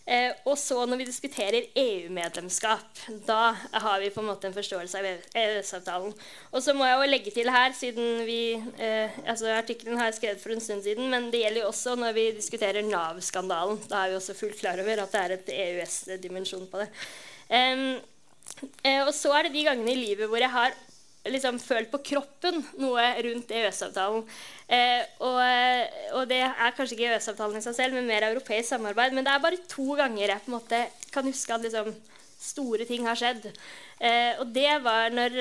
Eh, 0.10 0.32
og 0.50 0.56
så 0.58 0.88
når 0.90 1.04
vi 1.04 1.06
diskuterer 1.06 1.68
EU-medlemskap, 1.78 3.02
da 3.28 3.52
har 3.54 4.00
vi 4.02 4.10
på 4.10 4.24
en 4.24 4.30
måte 4.32 4.50
en 4.50 4.56
forståelse 4.56 4.98
av 4.98 5.08
EØS-avtalen. 5.38 6.16
Og 6.50 6.64
så 6.66 6.74
må 6.74 6.88
jeg 6.88 6.98
jo 6.98 7.10
legge 7.12 7.34
til 7.36 7.52
her, 7.54 7.76
siden 7.78 8.24
vi 8.26 8.40
eh, 8.58 9.20
altså 9.30 9.52
Artikkelen 9.54 10.02
har 10.02 10.10
jeg 10.10 10.18
skrevet 10.18 10.42
for 10.42 10.56
en 10.56 10.66
stund 10.66 10.82
siden, 10.88 11.12
men 11.14 11.30
det 11.30 11.44
gjelder 11.44 11.62
jo 11.62 11.70
også 11.70 11.94
når 12.02 12.18
vi 12.18 12.26
diskuterer 12.40 12.90
Nav-skandalen. 12.90 13.84
Da 13.86 14.02
er 14.02 14.16
vi 14.16 14.18
også 14.18 14.38
fullt 14.40 14.58
klar 14.58 14.82
over 14.82 15.04
at 15.06 15.14
det 15.14 15.22
er 15.22 15.36
et 15.38 15.54
EØS-dimensjon 15.60 16.66
på 16.72 16.82
det. 16.82 16.90
Eh, 17.54 19.04
og 19.06 19.14
så 19.14 19.36
er 19.38 19.46
det 19.46 19.60
de 19.60 19.68
gangene 19.70 19.94
i 19.94 20.00
livet 20.08 20.30
hvor 20.32 20.42
jeg 20.42 20.50
har 20.50 20.74
liksom 21.28 21.60
følt 21.60 21.92
på 21.92 22.00
kroppen 22.12 22.62
noe 22.80 23.04
rundt 23.26 23.52
EØS-avtalen. 23.52 24.24
Eh, 24.72 25.02
og, 25.20 25.42
og, 26.16 26.24
det 26.30 26.44
er 26.46 26.78
kanskje 26.78 26.96
ikke 26.96 27.10
EØS-avtalen 27.12 27.60
i 27.60 27.66
seg 27.66 27.76
selv, 27.76 27.98
men 27.98 28.08
mer 28.08 28.30
europeisk 28.30 28.72
samarbeid. 28.72 29.16
Men 29.16 29.28
det 29.28 29.34
er 29.34 29.44
bare 29.44 29.60
to 29.68 29.92
ganger 30.00 30.24
jeg 30.26 30.46
på 30.46 30.54
en 30.54 30.58
måte 30.60 30.86
kan 31.14 31.28
huske 31.28 31.54
at 31.56 31.66
liksom, 31.66 31.92
store 32.40 32.88
ting 32.88 33.06
har 33.08 33.20
skjedd. 33.20 33.50
Eh, 34.00 34.40
og 34.40 34.54
det 34.56 34.72
var 34.86 35.12
når, 35.12 35.34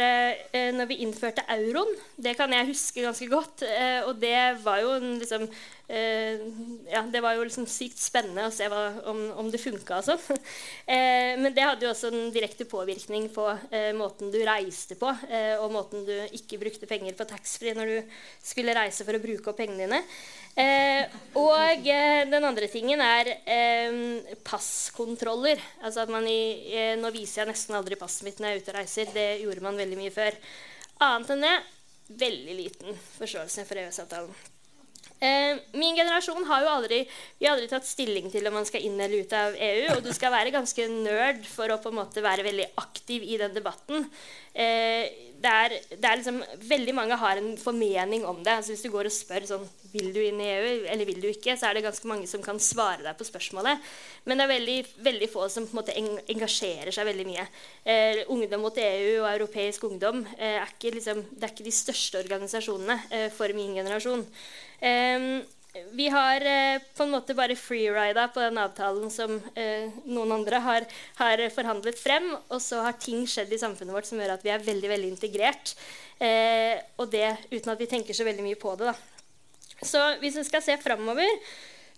eh, 0.51 0.71
når, 0.75 0.89
vi 0.91 1.03
innførte 1.05 1.47
euroen. 1.55 1.93
Det 2.19 2.35
kan 2.37 2.53
jeg 2.53 2.73
huske 2.73 3.05
ganske 3.05 3.29
godt. 3.31 3.63
Eh, 3.63 4.03
og 4.03 4.19
det 4.19 4.59
var 4.65 4.83
jo 4.83 4.97
en, 4.97 5.19
liksom 5.23 5.47
Ja, 5.89 7.01
det 7.09 7.23
var 7.25 7.33
jo 7.39 7.47
liksom 7.47 7.65
sykt 7.71 7.97
spennende 7.97 8.45
å 8.45 8.53
se 8.53 8.67
hva, 8.69 8.83
om, 9.09 9.23
om, 9.41 9.47
det 9.49 9.61
funka 9.63 10.03
og 10.03 10.09
sånn. 10.11 10.41
Eh, 10.89 11.35
men 11.37 11.53
det 11.53 11.65
hadde 11.65 11.85
jo 11.85 11.91
også 11.91 12.09
en 12.09 12.31
direkte 12.33 12.65
påvirkning 12.69 13.27
på 13.33 13.45
eh, 13.77 13.91
måten 13.97 14.31
du 14.33 14.39
reiste 14.47 14.97
på, 14.97 15.11
og 15.61 15.73
måten 15.73 16.07
du 16.09 16.15
ikke 16.37 16.57
brukte 16.61 16.89
penger 16.89 17.17
på 17.17 17.27
taxfree 17.29 17.77
når 17.77 17.91
du 17.93 18.15
skulle 18.41 18.77
reise 18.77 19.05
for 19.05 19.17
å 19.17 19.21
bruke 19.21 19.53
opp 19.53 19.61
pengene 19.61 19.85
dine. 19.85 20.01
Eh, 20.59 21.07
og 21.39 21.87
eh, 21.87 22.25
den 22.27 22.43
andre 22.43 22.67
tingen 22.73 23.03
er 23.05 23.31
eh, 23.47 24.35
passkontroller. 24.47 25.61
Altså 25.85 26.03
at 26.03 26.11
man 26.11 26.27
i, 26.27 26.41
eh, 26.73 26.95
Nå 26.99 27.13
viser 27.15 27.45
jeg 27.45 27.53
nesten 27.53 27.79
aldri 27.79 27.99
passet 28.01 28.27
mitt 28.27 28.43
når 28.43 28.51
jeg 28.51 28.59
er 28.59 28.65
ute 28.65 28.75
og 28.75 28.79
reiser. 28.81 29.15
Det 29.15 29.29
gjorde 29.45 29.67
man 29.69 29.79
veldig 29.79 30.01
mye 30.01 30.15
før. 30.15 30.39
Annet 31.07 31.35
enn 31.35 31.47
det 31.47 31.57
veldig 32.27 32.63
liten 32.65 33.03
forståelse 33.21 33.69
for 33.69 33.85
EØS-avtalen. 33.85 34.58
Eh, 35.19 35.59
min 35.75 35.97
generasjon 35.99 36.45
har 36.47 36.63
jo 36.63 36.73
aldri, 36.73 37.01
vi 37.39 37.47
har 37.47 37.57
aldri 37.57 37.69
tatt 37.71 37.87
stilling 37.89 38.29
til 38.31 38.47
om 38.47 38.55
man 38.61 38.67
skal 38.69 38.85
inn 38.87 38.99
eller 39.01 39.25
ut 39.25 39.33
av 39.35 39.57
EU. 39.57 39.87
Og 39.97 40.03
du 40.05 40.13
skal 40.15 40.35
være 40.35 40.55
ganske 40.55 40.89
nerd 40.93 41.43
for 41.49 41.71
å 41.71 41.81
på 41.83 41.93
en 41.93 42.01
måte 42.01 42.25
være 42.25 42.47
veldig 42.47 42.69
aktiv 42.83 43.27
i 43.27 43.41
den 43.41 43.57
debatten. 43.57 44.07
Eh, 44.55 45.09
det 45.39 45.51
er, 45.55 45.75
det 45.95 46.03
er 46.03 46.19
liksom, 46.19 46.41
veldig 46.67 46.95
mange 46.97 47.19
har 47.19 47.39
en 47.39 47.53
formening 47.61 48.25
om 48.27 48.41
det. 48.43 48.57
Altså 48.59 48.75
hvis 48.75 48.83
du 48.87 48.91
går 48.91 49.11
og 49.11 49.15
spør 49.15 49.47
sånn 49.47 49.67
vil 49.93 50.11
du 50.13 50.19
inn 50.21 50.41
i 50.43 50.49
EU 50.51 50.73
eller 50.91 51.09
vil 51.09 51.21
du 51.23 51.29
ikke, 51.31 51.55
så 51.57 51.69
er 51.69 51.79
det 51.79 51.85
ganske 51.87 52.09
mange 52.11 52.27
som 52.29 52.43
kan 52.45 52.59
svare 52.61 53.05
deg 53.05 53.17
på 53.17 53.27
spørsmålet. 53.29 53.85
Men 54.27 54.41
det 54.41 54.45
er 54.45 54.53
veldig, 54.53 54.79
veldig 55.07 55.31
få 55.33 55.47
som 55.53 55.67
på 55.69 55.77
en 55.77 55.81
måte 55.81 55.97
engasjerer 55.97 56.93
seg 56.95 57.09
veldig 57.09 57.27
mye. 57.29 57.47
Eh, 57.89 58.23
ungdom 58.35 58.67
mot 58.67 58.83
EU 58.83 59.13
og 59.23 59.31
europeisk 59.31 59.87
ungdom 59.89 60.25
eh, 60.37 60.59
er, 60.59 60.75
ikke, 60.75 60.97
liksom, 60.99 61.23
det 61.33 61.47
er 61.47 61.55
ikke 61.55 61.69
de 61.71 61.77
største 61.79 62.23
organisasjonene 62.25 62.99
eh, 63.15 63.29
for 63.35 63.55
min 63.57 63.79
generasjon. 63.79 64.27
Vi 65.93 66.09
har 66.09 66.41
eh, 66.41 66.81
på 66.97 67.03
en 67.03 67.11
måte 67.11 67.35
bare 67.35 67.57
freerida 67.57 68.29
på 68.33 68.41
den 68.41 68.59
avtalen 68.59 69.11
som 69.13 69.37
eh, 69.55 69.91
noen 70.09 70.33
andre 70.39 70.61
har, 70.65 70.87
har, 71.21 71.43
forhandlet 71.55 71.99
frem. 72.01 72.31
Og 72.49 72.61
så 72.63 72.83
har 72.87 72.99
ting 73.01 73.27
skjedd 73.29 73.53
i 73.53 73.61
samfunnet 73.61 73.95
vårt 73.95 74.09
som 74.09 74.21
gjør 74.21 74.37
at 74.37 74.45
vi 74.47 74.53
er 74.55 74.65
veldig 74.65 74.93
veldig 74.95 75.11
integrert. 75.13 75.75
Eh, 76.19 76.77
og 76.99 77.11
det 77.13 77.31
uten 77.51 77.73
at 77.75 77.83
vi 77.83 77.91
tenker 77.91 78.17
så 78.17 78.27
veldig 78.27 78.47
mye 78.47 78.61
på 78.61 78.75
det. 78.81 78.93
Da. 78.93 79.85
Så 79.85 80.05
hvis 80.23 80.39
vi 80.41 80.47
skal 80.49 80.65
se 80.65 80.79
framover, 80.83 81.29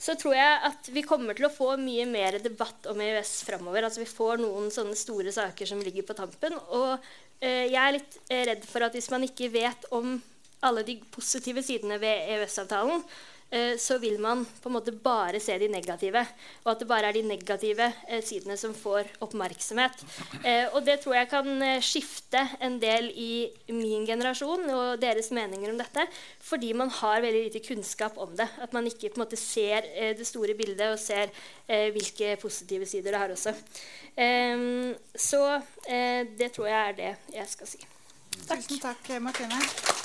så 0.01 0.17
tror 0.19 0.35
jeg 0.37 0.61
at 0.71 0.91
vi 0.93 1.05
kommer 1.07 1.37
til 1.37 1.49
å 1.49 1.53
få 1.53 1.75
mye 1.81 2.07
mer 2.09 2.41
debatt 2.43 2.89
om 2.91 3.01
EØS 3.05 3.41
framover. 3.49 3.87
Altså 3.87 4.03
vi 4.03 4.11
får 4.11 4.41
noen 4.43 4.69
sånne 4.73 4.97
store 4.99 5.33
saker 5.37 5.69
som 5.69 5.81
ligger 5.85 6.09
på 6.09 6.17
tampen. 6.19 6.57
Og 6.73 6.97
jeg 7.41 7.77
er 7.81 7.95
litt 7.95 8.17
redd 8.29 8.67
for 8.69 8.85
at 8.85 8.97
hvis 8.97 9.09
man 9.13 9.23
ikke 9.25 9.49
vet 9.53 9.87
om 9.97 10.19
alle 10.63 10.85
de 10.87 10.99
positive 11.13 11.63
sidene 11.63 12.01
ved 12.01 12.33
EØS-avtalen, 12.37 13.05
Eh, 13.51 13.77
så 13.79 13.99
vil 13.99 14.21
man 14.23 14.45
på 14.63 14.71
en 14.71 14.77
måte 14.77 14.93
bare 14.95 15.41
se 15.43 15.57
de 15.59 15.69
negative. 15.71 16.23
Og 16.63 16.71
at 16.73 16.83
det 16.83 16.89
bare 16.89 17.09
er 17.11 17.17
de 17.17 17.23
negative 17.27 17.89
eh, 18.07 18.23
sidene 18.23 18.55
som 18.59 18.75
får 18.77 19.11
oppmerksomhet. 19.27 20.05
Eh, 20.45 20.69
og 20.71 20.85
det 20.87 21.01
tror 21.03 21.17
jeg 21.19 21.31
kan 21.33 21.65
skifte 21.83 22.45
en 22.63 22.79
del 22.83 23.11
i 23.11 23.51
min 23.75 24.07
generasjon 24.07 24.71
og 24.71 25.03
deres 25.03 25.33
meninger 25.35 25.73
om 25.73 25.81
dette. 25.83 26.07
Fordi 26.47 26.73
man 26.79 26.93
har 27.01 27.25
veldig 27.25 27.43
lite 27.49 27.65
kunnskap 27.67 28.19
om 28.23 28.37
det. 28.39 28.47
At 28.63 28.77
man 28.77 28.87
ikke 28.87 29.11
på 29.11 29.19
en 29.19 29.25
måte 29.25 29.41
ser 29.41 29.89
det 30.15 30.27
store 30.29 30.55
bildet 30.55 30.95
og 30.95 30.99
ser 31.03 31.35
hvilke 31.67 32.37
positive 32.41 32.87
sider 32.87 33.15
det 33.15 33.21
har 33.21 33.35
også. 33.35 33.55
Ehm, 34.19 34.95
så 35.15 35.61
det 36.39 36.51
tror 36.55 36.71
jeg 36.71 36.81
er 36.81 36.99
det 36.99 37.13
jeg 37.35 37.51
skal 37.51 37.73
si. 37.75 37.83
Takk. 38.47 38.63
Tusen 38.63 38.83
takk, 38.83 39.13
Martine. 39.23 40.00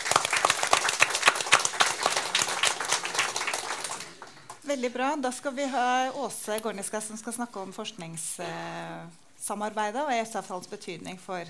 Veldig 4.65 4.89
bra. 4.93 5.15
Da 5.21 5.30
skal 5.32 5.54
vi 5.54 5.65
ha 5.69 6.12
Åse 6.25 6.60
Gorniska 6.60 7.01
som 7.01 7.17
skal 7.17 7.34
snakke 7.36 7.60
om 7.62 7.73
forskningssamarbeidet 7.73 10.01
og 10.01 10.10
EØS-avtalens 10.10 10.69
betydning 10.71 11.19
for 11.21 11.45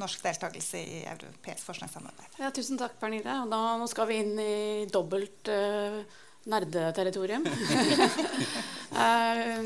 norsk 0.00 0.22
deltakelse 0.24 0.78
i 0.78 1.04
europeisk 1.08 1.64
forskningssamarbeid. 1.70 2.28
Ja, 2.42 2.50
tusen 2.52 2.78
takk, 2.80 2.92
Pernille. 3.00 3.42
Og 3.44 3.50
da, 3.52 3.76
nå 3.80 3.86
skal 3.88 4.06
vi 4.10 4.14
inn 4.20 4.38
i 4.44 4.86
dobbelt 4.92 5.48
uh, 5.48 6.04
nerdeterritorium. 6.52 7.44
uh, 9.00 9.60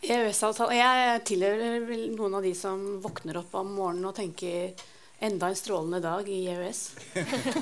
EØS-avtalen 0.00 0.76
Jeg 0.80 1.20
tilhører 1.30 1.86
noen 2.16 2.34
av 2.40 2.42
de 2.42 2.54
som 2.58 2.76
våkner 3.04 3.36
opp 3.44 3.52
om 3.60 3.68
morgenen 3.76 4.10
og 4.10 4.16
tenker 4.18 4.74
enda 5.20 5.46
en 5.46 5.62
strålende 5.62 6.00
dag 6.02 6.24
i 6.26 6.48
EØS. 6.50 6.80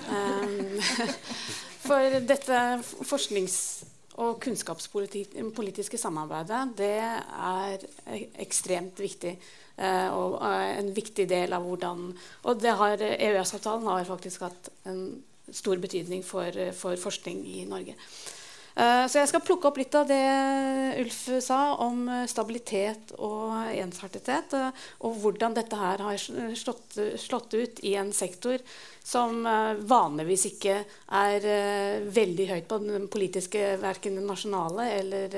um, 0.08 0.80
for 1.88 2.02
dette 2.32 2.56
forsknings 3.04 3.56
og 4.18 4.40
kunnskapspolitiske 4.42 6.00
samarbeidet 6.00 6.60
det 6.78 6.94
er 6.98 7.84
ekstremt 8.42 8.98
viktig. 9.00 9.36
Eh, 9.78 10.08
og 10.10 10.40
en 10.42 10.90
viktig 10.94 11.28
del 11.30 11.54
av 11.54 11.62
hvordan 11.62 12.08
Og 12.50 12.64
EØS-avtalen 12.66 13.86
har 13.86 14.08
faktisk 14.08 14.42
hatt 14.42 14.72
en 14.90 15.22
stor 15.50 15.78
betydning 15.78 16.24
for, 16.26 16.50
for 16.74 16.98
forskning 16.98 17.44
i 17.46 17.64
Norge. 17.64 17.94
Eh, 18.78 19.04
så 19.10 19.18
jeg 19.18 19.30
skal 19.32 19.42
plukke 19.42 19.70
opp 19.70 19.78
litt 19.80 19.94
av 19.98 20.06
det 20.06 20.22
Ulf 21.00 21.18
sa 21.42 21.58
om 21.82 22.04
eh, 22.12 22.26
stabilitet 22.30 23.10
og 23.16 23.56
ensartethet. 23.72 24.54
Eh, 24.54 24.84
og 25.02 25.16
hvordan 25.18 25.56
dette 25.56 25.78
her 25.80 26.04
har 26.06 26.20
slått, 26.58 26.98
slått 27.18 27.56
ut 27.58 27.82
i 27.82 27.96
en 27.98 28.12
sektor 28.14 28.62
som 29.08 29.40
vanligvis 29.88 30.42
ikke 30.50 30.74
er 31.16 31.46
veldig 32.12 32.46
høyt 32.50 32.66
på 32.68 32.78
den 32.82 33.06
politiske, 33.08 33.78
verken 33.80 34.18
den 34.20 34.28
nasjonale 34.28 34.90
eller 34.98 35.36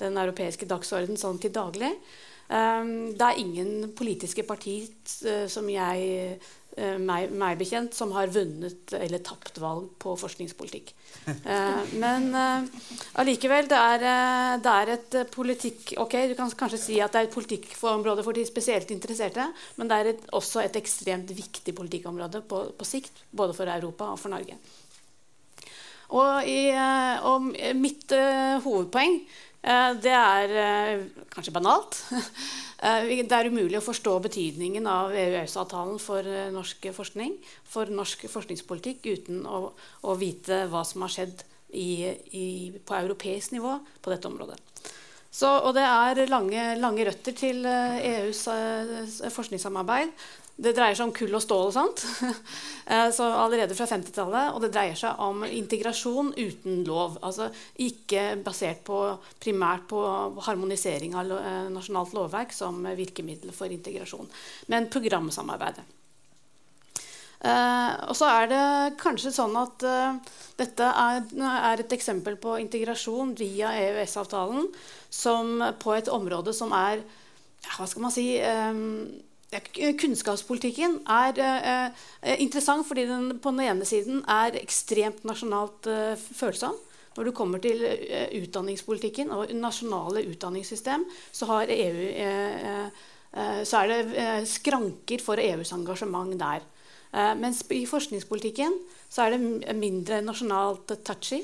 den 0.00 0.16
europeiske 0.22 0.68
dagsorden 0.70 1.20
sånn 1.20 1.36
til 1.42 1.52
daglig. 1.52 1.90
Det 2.48 3.26
er 3.26 3.42
ingen 3.42 3.90
politiske 3.94 4.46
parti 4.48 4.78
som 5.52 5.68
jeg 5.68 6.40
Eh, 6.40 6.50
meg, 6.78 7.32
meg, 7.34 7.58
bekjent 7.58 7.94
som 7.96 8.12
har 8.14 8.30
vunnet 8.32 8.92
eller 8.96 9.22
tapt 9.26 9.58
valg 9.60 9.90
på 10.00 10.16
forskningspolitikk. 10.20 10.94
Eh, 11.50 11.94
men 11.98 12.28
eh, 12.36 12.66
allikevel, 13.20 13.66
det 13.68 13.78
eh, 14.06 14.52
det 14.62 14.72
er 14.72 14.90
et 14.94 15.16
politikk 15.32 15.92
Ok, 16.02 16.14
du 16.30 16.34
kan 16.38 16.50
kanskje 16.62 16.78
si 16.80 16.98
at 17.02 17.12
det 17.12 17.20
er 17.20 17.28
et 17.28 17.34
politikkområde 17.34 18.24
for 18.26 18.36
de 18.36 18.44
spesielt 18.46 18.90
interesserte, 18.94 19.46
men 19.76 19.90
det 19.90 19.98
er 19.98 20.10
et, 20.12 20.22
også 20.36 20.62
et 20.62 20.78
ekstremt 20.80 21.32
viktig 21.34 21.74
politikkområde 21.76 22.42
på, 22.48 22.62
på, 22.76 22.88
sikt, 22.88 23.24
både 23.30 23.56
for 23.56 23.70
Europa 23.72 24.12
og 24.14 24.20
for 24.22 24.32
Norge. 24.32 24.56
Og, 26.10 26.48
i, 26.48 26.70
eh, 26.70 27.26
og 27.26 27.50
mitt 27.78 28.16
hovedpoeng 28.64 29.20
det 29.60 30.12
er 30.16 30.52
kanskje 31.34 31.52
banalt. 31.52 32.00
Eh, 32.80 33.10
det 33.28 33.36
er 33.36 33.50
umulig 33.52 33.76
å 33.76 33.84
forstå 33.84 34.14
betydningen 34.24 34.86
av 34.88 35.12
EØS-avtalen 35.12 35.98
for 36.00 36.24
eh, 36.24 36.48
norsk 36.52 36.86
forskning, 36.96 37.34
for 37.68 37.92
norsk 37.92 38.24
forskningspolitikk, 38.32 39.04
uten 39.04 39.42
å, 39.44 39.66
å 40.08 40.14
vite 40.16 40.62
hva 40.72 40.80
som 40.88 41.04
har 41.04 41.12
skjedd 41.12 41.44
i, 41.76 42.08
i, 42.32 42.46
på 42.80 42.96
europeisk 42.96 43.52
nivå 43.52 43.76
på 44.00 44.14
dette 44.14 44.30
området. 44.30 44.56
Så, 45.30 45.46
og 45.46 45.76
det 45.76 45.84
er 45.84 46.24
lange, 46.32 46.62
lange 46.80 47.04
røtter 47.06 47.36
til 47.36 47.68
EUs 47.68 48.46
eh, 48.50 48.96
e 49.28 49.34
forskningssamarbeid. 49.34 50.16
Det 50.60 50.74
dreier 50.76 50.96
seg 50.96 51.08
om 51.08 51.12
kull 51.16 51.32
og 51.36 51.42
stål 51.44 51.70
og 51.70 51.76
sånt. 51.78 52.04
Eh, 52.90 53.06
så 53.14 53.22
allerede 53.22 53.76
fra 53.78 53.84
50-tallet. 53.86 54.48
Og 54.50 54.64
det 54.64 54.72
dreier 54.74 54.96
seg 54.98 55.20
om 55.22 55.44
integrasjon 55.46 56.32
uten 56.34 56.80
lov. 56.88 57.20
Altså 57.22 57.46
ikke 57.78 58.32
basert 58.42 58.80
på, 58.82 58.96
primært 59.38 59.84
på 59.92 60.00
harmonisering 60.42 61.14
av 61.14 61.30
eh, 61.36 61.68
nasjonalt 61.70 62.16
lovverk 62.16 62.50
som 62.56 62.82
virkemiddel 62.98 63.54
for 63.54 63.70
integrasjon, 63.70 64.26
men 64.74 64.90
programsamarbeidet. 64.90 65.86
Uh, 67.40 68.10
og 68.10 68.18
så 68.18 68.26
er 68.40 68.50
det 68.50 68.64
kanskje 69.00 69.30
sånn 69.32 69.54
at 69.56 69.86
dette 70.58 70.90
er, 70.90 71.22
er, 71.38 71.80
et 71.80 71.94
eksempel 71.94 72.34
på 72.42 72.58
integrasjon 72.66 73.36
via 73.38 73.70
EØS-avtalen 73.86 74.66
på 75.80 75.94
et 75.94 76.10
område 76.10 76.52
som 76.58 76.74
er 76.76 77.06
Hva 77.70 77.86
skal 77.86 78.08
man 78.08 78.12
si 78.12 78.26
Kunnskapspolitikken 79.50 81.00
er 81.10 81.38
eh, 81.42 81.86
eh, 82.22 82.42
interessant 82.42 82.86
fordi 82.86 83.06
den 83.08 83.32
på 83.42 83.50
den 83.50 83.64
ene 83.66 83.88
siden 83.88 84.22
er 84.30 84.54
ekstremt 84.60 85.24
nasjonalt 85.26 85.88
eh, 85.90 86.14
følsom. 86.14 86.76
Når 87.16 87.26
du 87.26 87.32
kommer 87.34 87.58
til 87.62 87.82
eh, 87.82 88.30
utdanningspolitikken 88.38 89.32
og 89.34 89.50
nasjonale 89.58 90.22
utdanningssystem, 90.30 91.02
så, 91.34 91.48
EU, 91.66 92.04
eh, 92.14 92.86
eh, 93.34 93.62
så 93.66 93.82
er 93.82 93.90
det 93.90 94.28
skranker 94.48 95.22
for 95.24 95.42
EUs 95.42 95.74
engasjement 95.74 96.38
der. 96.38 96.62
mens 97.34 97.64
i 97.74 97.86
forskningspolitikken 97.90 98.76
så 99.10 99.24
er 99.24 99.30
det 99.34 99.74
mindre 99.74 100.20
nasjonalt 100.22 100.92
touchy. 101.02 101.40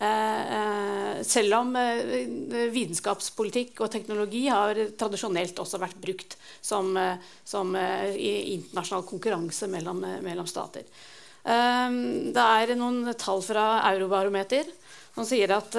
Eh, 0.00 0.52
eh, 0.56 1.22
selv 1.22 1.54
om 1.54 1.74
eh, 1.76 2.70
vitenskapspolitikk 2.72 3.82
og 3.84 3.90
teknologi 3.92 4.46
har 4.48 4.78
tradisjonelt 4.96 5.60
også 5.60 5.80
vært 5.82 5.98
brukt 6.00 6.36
som, 6.64 6.96
som 7.44 7.74
i 7.76 8.30
internasjonal 8.54 9.04
konkurranse 9.08 9.68
mellom, 9.68 10.00
mellom 10.24 10.48
stater. 10.48 10.88
Det 11.40 12.44
er 12.44 12.72
noen 12.76 13.14
tall 13.16 13.40
fra 13.44 13.64
Eurobarometer 13.90 14.68
som 15.14 15.24
sier 15.24 15.54
at 15.56 15.76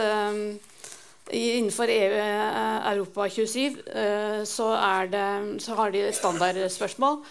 Innenfor 1.32 1.88
EU, 1.88 2.16
Europa 2.92 3.28
27 3.30 3.78
så, 4.46 4.68
det, 5.12 5.26
så, 5.64 5.76
har 5.78 5.94
de 5.94 6.02
standardspørsmål. 6.14 7.22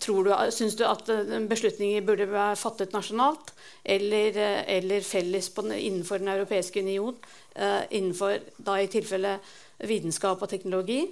Tror 0.00 0.28
du, 0.28 0.30
Syns 0.54 0.76
du 0.78 0.84
at 0.86 1.10
beslutninger 1.50 2.06
burde 2.06 2.28
være 2.30 2.56
fattet 2.60 2.94
nasjonalt? 2.94 3.50
eller, 3.86 4.36
eh, 4.36 4.76
eller 4.76 5.00
felles 5.00 5.48
på, 5.48 5.62
innenfor 5.72 6.18
Den 6.18 6.28
europeiske 6.28 6.80
union, 6.80 7.16
uh, 7.60 7.82
innenfor 7.90 8.38
da 8.56 8.80
i 8.80 8.86
tilfelle 8.90 9.38
vitenskap 9.78 10.42
og 10.42 10.48
teknologi. 10.48 11.06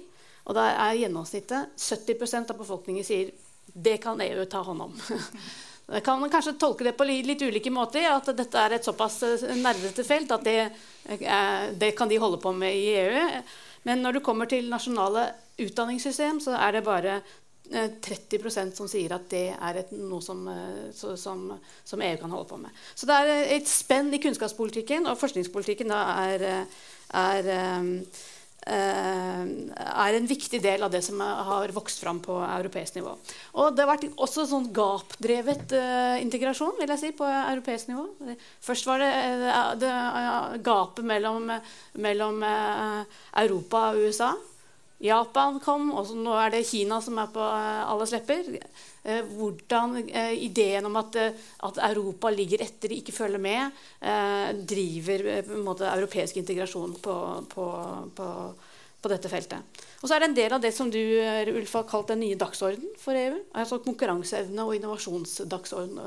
Og 0.45 0.55
da 0.55 0.67
er 0.69 0.99
gjennomsnittet 0.99 1.79
70% 1.79 2.51
av 2.51 2.59
befolkningen 2.59 3.03
sier 3.03 3.31
det 3.65 3.97
kan 4.03 4.21
EU 4.21 4.45
ta 4.45 4.61
hånd 4.61 4.81
om. 4.81 4.99
Jeg 5.85 6.01
kan 6.05 6.23
kanskje 6.33 6.55
tolke 6.57 6.87
det 6.87 6.95
på 6.97 7.05
litt 7.05 7.41
ulike 7.45 7.73
måter. 7.73 8.07
At 8.09 8.31
dette 8.37 8.61
er 8.61 8.77
et 8.77 8.87
såpass 8.87 9.21
eh, 9.27 9.55
nerdete 9.61 10.05
felt 10.07 10.33
at 10.33 10.43
det, 10.45 10.59
det, 11.77 11.93
kan 11.97 12.09
de 12.09 12.21
holde 12.21 12.41
på 12.41 12.53
med 12.55 12.73
i 12.73 12.91
EU. 12.97 13.25
Men 13.85 14.01
når 14.01 14.17
du 14.17 14.25
kommer 14.25 14.49
til 14.49 14.69
nasjonale 14.71 15.29
utdanningssystem, 15.61 16.41
så 16.41 16.57
er 16.57 16.77
det 16.77 16.87
bare 16.87 17.19
30 17.71 18.45
eh, 18.45 18.71
som 18.73 18.87
sier 18.89 19.13
at 19.15 19.27
det 19.31 19.47
er 19.53 19.79
et, 19.81 19.91
noe 19.97 20.21
som, 20.21 20.45
eh, 20.51 20.91
som, 20.93 21.47
som, 21.83 22.01
EU 22.01 22.17
kan 22.21 22.33
holde 22.33 22.49
på 22.49 22.59
med. 22.61 22.83
Så 22.95 23.09
det 23.09 23.17
er 23.17 23.31
eh, 23.33 23.53
et 23.57 23.69
spenn 23.69 24.13
i 24.13 24.21
kunnskapspolitikken, 24.21 25.07
og 25.09 25.17
forskningspolitikken 25.19 25.93
er, 25.95 26.45
er, 27.15 27.49
er, 28.65 30.15
en 30.17 30.27
viktig 30.29 30.61
del 30.63 30.83
av 30.85 30.93
det 30.93 31.01
som 31.05 31.19
har 31.21 31.73
vokst 31.75 32.01
fram 32.01 32.19
på 32.23 32.37
europeisk 32.43 32.97
nivå. 32.97 33.13
Og 33.61 33.75
det 33.75 33.83
har 33.83 33.91
vært 33.91 34.07
også 34.15 34.47
sånn 34.49 34.71
gapdrevet 34.73 35.75
integrasjon 36.23 36.73
vil 36.79 36.95
jeg 36.95 37.03
si, 37.03 37.13
på 37.17 37.27
europeisk 37.29 37.91
nivå. 37.91 38.07
Først 38.65 38.89
var 38.89 39.03
det, 39.03 39.13
det 39.83 39.93
gapet 40.65 41.05
mellom, 41.05 41.53
mellom 42.01 42.43
Europa 42.45 43.89
og 43.91 44.03
USA. 44.07 44.33
Japan 45.05 45.59
kom, 45.63 45.89
og 45.95 46.11
nå 46.17 46.35
er 46.39 46.53
det 46.53 46.65
Kina 46.67 46.99
som 47.03 47.17
er 47.21 47.31
på 47.33 47.41
eh, 47.43 47.81
alles 47.85 48.13
lepper. 48.15 48.47
Eh, 49.05 49.21
hvordan 49.37 49.97
eh, 50.05 50.33
ideen 50.47 50.87
om 50.89 50.97
at, 51.01 51.17
at, 51.17 51.81
Europa 51.89 52.31
ligger 52.33 52.63
etter, 52.65 52.93
ikke 52.95 53.15
følger 53.15 53.41
med, 53.41 53.83
driver 54.65 55.25
på 55.45 55.57
en 55.57 55.65
måte 55.65 55.89
europeisk 55.89 56.39
integrasjon 56.41 56.95
på, 57.03 57.15
på, 57.51 57.67
på, 58.17 58.29
på, 59.01 59.11
dette 59.11 59.31
feltet. 59.31 59.83
Og 60.05 60.09
så 60.09 60.15
er 60.15 60.21
det 60.21 60.29
en 60.29 60.37
del 60.37 60.53
av 60.53 60.61
det 60.61 60.69
som 60.75 60.91
du 60.93 61.01
Ulf, 61.01 61.71
har 61.73 61.87
kalt 61.89 62.11
den 62.11 62.21
nye 62.21 62.37
dagsorden 62.37 62.91
for 63.01 63.17
EU. 63.17 63.39
altså 63.57 63.79
Konkurranseevne 63.81 64.61
og 64.61 64.75
innovasjonsdagsorden 64.77 65.97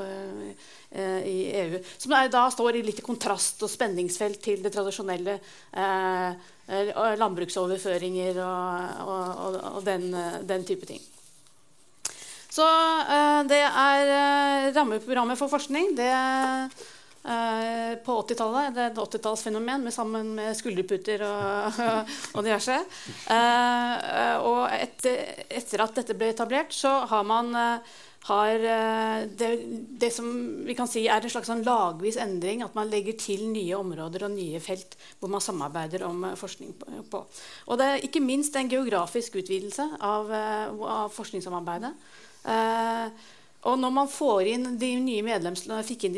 i 1.27 1.39
EU. 1.65 1.81
Som 1.99 2.15
da 2.31 2.45
står 2.55 2.79
i 2.79 2.85
litt 2.87 3.03
kontrast 3.03 3.65
og 3.67 3.73
spenningsfelt 3.73 4.39
til 4.45 4.63
det 4.63 4.71
tradisjonelle 4.77 5.35
eh, 5.75 6.47
Eh, 6.69 6.91
landbruksoverføringer 7.17 8.37
og, 8.45 9.05
og, 9.09 9.55
og 9.79 9.85
den, 9.87 10.11
den, 10.45 10.67
type 10.69 10.85
ting. 10.85 11.01
Så 12.53 12.67
eh, 13.09 13.41
det 13.49 13.63
er 13.65 14.11
eh, 14.13 14.67
rammeprogrammet 14.77 15.41
for 15.41 15.49
forskning. 15.49 15.95
Det 15.97 16.11
på 18.05 18.19
80-tallet. 18.23 18.75
Det 18.75 18.83
er 18.85 18.91
et 18.93 19.01
80-tallsfenomen 19.05 19.89
sammen 19.93 20.35
med 20.39 20.57
skulderputer 20.57 21.25
og, 21.27 21.81
og 22.37 22.47
diverse. 22.47 22.79
og 24.49 24.61
etter, 24.73 25.23
etter, 25.49 25.85
at 25.85 26.01
dette 26.01 26.17
ble 26.17 26.33
etablert, 26.33 26.73
så 26.73 27.01
har 27.11 27.27
man 27.29 27.53
har 28.29 28.55
eh, 28.55 29.29
det, 29.37 29.49
det, 30.01 30.11
som 30.11 30.29
vi 30.67 30.75
kan 30.77 30.89
si 30.91 31.07
er 31.09 31.23
en 31.23 31.33
slags 31.33 31.49
sånn 31.51 31.65
lagvis 31.67 32.19
endring. 32.21 32.63
At 32.65 32.77
man 32.77 32.91
legger 32.91 33.17
til 33.21 33.47
nye 33.53 33.79
områder 33.79 34.27
og 34.27 34.35
nye 34.35 34.61
felt 34.63 34.99
hvor 35.21 35.33
man 35.33 35.45
samarbeider 35.45 36.05
om 36.09 36.27
eh, 36.29 36.37
forskning 36.39 36.75
på. 37.11 37.23
Og 37.69 37.81
det 37.81 37.89
er 37.89 38.07
ikke 38.09 38.25
minst 38.25 38.57
en 38.59 38.71
geografisk 38.71 39.41
utvidelse 39.41 39.89
av, 40.05 40.33
eh, 40.35 40.87
av 40.99 41.13
forskningssamarbeidet. 41.15 41.95
Og 43.67 43.79
når 43.79 43.91
man 43.91 44.09
fikk 44.11 44.47
inn 44.55 44.79
de 44.79 44.93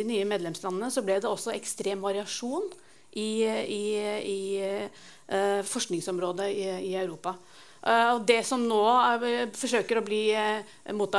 nye 0.04 0.26
medlemslandene, 0.28 0.90
så 0.92 1.04
ble 1.04 1.16
det 1.22 1.30
også 1.30 1.54
ekstrem 1.56 2.02
variasjon 2.04 2.68
i, 3.16 3.46
i, 3.48 3.84
i 4.28 4.40
uh, 4.60 5.62
forskningsområdet 5.66 6.50
i, 6.52 6.68
i 6.90 6.94
Europa. 7.00 7.34
Uh, 7.80 8.18
og 8.18 8.26
det 8.28 8.42
som 8.44 8.60
nå 8.68 8.82
er, 8.84 9.48
forsøker 9.56 10.02
å 10.02 10.04
bli 10.04 10.20
uh, 10.36 10.60
mot, 10.92 11.16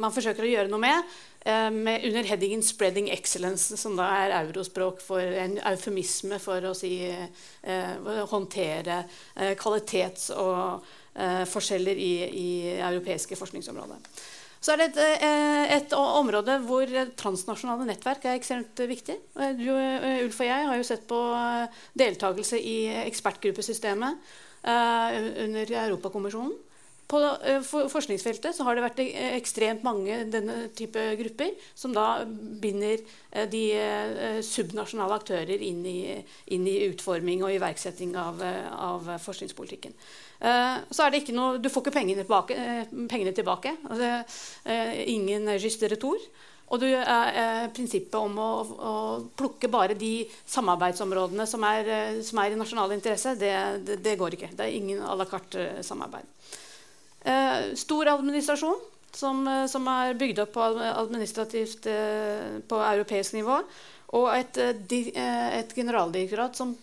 Man 0.00 0.16
forsøker 0.16 0.46
å 0.46 0.52
gjøre 0.54 0.72
noe 0.72 0.82
med, 0.82 1.14
med 1.44 2.06
under 2.08 2.24
headingen 2.24 2.62
'spreading 2.64 3.10
excellence', 3.12 3.76
som 3.76 3.98
da 3.98 4.06
er 4.22 4.38
eurospråk 4.38 5.02
for 5.04 5.20
en 5.20 5.58
eufemisme 5.60 6.38
for 6.40 6.64
å 6.64 6.72
si 6.72 7.04
håndtere 8.32 9.02
kvalitets- 9.60 10.30
og 10.32 10.80
forskjeller 11.46 11.98
i, 12.00 12.12
i 12.26 12.48
europeiske 12.74 13.36
forskningsområder. 13.38 14.00
Så 14.64 14.72
er 14.72 14.80
det 14.80 14.86
et, 14.94 14.98
eh, 15.22 15.76
et 15.76 15.92
område 15.94 16.56
hvor 16.64 16.88
transnasjonale 17.20 17.84
nettverk 17.86 18.24
er 18.24 18.38
ekstremt 18.38 18.80
viktig. 18.88 19.18
Du, 19.60 19.68
Ulf 20.24 20.40
og 20.40 20.48
jeg 20.48 20.68
har 20.70 20.80
jo 20.80 20.86
sett 20.88 21.04
på 21.10 21.20
deltakelse 22.00 22.58
i 22.58 22.78
ekspertgruppesystemet 23.04 24.32
under 24.64 25.74
Europakommisjonen. 25.84 26.54
På 27.06 27.20
eh, 27.20 27.60
forskningsfeltet 27.92 28.56
så 28.56 28.64
har 28.64 28.76
det 28.76 28.84
vært 28.84 29.02
eh, 29.02 29.34
ekstremt 29.36 29.84
mange 29.84 30.22
denne 30.32 30.68
type 30.76 31.02
grupper 31.20 31.52
som 31.76 31.92
da 31.92 32.24
binder 32.24 33.02
eh, 33.30 33.44
de 33.50 33.64
subnasjonale 34.44 35.18
aktører 35.20 35.60
inn 35.66 35.82
i, 35.88 35.98
inn 36.56 36.64
i 36.70 36.78
utforming 36.88 37.44
og 37.44 37.52
iverksetting 37.52 38.16
av, 38.16 38.40
av, 38.44 39.12
forskningspolitikken. 39.20 39.92
Så 40.44 41.04
er 41.04 41.12
det 41.12 41.22
ikke 41.22 41.34
noe, 41.36 41.60
Du 41.62 41.70
får 41.72 41.84
ikke 41.84 41.94
pengene 41.94 42.24
tilbake. 42.24 42.56
Pengene 43.08 43.32
tilbake. 43.36 43.70
Altså, 43.88 44.10
ingen 45.08 45.48
juste 45.56 45.88
retor. 45.88 46.20
Og 46.72 46.80
du, 46.80 46.88
eh, 46.88 47.66
prinsippet 47.76 48.16
om 48.18 48.38
å, 48.40 48.50
å, 48.64 48.92
plukke 49.36 49.68
bare 49.70 49.96
de 49.98 50.24
samarbeidsområdene 50.48 51.46
som 51.46 51.64
er, 51.68 51.90
som 52.24 52.40
er 52.42 52.54
i 52.54 52.58
nasjonal 52.58 52.96
interesse, 52.96 53.36
det, 53.40 53.54
det, 53.86 54.00
det, 54.04 54.16
går 54.20 54.36
ikke. 54.36 54.52
Det 54.56 54.66
er 54.66 54.76
ingen 54.76 55.04
à 55.04 55.14
la 55.16 55.28
carte-samarbeid. 55.28 56.26
Eh, 57.24 57.74
stor 57.74 58.08
administrasjon 58.08 58.80
som, 59.10 59.48
eh, 59.48 59.66
som, 59.66 59.88
er 59.88 60.14
bygd 60.14 60.42
opp 60.44 60.52
på 60.52 60.62
administrativt 60.76 61.86
eh, 61.88 62.60
på 62.68 62.80
europeisk 62.84 63.38
nivå. 63.38 63.62
Og 64.14 64.28
et, 64.36 64.58
et 64.60 65.72
generaldirektorat 65.74 66.54
som 66.54 66.76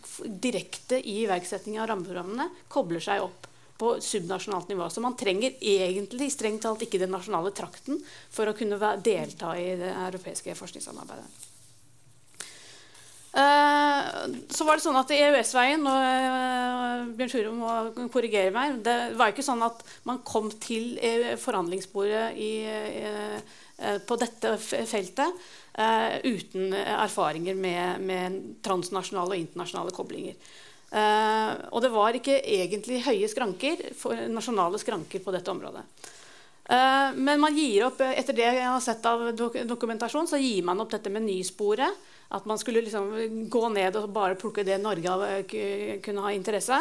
direkte 0.44 0.98
i 1.00 1.22
iverksetting 1.22 1.78
av 1.80 1.88
rammeprogrammene 1.88 2.50
kobler 2.68 3.00
seg 3.00 3.24
opp 3.24 3.48
på 3.80 3.94
subnasjonalt 4.04 4.68
nivå. 4.74 4.89
Så 4.92 5.06
man 5.06 5.16
trenger 5.16 5.56
egentlig 5.62 6.28
strengt 6.34 6.66
talt 6.66 6.84
ikke 6.84 7.00
den 7.00 7.14
nasjonale 7.16 7.54
trakten 7.56 8.02
for 8.34 8.52
å 8.52 8.58
kunne 8.58 8.92
delta 9.06 9.54
i 9.56 9.72
det 9.80 9.94
europeiske 10.10 10.58
forskningssamarbeidet. 10.60 11.51
Eh, 13.32 14.08
så 14.52 14.66
var 14.68 14.76
det 14.76 14.84
sånn 14.84 14.98
at 15.00 15.12
EØS-veien 15.16 15.86
og 15.88 16.00
uh, 16.04 17.04
Bjørn 17.16 17.30
Tore 17.32 17.52
må 17.56 18.08
korrigere 18.12 18.52
meg 18.52 18.82
Det 18.84 18.96
var 19.16 19.32
ikke 19.32 19.46
sånn 19.46 19.64
at 19.64 19.86
man 20.04 20.20
kom 20.28 20.50
til 20.60 20.98
uh, 21.00 21.38
forhandlingsbordet 21.40 22.26
i, 22.36 22.52
på 24.06 24.18
dette 24.20 24.52
feltet 24.62 25.48
uten 26.28 26.76
erfaringer 26.76 27.56
med, 27.58 28.04
med, 28.04 28.36
transnasjonale 28.62 29.34
og 29.34 29.40
internasjonale 29.40 29.94
koblinger. 29.96 30.36
og 31.72 31.80
det 31.82 31.90
var 31.90 32.18
ikke 32.20 32.36
egentlig 32.44 33.00
høye 33.08 33.30
skranker, 33.32 33.82
nasjonale 34.30 34.78
skranker 34.78 35.24
på 35.24 35.34
dette 35.34 35.50
området. 35.50 35.82
men 37.16 37.42
man 37.42 37.58
gir 37.58 37.88
opp, 37.88 38.04
etter 38.06 38.38
det 38.38 38.46
jeg 38.46 38.68
har 38.68 38.84
sett 38.86 39.08
av 39.10 39.32
dokumentasjon, 39.34 40.30
så 40.30 40.38
gir 40.38 40.62
man 40.68 40.84
opp 40.84 40.92
dette 40.94 41.10
menysporet 41.10 42.11
at 42.32 42.46
man 42.48 42.60
skulle 42.60 42.84
liksom 42.84 43.50
gå 43.52 43.64
ned 43.74 43.98
og 44.00 44.12
bare 44.16 44.38
plukke 44.40 44.64
det 44.68 44.80
Norge 44.82 45.42
kunne 46.04 46.24
ha 46.24 46.32
interesse. 46.36 46.78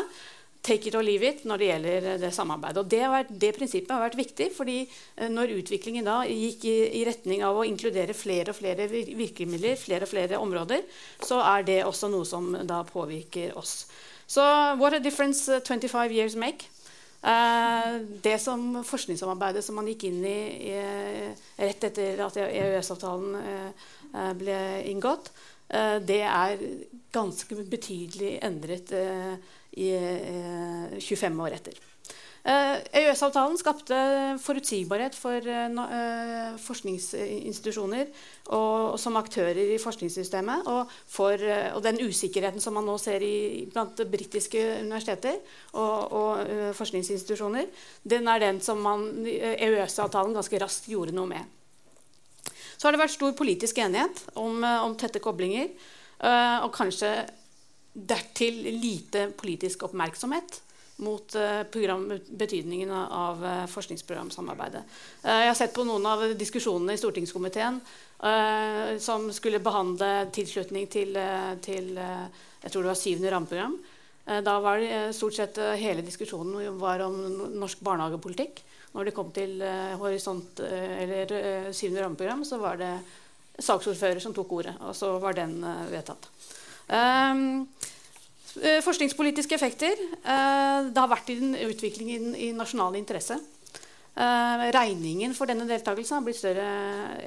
Take 0.63 0.91
it 0.91 0.95
or 0.95 1.03
leave 1.03 1.25
it 1.25 1.45
når 1.49 1.59
det 1.59 1.69
gjelder 1.71 2.07
det 2.21 2.31
samarbeidet. 2.37 2.83
Og 2.83 2.89
det, 2.93 3.01
vært, 3.09 3.31
det, 3.43 3.53
prinsippet 3.57 3.95
har 3.95 4.03
vært 4.05 4.19
viktig, 4.19 4.51
fordi 4.53 4.83
eh, 4.85 5.31
når 5.33 5.55
utviklingen 5.57 6.05
da 6.05 6.19
gikk 6.29 6.67
i, 6.69 6.75
i, 7.01 7.05
retning 7.09 7.41
av 7.47 7.57
å 7.57 7.65
inkludere 7.65 8.17
flere 8.17 8.53
og 8.53 8.59
flere 8.59 8.85
virkemidler, 8.91 9.79
flere 9.81 10.05
og 10.05 10.13
flere 10.13 10.41
områder, 10.41 10.85
så 11.25 11.41
er 11.55 11.65
det 11.65 11.79
også 11.87 12.11
noe 12.13 12.29
som 12.29 12.53
da 12.69 12.83
påvirker 12.85 13.57
oss. 13.57 13.87
Så 14.31 14.45
what 14.79 14.93
a 14.93 15.01
difference 15.01 15.49
25 15.49 15.97
uh, 15.97 16.13
years 16.13 16.37
make. 16.37 16.69
Uh, 17.25 18.05
det 18.25 18.37
som 18.41 18.83
forskningssamarbeidet 18.85 19.65
som 19.65 19.81
man 19.81 19.89
gikk 19.89 20.07
inn 20.09 20.21
i, 20.25 20.39
i 20.71 20.77
rett 21.57 21.89
etter 21.89 22.21
at 22.25 22.37
EØS-avtalen 22.37 23.41
uh, 23.41 23.89
Eh, 24.00 24.00
ble 24.13 24.59
inngått, 24.91 25.31
eh, 25.69 25.99
det 26.03 26.23
er 26.27 26.65
ganske 27.13 27.63
betydelig 27.71 28.39
endret 28.47 28.93
eh, 28.97 29.37
i 29.79 29.93
25 30.99 31.41
år 31.47 31.61
etter. 31.61 31.87
EØS-avtalen 32.41 33.59
skapte 33.61 33.97
forutsigbarhet 34.41 35.13
for 35.13 35.45
forskningsinstitusjoner 36.65 38.09
og, 38.57 38.97
som 38.97 39.19
aktører 39.21 39.61
i 39.75 39.77
forskningssystemet. 39.79 40.65
Og, 40.73 40.89
for, 41.05 41.37
og, 41.37 41.83
den 41.85 42.01
usikkerheten 42.01 42.65
som 42.65 42.79
man 42.81 42.89
nå 42.89 42.97
ser 42.97 43.21
i, 43.21 43.69
blant 43.69 44.01
britiske 44.09 44.65
universiteter 44.81 45.37
og, 45.77 46.17
og, 46.17 46.75
forskningsinstitusjoner, 46.81 47.69
den 48.09 48.33
er 48.33 48.47
den 48.49 48.65
som 48.65 48.89
EØS-avtalen 48.89 50.41
ganske 50.41 50.65
raskt 50.65 50.89
gjorde 50.89 51.13
noe 51.13 51.29
med. 51.37 51.60
Så 52.81 52.89
har 52.89 52.97
det 52.97 53.03
vært 53.03 53.13
stor 53.13 53.35
politisk 53.37 53.79
enighet 53.85 54.23
om, 54.41 54.65
eh, 54.65 54.81
om 54.87 54.97
tette 54.97 55.21
koblinger. 55.21 55.69
Uh, 56.21 56.67
og 56.67 56.75
kanskje 56.77 57.09
dertil 57.97 58.59
lite 58.77 59.31
politisk 59.41 59.87
oppmerksomhet 59.87 60.59
mot 61.01 61.33
uh, 61.33 61.63
program, 61.73 62.03
betydningen 62.29 62.93
av 62.93 63.41
forskningsprogramsamarbeidet. 63.73 64.83
jeg 65.25 65.49
har 65.49 65.57
sett 65.57 65.73
på 65.73 65.87
noen 65.89 66.05
av 66.05 66.27
diskusjonene 66.37 66.93
i 66.93 67.01
stortingskomiteen 67.01 67.81
som 69.01 69.31
skulle 69.33 69.63
behandle 69.65 70.29
tilslutning 70.29 70.85
til, 70.93 71.17
til 71.65 71.97
jeg 71.97 72.69
tror 72.69 72.83
det 72.85 72.91
var 72.91 73.01
syvende 73.01 73.31
rammeprogram. 73.33 73.79
da 74.45 74.59
var 74.61 74.77
det 74.85 75.17
stort 75.17 75.39
sett 75.39 75.57
hele 75.81 76.05
diskusjonen 76.05 76.77
var 76.77 77.01
om 77.01 77.17
norsk 77.57 77.81
barnehagepolitikk. 77.81 78.61
Når 78.91 79.07
det 79.07 79.15
kom 79.15 79.31
til 79.35 79.61
uh, 79.63 79.95
Horisont 80.01 80.63
uh, 80.65 80.95
eller 81.03 81.31
uh, 81.31 81.69
syvende 81.75 82.03
rammeprogram, 82.03 82.43
så 82.47 82.59
var 82.59 82.81
det 82.81 82.91
saksordfører 83.61 84.23
som 84.23 84.35
tok 84.35 84.53
ordet. 84.57 84.75
Og 84.89 84.97
så 84.97 85.13
var 85.23 85.37
den 85.37 85.61
vedtatt. 85.93 86.27
Um, 86.91 87.69
forskningspolitiske 88.83 89.55
effekter. 89.55 90.01
det 90.25 90.99
har 90.99 91.11
vært 91.11 91.29
en 91.31 91.53
utvikling 91.69 92.09
i, 92.11 92.17
i 92.47 92.53
nasjonal 92.57 92.97
interesse. 92.99 93.37
regningen 94.75 95.35
for 95.35 95.47
denne 95.47 95.69
deltakelsen 95.69 96.17
har 96.17 96.25
blitt 96.25 96.41
større 96.41 96.67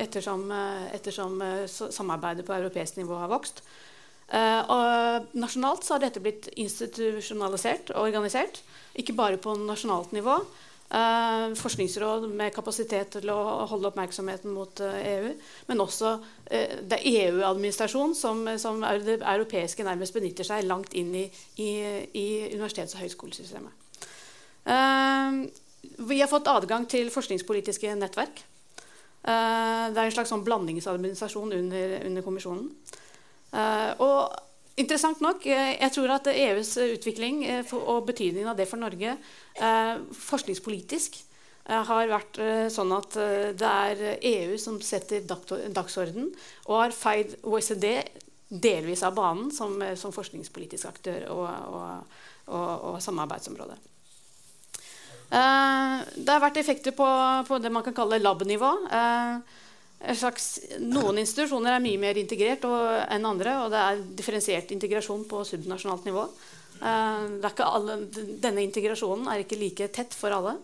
ettersom, 0.03 0.51
ettersom 0.91 1.39
samarbeidet 1.69 2.43
på 2.45 2.57
europeisk 2.57 2.97
nivå 2.97 3.21
har 3.21 3.31
vokst. 3.31 3.63
og 4.33 5.31
nasjonalt 5.37 5.87
har 5.89 6.03
dette 6.03 6.19
blitt 6.19 6.49
institusjonalisert 6.57 7.93
og 7.93 8.03
organisert. 8.03 8.59
Ikke 8.95 9.13
bare 9.13 9.37
på 9.37 9.55
nasjonalt 9.55 10.11
nivå, 10.11 10.41
Uh, 10.93 11.55
forskningsråd 11.57 12.27
med 12.37 12.53
kapasitet 12.53 13.15
til 13.15 13.29
å 13.33 13.65
holde 13.65 13.89
oppmerksomheten 13.89 14.51
mot 14.53 14.77
uh, 14.85 14.99
EU. 15.01 15.31
Men 15.65 15.81
også 15.81 16.11
uh, 16.19 16.75
det 16.85 16.99
er 16.99 17.31
EU-administrasjonen 17.31 18.13
som, 18.13 18.43
som 18.61 18.83
er 18.85 19.01
det 19.01 19.15
europeiske 19.23 19.87
nærmest 19.87 20.13
benytter 20.13 20.45
seg 20.45 20.67
langt 20.69 20.93
inn 20.93 21.09
i, 21.17 21.23
i, 21.57 21.69
i 22.13 22.27
universitets- 22.53 22.93
og 22.93 23.01
høyskolesystemet. 23.07 23.73
vi 25.97 26.19
har 26.21 26.29
fått 26.29 26.47
adgang 26.47 26.85
til 26.85 27.09
forskningspolitiske 27.11 27.95
nettverk. 27.97 28.43
det 29.25 29.97
er 29.97 30.05
en 30.05 30.13
slags 30.13 30.29
sånn 30.29 30.45
blandingsadministrasjon 30.45 31.57
under, 31.57 31.97
under 32.05 32.21
kommisjonen. 32.21 32.69
og 33.97 34.52
Interessant 34.73 35.19
nok, 35.21 35.45
eh, 35.45 35.75
jeg 35.77 35.93
tror 35.93 36.15
at 36.15 36.27
EUs 36.31 36.71
utvikling 36.81 37.43
eh, 37.45 37.73
og 37.77 38.07
betydningen 38.07 38.49
av 38.49 38.57
det 38.57 38.65
for 38.65 38.81
Norge 38.81 39.13
eh, 39.13 39.93
forskningspolitisk 40.29 41.21
har 41.63 42.09
vært 42.11 42.35
sånn 42.75 42.89
at 42.91 43.15
det 43.55 43.67
er 43.69 44.01
EU 44.19 44.57
som 44.59 44.81
setter 44.83 45.21
dagsorden 45.23 46.25
og 46.65 46.73
har 46.75 46.91
feid 46.91 47.37
OECD 47.47 47.85
delvis 48.51 48.99
av 49.07 49.15
banen 49.15 49.47
som, 49.47 49.77
som 49.95 50.11
forskningspolitisk 50.11 50.89
aktør 50.89 51.23
og, 51.31 51.45
og, 51.47 52.19
og, 52.51 52.83
og 52.89 52.97
samarbeidsområde. 52.99 53.77
Det 55.31 56.27
har 56.33 56.43
vært 56.43 56.59
effekter 56.59 56.91
på, 56.91 57.07
på 57.47 57.61
det 57.63 57.71
man 57.71 57.87
kan 57.87 57.95
kalle 57.95 58.19
lab-nivå. 58.19 58.73
Slags, 60.03 60.47
noen 60.83 61.21
institusjoner 61.21 61.77
er 61.77 61.83
mye 61.83 61.99
mer 62.01 62.17
integrert 62.19 62.65
enn 62.67 63.23
andre, 63.27 63.53
og 63.63 63.71
det 63.71 63.79
er 63.79 64.01
differensiert 64.19 64.73
integrasjon 64.75 65.23
på 65.29 65.45
subnasjonalt 65.47 66.09
nivå. 66.09 66.25
Uh, 66.83 67.39
alle, 67.63 67.95
denne 68.11 68.65
integrasjonen 68.65 69.29
er 69.31 69.45
ikke 69.45 69.59
like 69.61 69.87
tett 69.95 70.15
for 70.17 70.35
alle. 70.35 70.57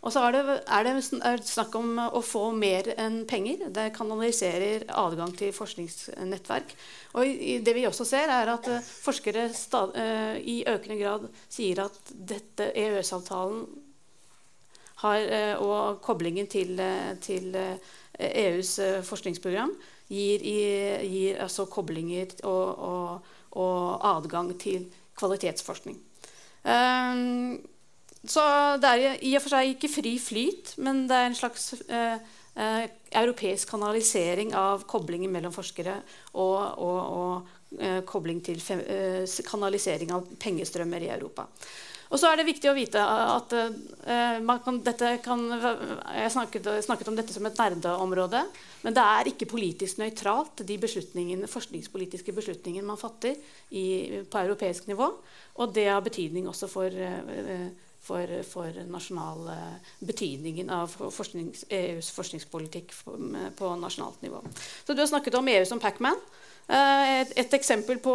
Og 0.00 0.14
så 0.14 0.22
er 0.24 0.32
det, 0.32 0.54
er 0.64 0.86
det, 0.86 1.42
snakk 1.44 1.74
om 1.76 1.98
å 2.00 2.22
få 2.24 2.46
mer 2.56 2.88
enn 2.94 3.26
penger. 3.28 3.66
Det 3.68 3.90
kanaliserer 3.92 4.86
adgang 4.96 5.34
til 5.36 5.52
forskningsnettverk. 5.52 6.72
Og 7.20 7.44
det 7.66 7.76
vi 7.76 7.84
også 7.84 8.08
ser, 8.08 8.32
er 8.32 8.54
at 8.54 8.70
uh, 8.72 8.80
forskere 9.04 9.50
stad, 9.52 9.92
uh, 9.92 10.40
i 10.40 10.62
økende 10.64 10.96
grad 11.02 11.28
sier 11.52 11.84
at 11.84 12.14
dette 12.16 12.72
EØS-avtalen 12.72 13.68
og 15.00 16.00
koblingen 16.04 16.44
til, 16.52 16.76
til 17.24 17.54
EUs 18.20 18.78
eh, 18.82 19.00
forskningsprogram 19.06 19.72
gir, 20.10 20.44
gir 21.06 21.40
altså 21.42 21.66
koblinger 21.70 22.32
og, 22.42 22.82
og, 22.90 23.34
og, 23.56 24.06
adgang 24.10 24.52
til 24.60 24.88
kvalitetsforskning. 25.18 25.98
Um, 26.60 27.60
så 28.20 28.42
det 28.80 28.88
er 28.90 29.22
i 29.24 29.32
og 29.38 29.44
for 29.44 29.54
seg 29.54 29.74
ikke 29.74 29.92
fri 29.92 30.14
flyt, 30.20 30.74
men 30.84 31.06
det 31.08 31.16
er 31.16 31.30
en 31.30 31.38
slags 31.38 31.70
uh, 31.88 32.18
uh, 32.60 32.82
europeisk 33.22 33.70
kanalisering 33.72 34.52
av 34.56 34.84
koblingen 34.90 35.32
mellom 35.32 35.54
forskere 35.54 35.96
og, 36.34 36.58
og, 36.84 37.54
eh, 37.80 38.02
kobling 38.06 38.42
til 38.44 38.60
kanalisering 39.48 40.12
av 40.14 40.28
pengestrømmer 40.42 41.06
i 41.06 41.10
Europa. 41.10 41.48
Og 42.10 42.18
så 42.18 42.26
er 42.26 42.40
det 42.40 42.48
viktig 42.48 42.66
å 42.70 42.74
vite 42.74 43.00
at 43.00 43.52
uh, 43.54 44.56
kan, 44.64 44.80
kan, 45.22 45.44
Jeg 45.54 46.32
snakket, 46.34 46.66
snakket, 46.82 47.10
om 47.10 47.18
dette 47.18 47.34
som 47.34 47.46
et 47.46 47.60
nerdeområde. 47.60 48.42
Men 48.82 48.96
det 48.96 49.04
er 49.04 49.30
ikke 49.30 49.50
politisk 49.50 50.00
nøytralt, 50.02 50.64
de 50.66 50.78
forskningspolitiske 50.80 52.34
beslutningene 52.34 52.88
man 52.88 52.98
fatter 52.98 53.38
i, 53.70 54.24
på 54.26 54.42
europeisk 54.42 54.90
nivå. 54.90 55.12
Og 55.62 55.76
det 55.76 55.86
har 55.86 56.02
betydning 56.02 56.50
også 56.50 56.66
for, 56.72 56.90
uh, 56.90 57.70
for, 58.02 58.36
for 58.50 58.82
nasjonal 58.90 59.46
uh, 59.54 59.96
betydningen 60.02 60.74
av 60.74 60.90
forsknings, 61.14 61.68
EUs 61.70 62.10
forskningspolitikk 62.18 62.96
på 63.54 63.74
nasjonalt 63.78 64.26
nivå. 64.26 64.42
Så 64.82 64.98
du 64.98 65.04
har 65.04 65.12
snakket 65.14 65.38
om 65.38 65.54
EU 65.54 65.62
som 65.68 65.82
Pacman. 65.82 66.18
Eh, 66.18 66.49
et, 66.68 67.32
et, 67.36 67.54
eksempel 67.56 67.98
på, 67.98 68.14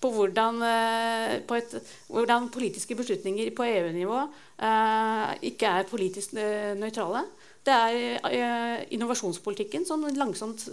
på, 0.00 0.10
hvordan, 0.10 0.62
eh, 0.66 1.34
på 1.46 1.58
et, 1.58 1.74
hvordan, 2.08 2.48
politiske 2.50 2.96
beslutninger 2.98 3.52
på 3.56 3.66
EU-nivå 3.68 4.20
eh, 4.22 5.34
ikke 5.52 5.66
er 5.66 5.90
politisk 5.90 6.34
nøytrale. 6.34 7.24
Det 7.66 7.74
er 7.74 8.84
innovasjonspolitikken 8.94 9.82
som 9.86 10.04
langsomt 10.14 10.68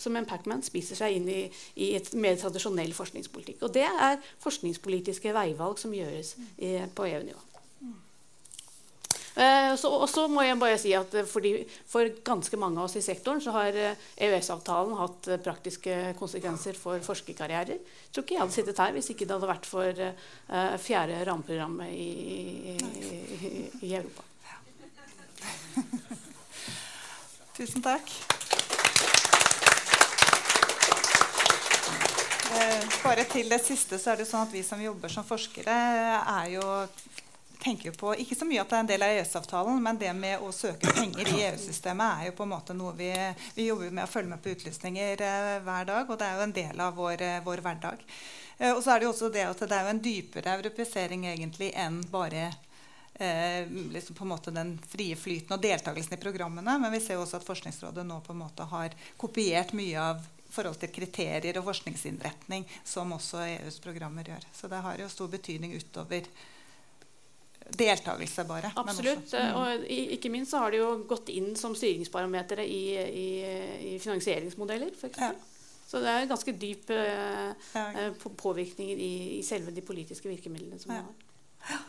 som 0.00 0.16
en 0.16 0.28
Pacman 0.28 0.62
spiser 0.64 0.96
seg 0.96 1.18
inn 1.18 1.26
i, 1.28 1.42
i, 1.76 1.90
et 1.98 2.08
mer 2.16 2.38
tradisjonell 2.40 2.94
forskningspolitikk. 2.96 3.66
Og 3.68 3.74
det 3.76 3.84
er 3.84 4.16
forskningspolitiske 4.40 5.34
veivalg 5.36 5.76
som 5.76 5.92
gjøres 5.92 6.32
på 6.96 7.10
EU-nivå. 7.10 7.47
Eh, 9.38 9.70
og 9.86 10.08
så 10.10 10.24
må 10.26 10.42
jeg 10.42 10.58
bare 10.58 10.78
si 10.82 10.90
at 10.98 11.12
eh, 11.14 11.26
fordi, 11.28 11.52
For 11.86 12.10
ganske 12.26 12.58
mange 12.58 12.80
av 12.80 12.88
oss 12.88 12.96
i 12.98 13.04
sektoren 13.04 13.38
så 13.42 13.52
har 13.54 13.76
EØS-avtalen 13.78 14.96
eh, 14.96 15.02
hatt 15.02 15.28
praktiske 15.44 15.98
konsekvenser 16.18 16.74
for 16.78 16.98
forskerkarrierer. 17.06 17.78
Jeg 17.78 18.10
tror 18.10 18.24
ikke 18.26 18.34
jeg 18.34 18.42
hadde 18.42 18.56
sittet 18.56 18.82
her 18.82 18.96
hvis 18.96 19.10
ikke 19.14 19.28
det 19.28 19.36
hadde 19.36 19.52
vært 19.52 19.68
for 19.68 20.02
fjerde 20.82 21.20
rammeprogrammet 21.28 21.92
i, 21.92 22.74
i, 22.74 23.62
i, 23.84 23.92
Europa. 23.92 24.22
Tusen 27.58 27.84
takk. 27.84 28.10
Bare 33.04 33.24
til 33.30 33.50
det 33.52 33.60
siste 33.62 34.00
så 34.00 34.12
er 34.12 34.22
det 34.22 34.26
sånn 34.26 34.48
at 34.48 34.54
Vi 34.54 34.64
som 34.66 34.80
jobber 34.82 35.12
som 35.12 35.26
forskere, 35.26 35.76
er 36.18 36.46
jo 36.56 36.64
tenker 37.62 37.94
på 37.98 38.14
ikke 38.22 38.36
så 38.38 38.46
mye 38.48 38.62
at 38.62 38.70
det 38.70 38.76
er 38.76 38.84
en 38.84 38.90
del 38.90 39.04
av 39.06 39.14
EØS-avtalen, 39.16 39.80
men 39.82 39.98
det 40.00 40.12
med 40.16 40.44
å 40.44 40.52
søke 40.54 40.92
penger 40.94 41.30
i 41.32 41.40
EU-systemet 41.48 42.22
er 42.22 42.28
jo 42.28 42.36
på 42.38 42.46
en 42.46 42.52
måte 42.54 42.76
noe 42.76 42.94
vi, 42.98 43.10
vi 43.56 43.68
jobber 43.68 43.90
med 43.90 44.06
å 44.06 44.10
følge 44.10 44.32
med 44.32 44.42
på 44.44 44.54
utlysninger 44.54 45.24
eh, 45.26 45.54
hver 45.66 45.88
dag, 45.88 46.06
og 46.10 46.20
det 46.20 46.28
er 46.28 46.38
jo 46.38 46.46
en 46.46 46.56
del 46.60 46.84
av 46.86 46.96
vår, 46.98 47.26
eh, 47.26 47.42
vår 47.44 47.64
hverdag. 47.66 48.06
Eh, 48.58 48.72
og 48.72 48.82
så 48.82 48.94
er 48.94 49.00
det 49.00 49.08
jo 49.08 49.12
også 49.14 49.32
det 49.34 49.44
at 49.48 49.66
det 49.66 49.74
er 49.74 49.86
jo 49.86 49.92
en 49.96 50.06
dypere 50.06 50.56
europeisering 50.58 51.28
egentlig 51.32 51.70
enn 51.78 52.00
bare 52.12 52.48
eh, 53.18 53.68
liksom 53.92 54.16
på 54.16 54.26
en 54.26 54.32
måte 54.32 54.54
den 54.54 54.74
frie 54.88 55.16
flyten 55.16 55.56
og 55.56 55.62
deltakelsen 55.62 56.18
i 56.18 56.22
programmene. 56.22 56.78
Men 56.78 56.94
vi 56.94 57.02
ser 57.02 57.18
jo 57.18 57.26
også 57.26 57.40
at 57.40 57.46
Forskningsrådet 57.46 58.06
nå 58.06 58.20
på 58.26 58.34
en 58.34 58.42
måte 58.42 58.66
har 58.70 58.94
kopiert 59.20 59.74
mye 59.78 60.10
av 60.10 60.26
forhold 60.48 60.78
til 60.80 60.92
kriterier 60.94 61.58
og 61.60 61.66
forskningsinnretning 61.66 62.64
som 62.86 63.12
også 63.12 63.42
EUs 63.44 63.80
programmer 63.84 64.30
gjør. 64.30 64.46
Så 64.54 64.70
det 64.70 64.80
har 64.84 65.00
jo 65.00 65.10
stor 65.12 65.28
betydning 65.32 65.74
utover 65.76 66.24
deltakelse, 67.68 68.44
bare. 68.48 68.72
Absolutt. 68.80 69.32
Mm. 69.34 69.58
Og 69.60 69.84
ikke 70.16 70.32
minst 70.32 70.54
så 70.54 70.64
har 70.64 70.72
de 70.72 70.80
jo 70.80 70.88
gått 71.08 71.28
inn 71.34 71.52
som 71.58 71.76
styringsparametere 71.76 72.64
i, 72.64 72.82
i, 72.96 73.28
i 73.92 73.94
finansieringsmodeller, 74.02 74.94
f.eks. 74.96 75.20
Ja. 75.20 75.32
Så 75.88 76.00
det 76.04 76.12
er 76.12 76.26
ganske 76.28 76.52
dyp 76.52 76.90
uh, 76.92 77.52
ja. 77.72 77.84
Eh, 77.96 78.72
i, 78.84 78.88
i, 79.38 79.42
selve 79.42 79.72
de 79.72 79.80
politiske 79.80 80.28
virkemidlene 80.28 80.76
som 80.80 80.92
ja. 80.92 81.00
man 81.00 81.14
har. 81.70 81.86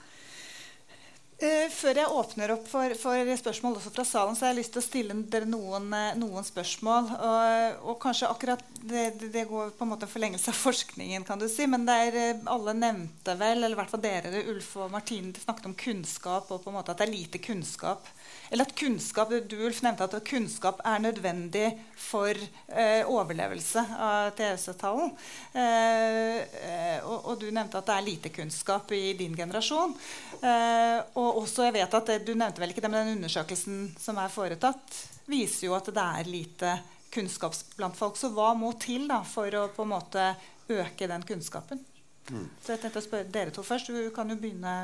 Uh, 1.39 1.69
før 1.71 2.01
jeg 2.01 2.11
åpner 2.19 2.51
opp 2.51 2.65
for, 2.67 2.93
for, 2.99 3.29
spørsmål 3.39 3.77
også 3.79 3.91
fra 3.95 4.03
salen, 4.03 4.35
så 4.35 4.43
har 4.43 4.49
jeg 4.51 4.57
lyst 4.57 4.73
til 4.75 4.81
å 4.81 4.83
stille 4.83 5.15
dere 5.31 5.47
noen, 5.47 5.85
uh, 5.95 6.09
noen 6.19 6.43
spørsmål. 6.43 7.07
Og, 7.15 7.77
og, 7.85 7.95
kanskje 8.03 8.27
akkurat 8.27 8.65
det, 8.81 9.05
det, 9.21 9.45
går 9.47 9.71
på 9.77 9.85
en 9.85 9.91
måte 9.93 10.09
forlengelse 10.11 10.51
av 10.51 10.59
forskningen, 10.59 11.23
kan 11.23 11.39
du 11.39 11.47
si. 11.47 11.63
Men 11.71 11.87
der 11.87 12.17
uh, 12.17 12.43
alle 12.57 12.75
nevnte 12.75 13.37
vel, 13.39 13.63
eller 13.63 13.77
i 13.77 13.79
hvert 13.79 13.93
fall 13.93 14.03
dere, 14.03 14.43
Ulf 14.51 14.73
og 14.83 14.91
Martine, 14.91 15.31
snakket 15.39 15.71
om 15.71 15.77
kunnskap, 15.79 16.51
og 16.51 16.59
på 16.65 16.73
en 16.73 16.79
måte 16.81 16.91
at 16.91 16.99
det 16.99 17.07
er 17.07 17.15
lite 17.15 17.43
kunnskap 17.43 18.11
eller 18.49 18.65
at 18.65 18.75
kunnskap 18.75 19.29
du 19.49 19.55
Ulf 19.65 19.81
nevnte 19.85 20.07
at 20.07 20.25
kunnskap 20.25 20.81
er 20.87 21.01
nødvendig 21.03 21.67
for 21.99 22.33
eh, 22.33 23.05
overlevelse 23.05 23.83
av 24.01 24.31
TS-avtalen. 24.37 25.11
Eh, 25.53 26.97
og, 27.03 27.17
og, 27.17 27.35
du 27.41 27.49
nevnte 27.53 27.77
at 27.77 27.89
det 27.91 27.97
er 27.97 28.07
lite 28.07 28.33
kunnskap 28.33 28.91
i 28.97 29.13
din 29.19 29.37
generasjon. 29.37 29.93
Eh, 30.41 30.97
og 31.21 31.43
også, 31.43 31.67
jeg 31.67 31.77
vet 31.77 31.99
at 32.01 32.13
Du 32.25 32.33
nevnte 32.33 32.63
vel 32.63 32.73
ikke 32.73 32.83
det, 32.85 32.91
men 32.91 33.05
den 33.11 33.19
undersøkelsen 33.19 33.83
som 33.99 34.17
er 34.21 34.33
foretatt, 34.33 34.97
viser 35.29 35.67
jo 35.69 35.77
at 35.77 35.91
det 35.93 36.07
er 36.21 36.33
lite 36.33 36.73
kunnskap 37.13 37.53
blant 37.77 37.97
folk. 37.97 38.17
Så 38.17 38.33
hva 38.33 38.55
må 38.57 38.73
til 38.81 39.05
da, 39.09 39.21
for 39.25 39.53
å 39.53 39.69
på 39.75 39.85
en 39.85 39.93
måte 39.93 40.31
øke 40.69 41.09
den 41.09 41.25
kunnskapen? 41.25 41.85
Mm. 42.29 42.45
Så 42.63 42.75
jeg 42.75 42.83
tenkte 42.83 43.01
å 43.01 43.05
spørre 43.05 43.31
dere 43.33 43.53
to 43.55 43.63
først. 43.65 43.89
Du 43.89 44.11
kan 44.15 44.29
jo 44.29 44.37
begynne. 44.39 44.75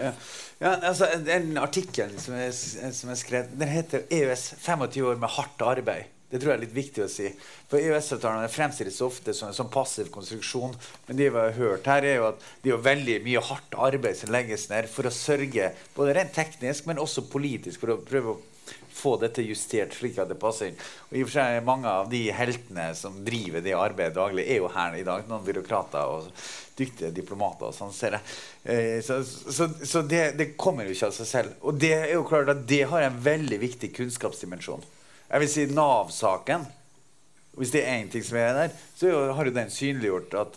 Ja. 0.00 0.12
ja 0.62 0.74
altså, 0.80 1.10
den 1.24 1.54
artikkelen 1.60 2.18
som 2.20 2.36
jeg, 2.38 2.54
som 2.56 3.12
jeg 3.12 3.22
skrev, 3.22 3.54
den 3.60 3.70
heter 3.70 4.06
'EØS 4.08 4.54
25 4.64 5.08
år 5.12 5.20
med 5.20 5.34
hardt 5.36 5.64
arbeid'. 5.74 6.10
Det 6.34 6.40
tror 6.42 6.50
jeg 6.50 6.56
er 6.56 6.62
litt 6.64 6.74
viktig 6.74 7.02
å 7.04 7.10
si. 7.12 7.28
For 7.70 7.78
EØS-avtalene 7.78 8.50
fremstilles 8.50 8.96
ofte 9.06 9.30
som 9.36 9.52
en 9.52 9.54
sånn 9.54 9.70
passiv 9.70 10.08
konstruksjon. 10.10 10.72
Men 11.06 11.20
det 11.20 11.28
vi 11.30 11.38
har 11.38 11.54
hørt 11.54 11.86
her 11.86 12.02
er 12.02 12.16
jo 12.16 12.24
at 12.32 12.40
det 12.64 12.72
er 12.74 12.80
veldig 12.82 13.20
mye 13.22 13.42
hardt 13.50 13.76
arbeid 13.78 14.18
som 14.18 14.32
legges 14.34 14.64
ned 14.72 14.88
for 14.90 15.06
å 15.06 15.14
sørge, 15.14 15.68
både 15.94 16.16
rent 16.18 16.34
teknisk, 16.34 16.88
men 16.90 16.98
også 16.98 17.28
politisk, 17.30 17.84
for 17.84 17.94
å 17.94 18.00
prøve 18.02 18.34
å 18.34 18.40
få 19.04 19.14
dette 19.20 19.44
justert 19.44 19.94
slik 19.96 20.18
at 20.22 20.30
det 20.32 20.40
passer 20.40 20.70
inn. 20.70 20.82
Og 21.10 21.16
i 21.18 21.22
og 21.24 21.28
for 21.28 21.36
seg 21.36 21.64
Mange 21.68 21.90
av 21.90 22.10
de 22.12 22.22
heltene 22.34 22.90
som 22.98 23.20
driver 23.26 23.64
det 23.64 23.76
arbeidet 23.76 24.16
daglig, 24.16 24.46
er 24.48 24.62
jo 24.62 24.72
her 24.72 24.96
i 24.98 25.04
dag. 25.06 25.26
Noen 25.28 25.44
byråkrater 25.46 26.14
og 26.16 26.30
dyktige 26.78 27.12
diplomater. 27.14 27.70
og 27.70 27.76
sånn 27.76 27.92
ser 27.94 28.18
jeg. 28.18 28.36
Eh, 28.64 29.00
så, 29.04 29.20
så, 29.24 29.68
så 29.84 30.02
det, 30.02 30.24
det, 30.38 30.52
kommer 30.60 30.86
jo 30.88 30.94
ikke 30.94 31.10
av 31.10 31.16
seg 31.18 31.30
selv. 31.30 31.58
Og 31.62 31.78
det 31.80 31.94
er 31.96 32.14
jo 32.16 32.26
klart 32.28 32.52
at 32.52 32.64
det 32.68 32.84
har 32.90 33.06
en 33.06 33.20
veldig 33.24 33.60
viktig 33.62 33.92
kunnskapsdimensjon. 33.96 34.84
Jeg 35.30 35.42
vil 35.42 35.50
si 35.50 35.66
Nav-saken. 35.72 36.66
Hvis 37.54 37.70
det 37.70 37.84
er 37.86 38.00
én 38.00 38.08
ting 38.10 38.24
som 38.26 38.38
er 38.40 38.56
der, 38.56 38.72
så 38.98 39.12
har 39.36 39.46
jo 39.46 39.54
den 39.54 39.70
synliggjort 39.70 40.32
at 40.40 40.56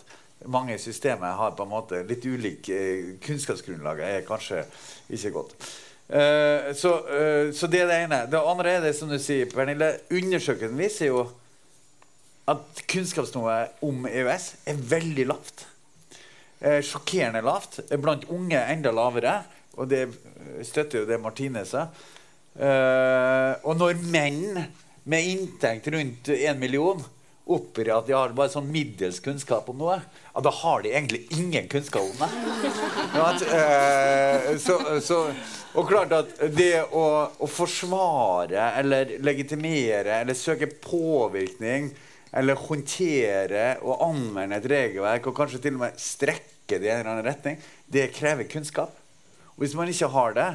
mange 0.50 0.74
systemer 0.82 1.36
har 1.38 1.54
på 1.54 1.62
en 1.62 1.70
måte 1.70 2.00
litt 2.06 2.24
ulik 2.26 2.70
eh, 2.74 3.14
kunnskapsgrunnlag. 3.22 4.02
er 4.02 4.26
kanskje 4.26 4.64
ikke 5.14 5.34
godt. 5.34 5.54
Uh, 6.08 6.72
så, 6.72 6.94
uh, 7.04 7.52
så, 7.52 7.68
det 7.68 7.82
er 7.82 7.90
det 7.90 7.98
ene. 8.06 8.22
Det 8.32 8.40
andre 8.40 8.78
er 8.78 8.86
det 8.86 8.94
som 8.96 9.10
du 9.12 9.18
sier, 9.20 9.48
Pernille. 9.52 9.92
Undersøkelsen 10.08 10.78
viser 10.80 11.10
jo 11.10 11.26
at 12.48 12.80
kunnskapsnivået 12.88 13.82
om 13.84 14.06
EØS 14.08 14.46
er 14.72 14.80
veldig 14.94 15.26
lavt. 15.28 15.66
Uh, 16.62 16.80
sjokkerende 16.80 17.44
lavt. 17.44 17.82
Blant 18.00 18.24
unge 18.32 18.62
enda 18.72 18.94
lavere. 18.94 19.42
Og 19.76 19.90
det 19.90 20.06
støtter 20.66 21.02
jo 21.02 21.08
det 21.10 21.20
Martine 21.22 21.62
sa. 21.68 21.84
og 22.58 23.74
når 23.78 24.00
menn 24.10 24.56
med 25.06 25.28
inntekt 25.30 25.86
rundt 25.94 26.32
én 26.34 26.58
million 26.58 27.04
oppgir 27.48 27.90
at 27.94 28.08
de 28.08 28.14
har 28.16 28.34
bare 28.36 28.52
sånn 28.52 28.68
middels 28.70 29.22
kunnskap 29.24 29.68
om 29.72 29.78
noe, 29.80 29.96
ja, 30.04 30.42
da 30.44 30.52
har 30.60 30.84
de 30.84 30.92
egentlig 30.92 31.24
ingen 31.36 31.68
kunnskap 31.72 32.04
om 32.04 32.20
det. 32.20 32.72
At, 33.18 33.44
så, 34.60 34.76
så 35.04 35.22
og 35.78 35.88
klart 35.88 36.12
at 36.16 36.30
det 36.56 36.84
å, 36.96 37.04
å, 37.38 37.48
forsvare 37.50 38.70
eller 38.80 39.16
legitimere 39.24 40.22
eller 40.22 40.36
søke 40.38 40.68
påvirkning 40.82 41.90
eller 42.36 42.60
håndtere 42.60 43.66
og 43.84 44.04
anvende 44.08 44.58
et 44.58 44.68
regelverk 44.68 45.28
og 45.28 45.36
kanskje 45.36 45.60
til 45.64 45.76
og 45.76 45.84
med 45.84 46.00
strekke 46.02 46.80
det 46.80 46.88
i 46.88 46.92
en 46.92 47.00
eller 47.00 47.12
annen 47.14 47.28
retning, 47.28 47.60
det 47.88 48.10
krever 48.16 48.48
kunnskap. 48.50 48.92
Og 49.56 49.64
hvis 49.64 49.76
man 49.78 49.88
ikke 49.88 50.10
har 50.12 50.34
det, 50.36 50.48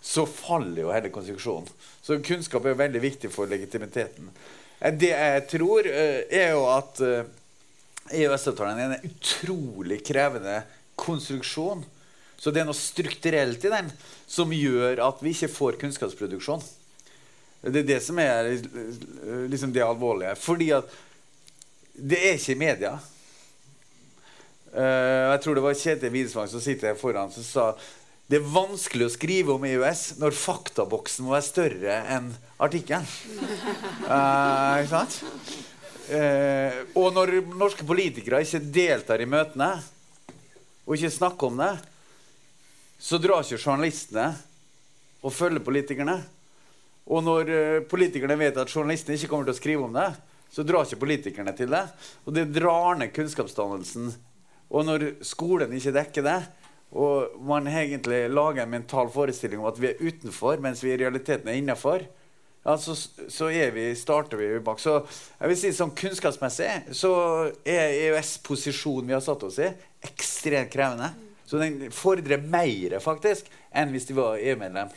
så 0.00 0.24
faller 0.30 0.84
jo 0.84 0.92
hele 0.94 1.10
konstruksjonen. 1.12 1.68
Så 2.02 2.20
kunnskap 2.24 2.64
er 2.64 2.78
veldig 2.78 3.02
viktig 3.02 3.32
for 3.34 3.50
legitimiteten. 3.50 4.30
Eh, 4.80 4.94
det 4.94 5.12
jeg 5.12 5.44
tror, 5.50 5.86
eh, 5.86 6.24
er 6.30 6.52
jo 6.54 6.64
at 6.70 7.00
EØS-avtalen 8.14 8.78
eh, 8.78 8.84
e 8.84 8.88
er 8.88 8.98
en 8.98 9.10
utrolig 9.10 10.02
krevende 10.06 10.62
konstruksjon 10.98 11.84
så 12.38 12.52
det 12.54 12.62
er 12.62 12.68
noe 12.68 12.78
strukturelt 12.78 13.64
i 13.66 13.72
den 13.72 13.88
som 14.30 14.52
gjør 14.54 15.00
at 15.02 15.22
vi 15.24 15.32
ikke 15.34 15.50
får 15.50 15.78
kunnskapsproduksjon. 15.80 16.62
Det 17.66 17.80
er 17.80 17.88
det 17.88 17.96
som 18.04 18.18
er 18.22 18.52
liksom 19.50 19.72
det 19.74 19.82
alvorlige. 19.82 20.36
Fordi 20.38 20.68
at 20.76 20.92
det 21.98 22.20
er 22.22 22.38
ikke 22.38 22.54
i 22.54 22.60
media. 22.60 22.92
Jeg 24.70 25.42
tror 25.42 25.58
det 25.58 25.64
var 25.64 25.80
Kjetil 25.80 26.14
Widsvang 26.14 26.46
som 26.52 26.62
sitter 26.62 26.94
foran 27.00 27.34
som 27.34 27.42
sa 27.42 27.66
det 28.28 28.36
er 28.36 28.48
vanskelig 28.52 29.06
å 29.06 29.12
skrive 29.12 29.54
om 29.54 29.62
EØS 29.64 30.18
når 30.20 30.36
faktaboksen 30.36 31.24
må 31.24 31.32
være 31.32 31.46
større 31.46 31.94
enn 32.12 32.26
artikkelen. 32.60 33.06
Uh, 34.04 34.76
ikke 34.82 34.90
sant? 34.90 35.16
Uh, 36.08 36.76
og 37.00 37.14
når 37.16 37.32
norske 37.56 37.86
politikere 37.88 38.42
ikke 38.44 38.60
deltar 38.60 39.24
i 39.24 39.28
møtene 39.28 39.70
og 40.84 40.96
ikke 40.96 41.12
snakker 41.14 41.48
om 41.48 41.62
det, 41.62 41.72
så 43.00 43.20
drar 43.22 43.46
ikke 43.46 43.62
journalistene 43.62 44.28
og 45.24 45.32
følger 45.32 45.64
politikerne. 45.64 46.20
Og 47.08 47.24
når 47.24 47.54
uh, 47.54 47.80
politikerne 47.88 48.36
vet 48.40 48.60
at 48.60 48.76
journalistene 48.76 49.16
ikke 49.16 49.32
kommer 49.32 49.48
til 49.48 49.56
å 49.56 49.62
skrive 49.62 49.88
om 49.88 49.96
det, 49.96 50.10
så 50.52 50.68
drar 50.68 50.84
ikke 50.84 51.00
politikerne 51.00 51.56
til 51.56 51.72
det. 51.72 51.86
Og 52.28 52.36
det 52.36 52.50
drar 52.52 53.00
ned 53.00 53.16
kunnskapsdannelsen. 53.16 54.12
Og 54.68 54.84
når 54.84 55.14
skolen 55.24 55.72
ikke 55.72 55.96
dekker 55.96 56.28
det, 56.28 56.40
og 56.96 57.40
man 57.44 57.68
egentlig 57.68 58.22
lager 58.32 58.64
en 58.64 58.72
mental 58.72 59.10
forestilling 59.12 59.60
om 59.60 59.68
at 59.68 59.80
vi 59.80 59.90
er 59.90 60.00
utenfor, 60.00 60.60
mens 60.64 60.80
vi 60.84 60.94
i 60.94 61.00
realiteten 61.00 61.50
er 61.50 61.60
innafor, 61.60 62.06
ja, 62.68 62.74
så, 62.76 63.46
vi, 63.72 63.94
starter 63.96 64.36
vi 64.36 64.48
bak. 64.60 64.80
Så 64.80 64.98
jeg 65.38 65.50
vil 65.50 65.56
si 65.56 65.70
sånn 65.72 65.94
kunnskapsmessig 65.96 66.92
så 66.96 67.12
er 67.64 67.94
EØS-posisjonen 67.94 69.08
vi 69.08 69.16
har 69.16 69.24
satt 69.24 69.46
oss 69.46 69.60
i, 69.62 69.70
ekstremt 70.04 70.72
krevende. 70.72 71.12
Så 71.48 71.60
den 71.60 71.86
fordrer 71.94 72.42
mer 72.44 72.98
faktisk 73.00 73.48
enn 73.72 73.94
hvis 73.94 74.08
de 74.10 74.18
var 74.18 74.36
EU-medlem. 74.42 74.92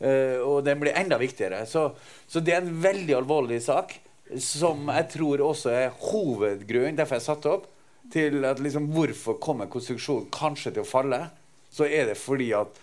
Uh, 0.00 0.38
og 0.46 0.62
den 0.64 0.78
blir 0.80 0.96
enda 0.96 1.18
viktigere. 1.20 1.64
Så, 1.68 1.88
så, 2.30 2.40
det 2.40 2.54
er 2.54 2.62
en 2.62 2.78
veldig 2.84 3.18
alvorlig 3.18 3.58
sak 3.64 3.96
som 4.40 4.86
jeg 4.94 5.10
tror 5.16 5.42
også 5.42 5.72
er 5.74 5.96
hovedgrunnen 6.04 6.98
derfor 7.00 7.18
jeg 7.18 7.26
satte 7.26 7.50
opp 7.56 7.66
til 8.12 8.44
at 8.48 8.60
liksom, 8.62 8.88
hvorfor 8.94 9.38
kommer 9.42 9.70
konstruksjonen 9.70 10.28
kanskje 10.34 10.74
til 10.74 10.84
å 10.84 10.88
falle. 10.88 11.22
Så 11.70 11.86
er 11.86 12.10
det 12.10 12.18
fordi 12.18 12.50
at 12.58 12.80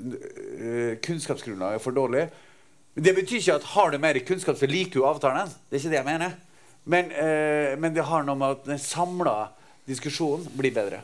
uh, 0.00 0.92
kunnskapsgrunnlaget 1.04 1.78
er 1.78 1.84
for 1.84 1.96
dårlig. 1.96 2.24
Det 2.94 3.14
betyr 3.14 3.40
ikke 3.40 3.58
at 3.58 3.70
har 3.74 3.90
du 3.90 3.98
mer 3.98 4.18
kunnskap, 4.26 4.56
så 4.56 4.70
liker 4.70 5.00
du 5.00 5.06
avtalen. 5.08 5.50
Det 5.68 5.76
er 5.76 5.82
ikke 5.82 5.94
det 5.94 6.00
jeg 6.00 6.08
mener. 6.08 6.36
Men, 6.84 7.10
eh, 7.10 7.78
men 7.80 7.94
det 7.94 8.04
har 8.04 8.22
noe 8.22 8.36
med 8.38 8.58
at 8.58 8.66
den 8.68 8.78
samla 8.78 9.48
diskusjonen 9.88 10.46
blir 10.54 10.74
bedre. 10.74 11.00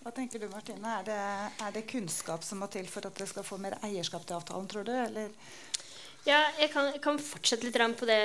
Hva 0.00 0.12
tenker 0.14 0.40
du, 0.40 0.46
Martine? 0.48 0.94
Er 1.00 1.02
det, 1.04 1.18
er 1.66 1.74
det, 1.74 1.82
kunnskap 1.90 2.46
som 2.46 2.62
må 2.62 2.70
til 2.72 2.86
for 2.88 3.04
at 3.06 3.18
dere 3.18 3.28
skal 3.28 3.44
få 3.44 3.58
mer 3.60 3.76
eierskap 3.84 4.24
til 4.26 4.38
avtalen, 4.38 4.70
tror 4.70 4.86
du? 4.86 4.94
Eller? 4.94 5.34
Ja, 6.28 6.36
jeg 6.60 6.68
kan, 6.68 6.90
kan, 7.00 7.16
fortsette 7.16 7.64
litt 7.64 7.76
på 7.96 8.04
det, 8.04 8.16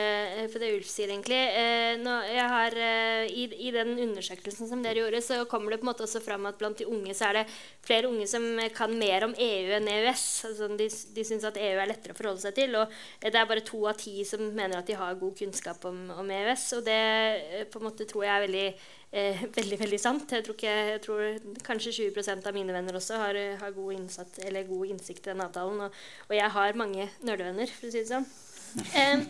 på 0.52 0.60
det 0.60 0.72
Ulf 0.76 0.88
sier, 0.92 1.14
egentlig. 1.14 1.38
Eh, 1.56 2.02
har, 2.36 2.76
eh, 2.76 3.24
i, 3.32 3.46
i, 3.56 3.72
den 3.72 3.94
undersøkelsen 4.04 4.68
som 4.68 4.82
dere 4.84 5.00
gjorde, 5.00 5.22
så 5.24 5.38
kommer 5.48 5.72
det 5.72 5.80
på 5.80 5.88
en 5.88 5.92
måte 5.94 6.04
også 6.04 6.20
fram 6.20 6.44
at 6.50 6.60
blant 6.60 6.82
de 6.82 6.90
unge 6.92 7.16
så 7.16 7.30
er 7.30 7.40
det 7.40 7.46
flere 7.88 8.10
unge 8.12 8.28
som 8.28 8.44
kan 8.76 8.92
mer 9.00 9.24
om 9.30 9.38
EU 9.40 9.72
enn 9.78 9.88
EØS. 9.88 10.26
Altså, 10.50 10.70
de 10.76 10.90
de 11.16 11.24
syns 11.24 11.48
at 11.48 11.62
EU 11.62 11.80
er 11.80 11.88
lettere 11.94 12.12
å 12.12 12.20
forholde 12.20 12.44
seg 12.44 12.58
til. 12.60 12.76
Og 12.82 12.92
det 13.24 13.32
er 13.32 13.48
bare 13.48 13.64
to 13.64 13.86
av 13.88 13.96
ti 14.04 14.28
som 14.28 14.44
mener 14.44 14.82
at 14.82 14.92
de 14.92 15.00
har 15.00 15.16
god 15.22 15.40
kunnskap 15.40 15.88
om, 15.88 16.10
om 16.20 16.36
EØS. 16.42 16.68
Og 16.76 16.86
det 16.90 17.00
eh, 17.00 17.66
på 17.72 17.80
en 17.80 17.88
måte 17.88 18.12
tror 18.12 18.28
jeg 18.28 18.36
er 18.36 18.48
veldig 18.50 18.68
eh, 19.12 19.44
veldig 19.58 19.80
veldig 19.84 20.00
sant. 20.02 20.32
Jeg 20.32 20.46
tror, 20.46 20.58
ikke, 20.58 20.74
jeg 20.94 21.04
tror 21.06 21.60
kanskje 21.66 21.96
20% 22.00 22.50
av 22.50 22.58
mine 22.58 22.76
venner 22.76 22.98
også 22.98 23.20
har, 23.22 23.40
har 23.62 23.76
god, 23.76 23.94
innsatt, 24.00 24.42
god, 24.70 24.88
innsikt 24.94 25.28
i 25.28 25.32
den 25.34 25.46
avtalen. 25.46 25.86
Og, 25.88 26.02
og 26.30 26.36
jeg 26.38 26.52
har 26.58 26.82
mange 26.82 27.10
nerdevenner, 27.22 27.72
for 27.78 27.90
å 27.90 27.94
si 27.94 28.04
det 28.04 28.12
sånn. 28.12 28.28
Eh, 28.76 29.22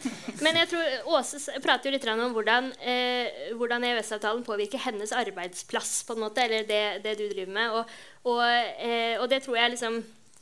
men 0.42 0.58
jeg 0.62 0.70
tror 0.72 1.16
Åse 1.20 1.38
prater 1.62 1.90
jo 1.90 1.96
litt 1.96 2.08
om 2.10 2.34
hvordan, 2.34 2.72
eh, 2.82 3.54
hvordan 3.54 3.86
EØS-avtalen 3.86 4.46
påvirker 4.46 4.82
hennes 4.88 5.14
arbeidsplass, 5.14 6.04
på 6.08 6.16
en 6.16 6.24
måte, 6.26 6.46
eller 6.46 6.66
det, 6.66 6.84
det 7.06 7.18
du 7.20 7.28
driver 7.30 7.54
med. 7.54 7.80
Og, 7.80 7.98
og, 8.32 8.44
eh, 8.82 9.16
og 9.22 9.30
det 9.30 9.44
tror 9.46 9.60
jeg 9.60 9.76
liksom 9.76 10.02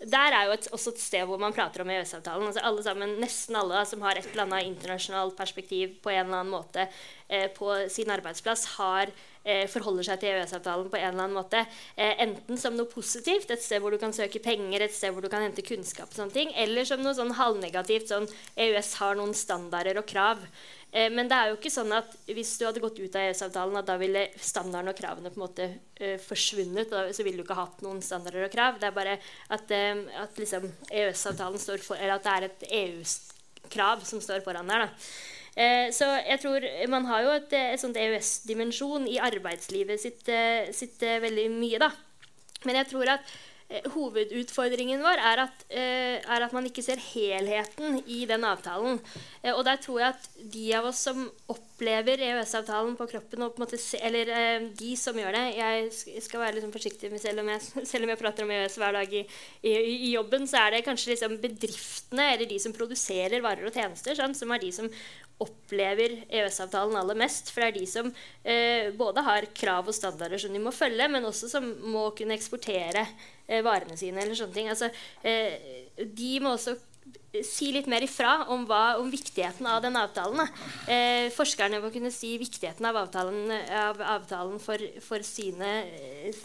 der 0.10 0.36
er 0.36 0.48
jo 0.48 0.56
et, 0.58 0.68
også 0.76 0.94
et 0.94 1.02
sted 1.02 1.28
hvor 1.28 1.40
man 1.42 1.54
prater 1.56 1.84
om 1.84 1.92
EØS-avtalen. 1.92 2.48
Altså 2.50 2.64
alle 2.68 2.84
sammen, 2.84 3.16
Nesten 3.22 3.58
alle 3.60 3.84
som 3.88 4.02
har 4.04 4.20
et 4.20 4.28
eller 4.32 4.48
annet 4.48 4.72
internasjonalt 4.72 5.38
perspektiv 5.38 5.98
på 6.04 6.12
en 6.12 6.26
eller 6.26 6.42
annen 6.42 6.54
måte 6.54 6.88
eh, 7.30 7.48
på 7.56 7.70
sin 7.94 8.12
arbeidsplass, 8.12 8.66
har, 8.78 9.12
eh, 9.46 9.64
forholder 9.72 10.10
seg 10.10 10.20
til 10.22 10.34
EØS-avtalen 10.34 10.92
på 10.92 11.00
en 11.00 11.08
eller 11.10 11.28
annen 11.28 11.40
måte. 11.40 11.64
Eh, 11.96 12.14
enten 12.26 12.60
som 12.60 12.76
noe 12.78 12.90
positivt, 12.92 13.52
et 13.52 13.64
sted 13.64 13.84
hvor 13.84 13.96
du 13.96 14.00
kan 14.02 14.16
søke 14.16 14.44
penger, 14.44 14.84
et 14.84 14.96
sted 14.96 15.16
hvor 15.16 15.24
du 15.24 15.32
kan 15.32 15.46
hente 15.46 15.66
kunnskap, 15.66 16.12
og 16.12 16.20
sånne 16.20 16.36
ting, 16.36 16.54
eller 16.66 16.88
som 16.90 17.04
noe 17.04 17.16
sånn 17.18 17.36
halvnegativt, 17.40 18.12
sånn 18.12 18.30
EØS 18.60 18.96
har 19.00 19.20
noen 19.20 19.36
standarder 19.38 20.02
og 20.02 20.10
krav. 20.10 20.44
Eh, 20.94 21.10
men 21.10 21.30
det 21.30 21.38
er 21.38 21.50
jo 21.50 21.58
ikke 21.58 21.74
sånn 21.74 21.92
at 21.96 22.14
hvis 22.30 22.54
du 22.60 22.68
hadde 22.68 22.82
gått 22.84 23.00
ut 23.02 23.16
av 23.18 23.26
EØS-avtalen, 23.26 23.80
at 23.80 23.90
da 23.90 23.98
ville 23.98 24.28
standarden 24.38 24.92
og 24.92 24.98
kravene 24.98 25.32
på 25.34 25.40
en 25.40 25.46
måte 25.46 25.68
eh, 25.98 26.20
forsvunnet. 26.22 26.92
Da, 26.92 27.08
så 27.10 27.26
ville 27.26 27.42
du 27.42 27.48
ikke 27.48 27.58
hatt 27.58 27.82
noen 27.86 28.02
standarder 28.06 28.46
og 28.46 28.54
krav. 28.54 28.78
Det 28.82 28.90
er 28.90 28.98
bare 28.98 29.16
at, 29.58 29.74
eh, 29.74 30.04
at 30.22 30.42
liksom 30.42 30.70
EØS-avtalen 30.92 31.62
står 31.62 31.82
for 31.82 31.98
Eller 31.98 32.20
at 32.20 32.28
det 32.28 32.36
er 32.36 32.50
et 32.50 32.68
EU-krav 32.84 34.06
som 34.06 34.22
står 34.22 34.46
foran 34.46 34.70
der. 34.70 34.86
da. 34.86 35.08
Eh, 35.54 35.88
så 35.94 36.08
jeg 36.18 36.42
tror 36.42 36.66
man 36.90 37.10
har 37.10 37.26
jo 37.26 37.34
et, 37.40 37.58
et 37.58 37.82
sånt 37.82 37.98
EØS-dimensjon 37.98 39.10
i 39.10 39.20
arbeidslivet 39.22 40.02
sitt, 40.02 40.30
sitt 40.74 41.02
veldig 41.02 41.50
mye, 41.54 41.82
da. 41.82 41.90
Men 42.64 42.80
jeg 42.80 42.94
tror 42.94 43.18
at 43.18 43.34
Eh, 43.34 43.53
hovedutfordringen 43.94 45.02
vår 45.04 45.22
er 45.32 45.42
at, 45.46 45.64
eh, 45.70 46.18
er 46.22 46.46
at, 46.46 46.54
man 46.54 46.66
ikke 46.68 46.84
ser 46.86 47.02
helheten 47.02 48.02
i 48.06 48.24
den 48.30 48.46
avtalen. 48.46 49.00
Eh, 49.42 49.54
og 49.54 49.64
der 49.66 49.80
tror 49.82 50.00
jeg 50.00 50.14
at 50.14 50.28
de 50.54 50.66
av 50.78 50.90
oss 50.90 51.02
som 51.08 51.26
opplever 51.52 52.22
EØS-avtalen 52.22 52.96
på 53.00 53.08
kroppen, 53.12 53.48
se, 53.78 53.98
eller 53.98 54.70
de 54.78 54.92
som 55.00 55.18
gjør 55.18 55.34
det 55.34 55.44
Jeg 55.58 56.22
skal 56.24 56.40
være 56.44 56.56
liksom 56.58 56.72
forsiktig 56.72 57.12
med 57.12 57.22
selv 57.22 57.42
om, 57.42 57.50
jeg, 57.50 57.62
selv 57.92 58.06
om 58.06 58.14
jeg 58.14 58.22
prater 58.22 58.46
om 58.46 58.52
EØS 58.52 58.78
hver 58.78 59.00
dag 59.00 59.14
i, 59.14 59.26
i, 59.64 59.74
i 60.10 60.14
jobben, 60.14 60.48
så 60.48 60.64
er 60.64 60.78
det 60.78 60.86
kanskje 60.86 61.14
liksom 61.14 61.38
bedriftene 61.42 62.34
eller 62.34 62.50
de 62.50 62.60
som 62.60 62.76
produserer 62.76 63.42
varer 63.44 63.68
og 63.68 63.74
tjenester, 63.74 64.16
sant, 64.16 64.38
som 64.38 64.52
er 64.54 64.64
de 64.64 64.72
som 64.76 64.90
opplever 65.44 66.16
EØS-avtalen 66.30 66.98
aller 67.00 67.20
mest. 67.20 67.52
For 67.54 67.64
det 67.64 67.70
er 67.70 67.78
de 67.78 67.90
som 67.90 68.10
eh, 68.10 68.90
både 68.98 69.26
har 69.26 69.50
krav 69.56 69.90
og 69.92 69.98
standarder 69.98 70.42
som 70.42 70.54
de 70.56 70.62
må 70.64 70.74
følge, 70.76 71.10
men 71.12 71.28
også 71.30 71.52
som 71.52 71.68
må 71.94 72.10
kunne 72.18 72.38
eksportere 72.38 73.06
eh, 73.48 73.62
varene 73.66 74.00
sine. 74.00 74.24
eller 74.24 74.40
sånne 74.40 74.58
ting. 74.58 74.72
Altså, 74.74 74.90
eh, 75.28 75.94
de 76.00 76.34
må 76.44 76.56
også 76.56 76.78
si 77.42 77.72
litt 77.74 77.88
mer 77.90 78.04
ifra 78.06 78.44
om, 78.54 78.68
hva, 78.70 79.00
om 79.02 79.08
viktigheten 79.10 79.66
av 79.66 79.82
den 79.82 79.96
avtalen. 79.98 80.44
Eh, 80.86 81.32
forskerne 81.34 81.80
må 81.82 81.90
kunne 81.94 82.12
si 82.14 82.36
viktigheten 82.38 82.86
av 82.86 83.00
avtalen, 83.00 83.50
av 83.74 84.02
avtalen 84.20 84.60
for, 84.62 84.82
for, 85.02 85.26
sine, 85.26 85.72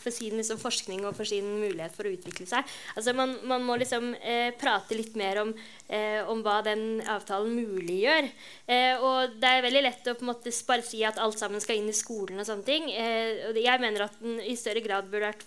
for 0.01 0.15
sin 0.15 0.39
liksom, 0.41 0.61
forskning 0.63 1.05
og 1.05 1.17
for 1.19 1.29
sin 1.29 1.51
mulighet 1.61 1.93
for 1.97 2.09
å 2.09 2.13
utvikle 2.15 2.49
seg. 2.49 2.65
Altså, 2.95 3.13
man, 3.17 3.37
man 3.51 3.67
må 3.69 3.77
liksom 3.81 4.15
eh, 4.17 4.55
prate 4.57 4.97
litt 4.97 5.19
mer 5.21 5.43
om, 5.43 5.53
eh, 5.93 6.23
om, 6.25 6.41
hva 6.47 6.63
den 6.65 7.03
avtalen 7.05 7.53
muliggjør. 7.59 8.31
Eh, 8.73 9.05
og 9.05 9.37
det 9.43 9.53
er 9.53 9.67
veldig 9.69 9.85
lett 9.85 10.09
å 10.09 10.17
på 10.17 10.25
en 10.25 10.33
måte 10.33 10.55
bare 10.69 10.87
si 10.89 11.03
at 11.05 11.21
alt 11.21 11.37
sammen 11.41 11.61
skal 11.61 11.83
inn 11.83 11.93
i 11.93 11.97
skolen. 11.97 12.41
og 12.41 12.49
sånne 12.49 12.65
ting. 12.65 12.89
Eh, 12.95 13.53
jeg 13.61 13.85
mener 13.85 14.07
at 14.07 14.17
den 14.23 14.41
i 14.41 14.57
større 14.57 14.81
grad 14.85 15.13
burde 15.13 15.35
vært 15.35 15.45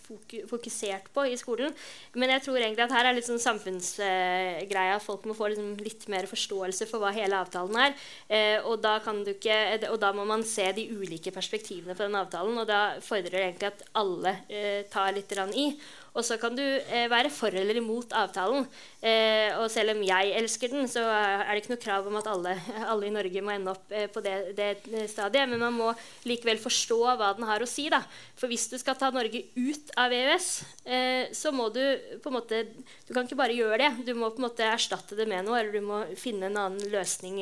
fokusert 0.52 1.10
på 1.16 1.26
i 1.32 1.40
skolen. 1.42 1.74
Men 2.14 2.36
jeg 2.36 2.46
tror 2.46 2.62
egentlig 2.62 2.86
at 2.86 2.96
her 3.00 3.10
er 3.10 3.18
litt 3.18 3.30
sånn 3.30 3.42
samfunnsgreia. 3.42 5.02
folk 5.02 5.26
må 5.26 5.31
må 5.32 5.38
få 5.38 5.50
liksom 5.52 5.74
litt 5.82 6.06
mer 6.12 6.30
forståelse 6.30 6.88
for 6.90 7.02
hva 7.02 7.14
hele 7.16 7.40
avtalen 7.40 7.80
er. 7.88 7.96
Eh, 8.28 8.58
og, 8.62 8.78
da 8.84 8.98
ikke, 9.00 9.58
og, 9.90 9.98
da 10.04 10.12
må 10.16 10.28
man 10.28 10.46
se 10.48 10.68
de 10.76 10.90
ulike 10.92 11.34
perspektivene 11.34 11.96
på 11.96 12.06
den 12.06 12.20
avtalen. 12.20 12.60
Og 12.62 12.70
da 12.70 13.00
fordrer 13.04 13.38
det 13.38 13.44
egentlig 13.48 13.72
at 13.72 13.84
alle 14.04 14.38
eh, 14.52 14.86
tar 14.92 15.16
litt 15.16 15.32
i. 15.32 15.72
Og 16.12 16.26
så 16.28 16.36
kan 16.36 16.56
du 16.58 16.64
eh, 16.64 17.08
være 17.08 17.30
for 17.32 17.56
eller 17.56 17.78
imot 17.80 18.12
avtalen. 18.20 18.66
Eh, 19.00 19.56
og 19.56 19.70
selv 19.72 19.94
om 19.94 20.02
jeg 20.04 20.34
elsker 20.36 20.74
den, 20.74 20.90
så 20.92 21.06
er 21.08 21.48
det 21.48 21.62
ikke 21.62 21.72
noe 21.72 21.84
krav 21.86 22.10
om 22.10 22.18
at 22.20 22.28
alle, 22.28 22.56
alle 22.92 23.08
i 23.08 23.14
Norge 23.16 23.44
må 23.46 23.54
ende 23.54 23.72
opp 23.72 23.94
eh, 23.96 24.10
på 24.12 24.24
det, 24.26 24.36
det, 24.58 24.74
stadiet. 25.12 25.48
Men 25.48 25.64
man 25.64 25.78
må 25.78 25.94
likevel 26.28 26.60
forstå 26.60 27.00
hva 27.16 27.32
den 27.38 27.48
har 27.48 27.64
å 27.64 27.70
si. 27.70 27.88
Da. 27.94 28.02
For 28.36 28.52
hvis 28.52 28.68
du 28.74 28.76
skal 28.82 29.00
ta 29.00 29.08
Norge 29.16 29.46
ut 29.56 29.96
av 29.96 30.12
EØS, 30.18 30.50
eh, 30.84 31.32
så 31.38 31.56
må 31.56 31.70
du 31.72 31.82
på 32.20 32.32
en 32.32 32.40
måte 32.42 32.66
Du 33.08 33.14
kan 33.16 33.24
ikke 33.24 33.40
bare 33.40 33.56
gjøre 33.56 33.80
det. 33.80 34.12
Du 34.12 34.14
må 34.18 34.34
på 34.34 34.44
en 34.44 34.50
måte 34.50 34.68
erstatte 34.68 35.16
det 35.16 35.30
med 35.32 35.48
noe, 35.48 35.62
eller 35.62 35.80
du 35.80 35.86
må 35.86 36.04
finne 36.20 36.52
en 36.52 36.60
annen 36.60 36.92
løsning. 36.92 37.40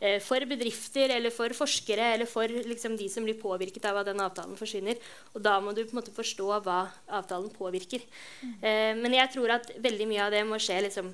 Eh, 0.00 0.20
for 0.22 0.44
bedrifter 0.46 1.10
eller 1.10 1.34
for 1.34 1.50
forskere 1.58 2.12
eller 2.14 2.28
for 2.30 2.46
liksom, 2.46 2.94
de 2.96 3.08
som 3.10 3.24
blir 3.26 3.38
påvirket 3.40 3.88
av 3.90 3.98
at 3.98 4.06
den 4.06 4.22
avtalen 4.22 4.58
forsvinner. 4.58 5.00
Og 5.34 5.42
da 5.42 5.56
må 5.60 5.74
du 5.74 5.82
på 5.82 5.96
en 5.96 5.98
måte 5.98 6.14
forstå 6.14 6.46
hva 6.62 6.84
avtalen 7.18 7.50
påvirker. 7.50 8.04
Mm. 8.42 8.54
Eh, 8.62 8.92
men 9.00 9.18
jeg 9.18 9.34
tror 9.34 9.56
at 9.58 9.72
veldig 9.74 10.06
mye 10.06 10.22
av 10.28 10.36
det 10.36 10.44
må 10.46 10.60
skje 10.62 10.78
liksom, 10.86 11.10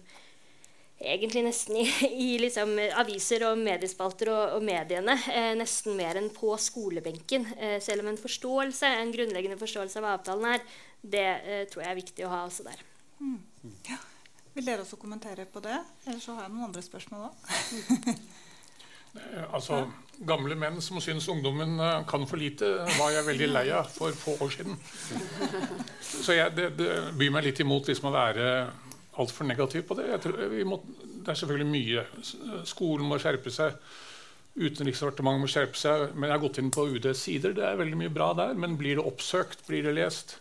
egentlig 1.00 1.46
nesten 1.48 1.80
i, 1.80 1.88
i 2.26 2.30
liksom, 2.44 2.76
aviser 3.00 3.46
og 3.48 3.64
mediespalter 3.64 4.34
og, 4.34 4.58
og 4.58 4.68
mediene. 4.68 5.16
Eh, 5.32 5.54
nesten 5.56 5.96
mer 5.96 6.20
enn 6.20 6.28
på 6.36 6.52
skolebenken. 6.60 7.54
Eh, 7.56 7.78
selv 7.84 8.04
om 8.04 8.12
en 8.12 8.20
forståelse, 8.20 8.94
en 9.00 9.16
grunnleggende 9.16 9.60
forståelse 9.64 10.00
av 10.00 10.04
hva 10.04 10.16
avtalen 10.18 10.50
er, 10.58 10.72
det 11.04 11.28
tror 11.68 11.82
jeg 11.84 11.92
er 11.92 12.00
viktig 12.00 12.24
å 12.24 12.32
ha 12.32 12.44
også 12.46 12.64
der. 12.64 12.78
Mm. 13.20 13.40
Ja. 13.88 13.96
Vil 14.54 14.64
dere 14.68 14.84
også 14.84 14.96
kommentere 15.00 15.44
på 15.50 15.60
det? 15.64 15.76
Eller 16.06 16.20
så 16.22 16.36
har 16.36 16.46
jeg 16.46 16.54
noen 16.54 16.68
andre 16.68 16.84
spørsmål 16.84 17.30
òg. 17.30 18.12
Eh, 19.14 19.44
altså, 19.54 19.84
gamle 20.26 20.56
menn 20.58 20.80
som 20.82 21.00
syns 21.02 21.28
ungdommen 21.30 21.78
eh, 21.80 22.00
kan 22.10 22.26
for 22.30 22.40
lite, 22.40 22.70
var 22.98 23.14
jeg 23.14 23.28
veldig 23.28 23.50
lei 23.52 23.66
av 23.74 23.90
for 23.92 24.14
få 24.18 24.36
år 24.44 24.54
siden. 24.54 24.78
Så 26.00 26.36
jeg, 26.36 26.54
det, 26.56 26.70
det 26.78 26.90
byr 27.18 27.34
meg 27.34 27.48
litt 27.48 27.62
imot 27.64 27.90
liksom 27.90 28.10
å 28.10 28.14
være 28.14 28.48
altfor 29.20 29.46
negativ 29.46 29.86
på 29.88 29.96
det. 29.98 30.18
Må, 30.66 30.80
det 31.24 31.30
er 31.30 31.38
selvfølgelig 31.38 31.70
mye. 31.70 32.04
Skolen 32.66 33.06
må 33.08 33.18
skjerpe 33.22 33.52
seg. 33.54 33.76
Utenriksdepartementet 34.54 35.42
må 35.42 35.50
skjerpe 35.50 35.78
seg. 35.78 36.08
Men 36.14 36.28
jeg 36.28 36.36
har 36.36 36.42
gått 36.42 36.60
inn 36.62 36.72
på 36.74 36.88
UDs 36.94 37.22
sider. 37.26 37.54
Det 37.56 37.66
er 37.66 37.78
veldig 37.78 38.00
mye 38.00 38.14
bra 38.14 38.32
der. 38.38 38.56
Men 38.58 38.78
blir 38.80 38.98
det 38.98 39.06
oppsøkt? 39.06 39.62
Blir 39.68 39.86
det 39.86 39.94
lest? 39.98 40.38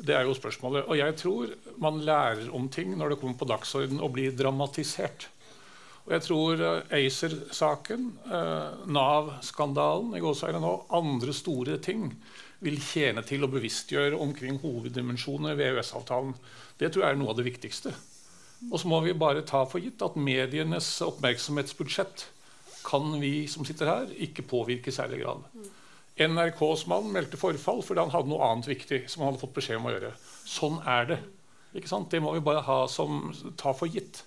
Det 0.00 0.16
er 0.16 0.28
jo 0.28 0.36
spørsmålet. 0.36 0.86
Og 0.88 1.00
jeg 1.00 1.16
tror 1.20 1.52
man 1.80 2.00
lærer 2.04 2.48
om 2.56 2.68
ting 2.72 2.94
når 2.96 3.14
det 3.14 3.20
kommer 3.22 3.40
på 3.40 3.48
dagsorden 3.48 4.00
og 4.00 4.14
blir 4.16 4.36
dramatisert. 4.36 5.28
Og 6.10 6.16
jeg 6.16 6.26
tror 6.26 6.58
uh, 6.58 6.94
ACER-saken, 6.98 8.06
uh, 8.26 8.80
Nav-skandalen 8.90 10.16
i 10.18 10.22
andre 10.98 11.34
store 11.38 11.76
ting 11.78 12.08
vil 12.58 12.80
tjene 12.82 13.22
til 13.22 13.46
å 13.46 13.50
bevisstgjøre 13.52 14.18
omkring 14.18 14.58
hoveddimensjoner 14.58 15.54
ved 15.54 15.70
EØS-avtalen. 15.70 16.34
Det 16.82 16.90
tror 16.90 17.06
jeg 17.06 17.14
er 17.14 17.20
noe 17.20 17.30
av 17.30 17.38
det 17.38 17.46
viktigste. 17.46 17.94
Og 18.72 18.82
så 18.82 18.90
må 18.90 18.98
vi 19.04 19.14
bare 19.14 19.46
ta 19.46 19.62
for 19.70 19.78
gitt 19.78 20.02
at 20.02 20.18
medienes 20.18 20.88
oppmerksomhetsbudsjett 21.06 22.26
kan 22.84 23.14
vi 23.22 23.46
som 23.48 23.62
sitter 23.68 23.86
her, 23.86 24.10
ikke 24.18 24.48
påvirke 24.50 24.90
i 24.90 24.96
særlig 24.98 25.22
grad. 25.22 25.46
NRKs 26.20 26.88
mann 26.90 27.12
meldte 27.14 27.38
forfall 27.40 27.84
fordi 27.86 28.02
han 28.02 28.12
hadde 28.12 28.32
noe 28.32 28.50
annet 28.50 28.68
viktig 28.68 29.04
som 29.06 29.22
han 29.22 29.30
hadde 29.30 29.44
fått 29.44 29.54
beskjed 29.60 29.78
om 29.78 29.86
å 29.88 29.94
gjøre. 29.94 30.10
Sånn 30.42 30.80
er 30.82 31.06
det. 31.12 31.20
Det 32.10 32.18
må 32.18 32.34
vi 32.34 32.42
bare 32.42 32.64
ha 32.66 32.80
som, 32.90 33.30
ta 33.54 33.70
for 33.76 33.86
gitt. 33.86 34.24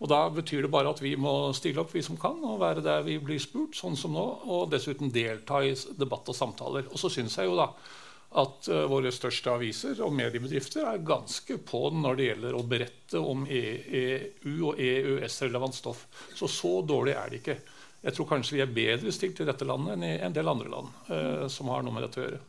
Og 0.00 0.08
Da 0.08 0.20
betyr 0.32 0.64
det 0.64 0.72
bare 0.72 0.90
at 0.94 1.02
vi 1.02 1.12
må 1.20 1.52
stille 1.56 1.82
opp, 1.82 1.92
vi 1.92 2.02
som 2.02 2.16
kan, 2.20 2.38
og 2.44 2.60
være 2.62 2.84
der 2.84 3.02
vi 3.04 3.18
blir 3.20 3.40
spurt, 3.42 3.76
sånn 3.76 3.98
som 4.00 4.14
nå, 4.16 4.26
og 4.48 4.70
dessuten 4.72 5.12
delta 5.12 5.60
i 5.64 5.74
debatt 5.98 6.30
og 6.32 6.36
samtaler. 6.36 6.88
Og 6.88 7.00
så 7.00 7.10
syns 7.12 7.36
jeg 7.36 7.50
jo 7.50 7.58
da 7.58 7.68
at 8.40 8.68
uh, 8.70 8.84
våre 8.86 9.10
største 9.12 9.50
aviser 9.50 9.98
og 10.06 10.14
mediebedrifter 10.14 10.86
er 10.86 11.02
ganske 11.02 11.56
på 11.66 11.82
når 11.92 12.16
det 12.16 12.28
gjelder 12.28 12.56
å 12.56 12.62
berette 12.70 13.20
om 13.20 13.42
EU- 13.44 14.70
og 14.70 14.78
EØS-relevant 14.78 15.74
stoff. 15.74 16.06
Så 16.38 16.48
så 16.48 16.76
dårlig 16.86 17.16
er 17.18 17.32
det 17.32 17.40
ikke. 17.42 17.58
Jeg 18.00 18.16
tror 18.16 18.30
kanskje 18.30 18.56
vi 18.56 18.62
er 18.64 18.76
bedre 18.76 19.12
stilt 19.12 19.42
i 19.42 19.48
dette 19.48 19.66
landet 19.68 19.98
enn 19.98 20.06
i 20.06 20.14
en 20.22 20.36
del 20.36 20.48
andre 20.48 20.70
land 20.72 21.10
uh, 21.10 21.44
som 21.52 21.68
har 21.74 21.84
noe 21.84 21.96
med 21.96 22.06
dette 22.06 22.22
å 22.22 22.26
gjøre 22.28 22.40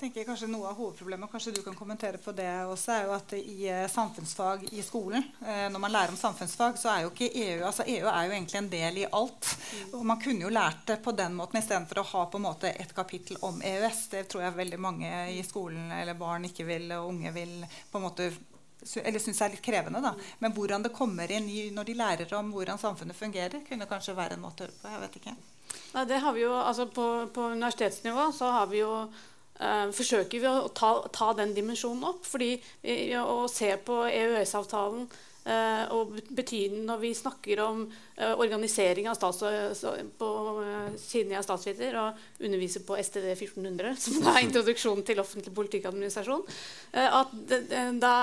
tenker 0.00 0.26
kanskje 0.26 0.48
Noe 0.50 0.68
av 0.70 0.78
hovedproblemet 0.78 1.30
kanskje 1.30 1.52
du 1.54 1.60
kan 1.62 1.76
kommentere 1.78 2.18
på 2.18 2.32
det 2.36 2.48
også, 2.66 2.92
er 2.92 3.04
jo 3.06 3.12
at 3.14 3.34
i 3.38 3.68
uh, 3.70 3.84
samfunnsfag 3.90 4.66
i 4.72 4.82
skolen, 4.84 5.22
uh, 5.40 5.66
når 5.72 5.82
man 5.84 5.94
lærer 5.94 6.14
om 6.14 6.18
samfunnsfag, 6.18 6.78
så 6.80 6.90
er 6.92 7.04
jo 7.04 7.12
ikke 7.12 7.30
EU 7.30 7.66
altså 7.68 7.86
EU 7.86 8.08
er 8.10 8.26
jo 8.26 8.34
egentlig 8.34 8.60
en 8.60 8.70
del 8.72 9.02
i 9.04 9.06
alt. 9.06 9.50
Mm. 9.54 9.92
Og 9.98 10.06
Man 10.10 10.22
kunne 10.24 10.46
jo 10.46 10.54
lært 10.54 10.82
det 10.90 10.98
på 11.04 11.14
den 11.16 11.36
måten 11.38 11.60
istedenfor 11.60 12.02
å 12.02 12.08
ha 12.14 12.24
på 12.30 12.40
en 12.40 12.46
måte 12.48 12.72
et 12.72 12.94
kapittel 12.96 13.38
om 13.46 13.62
EØS. 13.62 14.02
Det 14.16 14.24
tror 14.30 14.46
jeg 14.46 14.58
veldig 14.58 14.80
mange 14.82 15.12
i 15.34 15.40
skolen 15.46 15.92
eller 15.94 16.18
barn 16.18 16.48
ikke 16.50 16.66
vil, 16.68 16.90
og 16.98 17.12
unge 17.14 17.32
vil 17.36 17.62
på 17.90 18.00
en 18.00 18.06
måte 18.08 18.32
eller 19.00 19.22
syns 19.22 19.40
er 19.40 19.54
litt 19.54 19.64
krevende. 19.64 20.00
da. 20.04 20.12
Men 20.38 20.52
hvordan 20.52 20.82
det 20.84 20.92
kommer 20.92 21.30
inn 21.32 21.46
i, 21.48 21.70
når 21.72 21.88
de 21.88 21.94
lærer 21.96 22.34
om 22.36 22.50
hvordan 22.52 22.80
samfunnet 22.80 23.16
fungerer, 23.16 23.62
kunne 23.68 23.88
kanskje 23.88 24.16
være 24.16 24.36
en 24.36 24.44
måte 24.44 24.66
å 24.66 24.66
høre 24.66 24.80
på. 24.80 24.90
jeg 24.92 25.04
vet 25.04 25.20
ikke. 25.20 25.36
Nei, 25.94 26.04
det 26.10 26.18
har 26.22 26.34
vi 26.36 26.42
jo, 26.44 26.52
altså 26.54 26.86
På, 26.86 27.06
på 27.34 27.48
universitetsnivå 27.54 28.28
så 28.36 28.50
har 28.52 28.68
vi 28.70 28.82
jo 28.82 28.92
Uh, 29.54 29.86
forsøker 29.94 30.40
vi 30.42 30.48
å 30.50 30.66
ta, 30.74 30.96
ta, 31.14 31.28
den 31.38 31.52
dimensjonen 31.54 32.02
opp. 32.08 32.24
fordi 32.26 32.56
uh, 32.58 33.20
Å 33.22 33.44
se 33.46 33.68
på 33.86 34.00
EØS-avtalen 34.08 35.04
uh, 35.06 35.84
og 35.94 36.16
betydningen 36.34 36.88
når 36.90 36.98
vi 37.04 37.12
snakker 37.14 37.62
om 37.62 37.84
organisering 38.34 39.06
av 39.10 39.14
stats, 39.18 39.44
på 40.18 40.30
siden 40.98 41.32
jeg 41.34 41.38
er 41.38 41.46
statsviter 41.46 41.96
og 41.98 42.20
underviser 42.46 42.84
på 42.86 42.98
STD 42.98 43.30
1400, 43.36 43.94
som 44.04 44.28
er 44.32 44.42
introduksjonen 44.44 45.06
til 45.06 45.22
offentlig 45.22 45.54
politikkadministrasjon 45.54 46.44
at 46.94 47.32
da, 47.98 48.14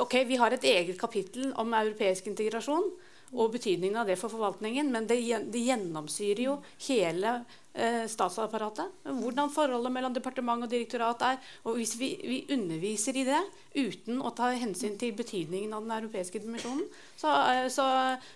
ok, 0.00 0.20
Vi 0.28 0.40
har 0.40 0.56
et 0.56 0.64
eget 0.68 1.00
kapittel 1.00 1.52
om 1.60 1.76
europeisk 1.76 2.28
integrasjon 2.32 2.88
og 3.34 3.52
betydningen 3.54 3.98
av 3.98 4.08
det 4.08 4.16
for 4.20 4.32
forvaltningen, 4.32 4.90
men 4.94 5.08
det, 5.10 5.18
det 5.50 5.62
gjennomsyrer 5.66 6.42
jo 6.46 6.56
hele 6.86 7.32
eh, 7.40 7.60
statsapparatet. 8.08 9.02
Hvordan 9.02 9.50
forholdet 9.50 9.90
mellom 9.92 10.14
departement 10.14 10.62
og 10.62 10.70
direktorat 10.70 11.22
er. 11.26 11.40
Og 11.66 11.80
hvis 11.80 11.96
vi, 11.98 12.12
vi, 12.22 12.36
underviser 12.54 13.16
i 13.18 13.24
det 13.26 13.40
uten 13.74 14.20
å 14.22 14.30
ta 14.36 14.52
hensyn 14.54 14.94
til 15.00 15.14
betydningen 15.16 15.74
av 15.74 15.82
den 15.82 15.96
europeiske 15.96 16.38
dimensjonen, 16.42 16.84
så, 17.18 17.32
eh, 17.50 17.66
så, 17.72 17.86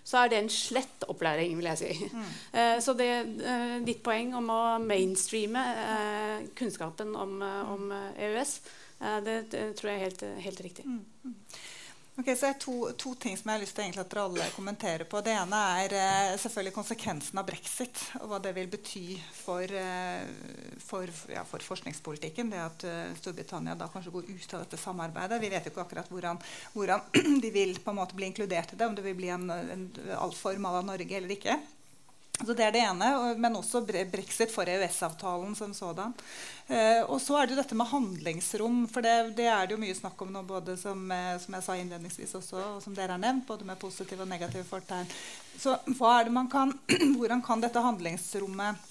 så 0.02 0.22
er 0.22 0.32
det 0.32 0.42
en 0.42 0.50
slett 0.52 1.06
opplæring, 1.08 1.56
vil 1.58 1.70
jeg 1.70 1.80
si. 1.82 2.10
Mm. 2.10 2.26
Eh, 2.58 2.74
så 2.82 2.94
det, 2.98 3.10
eh, 3.52 3.78
ditt 3.86 4.02
poeng 4.06 4.34
om 4.38 4.50
å 4.50 4.60
mainstreame 4.82 5.64
eh, 5.84 6.36
kunnskapen 6.58 7.14
om, 7.16 7.38
eh, 7.42 7.72
om 7.74 7.94
EØS, 7.94 8.58
det, 8.98 9.34
det, 9.52 9.60
tror 9.78 9.92
jeg 9.92 9.98
er 9.98 10.06
helt, 10.08 10.22
helt 10.42 10.60
riktig. 10.64 10.84
Mm. 10.88 11.34
Ok, 12.18 12.32
så 12.34 12.48
er 12.48 12.56
to, 12.58 12.72
to, 12.98 13.12
ting 13.14 13.36
som 13.38 13.46
jeg 13.46 13.54
har 13.54 13.62
lyst 13.62 13.76
til 13.78 13.94
at 13.94 14.10
dere 14.10 14.22
alle 14.26 14.46
kommenterer 14.50 15.06
på. 15.06 15.20
Det 15.22 15.36
ene 15.38 15.58
er 15.84 15.92
eh, 15.94 16.32
selvfølgelig 16.42 16.72
konsekvensen 16.74 17.38
av 17.38 17.46
brexit. 17.46 18.00
Og 18.18 18.32
hva 18.32 18.40
det 18.42 18.56
vil 18.56 18.66
bety 18.72 19.04
for, 19.36 19.62
eh, 19.62 20.26
for, 20.82 21.06
ja, 21.30 21.44
for 21.46 21.62
forskningspolitikken. 21.62 22.50
Det 22.50 22.64
at 22.64 22.86
eh, 22.90 23.14
Storbritannia 23.20 23.78
da 23.78 23.86
kanskje 23.92 24.16
går 24.16 24.32
ut 24.32 24.56
av 24.58 24.66
dette 24.66 24.82
samarbeidet. 24.82 25.38
Vi 25.44 25.52
vet 25.54 25.70
jo 25.70 25.76
ikke 25.76 25.86
akkurat 25.86 26.10
hvordan, 26.10 26.42
hvordan 26.74 27.06
de 27.44 27.54
vil 27.54 27.78
på 27.84 27.94
en 27.94 28.00
måte 28.02 28.18
bli 28.18 28.32
inkludert 28.32 28.74
i 28.74 28.80
det. 28.80 28.90
Om 28.90 28.98
det 28.98 29.06
vil 29.06 29.18
bli 29.22 29.30
en, 29.36 29.46
en, 29.54 29.90
en 30.18 30.38
form 30.42 30.66
av 30.66 30.82
Norge 30.90 31.22
eller 31.22 31.38
ikke. 31.38 31.54
Så 32.46 32.54
Det 32.54 32.62
er 32.64 32.70
det 32.72 32.80
ene, 32.86 33.34
men 33.34 33.56
også 33.58 33.80
brexit 33.82 34.52
for 34.54 34.68
EØS-avtalen 34.70 35.56
som 35.58 35.72
sådan. 35.74 36.12
Eh, 36.68 37.02
og 37.02 37.18
så 37.20 37.34
er 37.34 37.46
det 37.46 37.56
jo 37.56 37.62
dette 37.62 37.78
med 37.78 37.90
handlingsrom. 37.90 38.84
For 38.92 39.02
det, 39.02 39.14
det, 39.40 39.48
er 39.50 39.66
det 39.66 39.74
jo 39.74 39.80
mye 39.82 39.96
snakk 39.96 40.22
om 40.22 40.30
nå, 40.32 40.44
både 40.46 40.76
som, 40.78 41.02
eh, 41.10 41.34
som, 41.42 41.56
jeg 41.58 41.66
sa 41.66 41.74
innledningsvis 41.76 42.36
også, 42.38 42.60
og 42.76 42.84
som 42.84 42.94
dere 42.94 43.16
har 43.16 43.22
nevnt, 43.22 43.46
både 43.48 43.66
med 43.66 43.80
positive 43.82 44.22
og 44.22 44.30
negative 44.30 44.62
fortegn. 44.68 45.10
Så 45.58 45.74
kan, 46.52 46.76
hvordan 47.18 47.42
kan 47.42 47.64
dette 47.64 47.82
handlingsrommet 47.82 48.86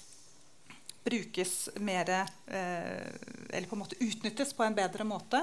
brukes 1.08 1.70
mer 1.80 2.10
eh, 2.10 3.06
Eller 3.48 3.68
på 3.68 3.76
en 3.76 3.80
måte 3.80 3.96
utnyttes 3.96 4.52
på 4.52 4.66
en 4.66 4.76
bedre 4.76 5.08
måte? 5.08 5.40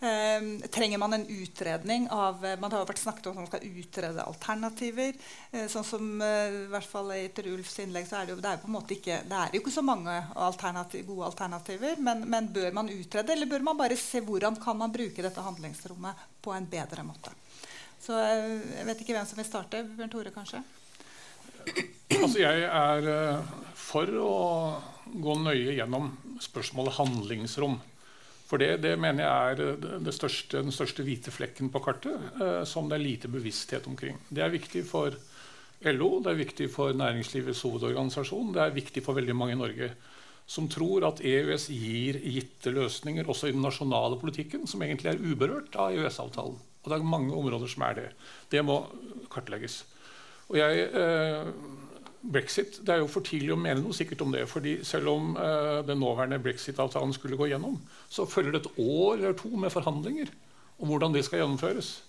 Eh, 0.00 0.68
trenger 0.68 0.98
man 0.98 1.12
en 1.12 1.26
utredning 1.26 2.06
av 2.10 2.44
eh, 2.46 2.54
Man 2.60 2.72
har 2.72 2.86
vært 2.88 3.02
snakket 3.02 3.26
om 3.28 3.34
at 3.34 3.42
man 3.42 3.48
skal 3.50 3.80
utrede 3.82 4.24
alternativer. 4.24 5.18
Eh, 5.52 5.66
sånn 5.68 5.84
som 5.84 6.22
eh, 6.24 6.54
i 6.62 6.70
hvert 6.72 6.88
fall 6.88 7.10
Etter 7.18 7.50
Ulfs 7.52 7.76
innlegg 7.84 8.06
så 8.08 8.16
er 8.16 8.30
det 8.30 8.32
jo, 8.32 8.38
det 8.40 8.48
er 8.48 8.62
på 8.62 8.70
en 8.70 8.76
måte 8.78 8.96
ikke, 8.96 9.18
det 9.28 9.36
er 9.36 9.52
jo 9.52 9.60
ikke 9.60 9.74
så 9.74 9.84
mange 9.84 10.14
alternativ, 10.40 11.04
gode 11.10 11.28
alternativer. 11.28 12.00
Men, 12.00 12.24
men, 12.32 12.48
bør 12.48 12.72
man 12.80 12.88
utrede, 12.88 13.34
eller 13.36 13.50
bør 13.50 13.66
man 13.68 13.76
bare 13.82 14.00
se 14.00 14.24
hvordan 14.24 14.56
kan 14.62 14.80
man 14.80 14.94
bruke 14.94 15.26
dette 15.26 15.44
handlingsrommet 15.44 16.24
på 16.40 16.56
en 16.56 16.70
bedre 16.72 17.04
måte? 17.04 17.36
Så 18.00 18.16
Jeg 18.16 18.88
vet 18.88 19.04
ikke 19.04 19.18
hvem 19.18 19.28
som 19.28 19.36
vil 19.36 19.50
starte. 19.50 19.84
Bjørn 19.84 20.16
Tore, 20.16 20.32
kanskje? 20.32 20.64
Altså, 22.20 22.40
jeg 22.40 22.64
er 22.66 23.44
for 23.78 24.08
å 24.18 24.32
gå 25.12 25.36
nøye 25.44 25.76
gjennom 25.76 26.10
spørsmålet 26.42 26.96
handlingsrom. 26.96 27.78
For 28.50 28.58
det, 28.58 28.80
det, 28.82 28.96
mener 28.98 29.22
jeg 29.22 29.54
er 29.54 30.00
det 30.02 30.14
største, 30.16 30.58
den 30.58 30.74
største 30.74 31.04
hvite 31.06 31.30
flekken 31.30 31.70
på 31.70 31.82
kartet 31.84 32.40
eh, 32.42 32.62
som 32.66 32.88
det 32.90 32.98
er 32.98 33.04
lite 33.04 33.30
bevissthet 33.30 33.86
omkring. 33.86 34.18
Det 34.26 34.42
er 34.42 34.50
viktig 34.50 34.82
for 34.88 35.14
LO, 35.86 36.08
det 36.24 36.32
er 36.32 36.40
viktig 36.40 36.66
for 36.72 36.96
Næringslivets 36.98 37.62
hovedorganisasjon, 37.64 38.50
det 38.56 38.64
er 38.64 38.74
viktig 38.74 39.04
for 39.06 39.16
veldig 39.16 39.36
mange 39.38 39.54
i 39.54 39.60
Norge 39.60 39.92
som 40.50 40.66
tror 40.66 41.04
at 41.06 41.20
EØS 41.22 41.68
gir 41.70 42.18
gitte 42.24 42.72
løsninger 42.74 43.28
også 43.30 43.48
i 43.48 43.54
den 43.54 43.62
nasjonale 43.62 44.18
politikken, 44.18 44.66
som 44.66 44.82
egentlig 44.82 45.12
er 45.12 45.22
uberørt 45.22 45.76
av 45.78 45.94
EØS-avtalen. 45.94 46.56
Og 46.80 46.90
det 46.90 46.96
er 46.96 47.06
mange 47.06 47.36
områder 47.38 47.70
som 47.70 47.84
er 47.86 47.94
det. 48.00 48.08
Det 48.50 48.64
må 48.66 48.82
kartlegges. 49.30 49.84
Og 50.50 50.58
jeg... 50.58 50.90
Eh, 50.90 51.86
brexit 52.20 52.80
Det 52.84 52.92
er 52.92 53.00
jo 53.00 53.08
for 53.08 53.24
tidlig 53.24 53.54
å 53.54 53.60
mene 53.60 53.80
noe 53.80 53.96
sikkert 53.96 54.20
om 54.24 54.34
det. 54.34 54.44
fordi 54.48 54.78
Selv 54.84 55.08
om 55.14 55.32
eh, 55.36 55.80
den 55.86 56.00
nåværende 56.02 56.40
brexit-avtalen 56.42 57.14
skulle 57.16 57.38
gå 57.40 57.48
gjennom, 57.48 57.78
så 58.08 58.28
følger 58.28 58.52
det 58.52 58.62
et 58.64 58.78
år 58.84 59.18
eller 59.18 59.36
to 59.38 59.50
med 59.56 59.72
forhandlinger 59.72 60.32
om 60.80 60.88
hvordan 60.88 61.14
det 61.16 61.24
skal 61.24 61.42
gjennomføres. 61.42 62.00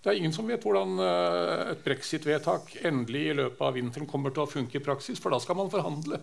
Det 0.00 0.12
er 0.12 0.16
ingen 0.20 0.32
som 0.32 0.48
vet 0.48 0.62
hvordan 0.64 1.00
eh, 1.04 1.64
et 1.74 1.82
brexit-vedtak 1.84 2.76
endelig 2.88 3.26
i 3.30 3.38
løpet 3.40 3.64
av 3.64 3.76
vinteren 3.76 4.08
kommer 4.08 4.32
til 4.32 4.46
å 4.46 4.50
funke 4.50 4.78
i 4.78 4.84
praksis, 4.84 5.20
for 5.20 5.32
da 5.32 5.40
skal 5.40 5.58
man 5.60 5.72
forhandle 5.72 6.20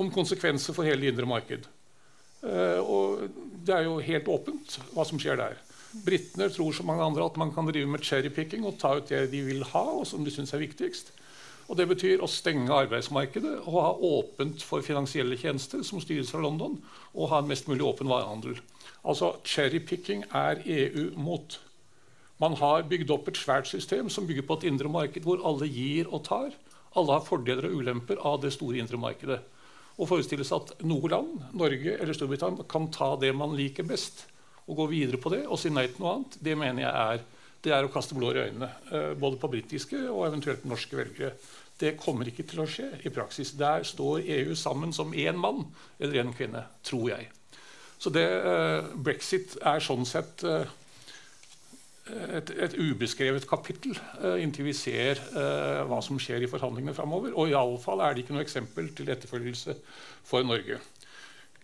om 0.00 0.12
konsekvenser 0.12 0.76
for 0.76 0.88
hele 0.88 1.04
det 1.04 1.12
indre 1.12 1.28
marked. 1.28 1.68
Eh, 2.44 2.80
og 2.80 3.28
det 3.64 3.76
er 3.76 3.86
jo 3.88 4.00
helt 4.04 4.28
åpent 4.32 4.78
hva 4.94 5.04
som 5.08 5.20
skjer 5.20 5.40
der. 5.40 5.60
Britene 6.04 6.48
tror 6.50 6.74
som 6.74 6.88
mange 6.90 7.04
andre 7.06 7.26
at 7.28 7.36
man 7.38 7.52
kan 7.54 7.68
drive 7.68 7.88
med 7.88 8.02
cherrypicking 8.04 8.64
og 8.66 8.80
ta 8.80 8.96
ut 8.98 9.12
det 9.12 9.28
de 9.32 9.44
vil 9.46 9.62
ha, 9.70 9.84
og 10.00 10.08
som 10.08 10.24
de 10.26 10.32
syns 10.34 10.52
er 10.56 10.64
viktigst. 10.64 11.12
Og 11.68 11.78
Det 11.78 11.86
betyr 11.88 12.22
å 12.22 12.28
stenge 12.28 12.74
arbeidsmarkedet 12.74 13.54
og 13.64 13.76
ha 13.80 13.92
åpent 14.04 14.62
for 14.62 14.84
finansielle 14.84 15.38
tjenester 15.40 15.84
som 15.86 16.02
styres 16.02 16.32
fra 16.34 16.42
London, 16.44 16.76
og 17.14 17.30
ha 17.30 17.40
en 17.40 17.48
mest 17.48 17.70
mulig 17.70 17.86
åpen 17.86 18.10
varehandel. 18.10 18.58
Altså, 19.04 19.34
Cherrypicking 19.48 20.26
er 20.28 20.60
EU 20.64 21.10
mot. 21.16 21.58
Man 22.42 22.56
har 22.60 22.84
bygd 22.90 23.12
opp 23.14 23.30
et 23.30 23.40
svært 23.40 23.70
system 23.70 24.10
som 24.12 24.26
bygger 24.28 24.44
på 24.44 24.58
et 24.58 24.68
indre 24.68 24.90
marked 24.92 25.24
hvor 25.24 25.40
alle 25.46 25.68
gir 25.70 26.10
og 26.10 26.26
tar. 26.28 26.52
Alle 26.94 27.16
har 27.16 27.26
fordeler 27.26 27.70
og 27.70 27.80
ulemper 27.80 28.20
av 28.20 28.40
det 28.42 28.52
store 28.54 28.82
indre 28.82 29.00
markedet. 29.00 29.40
Og 29.94 30.10
forestille 30.10 30.44
seg 30.46 30.60
at 30.60 30.84
noe 30.84 31.08
land, 31.10 31.38
Norge 31.54 31.94
eller 31.96 32.16
Storbritannia, 32.16 32.66
kan 32.68 32.90
ta 32.92 33.14
det 33.20 33.30
man 33.36 33.54
liker 33.56 33.86
best, 33.86 34.26
og 34.66 34.80
gå 34.80 34.88
videre 34.90 35.20
på 35.20 35.30
det 35.32 35.44
og 35.44 35.60
si 35.60 35.70
nei 35.70 35.86
til 35.90 36.02
noe 36.02 36.16
annet, 36.18 36.36
det 36.42 36.56
mener 36.58 36.86
jeg 36.86 36.92
er, 37.14 37.24
det 37.64 37.72
er 37.72 37.86
å 37.86 37.92
kaste 37.92 38.16
blår 38.16 38.36
i 38.38 38.44
øynene. 38.48 38.70
Eh, 38.92 39.12
både 39.18 39.40
på 39.40 39.50
britiske 39.52 39.98
og 40.10 40.26
eventuelt 40.28 40.66
norske 40.68 40.98
velgere. 40.98 41.32
Det 41.80 41.96
kommer 41.98 42.28
ikke 42.30 42.46
til 42.46 42.62
å 42.62 42.68
skje 42.70 42.90
i 43.02 43.12
praksis. 43.12 43.54
Der 43.58 43.86
står 43.86 44.22
EU 44.22 44.54
sammen 44.58 44.92
som 44.94 45.14
én 45.16 45.38
mann 45.40 45.64
eller 45.98 46.22
én 46.22 46.32
kvinne, 46.36 46.66
tror 46.86 47.10
jeg. 47.14 47.28
Så 47.98 48.12
det, 48.12 48.24
eh, 48.24 48.94
brexit 48.94 49.56
er 49.62 49.80
sånn 49.80 50.04
sett 50.06 50.44
eh, 50.44 50.66
et, 52.36 52.50
et, 52.50 52.74
ubeskrevet 52.76 53.46
kapittel 53.48 53.96
inntil 54.36 54.66
vi 54.66 54.74
ser 54.76 55.22
hva 55.88 56.02
som 56.04 56.18
skjer 56.20 56.44
i 56.44 56.50
forhandlingene 56.52 56.92
framover. 56.92 57.32
Og 57.32 57.48
iallfall 57.48 58.02
er 58.04 58.12
det 58.12 58.26
ikke 58.26 58.36
noe 58.36 58.44
eksempel 58.44 58.90
til 58.92 59.08
etterfølgelse 59.08 59.72
for 60.28 60.44
Norge. 60.44 60.82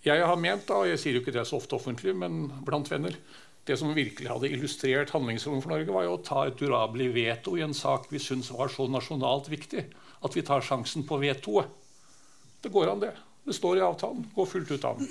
Jeg 0.01 0.25
har 0.25 0.41
ment, 0.41 0.71
og 0.73 0.89
jeg 0.89 0.97
sier 0.97 1.19
jo 1.19 1.21
ikke 1.21 1.35
det 1.37 1.45
så 1.45 1.59
ofte 1.61 1.77
offentlig, 1.77 2.15
men 2.17 2.47
blant 2.65 2.89
venner 2.89 3.19
Det 3.71 3.77
som 3.79 3.93
virkelig 3.95 4.27
hadde 4.27 4.49
illustrert 4.51 5.13
handlingsrommet 5.15 5.63
for 5.63 5.71
Norge, 5.71 5.93
var 5.95 6.03
jo 6.03 6.15
å 6.17 6.23
ta 6.27 6.41
et 6.49 6.57
durabelig 6.59 7.13
veto 7.15 7.53
i 7.55 7.63
en 7.63 7.75
sak 7.77 8.09
vi 8.11 8.19
syns 8.19 8.49
var 8.51 8.73
så 8.73 8.89
nasjonalt 8.91 9.47
viktig 9.53 9.85
at 10.27 10.35
vi 10.35 10.43
tar 10.43 10.65
sjansen 10.67 11.05
på 11.07 11.21
vetoet. 11.23 11.69
Det 12.65 12.73
går 12.75 12.91
an, 12.91 13.05
det. 13.05 13.13
Det 13.47 13.55
står 13.55 13.79
i 13.79 13.85
avtalen. 13.87 14.27
Gå 14.35 14.47
fullt 14.47 14.73
ut 14.75 14.89
an. 14.89 15.07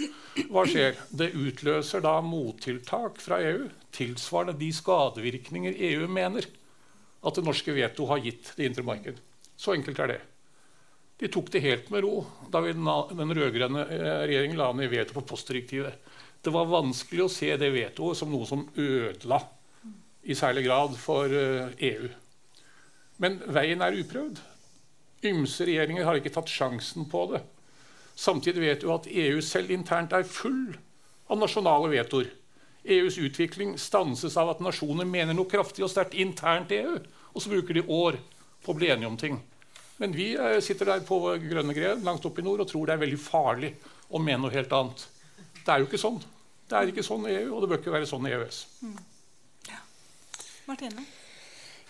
Hva 0.52 0.66
skjer? 0.68 1.00
Det 1.08 1.32
utløser 1.40 2.04
da 2.04 2.18
mottiltak 2.22 3.24
fra 3.24 3.40
EU 3.48 3.70
tilsvarende 3.96 4.60
de 4.60 4.70
skadevirkninger 4.76 5.80
EU 5.94 6.12
mener 6.12 6.46
at 7.24 7.40
det 7.40 7.46
norske 7.48 7.74
veto 7.76 8.12
har 8.12 8.22
gitt 8.28 8.52
det 8.60 8.68
indre 8.68 8.86
marked. 8.92 9.24
Så 9.56 9.74
enkelt 9.78 10.04
er 10.04 10.14
det. 10.18 10.20
De 11.20 11.32
tok 11.32 11.50
det 11.52 11.64
helt 11.64 11.90
med 11.92 12.04
ro 12.04 12.26
da 12.52 12.62
den 12.68 13.36
rød-grønne 13.40 13.88
eh, 13.88 14.22
regjeringen 14.30 14.60
la 14.60 14.70
ned 14.76 14.92
veto 14.92 15.16
på 15.16 15.26
postdirektivet. 15.32 15.96
Det 16.42 16.54
var 16.56 16.70
vanskelig 16.72 17.26
å 17.26 17.32
se 17.32 17.52
det 17.60 17.72
vetoet 17.74 18.18
som 18.18 18.32
noe 18.32 18.48
som 18.48 18.64
ødela 18.80 19.42
i 20.24 20.36
særlig 20.36 20.66
grad 20.68 20.96
for 21.00 21.28
EU. 21.28 21.76
Eh, 21.80 22.10
e 22.10 22.10
Men 23.18 23.42
veien 23.48 23.82
er 23.82 23.98
uprøvd. 24.00 24.40
Ymse 25.28 25.66
regjeringer 25.68 26.06
har 26.08 26.16
ikke 26.16 26.32
tatt 26.32 26.48
sjansen 26.48 27.10
på 27.12 27.26
det. 27.34 27.42
Samtidig 28.16 28.62
vet 28.62 28.82
du 28.84 28.92
at 28.94 29.08
EU 29.08 29.42
selv 29.44 29.72
internt 29.72 30.14
er 30.16 30.24
full 30.24 30.78
av 31.28 31.40
nasjonale 31.40 31.92
vetoer. 31.92 32.32
EUs 32.84 33.18
utvikling 33.20 33.76
stanses 33.78 34.38
av 34.40 34.54
at 34.54 34.64
nasjoner 34.64 35.06
mener 35.06 35.36
noe 35.36 35.50
kraftig 35.52 35.84
og 35.84 35.92
sterkt 35.92 36.16
internt 36.16 36.72
i 36.72 36.80
EU, 36.80 36.96
og 37.36 37.44
så 37.44 37.52
bruker 37.52 37.76
de 37.76 37.84
år 37.84 38.18
på 38.64 38.72
å 38.72 38.78
bli 38.80 38.88
enige 38.90 39.12
om 39.12 39.18
ting. 39.20 39.40
Men 40.00 40.16
vi 40.16 40.32
eh, 40.40 40.60
sitter 40.64 40.88
der 40.88 41.04
på 41.04 41.20
grønne 41.44 41.76
gren 41.76 42.04
langt 42.08 42.26
oppe 42.26 42.40
i 42.40 42.48
nord 42.48 42.64
og 42.64 42.70
tror 42.72 42.88
det 42.88 42.96
er 42.96 43.04
veldig 43.04 43.20
farlig 43.20 43.74
å 44.08 44.22
mene 44.24 44.46
noe 44.46 44.56
helt 44.56 44.72
annet. 44.74 45.04
Det 45.66 45.74
er 45.74 45.84
jo 45.84 45.90
ikke 45.90 46.02
sånn. 46.02 46.20
Det 46.70 46.78
er 46.78 46.92
ikke 46.92 47.06
sånn 47.06 47.26
i 47.30 47.38
EU, 47.42 47.56
og 47.56 47.64
det 47.64 47.72
bør 47.72 47.82
ikke 47.82 47.96
være 47.96 48.10
sånn 48.10 48.28
i 48.30 48.36
EØS. 48.36 48.60
Mm. 48.86 49.00
Ja. 49.72 49.82
Martine? 50.70 51.08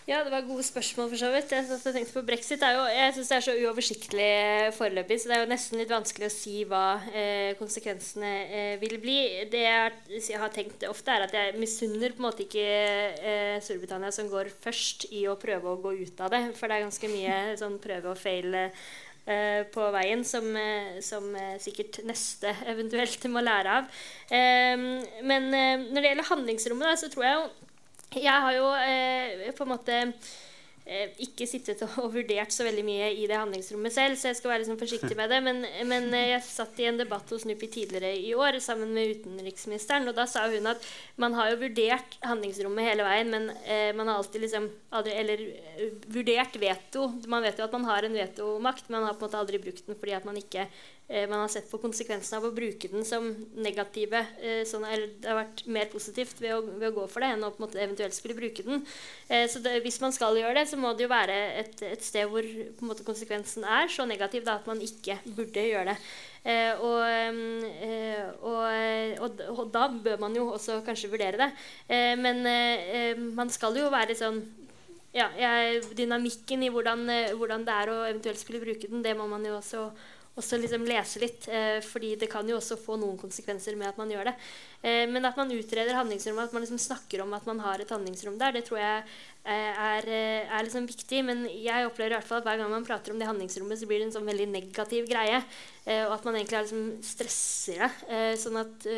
Ja, 0.08 0.24
det 0.24 0.32
var 0.32 0.40
gode 0.42 0.62
spørsmål. 0.66 1.08
for 1.10 1.16
så 1.16 1.28
vidt. 1.30 1.52
Jeg, 1.52 1.66
jeg 1.70 1.94
tenkte 1.94 2.14
på 2.16 2.22
Brexit 2.26 2.62
er 2.66 2.72
jo, 2.74 2.84
jeg 2.90 3.12
synes 3.14 3.28
det 3.28 3.36
er 3.36 3.44
så 3.44 3.52
uoversiktlig 3.62 4.30
foreløpig, 4.74 5.18
så 5.20 5.28
det 5.28 5.36
er 5.36 5.44
jo 5.44 5.50
nesten 5.52 5.78
litt 5.78 5.92
vanskelig 5.92 6.26
å 6.26 6.34
si 6.34 6.54
hva 6.66 6.84
eh, 7.12 7.52
konsekvensene 7.60 8.30
eh, 8.48 8.72
vil 8.80 8.96
bli. 9.02 9.18
Det 9.52 9.60
jeg, 9.62 9.92
jeg, 10.16 10.40
har 10.40 10.50
tenkt 10.54 10.86
ofte, 10.88 11.14
er 11.14 11.28
at 11.28 11.36
jeg 11.36 11.60
misunner 11.60 12.16
på 12.16 12.24
en 12.24 12.26
måte 12.26 12.46
ikke 12.46 12.64
eh, 12.64 13.60
Storbritannia 13.62 14.10
som 14.16 14.32
går 14.32 14.50
først 14.64 15.10
i 15.14 15.26
å 15.30 15.38
prøve 15.38 15.76
å 15.76 15.78
gå 15.84 15.94
ut 16.00 16.24
av 16.24 16.34
det. 16.34 16.42
For 16.58 16.66
det 16.66 16.80
er 16.80 16.88
ganske 16.88 17.12
mye 17.12 17.38
sånn 17.60 17.78
prøve 17.84 18.10
og 18.10 18.18
feil 18.18 18.56
eh, 19.26 19.62
på 19.72 19.86
veien 19.94 20.24
som, 20.26 20.46
eh, 20.56 21.00
som 21.04 21.30
eh, 21.36 21.56
sikkert 21.62 22.00
neste 22.08 22.52
eventuelt 22.70 23.24
må 23.32 23.42
lære 23.44 23.80
av. 23.80 24.04
men 24.30 25.48
når 25.50 25.96
det 25.96 26.10
gjelder 26.10 26.28
handlingsrommet, 26.28 27.00
så 27.00 27.08
tror 27.10 27.24
jeg 27.24 27.34
jo 27.38 27.48
jeg 28.20 28.42
har 28.42 28.52
jo 28.56 29.52
på 29.54 29.64
en 29.64 29.70
måte 29.70 29.96
ikke 31.22 31.46
sittet 31.46 31.82
og, 31.86 32.08
vurdert 32.14 32.52
så 32.54 32.66
veldig 32.66 32.82
mye 32.86 33.10
i 33.14 33.26
det 33.30 33.38
handlingsrommet 33.38 33.94
selv, 33.94 34.18
så 34.18 34.30
jeg 34.30 34.40
skal 34.40 34.52
være 34.52 34.62
liksom 34.64 34.80
forsiktig 34.80 35.16
med 35.18 35.30
det. 35.32 35.40
Men, 35.46 35.62
men, 35.90 36.08
eh, 36.16 36.32
jeg 36.32 36.44
satt 36.46 36.80
i 36.82 36.88
en 36.90 37.00
debatt 37.00 37.30
hos 37.30 37.46
NUPI 37.48 37.70
tidligere 37.76 38.12
i 38.18 38.32
år 38.34 38.58
sammen 38.62 38.92
med 38.96 39.16
utenriksministeren, 39.20 40.08
og 40.10 40.18
da 40.18 40.26
sa 40.30 40.46
hun 40.50 40.70
at 40.70 40.86
man 41.20 41.36
har 41.38 41.52
jo 41.52 41.60
vurdert 41.62 42.18
handlingsrommet 42.26 42.90
hele 42.90 43.06
veien, 43.06 43.30
men 43.30 43.50
eh, 43.64 43.90
man 43.96 44.10
har 44.10 44.20
alltid 44.20 44.46
liksom 44.46 44.70
aldri 44.90 45.12
Eller 45.20 45.40
uh, 45.78 45.90
vurdert 46.10 46.56
veto. 46.58 47.04
Man 47.30 47.44
vet 47.44 47.58
jo 47.58 47.66
at 47.66 47.74
man 47.74 47.84
har 47.86 48.06
en 48.06 48.16
vetomakt, 48.16 48.88
men 48.88 48.98
man 49.00 49.10
har 49.10 49.18
på 49.18 49.24
en 49.24 49.28
måte 49.28 49.42
aldri 49.42 49.60
brukt 49.62 49.86
den 49.86 49.98
fordi 49.98 50.16
at 50.16 50.26
man 50.26 50.38
ikke 50.40 50.66
Eh, 50.66 50.99
man 51.10 51.40
har 51.42 51.48
sett 51.50 51.66
på 51.66 51.78
konsekvensene 51.82 52.38
av 52.38 52.44
å 52.46 52.52
bruke 52.54 52.88
den 52.92 53.02
som 53.06 53.24
negative. 53.58 54.20
Eh, 54.38 54.60
sånn, 54.68 54.84
eller 54.86 55.08
det 55.18 55.26
har 55.26 55.40
vært 55.40 55.62
mer 55.66 55.88
positivt 55.90 56.38
ved 56.38 56.54
å, 56.54 56.60
ved 56.62 56.86
å, 56.92 56.94
gå 57.00 57.06
for 57.10 57.24
det 57.24 57.32
enn 57.34 57.42
å 57.42 57.50
på 57.50 57.58
en 57.58 57.64
måte 57.64 57.80
eventuelt 57.82 58.14
skulle 58.14 58.36
bruke 58.38 58.62
den. 58.62 58.84
Eh, 59.26 59.48
så 59.50 59.58
det, 59.64 59.72
hvis 59.82 59.98
man 60.02 60.14
skal 60.14 60.38
gjøre 60.38 60.60
det, 60.60 60.68
så 60.70 60.78
må 60.78 60.92
det 60.94 61.08
jo 61.08 61.10
være 61.10 61.38
et, 61.64 61.82
et 61.88 62.04
sted 62.06 62.30
hvor 62.30 62.46
på 62.46 62.84
en 62.84 62.90
måte, 62.92 63.06
konsekvensen 63.06 63.66
er 63.66 63.90
så 63.90 64.06
negativ 64.06 64.46
da, 64.46 64.60
at 64.60 64.68
man 64.70 64.78
ikke 64.86 65.18
burde 65.34 65.66
gjøre 65.66 65.90
det. 65.90 65.96
Og, 66.80 67.02
og, 68.48 68.62
og, 69.20 69.42
og, 69.50 69.66
da 69.74 69.82
bør 69.92 70.22
man 70.22 70.38
jo 70.38 70.46
også 70.54 70.78
kanskje 70.86 71.10
vurdere 71.12 71.36
det. 71.36 71.50
men 72.16 72.40
man 73.36 73.52
skal 73.52 73.76
jo 73.76 73.90
være 73.92 74.16
sånn 74.16 74.38
ja, 75.12 75.26
Dynamikken 75.98 76.64
i 76.64 76.70
hvordan, 76.72 77.04
hvordan, 77.36 77.66
det 77.68 77.76
er 77.76 77.92
å 77.92 77.98
eventuelt 78.06 78.40
skulle 78.40 78.62
bruke 78.64 78.88
den, 78.88 79.04
det 79.04 79.12
må 79.18 79.28
man 79.28 79.44
jo 79.44 79.58
også 79.58 79.84
også 80.38 80.58
liksom 80.60 80.86
lese 80.88 81.20
litt. 81.22 81.48
Eh, 81.50 81.80
fordi 81.84 82.14
det 82.20 82.28
kan 82.30 82.46
jo 82.48 82.58
også 82.58 82.78
få 82.80 82.96
noen 83.00 83.18
konsekvenser 83.20 83.76
med 83.78 83.90
at 83.90 83.98
man 84.00 84.10
gjør 84.12 84.30
det. 84.30 84.36
Eh, 84.82 85.04
men 85.10 85.26
at 85.26 85.38
man 85.38 85.50
utreder 85.52 85.98
handlingsrommet, 85.98 86.48
at 86.48 86.56
man 86.56 86.64
liksom 86.64 86.80
snakker 86.80 87.24
om 87.24 87.34
at 87.36 87.46
man 87.48 87.62
har 87.64 87.82
et 87.82 87.92
handlingsrom 87.92 88.38
der, 88.40 88.54
det 88.56 88.64
tror 88.68 88.80
jeg 88.80 89.02
eh, 89.02 89.82
er, 89.90 90.08
eh, 90.08 90.46
er 90.46 90.66
liksom 90.66 90.88
viktig. 90.88 91.22
Men 91.26 91.44
jeg 91.50 91.88
opplever 91.88 92.14
i 92.14 92.18
hvert 92.18 92.30
fall 92.30 92.42
at 92.42 92.48
hver 92.48 92.62
gang 92.62 92.72
man 92.72 92.88
prater 92.88 93.14
om 93.14 93.20
det 93.20 93.28
handlingsrommet, 93.30 93.80
så 93.80 93.90
blir 93.90 94.02
det 94.02 94.10
en 94.10 94.16
sånn 94.20 94.30
veldig 94.30 94.48
negativ 94.54 95.10
greie. 95.10 95.42
Eh, 95.84 96.04
og 96.06 96.16
at 96.18 96.26
man 96.28 96.40
egentlig 96.40 96.64
liksom 96.64 96.90
stresser 97.04 97.86
det. 97.86 97.92
Eh, 98.08 98.34
sånn 98.40 98.60
at 98.60 98.90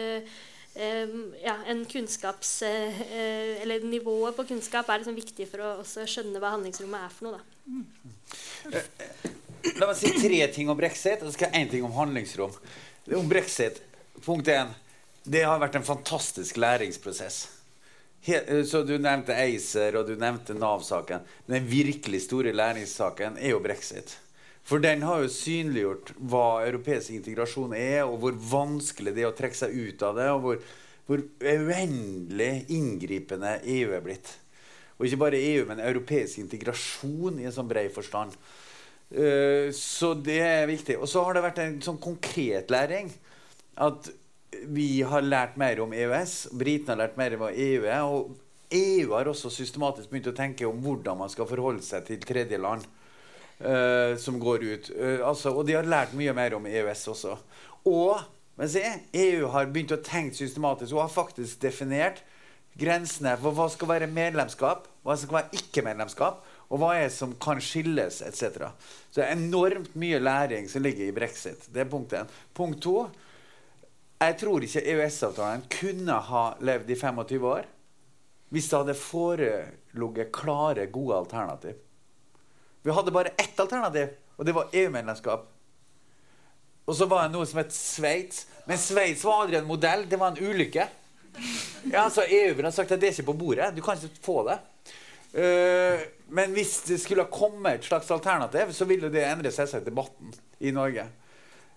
ja, 0.73 1.53
en 1.69 1.83
kunnskaps, 1.85 2.63
eller 2.65 3.85
Nivået 3.85 4.33
på 4.39 4.47
kunnskap 4.49 4.89
er 4.89 5.03
liksom 5.03 5.19
viktig 5.19 5.45
for 5.51 5.61
å 5.61 5.75
også 5.83 6.07
skjønne 6.09 6.41
hva 6.41 6.55
handlingsrommet 6.55 7.05
er 7.05 7.13
for 7.13 7.29
noe. 7.29 7.37
Da. 7.37 7.45
Mm. 7.69 9.42
La 9.79 9.87
meg 9.87 9.97
si 9.99 10.11
tre 10.17 10.47
ting 10.51 10.71
om 10.73 10.79
brexit, 10.79 11.21
og 11.23 11.29
så 11.29 11.37
skal 11.37 11.53
jeg 11.53 11.65
én 11.65 11.71
ting 11.71 11.85
om 11.87 11.95
handlingsrom. 11.95 12.55
Om 13.15 13.29
brexit, 13.31 13.79
punkt 14.25 14.49
én. 14.51 14.73
Det 15.23 15.45
har 15.47 15.61
vært 15.63 15.79
en 15.79 15.87
fantastisk 15.87 16.59
læringsprosess. 16.59 17.45
Så 18.23 18.83
Du 18.87 18.97
nevnte 18.99 19.35
ACER 19.35 19.97
og 19.99 20.07
du 20.07 20.17
nevnte 20.19 20.55
Nav-saken. 20.55 21.23
Den 21.47 21.67
virkelig 21.67 22.25
store 22.27 22.53
læringssaken 22.55 23.39
er 23.39 23.55
jo 23.55 23.63
brexit. 23.63 24.17
For 24.63 24.79
den 24.79 25.03
har 25.03 25.23
jo 25.23 25.31
synliggjort 25.31 26.13
hva 26.19 26.63
europeisk 26.67 27.11
integrasjon 27.11 27.75
er, 27.75 28.05
og 28.07 28.21
hvor 28.23 28.37
vanskelig 28.37 29.15
det 29.15 29.25
er 29.25 29.33
å 29.33 29.35
trekke 29.35 29.59
seg 29.59 29.75
ut 29.75 30.05
av 30.07 30.19
det, 30.19 30.29
og 30.31 30.45
hvor, 30.45 30.61
hvor 31.09 31.25
uendelig 31.43 32.53
inngripende 32.71 33.57
EU 33.63 33.91
er 33.91 34.05
blitt. 34.07 34.31
Og 34.99 35.09
ikke 35.09 35.23
bare 35.25 35.43
EU, 35.43 35.65
men 35.67 35.83
europeisk 35.83 36.39
integrasjon 36.39 37.41
i 37.43 37.49
en 37.49 37.55
sånn 37.55 37.71
bred 37.71 37.91
forstand. 37.95 38.39
Eh, 39.13 39.69
så 39.77 40.15
det 40.15 40.41
er 40.41 40.71
viktig. 40.71 40.97
Og 41.01 41.09
så 41.11 41.23
har 41.25 41.37
det 41.37 41.45
vært 41.45 41.61
en 41.63 41.79
sånn 41.85 42.01
konkret 42.03 42.73
læring. 42.73 43.13
At 43.77 44.09
vi 44.73 45.03
har 45.09 45.25
lært 45.25 45.59
mer 45.61 45.83
om 45.85 45.93
EØS. 45.97 46.53
Britene 46.57 46.95
har 46.95 47.05
lært 47.05 47.21
mer 47.21 47.37
om 47.39 47.47
EU 47.51 47.85
er. 47.85 48.03
Og 48.07 48.33
EU 48.73 49.13
har 49.13 49.29
også 49.29 49.53
systematisk 49.53 50.11
begynt 50.11 50.33
å 50.33 50.37
tenke 50.37 50.69
om 50.69 50.81
hvordan 50.85 51.23
man 51.25 51.33
skal 51.33 51.49
forholde 51.49 51.85
seg 51.85 52.07
til 52.09 52.21
tredjeland 52.25 52.85
uh, 53.61 54.15
som 54.21 54.39
går 54.41 54.65
ut. 54.65 54.93
Uh, 54.97 55.21
altså, 55.29 55.53
og 55.53 55.67
de 55.69 55.77
har 55.77 55.89
lært 55.89 56.15
mye 56.17 56.33
mer 56.37 56.57
om 56.57 56.69
EØS 56.69 57.05
også. 57.13 57.37
Og 57.89 58.23
se, 58.69 58.85
EU 59.19 59.51
har 59.53 59.69
begynt 59.73 59.93
å 59.97 60.01
tenke 60.05 60.39
systematisk 60.39 60.97
og 60.97 61.05
har 61.05 61.13
faktisk 61.13 61.61
definert 61.65 62.23
grensene 62.81 63.35
for 63.41 63.57
hva 63.57 63.69
skal 63.73 63.91
være 63.91 64.09
medlemskap, 64.09 64.87
hva 65.05 65.17
skal 65.21 65.43
være 65.43 65.61
ikke-medlemskap 65.61 66.41
og 66.73 66.81
hva 66.81 66.95
er 66.97 67.05
det 67.05 67.15
som 67.15 67.35
kan 67.37 67.61
skilles, 67.61 68.23
etc. 68.25 68.71
Så 69.11 69.21
det 69.21 69.27
er 69.27 69.37
enormt 69.37 69.93
mye 70.01 70.21
læring 70.23 70.71
som 70.73 70.85
ligger 70.85 71.11
i 71.11 71.15
brexit. 71.15 71.69
Det 71.69 71.85
er 71.85 71.91
punkt 71.93 72.15
én. 72.17 72.31
Punkt 72.57 72.81
to 72.83 73.11
jeg 74.23 74.37
tror 74.39 74.63
ikke 74.63 74.85
EØS-avtalen 74.87 75.65
kunne 75.73 76.15
ha 76.29 76.43
levd 76.63 76.91
i 76.95 76.97
25 76.99 77.47
år 77.49 77.65
hvis 78.53 78.69
det 78.69 78.79
hadde 78.79 78.95
foreligget 78.95 80.29
klare, 80.37 80.85
gode 80.93 81.17
alternativ. 81.17 81.79
Vi 82.85 82.93
hadde 82.93 83.15
bare 83.15 83.33
ett 83.41 83.61
alternativ, 83.61 84.13
og 84.37 84.45
det 84.47 84.53
var 84.53 84.75
EU-medlemskap. 84.77 85.47
Og 86.85 86.99
så 86.99 87.09
var 87.09 87.25
det 87.25 87.33
noe 87.33 87.49
som 87.49 87.63
het 87.63 87.73
Sveits. 87.73 88.45
Men 88.69 88.79
Sveits 88.79 89.25
var 89.25 89.41
aldri 89.41 89.57
en 89.57 89.67
modell, 89.67 90.05
det 90.09 90.21
var 90.21 90.35
en 90.35 90.53
ulykke. 90.53 90.85
Ja, 91.89 92.05
altså 92.05 92.27
EU 92.29 92.53
ville 92.59 92.73
sagt 92.77 92.93
at 92.93 93.01
det 93.01 93.09
er 93.09 93.17
ikke 93.17 93.31
på 93.31 93.39
bordet. 93.41 93.73
Du 93.73 93.81
kan 93.83 93.97
ikke 93.97 94.21
få 94.23 94.43
det. 94.51 94.59
Eh, 95.33 96.05
men 96.33 96.53
hvis 96.57 96.79
det 96.89 96.99
skulle 97.01 97.25
ha 97.25 97.33
kommet 97.33 97.81
et 97.81 97.89
slags 97.89 98.11
alternativ, 98.13 98.73
så 98.77 98.89
ville 98.89 99.11
det 99.13 99.25
endre 99.27 99.53
seg 99.53 99.69
seg 99.71 99.85
debatten 99.87 100.33
i 100.61 100.73
Norge. 100.75 101.07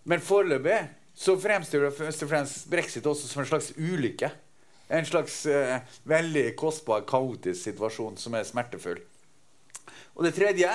Men 0.06 0.24
foreløpig 0.24 0.80
så 1.16 1.38
fremstår 1.39 1.89
først 1.95 2.26
og 2.26 2.32
fremst 2.32 2.68
brexit 2.72 3.08
også 3.08 3.30
som 3.30 3.43
en 3.43 3.49
slags 3.49 3.72
ulykke. 3.78 4.30
En 4.91 5.08
slags 5.08 5.39
uh, 5.49 5.80
veldig 6.06 6.51
kostbar, 6.60 7.06
kaotisk 7.10 7.58
situasjon 7.72 8.20
som 8.22 8.36
er 8.38 8.45
smertefull. 8.45 8.99
Og 10.14 10.28
det 10.28 10.36
tredje 10.36 10.70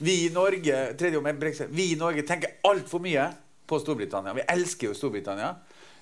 vi 0.00 0.26
i 0.26 0.32
Norge, 0.34 0.90
brexit, 1.38 1.70
vi 1.70 1.92
i 1.94 1.98
Norge 1.98 2.26
tenker 2.28 2.58
altfor 2.68 3.00
mye 3.04 3.30
på 3.70 3.78
Storbritannia. 3.80 4.34
Vi 4.36 4.46
elsker 4.50 4.90
jo 4.90 4.96
Storbritannia. 4.98 5.54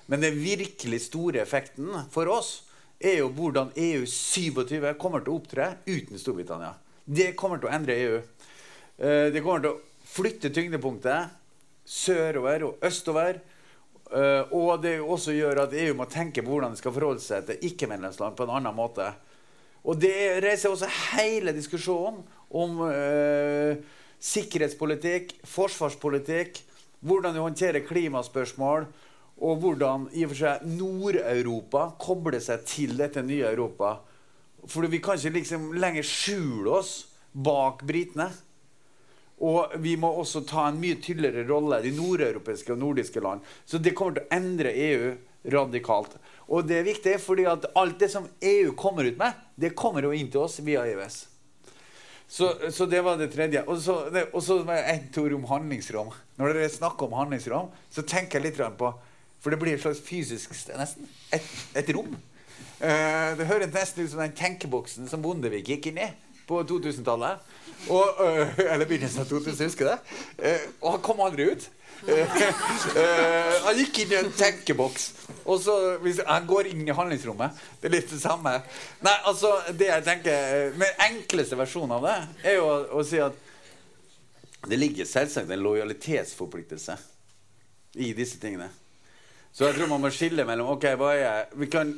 Men 0.09 0.23
den 0.23 0.39
virkelig 0.41 1.03
store 1.05 1.43
effekten 1.43 1.93
for 2.11 2.29
oss 2.33 2.68
er 2.99 3.21
jo 3.21 3.29
hvordan 3.31 3.71
EU 3.79 4.05
27 4.05 4.93
kommer 4.99 5.23
til 5.23 5.33
å 5.33 5.39
opptre 5.39 5.69
uten 5.87 6.19
Storbritannia. 6.19 6.73
Det 7.05 7.31
kommer 7.39 7.61
til 7.61 7.69
å 7.69 7.73
endre 7.73 7.95
EU. 7.95 8.17
Eh, 8.99 9.29
det 9.33 9.43
kommer 9.43 9.63
til 9.63 9.73
å 9.73 10.09
flytte 10.09 10.51
tyngdepunktet 10.53 11.35
sørover 11.89 12.67
og 12.67 12.85
østover. 12.85 13.39
Uh, 14.09 14.41
og 14.57 14.79
det 14.81 14.95
også 14.97 15.35
gjør 15.35 15.67
at 15.67 15.73
EU 15.77 15.91
må 15.93 16.07
tenke 16.09 16.41
på 16.41 16.49
hvordan 16.49 16.73
det 16.73 16.79
skal 16.79 16.93
forholde 16.95 17.21
seg 17.21 17.43
til 17.45 17.65
ikke-medlemsland 17.67 18.33
på 18.33 18.47
en 18.47 18.55
annen 18.57 18.73
måte. 18.73 19.05
Og 19.85 19.99
det 20.01 20.39
reiser 20.41 20.73
også 20.73 20.89
hele 21.13 21.53
diskusjonen 21.53 22.23
om 22.49 22.81
eh, 22.89 23.77
sikkerhetspolitikk, 24.17 25.35
forsvarspolitikk, 25.47 26.57
hvordan 27.05 27.37
du 27.37 27.43
håndterer 27.43 27.85
klimaspørsmål, 27.85 28.89
og 29.39 29.61
hvordan 29.63 30.09
i 30.11 30.25
og 30.25 30.33
for 30.33 30.41
seg 30.41 30.67
Nord-Europa 30.67 31.85
kobler 32.01 32.41
seg 32.43 32.65
til 32.67 32.97
dette 32.99 33.23
nye 33.23 33.47
Europa. 33.47 33.95
For 34.67 34.87
vi 34.91 34.99
kan 35.03 35.19
ikke 35.19 35.37
liksom 35.37 35.71
lenger 35.79 36.05
skjule 36.05 36.73
oss 36.81 36.93
bak 37.31 37.85
britene. 37.87 38.27
Og 39.39 39.77
vi 39.79 39.95
må 39.95 40.11
også 40.19 40.43
ta 40.43 40.65
en 40.67 40.81
mye 40.81 40.99
tydeligere 40.99 41.47
rolle, 41.47 41.79
de 41.83 41.93
nordeuropeiske 41.95 42.73
og 42.75 42.81
nordiske 42.81 43.23
land. 43.23 43.45
Så 43.63 43.79
det 43.79 43.95
kommer 43.95 44.17
til 44.17 44.25
å 44.25 44.35
endre 44.35 44.75
EU 44.75 45.13
radikalt. 45.55 46.17
Og 46.51 46.67
det 46.67 46.81
er 46.81 46.89
viktig, 46.89 47.15
fordi 47.23 47.45
at 47.47 47.69
alt 47.79 47.99
det 48.01 48.09
som 48.11 48.27
EU 48.43 48.73
kommer 48.75 49.07
ut 49.07 49.19
med, 49.19 49.37
det 49.55 49.77
kommer 49.79 50.03
jo 50.03 50.11
inn 50.11 50.27
til 50.31 50.43
oss 50.43 50.59
via 50.65 50.83
EØS. 50.89 51.21
Så, 52.29 52.51
så 52.75 52.85
det 52.85 52.99
var 53.01 53.15
det 53.17 53.31
tredje. 53.33 53.63
Og 53.65 53.79
så, 53.81 53.95
det, 54.13 54.27
og 54.35 54.43
så 54.43 54.59
ett 54.75 55.17
ord 55.17 55.33
om 55.39 55.47
handlingsrom. 55.49 56.11
Når 56.37 56.53
dere 56.53 56.73
snakker 56.73 57.07
om 57.07 57.15
handlingsrom, 57.17 57.71
så 57.89 58.03
tenker 58.03 58.37
jeg 58.41 58.51
litt 58.51 58.77
på 58.77 58.91
For 59.39 59.53
det 59.53 59.59
blir 59.61 59.77
et 59.77 59.83
slags 59.83 60.01
fysisk 60.03 60.55
nesten. 60.75 61.07
Et, 61.35 61.51
et 61.79 61.93
rom. 61.95 62.11
Uh, 62.79 63.35
det 63.39 63.47
høres 63.47 63.71
nesten 63.73 64.05
ut 64.05 64.11
som 64.11 64.23
den 64.23 64.35
tenkeboksen 64.35 65.07
som 65.11 65.23
Bondevik 65.23 65.67
gikk 65.67 65.91
inn 65.91 66.03
i 66.03 66.09
på 66.49 66.61
2000-tallet. 66.63 67.43
Og, 67.89 68.05
øh, 68.19 68.59
eller 68.73 68.85
begynnelsen 68.85 69.21
av 69.21 69.27
2000, 69.29 69.65
husker 69.69 69.85
du 69.85 69.91
det? 69.91 69.99
Uh, 70.39 70.71
og 70.81 70.91
han 70.91 71.03
kom 71.05 71.21
aldri 71.23 71.45
ut. 71.51 71.67
Uh, 72.03 72.23
han 73.65 73.77
gikk 73.79 74.01
inn 74.03 74.15
i 74.15 74.17
en 74.19 74.31
tenkeboks. 74.35 75.05
Og 75.45 75.61
så 75.63 75.75
hvis 76.03 76.19
Han 76.27 76.47
går 76.47 76.71
inn 76.71 76.87
i 76.87 76.95
handlingsrommet. 76.95 77.55
Det 77.81 77.89
er 77.89 77.95
litt 77.95 78.11
det 78.11 78.19
samme. 78.21 78.57
Nei, 79.05 79.15
altså, 79.29 79.53
det 79.71 79.87
jeg 79.91 80.05
tenker 80.07 80.73
Den 80.75 81.05
enkleste 81.05 81.57
versjonen 81.59 81.95
av 81.97 82.07
det 82.07 82.17
er 82.51 82.59
jo 82.59 82.67
å, 82.67 82.75
å 82.99 83.05
si 83.07 83.21
at 83.23 83.47
det 84.67 84.75
ligger 84.75 85.07
selvsagt 85.07 85.51
en 85.51 85.63
lojalitetsforpliktelse 85.63 86.97
i 88.03 88.11
disse 88.13 88.41
tingene. 88.41 88.67
Så 89.51 89.67
jeg 89.67 89.77
tror 89.77 89.89
man 89.91 90.03
må 90.03 90.11
skille 90.13 90.45
mellom 90.47 90.75
ok, 90.75 90.85
hva 90.99 91.13
er 91.15 91.21
jeg? 91.23 91.47
Vi 91.63 91.69
kan 91.71 91.93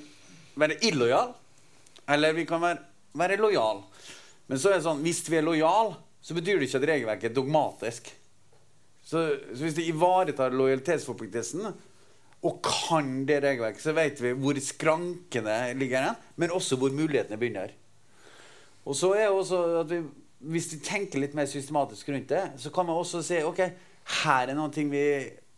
være 0.62 0.80
illojal, 0.88 1.34
eller 2.12 2.34
vi 2.38 2.45
kan 2.49 2.64
være, 2.64 2.80
være 3.20 3.38
lojal. 3.41 3.84
Men 4.47 4.60
så 4.60 4.72
er 4.72 4.80
det 4.80 4.88
sånn, 4.88 5.04
hvis 5.04 5.22
vi 5.30 5.39
er 5.39 5.45
lojal, 5.45 5.93
så 6.22 6.36
betyr 6.38 6.60
det 6.60 6.68
ikke 6.70 6.82
at 6.82 6.89
regelverket 6.89 7.30
er 7.30 7.36
dogmatisk. 7.36 8.10
Så, 9.02 9.24
så 9.52 9.64
hvis 9.64 9.78
det 9.78 9.88
ivaretar 9.89 10.54
lojalitetsforpliktelsen 10.56 11.72
og 12.41 12.58
kan 12.66 13.10
det 13.30 13.41
regelverket, 13.43 13.84
så 13.84 13.93
vet 13.97 14.22
vi 14.22 14.34
hvor 14.38 14.58
skrankene 14.64 15.58
ligger 15.78 16.08
hen, 16.08 16.20
men 16.41 16.54
også 16.56 16.78
hvor 16.80 16.93
mulighetene 16.93 17.39
begynner. 17.41 17.74
Og 18.86 18.97
så 18.97 19.12
er 19.14 19.28
det 19.28 19.38
også 19.38 19.62
at 19.84 19.91
vi, 19.91 20.02
Hvis 20.41 20.72
vi 20.74 20.80
tenker 20.82 21.22
litt 21.22 21.36
mer 21.38 21.45
systematisk 21.45 22.08
rundt 22.10 22.32
det, 22.32 22.41
så 22.58 22.72
kan 22.74 22.86
man 22.86 22.97
også 22.97 23.20
se 23.22 23.43
ok, 23.45 23.60
her 24.24 24.49
er 24.49 24.58
noen 24.58 24.72
ting 24.74 24.88
vi 24.89 25.04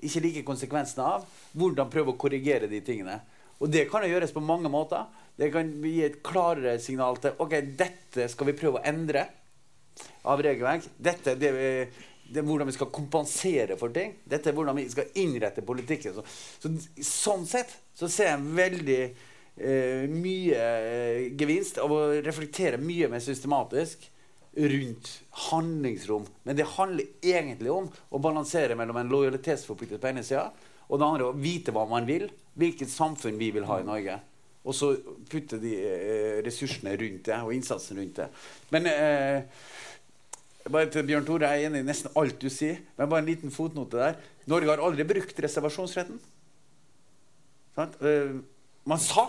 ikke 0.03 0.19
liker 0.25 0.43
konsekvensene 0.43 1.05
av. 1.07 1.23
Hvordan 1.53 1.91
prøve 1.93 2.13
å 2.13 2.19
korrigere 2.19 2.69
de 2.69 2.81
tingene. 2.85 3.19
Og 3.61 3.69
det 3.71 3.85
kan 3.91 4.03
jo 4.03 4.11
gjøres 4.11 4.33
på 4.35 4.43
mange 4.43 4.71
måter. 4.71 5.05
Det 5.37 5.49
kan 5.53 5.69
gi 5.85 6.01
et 6.05 6.19
klarere 6.25 6.75
signal 6.81 7.17
til 7.21 7.37
ok, 7.41 7.59
dette 7.77 8.27
skal 8.31 8.49
vi 8.49 8.57
prøve 8.57 8.81
å 8.81 8.87
endre 8.89 9.27
av 10.29 10.41
regelverk. 10.43 10.87
Dette 10.97 11.35
det, 11.39 11.51
det 12.23 12.41
er 12.41 12.47
hvordan 12.47 12.69
vi 12.69 12.75
skal 12.75 12.91
kompensere 12.93 13.77
for 13.79 13.93
ting. 13.93 14.15
Dette 14.29 14.49
er 14.49 14.57
hvordan 14.57 14.77
vi 14.77 14.87
skal 14.91 15.13
innrette 15.21 15.65
politikken. 15.65 16.17
Så, 16.17 16.73
sånn 17.05 17.45
sett 17.49 17.75
så 17.97 18.09
ser 18.11 18.31
jeg 18.31 18.55
veldig 18.57 19.01
eh, 19.03 20.09
mye 20.09 20.57
eh, 20.57 21.21
gevinst 21.39 21.79
av 21.83 21.93
å 21.93 22.01
reflektere 22.25 22.81
mye 22.81 23.11
mer 23.11 23.23
systematisk 23.23 24.09
rundt 24.53 25.09
handlingsrom. 25.49 26.27
Men 26.45 26.57
det 26.57 26.69
handler 26.75 27.09
egentlig 27.25 27.71
om 27.73 27.89
å 27.89 28.21
balansere 28.21 28.77
mellom 28.77 28.99
en 29.01 29.09
lojalitetsforpliktelse 29.13 30.01
på 30.01 30.11
ene 30.11 30.25
sida 30.25 30.51
og 30.89 30.99
det 30.99 31.07
andre 31.07 31.29
å 31.29 31.37
vite 31.37 31.73
hva 31.75 31.85
man 31.89 32.07
vil. 32.09 32.27
Hvilket 32.59 32.91
samfunn 32.91 33.39
vi 33.39 33.49
vil 33.55 33.65
ha 33.69 33.79
i 33.81 33.87
Norge. 33.87 34.19
Og 34.63 34.75
så 34.77 34.93
putte 35.31 35.59
de 35.59 35.73
eh, 35.75 36.41
ressursene 36.45 36.93
rundt 36.99 37.25
det, 37.27 37.39
og 37.43 37.55
innsatsen 37.55 37.99
rundt 37.99 38.21
det. 38.21 38.27
Men 38.71 38.87
eh, 38.91 39.63
bare 40.71 40.91
til 40.91 41.03
Bjørn 41.07 41.25
Tore, 41.27 41.49
Jeg 41.51 41.65
er 41.65 41.71
enig 41.71 41.81
i 41.83 41.87
nesten 41.87 42.13
alt 42.19 42.37
du 42.39 42.47
sier, 42.51 42.79
men 42.97 43.09
bare 43.11 43.23
en 43.25 43.27
liten 43.27 43.51
fotnote 43.51 43.99
der. 43.99 44.21
Norge 44.47 44.71
har 44.71 44.83
aldri 44.83 45.03
brukt 45.07 45.39
reservasjonsretten. 45.43 46.21
Eh, 47.75 48.35
man 48.87 49.01
sa 49.01 49.27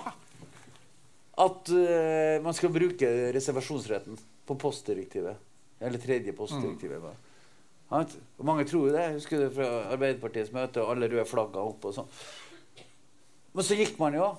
at 1.34 1.70
eh, 1.74 2.38
man 2.44 2.54
skal 2.54 2.70
bruke 2.70 3.10
reservasjonsretten 3.34 4.18
på 4.46 4.56
postdirektivet. 4.60 5.40
Eller 5.82 5.98
tredje 5.98 6.32
postdirektivet. 6.36 7.02
Mm. 7.02 7.33
Og 7.92 8.44
mange 8.46 8.64
tror 8.68 8.88
det. 8.88 9.02
Jeg 9.02 9.18
husker 9.18 9.44
det 9.44 9.52
fra 9.54 9.68
Arbeiderpartiets 9.92 10.54
møte, 10.54 10.82
og 10.82 10.94
alle 10.94 11.10
røde 11.12 11.28
flagga 11.28 11.62
opp 11.62 11.84
og 11.84 11.94
sånn. 11.98 12.10
Men 13.54 13.66
så 13.66 13.76
gikk 13.78 14.00
man 14.00 14.16
jo 14.16 14.32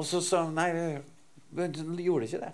og 0.00 0.06
så 0.06 0.20
sa 0.24 0.44
han 0.46 0.56
nei, 0.56 0.70
vi 1.50 2.04
gjorde 2.06 2.28
ikke 2.28 2.40
det. 2.40 2.50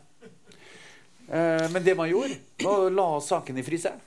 Eh, 1.27 1.67
men 1.71 1.85
det 1.85 1.95
man 1.99 2.09
gjorde, 2.11 2.39
var 2.63 2.87
å 2.87 2.93
la 2.93 3.09
saken 3.23 3.61
i 3.61 3.65
fryseren. 3.67 4.01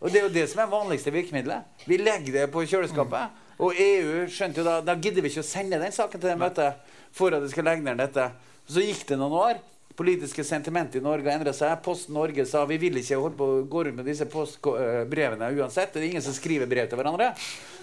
Og 0.00 0.12
det 0.12 0.20
er 0.20 0.26
jo 0.26 0.32
det 0.34 0.44
som 0.50 0.60
er 0.62 0.72
vanligste 0.72 1.12
virkemidlet. 1.12 1.84
Vi 1.88 1.98
legger 2.00 2.40
det 2.40 2.46
på 2.52 2.64
kjøleskapet. 2.68 3.42
Og 3.62 3.78
EU 3.80 4.26
skjønte 4.28 4.60
jo 4.60 4.66
da 4.66 4.74
Da 4.84 4.92
gidder 5.00 5.24
vi 5.24 5.30
ikke 5.30 5.40
å 5.40 5.46
sende 5.46 5.78
den 5.80 5.94
saken 5.94 6.20
til 6.20 6.28
det 6.28 6.36
møtet 6.36 6.98
for 7.16 7.32
at 7.32 7.40
de 7.40 7.48
skal 7.48 7.64
legge 7.64 7.86
ned 7.86 8.02
dette. 8.02 8.26
Så 8.68 8.84
gikk 8.84 9.06
det 9.08 9.16
noen 9.20 9.38
år. 9.38 9.62
Politiske 9.96 10.44
sentimentet 10.44 11.00
i 11.00 11.04
Norge 11.04 11.32
endra 11.32 11.54
seg. 11.56 11.72
Posten 11.84 12.16
Norge 12.16 12.44
sa 12.48 12.66
vi 12.68 12.76
vil 12.80 12.98
ikke 13.00 13.16
holde 13.16 13.38
på 13.38 13.46
å 13.48 13.62
gå 13.70 13.84
rundt 13.86 13.96
med 13.96 14.08
disse 14.08 14.26
postbrevene 14.28 15.48
uansett. 15.56 15.94
Det 15.94 16.02
er 16.02 16.10
ingen 16.10 16.24
som 16.24 16.36
skriver 16.36 16.68
brev 16.68 16.90
til 16.90 17.00
hverandre. 17.00 17.30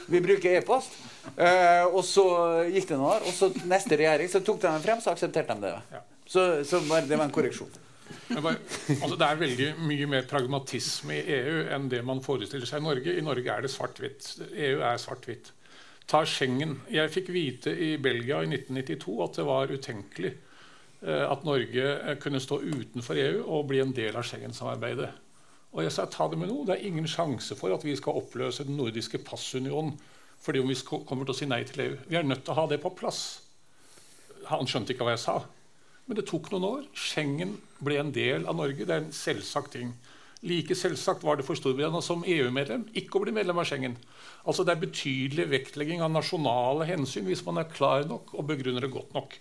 Vi 0.06 0.22
bruker 0.22 0.60
e-post. 0.60 0.94
Uh, 1.38 1.88
og 1.90 2.04
så 2.06 2.26
gikk 2.68 2.92
det 2.92 3.00
noen 3.00 3.16
år, 3.16 3.26
og 3.26 3.34
så 3.34 3.50
neste 3.70 3.98
regjering 3.98 4.30
så 4.30 4.44
tok 4.46 4.62
de 4.62 4.70
den 4.70 4.84
frem, 4.84 5.02
så 5.02 5.16
aksepterte 5.16 5.58
de 5.58 5.72
det. 5.72 5.74
Ja. 5.96 6.04
Så, 6.28 6.46
så 6.68 6.84
bare, 6.86 7.08
det 7.10 7.18
var 7.18 7.30
en 7.30 7.34
korreksjon. 7.34 7.72
Bare, 8.30 8.60
altså 9.00 9.18
det 9.18 9.28
er 9.28 9.40
veldig 9.40 9.68
mye 9.88 10.08
mer 10.12 10.30
pragmatisme 10.30 11.18
i 11.18 11.36
EU 11.40 11.60
enn 11.74 11.90
det 11.90 12.04
man 12.06 12.22
forestiller 12.24 12.70
seg 12.70 12.84
i 12.84 12.88
Norge. 12.88 13.18
I 13.18 13.26
Norge 13.26 13.58
er 13.58 13.66
det 13.66 13.72
svart-hvitt. 13.74 14.30
EU 14.52 14.84
er 14.86 15.02
svart-hvitt. 15.02 15.54
Ta 16.10 16.24
Schengen. 16.28 16.78
Jeg 16.92 17.12
fikk 17.14 17.32
vite 17.34 17.74
i 17.74 17.94
Belgia 18.02 18.42
i 18.44 18.50
1992 18.52 19.20
at 19.24 19.40
det 19.40 19.46
var 19.48 19.72
utenkelig 19.72 20.34
at 21.04 21.44
Norge 21.44 21.84
uh, 22.00 22.14
kunne 22.22 22.40
stå 22.40 22.62
utenfor 22.64 23.20
EU 23.20 23.44
og 23.44 23.68
bli 23.72 23.82
en 23.84 23.94
del 23.96 24.16
av 24.16 24.26
Schengen-samarbeidet. 24.28 25.10
Og 25.74 25.82
jeg 25.84 25.94
sa 25.96 26.06
ta 26.06 26.28
det 26.30 26.38
med 26.40 26.52
noe. 26.52 26.66
Det 26.68 26.78
er 26.78 26.86
ingen 26.88 27.10
sjanse 27.10 27.58
for 27.58 27.74
at 27.74 27.84
vi 27.86 27.96
skal 27.98 28.20
oppløse 28.22 28.66
den 28.68 28.78
nordiske 28.80 29.22
passunionen 29.26 29.96
fordi 30.44 30.60
om 30.60 30.68
vi 30.68 30.76
kommer 31.08 31.24
til 31.24 31.32
å 31.32 31.38
si 31.38 31.46
nei 31.48 31.62
til 31.64 31.86
EU. 31.86 31.94
Vi 32.10 32.18
er 32.20 32.26
nødt 32.28 32.42
til 32.44 32.52
å 32.52 32.58
ha 32.58 32.66
det 32.68 32.82
på 32.84 32.92
plass. 33.00 33.22
Han 34.50 34.68
skjønte 34.68 34.92
ikke 34.92 35.06
hva 35.08 35.14
jeg 35.14 35.24
sa. 35.24 35.38
Men 36.04 36.20
det 36.20 36.26
tok 36.28 36.50
noen 36.52 36.66
år. 36.68 36.82
Schengen 37.00 37.56
ble 37.80 38.02
en 38.02 38.12
del 38.12 38.44
av 38.52 38.58
Norge. 38.60 38.84
Det 38.84 38.92
er 38.92 39.06
en 39.06 39.16
selvsagt 39.16 39.72
ting. 39.78 39.94
Like 40.44 40.76
selvsagt 40.76 41.24
var 41.24 41.40
det 41.40 41.46
for 41.48 41.56
Storbritannia 41.56 42.04
som 42.04 42.26
EU-medlem 42.28 42.84
ikke 43.00 43.16
å 43.16 43.24
bli 43.24 43.32
medlem 43.36 43.62
av 43.62 43.70
Schengen. 43.70 43.96
Altså 44.44 44.66
Det 44.68 44.76
er 44.76 44.84
betydelig 44.84 45.48
vektlegging 45.54 46.04
av 46.04 46.12
nasjonale 46.12 46.90
hensyn 46.90 47.30
hvis 47.30 47.46
man 47.48 47.62
er 47.62 47.72
klar 47.72 48.04
nok 48.10 48.36
og 48.36 48.50
begrunner 48.52 48.84
det 48.84 48.92
godt 48.92 49.16
nok. 49.16 49.38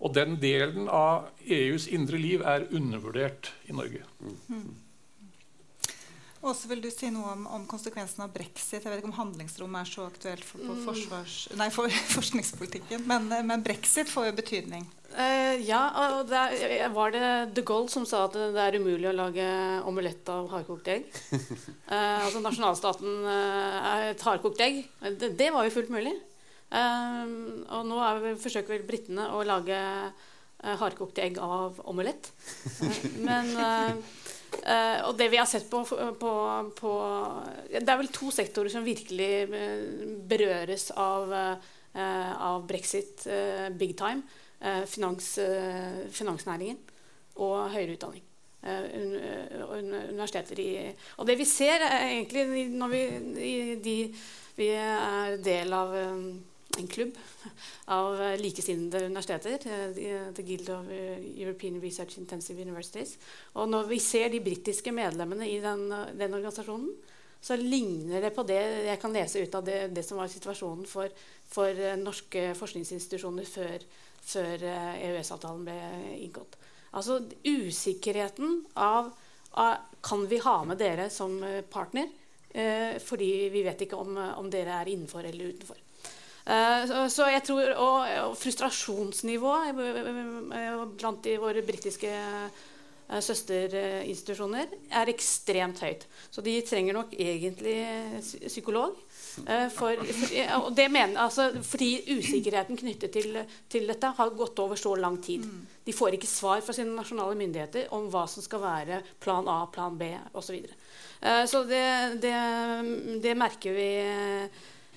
Og 0.00 0.14
den 0.16 0.38
delen 0.40 0.88
av 0.88 1.28
EUs 1.44 1.88
indre 1.92 2.20
liv 2.20 2.44
er 2.46 2.68
undervurdert 2.72 3.52
i 3.68 3.76
Norge. 3.76 4.06
Mm. 4.48 4.70
Åse, 6.40 6.70
vil 6.70 6.80
du 6.80 6.88
si 6.88 7.10
noe 7.12 7.34
om, 7.34 7.42
om 7.52 7.64
konsekvensen 7.68 8.22
av 8.24 8.30
brexit? 8.32 8.78
Jeg 8.80 8.88
vet 8.88 9.02
ikke 9.02 9.10
om 9.10 9.18
handlingsrommet 9.18 9.82
er 9.82 9.90
så 9.90 10.06
aktuelt 10.08 10.46
for, 10.46 10.62
for, 10.62 10.78
mm. 10.78 10.86
forsvars, 10.86 11.34
nei, 11.60 11.66
for 11.74 11.96
forskningspolitikken, 12.16 13.04
men, 13.10 13.28
men, 13.44 13.64
brexit 13.64 14.08
får 14.08 14.30
jo 14.30 14.38
betydning. 14.38 14.86
Uh, 15.10 15.60
ja, 15.66 15.82
og 16.14 16.30
der, 16.30 16.86
var 16.94 17.12
det 17.12 17.26
de 17.58 17.64
Gaulle 17.66 17.92
som 17.92 18.06
sa 18.08 18.22
at 18.28 18.38
det 18.40 18.62
er 18.62 18.78
umulig 18.80 19.10
å 19.10 19.14
lage 19.18 19.44
omelett 19.90 20.32
av 20.32 20.48
hardkokt 20.54 20.88
egg? 20.94 21.12
Uh, 21.28 21.92
altså 22.24 22.40
nasjonalstaten 22.40 23.20
uh, 23.26 23.92
er 23.92 24.08
et 24.14 24.24
hardkokt 24.24 24.64
egg. 24.64 24.80
Det, 25.20 25.34
det, 25.36 25.52
var 25.52 25.68
jo 25.68 25.76
fullt 25.76 25.92
mulig. 25.92 26.16
Og 26.70 27.86
nå 27.86 28.00
vi, 28.22 28.34
forsøker 28.38 28.76
vel 28.76 28.84
britene 28.86 29.24
å 29.34 29.40
lage 29.42 29.78
hardkokte 30.60 31.24
egg 31.24 31.40
av 31.42 31.80
omelett. 31.90 32.30
men 33.26 33.50
og 35.06 35.14
det 35.18 35.28
vi 35.32 35.38
har 35.38 35.48
sett 35.50 35.66
på, 35.70 35.80
på, 35.86 36.32
på, 36.78 36.92
Det 37.70 37.80
er 37.80 37.98
vel 38.00 38.10
to 38.14 38.30
sektorer 38.34 38.70
som 38.70 38.86
virkelig 38.86 39.48
berøres 40.30 40.90
av, 40.94 41.34
av 41.94 42.66
brexit 42.70 43.26
big 43.78 43.96
time. 43.98 44.22
Eh, 44.60 44.84
finans, 44.84 45.38
eh, 45.38 46.08
finansnæringen 46.12 46.76
og 47.40 47.70
høyere 47.72 47.94
utdanning. 47.96 48.22
Eh, 48.62 48.82
universiteter 50.12 50.58
i 50.60 50.94
Og 51.16 51.26
det 51.26 51.38
vi 51.38 51.44
ser 51.44 51.80
egentlig 51.80 52.68
når 52.68 52.88
vi, 52.88 53.74
de, 53.80 54.14
vi 54.56 54.68
er 54.68 55.38
del 55.40 55.72
av 55.72 55.94
en 56.78 56.88
klubb 56.90 57.16
av 57.90 58.20
likesinnede 58.38 59.06
universiteter, 59.08 59.64
The 60.36 60.44
Guild 60.46 60.68
of 60.70 60.90
European 60.90 61.80
Research 61.82 62.18
Intensive 62.20 62.62
Universities. 62.62 63.16
Og 63.58 63.68
når 63.68 63.88
vi 63.90 63.98
ser 63.98 64.30
de 64.30 64.42
britiske 64.44 64.92
medlemmene 64.94 65.48
i 65.50 65.58
den, 65.60 65.88
den, 65.90 66.36
organisasjonen, 66.38 66.92
så 67.40 67.56
ligner 67.56 68.22
det 68.22 68.34
på 68.36 68.44
det 68.46 68.60
jeg 68.86 69.00
kan 69.00 69.14
lese 69.16 69.42
ut 69.42 69.54
av 69.56 69.64
det, 69.66 69.80
det 69.96 70.04
som 70.06 70.20
var 70.20 70.30
situasjonen 70.30 70.86
for, 70.86 71.10
for 71.48 71.82
norske 71.98 72.50
forskningsinstitusjoner 72.58 73.48
før 73.48 73.88
før 74.20 74.64
EØS-avtalen 74.64 75.68
eh, 75.68 75.74
e 75.74 75.98
ble 76.00 76.16
inngått. 76.26 76.56
Altså 76.96 77.20
usikkerheten 77.44 78.64
av, 78.74 79.12
av, 79.50 79.76
Kan 80.02 80.26
vi 80.28 80.38
ha 80.40 80.62
med 80.64 80.78
dere 80.80 81.10
som 81.10 81.42
eh, 81.44 81.62
partner? 81.62 82.08
Eh, 82.50 82.98
fordi 82.98 83.48
vi 83.52 83.62
vet 83.62 83.86
ikke 83.86 83.98
om, 84.00 84.16
om, 84.16 84.50
dere 84.50 84.80
er 84.80 84.90
innenfor 84.90 85.24
eller 85.24 85.54
utenfor. 85.54 85.78
Eh, 86.46 87.08
så, 87.08 87.28
jeg 87.28 87.44
tror, 87.44 87.74
Og, 87.76 88.36
frustrasjonsnivået 88.40 89.68
eh, 89.76 90.84
blant 90.96 91.24
de, 91.24 91.36
våre 91.40 91.62
britiske 91.62 92.10
eh, 92.10 93.20
søsterinstitusjoner 93.20 94.70
er 94.96 95.10
ekstremt 95.10 95.82
høyt. 95.82 96.06
Så 96.30 96.40
de 96.46 96.54
trenger 96.62 96.94
nok 96.94 97.12
egentlig 97.18 97.82
psykolog. 98.46 98.96
For, 99.10 99.66
for, 99.74 100.70
det 100.74 100.86
mener, 100.90 101.18
altså, 101.18 101.50
fordi 101.62 102.04
usikkerheten 102.18 102.78
knyttet 102.78 103.12
til, 103.14 103.40
til, 103.70 103.86
dette 103.90 104.12
har 104.16 104.30
gått 104.38 104.58
over 104.62 104.78
så 104.78 104.94
lang 104.94 105.18
tid. 105.22 105.44
De 105.86 105.92
får 105.94 106.16
ikke 106.16 106.30
svar 106.30 106.62
fra 106.62 106.74
sine 106.74 106.94
nasjonale 106.94 107.34
myndigheter 107.38 107.90
om 107.94 108.06
hva 108.10 108.24
som 108.30 108.46
skal 108.46 108.62
være 108.62 109.02
plan 109.22 109.46
A, 109.50 109.64
plan 109.70 109.98
B 109.98 110.12
osv. 110.32 110.46
Så, 110.46 110.54
videre. 110.54 111.46
så 111.50 111.64
det, 111.66 111.86
det, 112.22 112.34
det, 113.22 113.38
merker 113.38 113.74
vi 113.74 113.90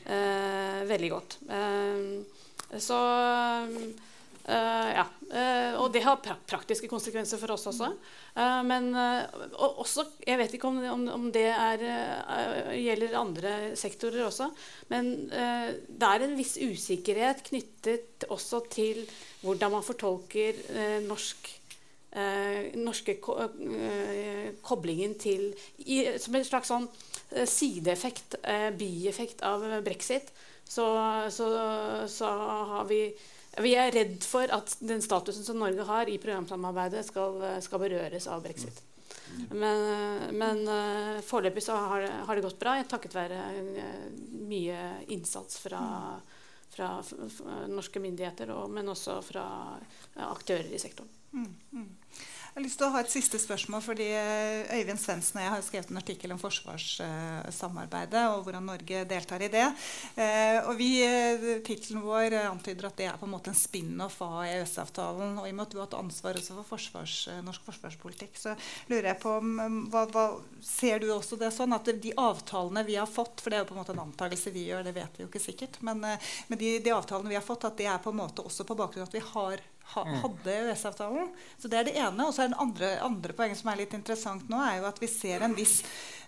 veldig 0.04 1.14
godt. 1.14 1.38
Uh, 1.50 2.24
så 2.82 3.00
Uh, 4.44 4.90
ja. 4.92 5.04
Og 5.80 5.86
det 5.96 6.02
har 6.04 6.18
pra 6.20 6.34
praktiske 6.36 6.90
konsekvenser 6.92 7.40
for 7.40 7.54
oss 7.56 7.64
også. 7.70 7.88
Men 8.68 8.90
også, 9.56 10.04
jeg 10.28 10.38
vet 10.42 10.56
ikke 10.58 10.68
om, 10.68 11.08
om 11.10 11.30
det 11.32 11.46
er, 11.48 11.86
gjelder 12.76 13.16
andre 13.18 13.54
sektorer 13.80 14.26
også. 14.28 14.50
Men 14.92 15.10
det 15.32 16.10
er 16.10 16.26
en 16.28 16.36
viss 16.38 16.58
usikkerhet 16.60 17.42
knyttet 17.48 18.28
også 18.28 18.62
til 18.76 19.00
hvordan 19.46 19.74
man 19.78 19.88
fortolker 19.88 20.60
norsk 21.08 21.50
norske 22.84 23.16
ko 23.24 23.40
koblingen 24.62 25.16
til 25.18 25.48
i, 25.88 26.04
Som 26.22 26.36
en 26.38 26.46
slags 26.46 26.70
sånn 26.70 26.86
sideeffekt, 27.50 28.36
bieffekt 28.78 29.44
av 29.46 29.66
brexit, 29.86 30.32
så, 30.64 30.86
så, 31.34 31.48
så 32.10 32.30
har 32.74 32.86
vi 32.90 33.06
vi 33.62 33.76
er 33.78 33.92
redd 33.94 34.24
for 34.26 34.50
at 34.50 34.72
den 34.82 35.04
statusen 35.06 35.46
som 35.46 35.60
Norge 35.62 35.86
har 35.86 36.10
i 36.10 36.18
programsamarbeidet, 36.18 37.04
skal, 37.06 37.38
skal 37.62 37.82
berøres 37.84 38.26
av 38.26 38.42
brexit. 38.42 38.80
Men, 39.50 39.80
men 40.38 40.62
uh, 40.68 41.22
foreløpig 41.26 41.64
så 41.64 41.76
har, 41.78 42.06
har, 42.28 42.36
det 42.36 42.46
gått 42.46 42.60
bra, 42.62 42.76
takket 42.90 43.16
være 43.16 43.40
mye 44.50 44.80
innsats 45.14 45.58
fra, 45.64 45.82
fra, 46.74 46.90
norske 47.70 48.02
myndigheter, 48.04 48.54
og, 48.54 48.70
men 48.74 48.90
også 48.94 49.20
fra 49.26 49.46
aktører 50.30 50.74
i 50.74 50.82
sektoren. 50.82 51.10
Mm, 51.34 51.50
mm. 51.74 51.90
Jeg 52.54 52.60
har 52.60 52.66
lyst 52.68 52.78
til 52.78 52.86
å 52.86 52.94
ha 52.94 53.00
et 53.02 53.10
siste 53.10 53.40
spørsmål, 53.42 53.82
fordi 53.82 54.06
eh, 54.14 54.76
Øyvind 54.78 55.00
Svendsen 55.02 55.40
og 55.40 55.42
jeg 55.42 55.52
har 55.56 55.62
skrevet 55.66 55.90
en 55.90 55.98
artikkel 55.98 56.34
om 56.36 56.38
forsvarssamarbeidet 56.38 58.22
og 58.30 58.44
hvordan 58.46 58.68
Norge 58.70 59.00
deltar 59.10 59.42
i 59.42 59.48
det. 59.50 59.64
Eh, 60.14 60.60
og 60.62 60.78
vi, 60.78 60.92
eh, 61.02 61.48
Tittelen 61.66 62.04
vår 62.06 62.36
antyder 62.44 62.92
at 62.92 63.02
det 63.02 63.08
er 63.10 63.18
på 63.18 63.26
en 63.26 63.34
måte 63.34 63.50
en 63.50 63.58
spin-off 63.58 64.20
av 64.22 64.44
EØS-avtalen. 64.44 65.34
Og 65.42 65.50
i 65.50 65.50
og 65.50 65.58
med 65.58 65.66
at 65.66 65.74
du 65.74 65.80
har 65.80 65.88
hatt 65.88 65.98
ansvar 65.98 66.38
også 66.38 66.60
for 66.60 66.70
forsvars, 66.76 67.18
norsk 67.42 67.66
forsvarspolitikk, 67.72 68.38
så 68.38 68.54
lurer 68.94 69.10
jeg 69.16 69.22
på 69.26 69.36
hva, 69.90 70.06
hva, 70.14 70.30
Ser 70.64 71.02
du 71.02 71.10
også 71.12 71.36
det 71.42 71.50
sånn 71.58 71.74
at 71.76 71.90
de 72.06 72.14
avtalene 72.22 72.86
vi 72.86 73.02
har 73.02 73.10
fått, 73.10 73.42
for 73.42 73.50
det 73.50 73.58
er 73.58 73.66
jo 73.66 73.72
på 73.74 73.80
en 73.80 73.82
måte 73.82 73.98
en 73.98 74.06
antakelse 74.06 74.54
vi 74.54 74.70
gjør, 74.70 74.86
det 74.86 74.94
vet 74.96 75.18
vi 75.18 75.26
jo 75.26 75.32
ikke 75.32 75.42
sikkert, 75.42 75.82
men, 75.84 76.06
men 76.06 76.62
de, 76.62 76.78
de 76.86 76.94
avtalene 76.94 77.34
vi 77.34 77.42
har 77.42 77.44
fått, 77.44 77.66
at 77.68 77.82
det 77.82 77.90
er 77.90 78.00
på 78.00 78.14
en 78.14 78.22
måte 78.22 78.46
også 78.46 78.64
på 78.70 78.78
bakgrunn 78.78 79.04
av 79.04 79.10
at 79.10 79.18
vi 79.18 79.26
har 79.34 79.58
ha. 79.58 79.73
Hadde 79.94 80.56
EØS-avtalen. 80.58 81.30
Så 81.58 81.68
Det 81.68 81.80
er 81.80 81.84
det 81.90 81.98
ene. 81.98 82.28
Og 82.28 82.34
så 82.34 82.44
er 82.44 82.54
det 82.54 82.60
andre, 82.60 82.92
andre 83.04 83.34
poenget 83.34 83.60
som 83.60 83.72
er 83.72 83.84
litt 83.84 83.94
interessant 83.94 84.50
nå, 84.50 84.60
er 84.64 84.80
jo 84.80 84.90
at 84.90 85.02
vi 85.02 85.12
ser 85.12 85.46
en 85.46 85.58
viss 85.58 85.82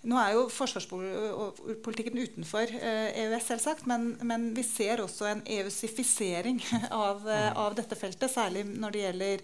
nå 0.06 0.18
er 0.22 0.36
jo 0.36 0.44
forsvarspolitikken 0.54 2.20
utenfor 2.20 2.70
eh, 2.78 3.16
EØS, 3.24 3.48
selvsagt, 3.50 3.88
men, 3.90 4.12
men, 4.26 4.48
vi 4.56 4.64
ser 4.66 5.02
også 5.02 5.28
en 5.30 5.42
EUSifisering 5.50 6.60
av, 6.92 7.24
eh, 7.26 7.48
mm. 7.50 7.58
av, 7.64 7.76
dette 7.78 7.98
feltet. 7.98 8.30
Særlig 8.32 8.66
når 8.70 8.94
det 8.94 9.02
gjelder 9.02 9.44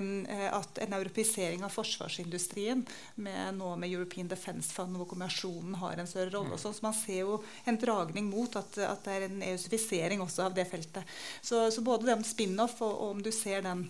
um, 0.00 0.10
at 0.56 0.80
en 0.84 0.96
europeisering 0.96 1.64
av 1.66 1.74
forsvarsindustrien, 1.74 2.84
med, 3.20 3.58
nå 3.58 3.74
med 3.80 3.92
European 3.92 4.30
Defence 4.30 4.72
Fund, 4.74 4.96
hvor 4.96 5.10
kommisjonen 5.10 5.76
har 5.82 6.00
en 6.00 6.08
større 6.08 6.32
rolle. 6.32 6.56
og 6.56 6.62
sånn, 6.62 6.76
så 6.76 6.86
Man 6.86 6.96
ser 6.96 7.20
jo 7.20 7.40
en 7.68 7.78
dragning 7.80 8.30
mot 8.30 8.56
at, 8.56 8.80
at 8.86 9.04
det 9.04 9.16
er 9.18 9.28
en 9.28 9.44
EUSifisering 9.50 10.24
også 10.24 10.48
av 10.48 10.56
det 10.56 10.64
feltet. 10.70 11.16
Så, 11.42 11.66
så 11.74 11.84
både 11.84 12.08
det 12.08 12.16
om 12.16 12.24
spin-off 12.24 12.80
og, 12.80 12.94
og 12.94 13.16
om 13.18 13.22
du 13.24 13.32
ser 13.40 13.64
den 13.66 13.88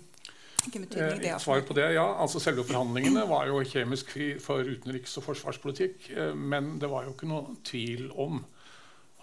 Eh, 0.66 1.39
svar 1.39 1.60
på 1.60 1.74
det, 1.74 1.93
ja. 1.94 2.05
Altså 2.20 2.40
Selve 2.40 2.64
forhandlingene 2.68 3.24
var 3.28 3.48
jo 3.48 3.62
kjemisk 3.64 4.12
fri 4.12 4.31
for 4.43 4.66
utenriks- 4.66 5.16
og 5.16 5.24
forsvarspolitikk. 5.31 6.10
Eh, 6.12 6.35
men 6.36 6.74
det 6.81 6.90
var 6.90 7.06
jo 7.06 7.14
ikke 7.14 7.28
noe 7.31 7.56
tvil 7.64 8.10
om 8.12 8.43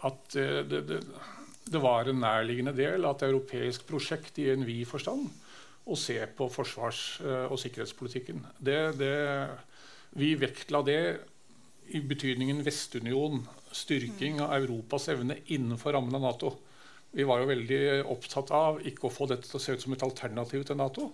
at 0.07 0.37
eh, 0.37 0.63
det, 0.65 0.81
det, 0.89 1.01
det, 1.67 1.81
var 1.83 2.09
en 2.09 2.23
nærliggende 2.23 2.73
del 2.77 3.05
av 3.05 3.17
et 3.17 3.27
europeisk 3.29 3.85
prosjekt 3.89 4.39
i 4.41 4.49
en 4.53 4.65
vid 4.65 4.87
forstand 4.89 5.29
å 5.87 5.95
se 5.95 6.17
på 6.35 6.49
forsvars- 6.51 7.21
og 7.47 7.55
sikkerhetspolitikken. 7.61 8.41
Det, 8.59 8.79
vi 10.19 10.33
vektla 10.35 10.81
det 10.83 11.01
i 11.95 12.01
betydningen 12.03 12.59
Vestunion, 12.65 13.45
styrking 13.71 14.41
av 14.43 14.57
Europas 14.57 15.07
evne 15.13 15.37
innenfor 15.45 15.95
rammen 15.95 16.17
av 16.17 16.25
Nato. 16.25 16.51
Vi 17.17 17.25
var 17.25 17.41
jo 17.41 17.49
veldig 17.49 17.79
opptatt 18.13 18.51
av 18.53 18.83
ikke 18.85 19.07
å 19.07 19.13
få 19.13 19.25
dette 19.31 19.49
til 19.49 19.57
å 19.57 19.63
se 19.63 19.73
ut 19.73 19.81
som 19.81 19.95
et 19.95 20.05
alternativ 20.05 20.67
til 20.67 20.77
Nato. 20.77 21.07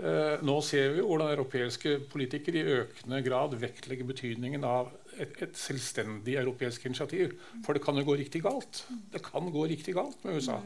Eh, 0.00 0.40
nå 0.46 0.56
ser 0.64 0.94
vi 0.94 1.04
hvordan 1.04 1.32
europeiske 1.34 1.96
politikere 2.10 2.60
i 2.62 2.76
økende 2.80 3.20
grad 3.26 3.54
vektlegger 3.60 4.08
betydningen 4.08 4.64
av 4.66 4.88
et, 5.18 5.34
et, 5.42 5.54
selvstendig 5.58 6.38
europeisk 6.40 6.86
initiativ. 6.88 7.36
For 7.66 7.76
det 7.76 7.84
kan 7.84 7.98
jo 8.00 8.06
gå 8.08 8.16
riktig 8.18 8.42
galt. 8.46 8.84
Det 9.12 9.22
kan 9.26 9.50
gå 9.52 9.66
riktig 9.70 9.94
galt 9.98 10.18
med 10.24 10.40
USA. 10.40 10.58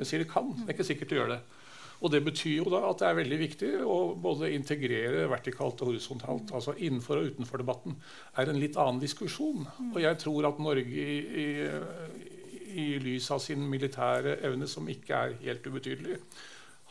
Jeg 0.00 0.10
sier 0.10 0.24
det 0.24 0.30
kan. 0.32 0.52
Det 0.58 0.68
er 0.68 0.76
ikke 0.76 0.88
sikkert 0.90 1.12
det 1.12 1.20
gjør 1.20 1.34
det. 1.36 1.40
Og 2.00 2.10
Det 2.10 2.22
betyr 2.24 2.54
jo 2.62 2.70
da 2.72 2.80
at 2.88 3.02
det 3.02 3.08
er 3.10 3.16
veldig 3.18 3.38
viktig 3.42 3.70
å 3.84 3.96
både 4.16 4.48
integrere 4.56 5.26
vertikalt 5.28 5.82
og 5.84 5.92
horisontalt. 5.92 6.52
altså 6.56 6.72
Innenfor- 6.80 7.20
og 7.20 7.28
utenfor-debatten 7.34 7.96
er 8.40 8.48
en 8.48 8.60
litt 8.60 8.78
annen 8.80 9.02
diskusjon. 9.02 9.66
Og 9.92 10.00
jeg 10.00 10.16
tror 10.22 10.48
at 10.48 10.62
Norge 10.64 10.88
i, 10.88 11.18
i, 11.20 11.48
i 12.70 12.86
lys 13.02 13.30
av 13.34 13.42
sin 13.44 13.62
militære 13.70 14.38
evne, 14.46 14.68
som 14.70 14.88
ikke 14.90 15.16
er 15.16 15.36
helt 15.42 15.66
ubetydelig, 15.66 16.18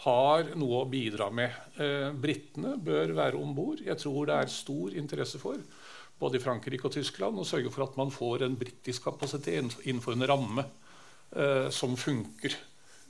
har 0.05 0.53
noe 0.59 0.81
å 0.83 0.89
bidra 0.89 1.27
med. 1.33 1.55
Eh, 1.79 2.09
Britene 2.15 2.77
bør 2.79 3.15
være 3.17 3.39
om 3.39 3.51
bord. 3.55 3.81
Jeg 3.83 3.99
tror 3.99 4.29
det 4.29 4.37
er 4.37 4.53
stor 4.53 4.95
interesse 4.95 5.41
for 5.41 5.59
både 6.19 6.39
i 6.39 6.43
Frankrike 6.43 6.87
og 6.87 6.95
Tyskland 6.95 7.39
å 7.39 7.47
sørge 7.47 7.71
for 7.71 7.87
at 7.87 7.97
man 7.99 8.11
får 8.11 8.45
en 8.45 8.57
britisk 8.59 9.07
kapasitet 9.07 9.77
innenfor 9.85 10.15
en 10.15 10.27
ramme 10.27 10.65
eh, 11.35 11.67
som 11.71 11.95
funker 11.99 12.55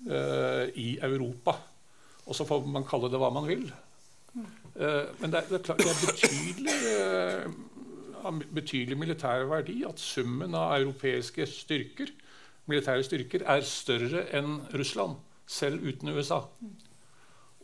eh, 0.09 0.65
i 0.77 0.89
Europa. 1.05 1.57
Og 2.29 2.37
så 2.37 2.45
får 2.45 2.67
man 2.69 2.85
kalle 2.89 3.09
det 3.09 3.21
hva 3.21 3.31
man 3.33 3.49
vil. 3.49 3.65
Eh, 4.79 5.05
men 5.19 5.33
det 5.33 5.41
er, 5.41 5.49
det 5.49 5.59
er, 5.59 5.65
klart, 5.65 5.81
det 5.81 5.89
er 5.89 6.01
betydelig, 6.05 6.77
eh, 6.93 8.43
betydelig 8.53 8.97
militær 8.99 9.47
verdi 9.49 9.81
at 9.89 10.01
summen 10.01 10.57
av 10.57 10.77
europeiske 10.77 11.47
styrker, 11.49 12.13
militære 12.69 13.05
styrker 13.05 13.45
er 13.49 13.65
større 13.67 14.27
enn 14.37 14.59
Russland 14.75 15.17
selv 15.49 15.83
uten 15.83 16.13
USA. 16.13 16.43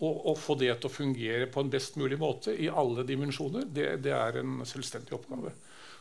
Og 0.06 0.26
å 0.32 0.34
få 0.36 0.58
det 0.60 0.74
til 0.74 0.90
å 0.90 0.92
fungere 0.92 1.48
på 1.52 1.64
en 1.64 1.72
best 1.72 1.96
mulig 2.02 2.18
måte 2.20 2.52
i 2.52 2.68
alle 2.68 3.06
dimensjoner, 3.08 3.70
det, 3.72 3.88
det 4.04 4.12
er 4.12 4.42
en 4.42 4.60
selvstendig 4.68 5.16
oppgave. 5.16 5.54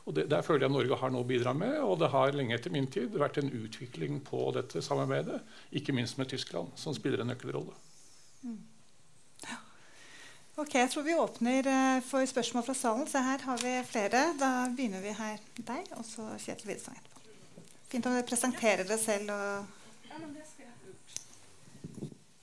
Og 0.05 0.17
det, 0.17 0.27
Der 0.31 0.43
føler 0.43 0.67
jeg 0.67 0.75
Norge 0.75 0.99
har 1.01 1.13
noe 1.13 1.25
å 1.25 1.29
bidra 1.29 1.55
med. 1.57 1.79
Og 1.81 1.97
det 2.03 2.11
har 2.13 2.35
lenge 2.37 2.57
etter 2.57 2.73
min 2.75 2.91
tid 2.93 3.15
vært 3.17 3.39
en 3.41 3.53
utvikling 3.55 4.21
på 4.27 4.51
dette 4.57 4.83
samarbeidet. 4.85 5.41
Ikke 5.73 5.95
minst 5.97 6.19
med 6.21 6.29
Tyskland, 6.33 6.75
som 6.77 6.97
spiller 6.97 7.23
en 7.23 7.33
nøkkelrolle. 7.33 7.77
Mm. 8.45 8.61
Ok, 10.57 10.75
Jeg 10.75 10.91
tror 10.91 11.03
vi 11.03 11.15
åpner 11.19 11.67
uh, 11.67 12.03
for 12.07 12.27
spørsmål 12.27 12.63
fra 12.63 12.75
salen. 12.75 13.09
Så 13.11 13.19
her 13.19 13.43
har 13.43 13.59
vi 13.59 13.73
flere. 13.89 14.21
Da 14.39 14.69
begynner 14.77 15.03
vi 15.03 15.17
her 15.19 15.43
deg, 15.57 15.91
og 15.99 16.05
så 16.07 16.29
Kjetil 16.39 16.71
Widsang 16.71 16.95
etterpå. 17.01 17.14
Fint 17.91 18.07
om 18.07 18.15
dere 18.15 18.27
presenterer 18.27 18.85
dere 18.87 18.99
selv. 19.01 19.33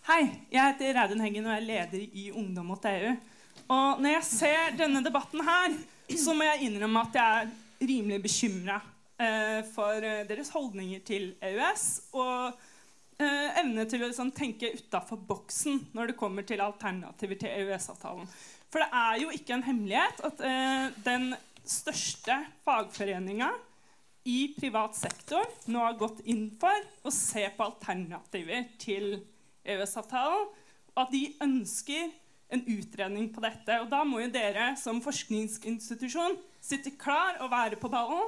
Hei, 0.07 0.21
jeg 0.51 0.73
heter 0.73 0.95
Reidun 0.97 1.21
Heggen 1.23 1.47
og 1.47 1.53
er 1.55 1.65
leder 1.65 2.01
i 2.01 2.29
Ungdom 2.33 2.71
mot 2.73 2.85
EU. 2.89 3.13
Og 3.71 4.01
når 4.01 4.15
jeg 4.17 4.27
ser 4.27 4.73
denne 4.79 5.03
debatten 5.05 5.43
her, 5.47 5.77
så 6.19 6.35
må 6.35 6.47
jeg 6.47 6.67
innrømme 6.67 7.05
at 7.05 7.15
jeg 7.15 7.43
er 7.45 7.53
rimelig 7.91 8.19
bekymra 8.25 8.81
eh, 9.21 9.61
for 9.71 10.03
uh, 10.03 10.23
deres 10.27 10.51
holdninger 10.53 11.05
til 11.07 11.31
EØS. 11.41 11.85
og 12.11 12.59
eh, 13.21 13.59
evne 13.61 13.85
til 13.89 14.03
å 14.03 14.09
liksom, 14.09 14.31
tenke 14.35 14.73
utafor 14.75 15.19
boksen 15.29 15.79
når 15.95 16.11
det 16.11 16.17
kommer 16.19 16.45
til 16.47 16.63
alternativer 16.63 17.39
til 17.39 17.55
EØS-avtalen. 17.61 18.29
For 18.71 18.83
det 18.83 18.89
er 19.01 19.17
jo 19.23 19.33
ikke 19.35 19.57
en 19.57 19.67
hemmelighet 19.67 20.23
at 20.27 20.45
eh, 20.47 20.85
den 21.05 21.31
største 21.67 22.37
fagforeninga 22.65 23.51
i 24.23 24.53
privat 24.53 24.95
sektor 24.95 25.45
nå 25.71 25.81
har 25.81 25.97
gått 25.99 26.21
inn 26.29 26.47
for 26.61 27.07
å 27.07 27.13
se 27.13 27.43
på 27.55 27.65
alternativer 27.65 28.67
til 28.81 29.15
EØS-avtalen, 29.65 30.49
og 30.91 31.01
at 31.05 31.13
de 31.13 31.23
ønsker 31.41 32.11
en 32.51 32.63
utredning 32.67 33.29
på 33.33 33.41
dette. 33.43 33.79
Og 33.81 33.89
da 33.91 34.03
må 34.05 34.21
jo 34.21 34.31
dere 34.33 34.73
som 34.79 35.01
forskningsinstitusjon 35.03 36.37
sitte 36.61 36.93
klar 36.99 37.39
og 37.41 37.51
være 37.53 37.79
på 37.81 37.89
ballen 37.91 38.27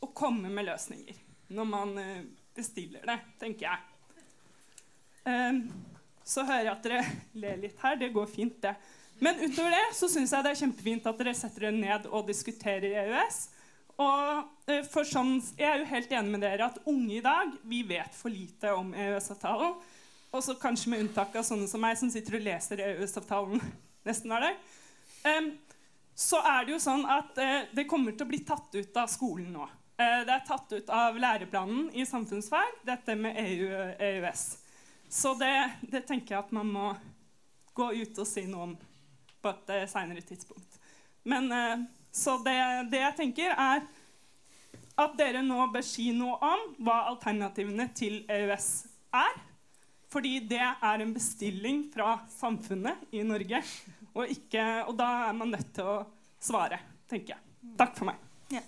og 0.00 0.14
komme 0.16 0.50
med 0.52 0.68
løsninger 0.68 1.26
når 1.50 1.66
man 1.66 1.96
eh, 1.98 2.26
bestiller 2.54 3.02
det, 3.06 3.16
tenker 3.40 3.66
jeg. 3.66 3.86
Um, 5.26 5.64
så 6.24 6.44
hører 6.46 6.68
jeg 6.68 6.72
at 6.72 6.84
dere 6.84 7.00
ler 7.42 7.56
litt 7.64 7.80
her. 7.82 7.96
Det 7.98 8.12
går 8.14 8.28
fint, 8.30 8.60
det. 8.62 8.74
Men 9.20 9.40
utover 9.42 9.74
det 9.74 9.96
så 9.98 10.08
syns 10.08 10.30
jeg 10.32 10.46
det 10.46 10.52
er 10.54 10.60
kjempefint 10.62 11.08
at 11.10 11.18
dere 11.18 11.34
setter 11.36 11.66
dere 11.66 11.74
ned 11.76 12.06
og 12.08 12.28
diskuterer 12.28 13.02
EØS. 13.02 13.40
Og 14.00 14.44
uh, 14.70 14.82
for 14.88 15.06
sånn, 15.06 15.38
Jeg 15.58 15.68
er 15.68 15.82
jo 15.82 15.88
helt 15.90 16.12
enig 16.16 16.34
med 16.34 16.44
dere 16.44 16.70
at 16.70 16.80
unge 16.88 17.18
i 17.18 17.24
dag 17.24 17.52
vi 17.68 17.82
vet 17.88 18.14
for 18.16 18.32
lite 18.32 18.72
om 18.76 18.94
EØS-avtalen. 18.94 19.74
Og 20.30 20.44
så 20.46 20.54
kanskje 20.54 20.92
med 20.92 21.02
unntak 21.04 21.34
av 21.36 21.44
sånne 21.46 21.66
som 21.68 21.82
meg, 21.82 21.98
som 21.98 22.10
sitter 22.12 22.38
og 22.38 22.46
leser 22.46 22.84
EØS-avtalen 22.84 23.60
nesten 24.08 24.30
hver 24.30 24.46
dag. 24.46 24.62
Um, 25.26 25.50
så 26.16 26.40
er 26.46 26.64
det 26.64 26.74
jo 26.76 26.80
sånn 26.82 27.04
at 27.08 27.36
uh, 27.40 27.68
det 27.76 27.88
kommer 27.90 28.14
til 28.14 28.28
å 28.28 28.30
bli 28.30 28.40
tatt 28.46 28.72
ut 28.76 29.00
av 29.00 29.10
skolen 29.10 29.50
nå. 29.56 29.66
Uh, 30.00 30.22
det 30.24 30.32
er 30.36 30.46
tatt 30.48 30.72
ut 30.72 30.92
av 30.94 31.18
læreplanen 31.20 31.90
i 31.92 32.06
samfunnsfag, 32.08 32.80
dette 32.86 33.18
med 33.18 33.36
EU-EØS. 33.42 34.44
Så 35.10 35.34
det, 35.34 35.52
det, 35.82 36.04
tenker 36.06 36.36
jeg 36.36 36.44
at 36.44 36.54
man 36.54 36.70
må 36.70 36.92
gå 37.74 37.90
ut 37.98 38.22
og 38.22 38.28
si 38.28 38.46
noe 38.46 38.70
om 38.70 38.76
på 39.42 39.50
et 39.50 39.72
uh, 39.74 39.86
seinere 39.90 40.22
tidspunkt. 40.24 40.78
Men 41.28 41.50
uh, 41.50 41.82
Så 42.12 42.36
det, 42.44 42.56
det, 42.90 43.00
jeg 43.04 43.16
tenker, 43.18 43.54
er 43.54 43.84
at 45.00 45.14
dere 45.18 45.42
nå 45.46 45.68
bør 45.72 45.84
si 45.86 46.10
noe 46.16 46.36
om 46.44 46.66
hva 46.84 47.04
alternativene 47.12 47.86
til 47.96 48.20
EØS 48.28 48.70
er. 49.16 49.38
Fordi 50.10 50.40
det 50.50 50.62
er 50.62 51.04
en 51.04 51.12
bestilling 51.14 51.84
fra 51.92 52.16
samfunnet 52.34 53.14
i 53.14 53.22
Norge. 53.26 53.62
Og, 54.10 54.24
ikke, 54.26 54.64
og 54.90 54.96
da 54.98 55.10
er 55.28 55.36
man 55.38 55.52
nødt 55.54 55.70
til 55.76 55.86
å 55.86 56.00
svare, 56.42 56.80
tenker 57.10 57.36
jeg. 57.36 57.44
Takk 57.78 57.94
for 57.94 58.10
meg. 58.10 58.18
Ja. 58.50 58.64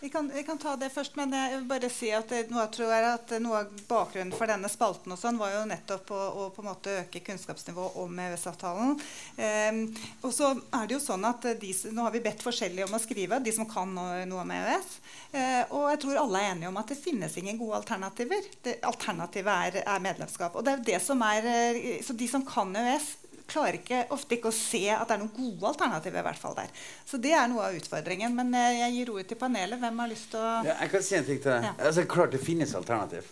Vi 0.00 0.08
kan, 0.08 0.30
vi 0.34 0.42
kan, 0.42 0.58
ta 0.58 0.76
det 0.76 0.92
først, 0.94 1.16
men 1.18 1.32
jeg 1.34 1.56
vil 1.56 1.64
bare 1.66 1.88
si 1.90 2.12
at 2.14 2.30
noe, 2.52 2.68
jeg 2.70 3.06
at 3.08 3.32
noe 3.42 3.64
av 3.64 3.80
bakgrunnen 3.88 4.30
for 4.30 4.46
denne 4.46 4.70
spalten 4.70 5.10
og 5.10 5.18
sånn 5.18 5.40
var 5.40 5.56
jo 5.56 5.64
nettopp 5.66 6.12
å, 6.14 6.20
å 6.38 6.44
på 6.54 6.62
en 6.62 6.68
måte 6.68 6.94
øke 7.00 7.22
kunnskapsnivået 7.26 7.96
om 7.98 8.20
EØS-avtalen. 8.22 8.94
Eh, 9.42 9.80
og 10.22 10.30
så 10.34 10.52
er 10.54 10.86
det 10.86 10.94
jo 10.94 11.02
sånn 11.02 11.26
at 11.26 11.48
de, 11.58 11.72
Nå 11.90 12.06
har 12.06 12.14
vi 12.14 12.22
bedt 12.22 12.46
forskjellige 12.46 12.86
om 12.86 12.94
å 12.94 13.02
skrive, 13.02 13.40
de 13.42 13.54
som 13.56 13.66
kan 13.66 13.90
noe, 13.90 14.22
noe 14.30 14.44
om 14.44 14.54
EØS. 14.54 14.94
Eh, 15.32 15.62
og 15.74 15.88
jeg 15.90 16.02
tror 16.04 16.22
alle 16.22 16.44
er 16.44 16.52
enige 16.52 16.70
om 16.70 16.78
at 16.78 16.94
det 16.94 17.00
finnes 17.02 17.34
ingen 17.42 17.58
gode 17.58 17.82
alternativer. 17.82 18.50
Det, 18.62 18.78
alternativet 18.86 19.54
er, 19.66 19.80
er 19.82 20.04
medlemskap. 20.04 20.54
Og 20.54 20.66
det 20.66 20.76
er 20.76 20.86
det 20.92 21.02
som 21.02 21.26
er, 21.26 21.50
eh, 21.50 21.98
så 22.06 22.14
de 22.14 22.30
som 22.30 22.46
kan 22.46 22.70
EØS, 22.78 23.16
klarer 23.48 23.78
ikke, 23.78 24.02
ofte 24.14 24.36
ikke 24.36 24.50
å 24.50 24.54
se 24.54 24.82
at 24.92 25.08
det 25.08 25.16
er 25.16 25.22
noen 25.22 25.34
gode 25.34 25.70
alternativer. 25.72 26.20
i 26.20 26.26
hvert 26.26 26.40
fall 26.40 26.56
der. 26.58 26.72
Så 27.08 27.20
det 27.22 27.32
er 27.36 27.48
noe 27.50 27.68
av 27.68 27.76
utfordringen. 27.78 28.34
Men 28.36 28.52
eh, 28.54 28.80
jeg 28.82 28.96
gir 28.98 29.12
ordet 29.14 29.28
til 29.32 29.40
panelet. 29.40 29.80
Hvem 29.80 30.02
har 30.04 30.10
lyst 30.10 30.30
til 30.32 30.42
å 30.42 30.50
ja, 30.66 30.76
Jeg 30.84 30.92
kan 30.94 31.06
si 31.06 31.18
en 31.18 31.28
ting 31.28 31.40
til 31.42 31.52
deg. 31.54 31.68
Ja. 31.70 31.74
Altså, 31.88 32.04
klart 32.10 32.34
det 32.36 32.42
finnes 32.44 32.74
alternativ. 32.78 33.30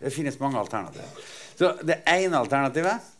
Det 0.00 0.12
finnes 0.12 0.38
mange 0.42 0.60
alternativer. 0.60 1.30
Så 1.56 1.72
det 1.88 2.02
ene 2.10 2.36
alternativet 2.36 3.12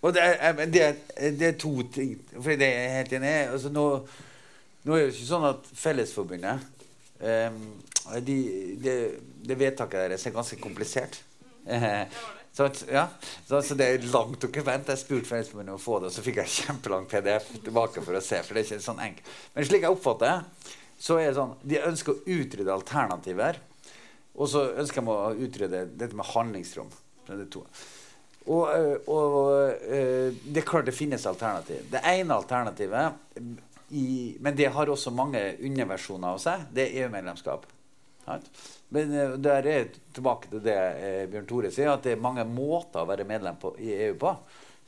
Og 0.00 0.14
det 0.16 0.22
er, 0.24 0.64
det 0.66 0.80
er, 0.82 0.96
det 1.36 1.46
er 1.46 1.56
to 1.60 1.74
ting. 1.92 2.16
For 2.32 2.56
det 2.56 2.66
er 2.66 2.84
jeg 2.86 2.96
helt 2.96 3.14
enig 3.20 3.30
i. 3.30 3.46
Altså, 3.52 3.72
nå, 3.74 3.86
nå, 4.82 4.96
er 4.96 5.06
det 5.06 5.14
ikke 5.14 5.28
sånn 5.28 5.48
at 5.50 5.70
Fellesforbundet 5.76 6.64
um, 7.20 7.58
de, 8.24 8.36
de, 8.80 8.94
det 9.44 9.58
vedtaket 9.60 10.06
deres 10.06 10.24
er 10.26 10.34
ganske 10.34 10.56
komplisert. 10.62 11.20
Så, 12.60 12.68
ja, 12.92 13.06
så, 13.46 13.62
så, 13.62 13.74
det 13.74 13.86
er 13.88 14.02
langt 14.12 14.42
dokument. 14.42 14.88
Jeg 14.92 15.00
spurte 15.00 15.28
Fellesforbundet 15.30 15.72
om 15.72 15.78
å 15.78 15.80
få 15.80 15.96
det, 16.02 16.10
og 16.10 16.12
så 16.12 16.24
fikk 16.24 16.42
jeg 16.42 16.52
kjempelang 16.58 17.06
PDF 17.08 17.46
tilbake 17.64 18.02
for 18.04 18.18
å 18.18 18.20
se. 18.20 18.42
for 18.44 18.52
det 18.52 18.66
er 18.66 18.68
ikke 18.68 18.84
sånn 18.84 19.00
enkelt. 19.00 19.30
Men 19.54 19.68
slik 19.68 19.86
jeg 19.86 19.94
oppfatter 19.94 20.28
det, 20.34 20.74
så 21.00 21.16
er 21.16 21.30
det 21.30 21.38
sånn 21.38 21.54
de 21.64 21.80
ønsker 21.88 22.12
å 22.12 22.36
utrydde 22.36 22.74
alternativer. 22.74 23.62
Og 24.36 24.52
så 24.52 24.66
ønsker 24.82 25.08
de 25.08 25.14
å 25.14 25.32
utrydde 25.46 25.82
dette 26.02 26.20
med 26.20 26.28
handlingsrom. 26.34 26.92
Det 27.30 27.48
og, 28.50 28.62
og, 28.66 29.08
og, 29.08 29.50
øh, 29.80 30.36
det 30.44 30.60
er 30.60 30.68
klart 30.68 30.88
det 30.88 30.96
finnes 30.96 31.24
alternativ. 31.32 31.88
Det 31.88 32.04
ene 32.12 32.36
alternativet, 32.36 33.16
i, 33.88 34.36
men 34.36 34.56
det 34.56 34.68
har 34.76 34.92
også 34.92 35.16
mange 35.16 35.40
underversjoner 35.56 36.36
av 36.36 36.44
seg, 36.44 36.68
det 36.76 36.90
er 36.90 37.06
EU-medlemskap. 37.06 37.64
Men 38.94 39.14
uh, 39.14 39.36
der 39.42 39.68
er 39.68 39.92
tilbake 40.14 40.50
til 40.52 40.64
det 40.64 40.78
uh, 40.78 41.22
Bjørn 41.30 41.48
Tore 41.50 41.70
sier, 41.74 41.92
at 41.92 42.06
det 42.06 42.16
er 42.16 42.22
mange 42.22 42.46
måter 42.48 43.02
å 43.02 43.08
være 43.10 43.28
medlem 43.28 43.58
på, 43.60 43.74
i 43.82 43.92
EU 44.08 44.18
på. 44.20 44.34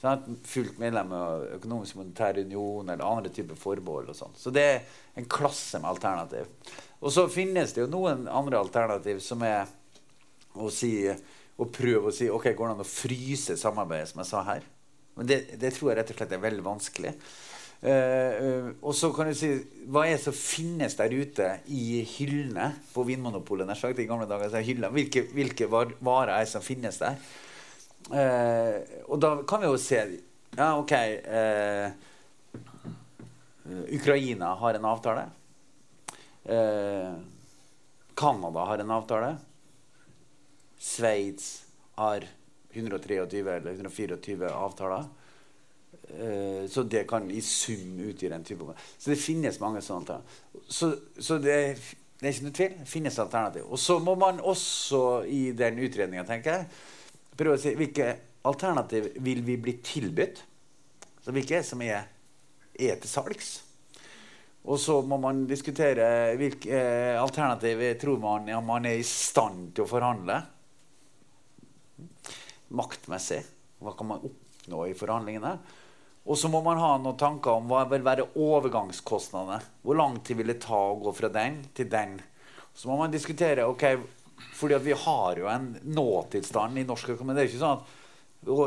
Sant? 0.02 0.26
fullt 0.50 0.80
medlem 0.82 1.12
av 1.14 1.44
økonomisk 1.60 2.00
monetær 2.00 2.40
union 2.42 2.88
eller 2.90 3.06
andre 3.06 3.30
typer 3.30 3.58
forbehold. 3.58 4.08
og 4.10 4.18
sånt. 4.18 4.38
Så 4.38 4.50
det 4.50 4.64
er 4.66 4.80
en 5.14 5.28
klasse 5.30 5.78
med 5.78 5.92
alternativ. 5.92 6.48
Og 6.98 7.12
så 7.14 7.28
finnes 7.30 7.74
det 7.74 7.84
jo 7.84 7.90
noen 7.90 8.26
andre 8.26 8.58
alternativ 8.58 9.20
som 9.22 9.42
er 9.46 9.70
å, 10.58 10.66
si, 10.74 11.06
å 11.06 11.68
prøve 11.70 12.10
å 12.10 12.14
si 12.14 12.26
ok, 12.30 12.50
går 12.50 12.72
det 12.72 12.74
an 12.74 12.82
å 12.82 12.88
fryse 12.88 13.56
samarbeidet, 13.60 14.10
som 14.10 14.24
jeg 14.24 14.30
sa 14.32 14.42
her. 14.50 14.66
Men 15.14 15.28
det, 15.28 15.38
det 15.60 15.70
tror 15.76 15.92
jeg 15.92 16.00
rett 16.00 16.12
og 16.14 16.18
slett 16.18 16.34
er 16.34 16.44
veldig 16.48 16.66
vanskelig. 16.66 17.14
Uh, 17.82 18.78
og 18.78 18.94
så 18.94 19.08
kan 19.10 19.26
du 19.26 19.34
si 19.34 19.48
Hva 19.90 20.04
er 20.06 20.12
det 20.14 20.22
som 20.22 20.34
finnes 20.36 20.94
der 20.94 21.10
ute 21.10 21.48
i 21.66 22.04
hyllene 22.06 22.68
på 22.92 23.02
Vinmonopolet? 23.08 23.72
Sagt, 23.74 23.98
i 23.98 24.06
gamle 24.06 24.28
dager, 24.30 24.54
hyllene. 24.62 24.92
Hvilke, 24.94 25.24
hvilke 25.34 25.66
varer 25.66 26.30
er 26.30 26.44
det 26.44 26.52
som 26.52 26.62
finnes 26.62 27.00
der? 27.02 27.18
Uh, 28.06 28.78
og 29.08 29.18
da 29.22 29.32
kan 29.48 29.62
vi 29.62 29.70
jo 29.70 29.78
se 29.78 30.02
Ja, 30.54 30.74
OK 30.78 30.92
Ukraina 33.94 34.50
har 34.58 34.74
en 34.74 34.84
avtale. 34.84 35.22
Canada 38.18 38.64
har 38.66 38.82
en 38.82 38.90
avtale. 38.90 39.30
Sveits 40.82 41.46
har 41.94 42.26
123 42.74 43.38
eller 43.38 43.70
124 43.72 44.50
avtaler. 44.50 45.06
Uh, 46.12 46.68
så 46.68 46.84
det 46.84 47.06
kan 47.08 47.30
i 47.32 47.40
sum 47.40 47.96
utgi 48.04 48.28
den 48.28 48.44
type 48.44 48.74
Så 48.98 49.10
det 49.10 49.20
finnes 49.20 49.60
mange 49.62 49.80
sånne. 49.80 50.18
Så, 50.68 50.90
så 51.16 51.38
det, 51.40 51.56
det, 52.20 52.26
er 52.26 52.34
ikke 52.34 52.48
noe 52.48 52.58
tvil. 52.58 52.76
Det 52.82 52.90
finnes 52.90 53.18
alternativ. 53.22 53.64
Og 53.68 53.80
så 53.80 53.98
må 53.98 54.14
man 54.20 54.40
også 54.40 55.22
i 55.24 55.52
den 55.56 55.80
utredninga 55.80 56.26
prøve 57.32 57.56
å 57.56 57.60
si 57.60 57.72
hvilke 57.78 58.12
alternativ 58.44 59.12
vil 59.24 59.42
vi 59.46 59.56
bli 59.56 59.78
tilbudt. 59.84 60.44
Så 61.22 61.34
hvilke 61.34 61.62
som 61.64 61.82
er, 61.86 62.08
er 62.74 62.98
til 63.00 63.10
salgs. 63.10 63.60
Og 64.62 64.78
så 64.78 65.00
må 65.02 65.18
man 65.18 65.42
diskutere 65.50 66.36
hvilke 66.38 66.70
eh, 66.70 67.18
alternativ 67.18 67.82
tror 67.98 68.20
man 68.22 68.46
ja, 68.50 68.60
man 68.62 68.86
er 68.86 69.00
i 69.00 69.06
stand 69.06 69.72
til 69.74 69.86
å 69.86 69.90
forhandle. 69.90 70.38
Maktmessig. 72.78 73.40
Hva 73.82 73.94
kan 73.98 74.10
man 74.12 74.26
oppnå 74.28 74.84
i 74.86 74.94
forhandlingene? 74.98 75.56
Og 76.22 76.38
så 76.38 76.48
må 76.50 76.60
man 76.62 76.78
ha 76.78 76.92
noen 77.02 77.18
tanker 77.18 77.58
om 77.58 77.70
hva 77.70 77.82
vil 77.90 78.04
være 78.06 78.28
overgangskostnadene. 78.38 79.58
Hvor 79.82 79.98
lang 79.98 80.20
tid 80.22 80.38
vil 80.38 80.52
det 80.52 80.60
ta 80.62 80.78
å 80.92 81.00
gå 81.02 81.14
fra 81.16 81.30
den 81.32 81.58
til 81.74 81.88
den? 81.90 82.14
Så 82.74 82.88
må 82.88 82.96
man 83.00 83.12
diskutere 83.12 83.66
ok, 83.68 83.84
fordi 84.56 84.78
vi 84.84 84.94
har 84.96 85.40
jo 85.40 85.50
en 85.50 85.72
nåtilstand 85.82 86.78
i 86.78 86.86
norsk 86.86 87.16
økonomi. 87.16 87.34
Det 87.36 87.44
er 87.44 87.50
ikke 87.50 87.64
sånn 87.64 87.82
at 87.82 87.98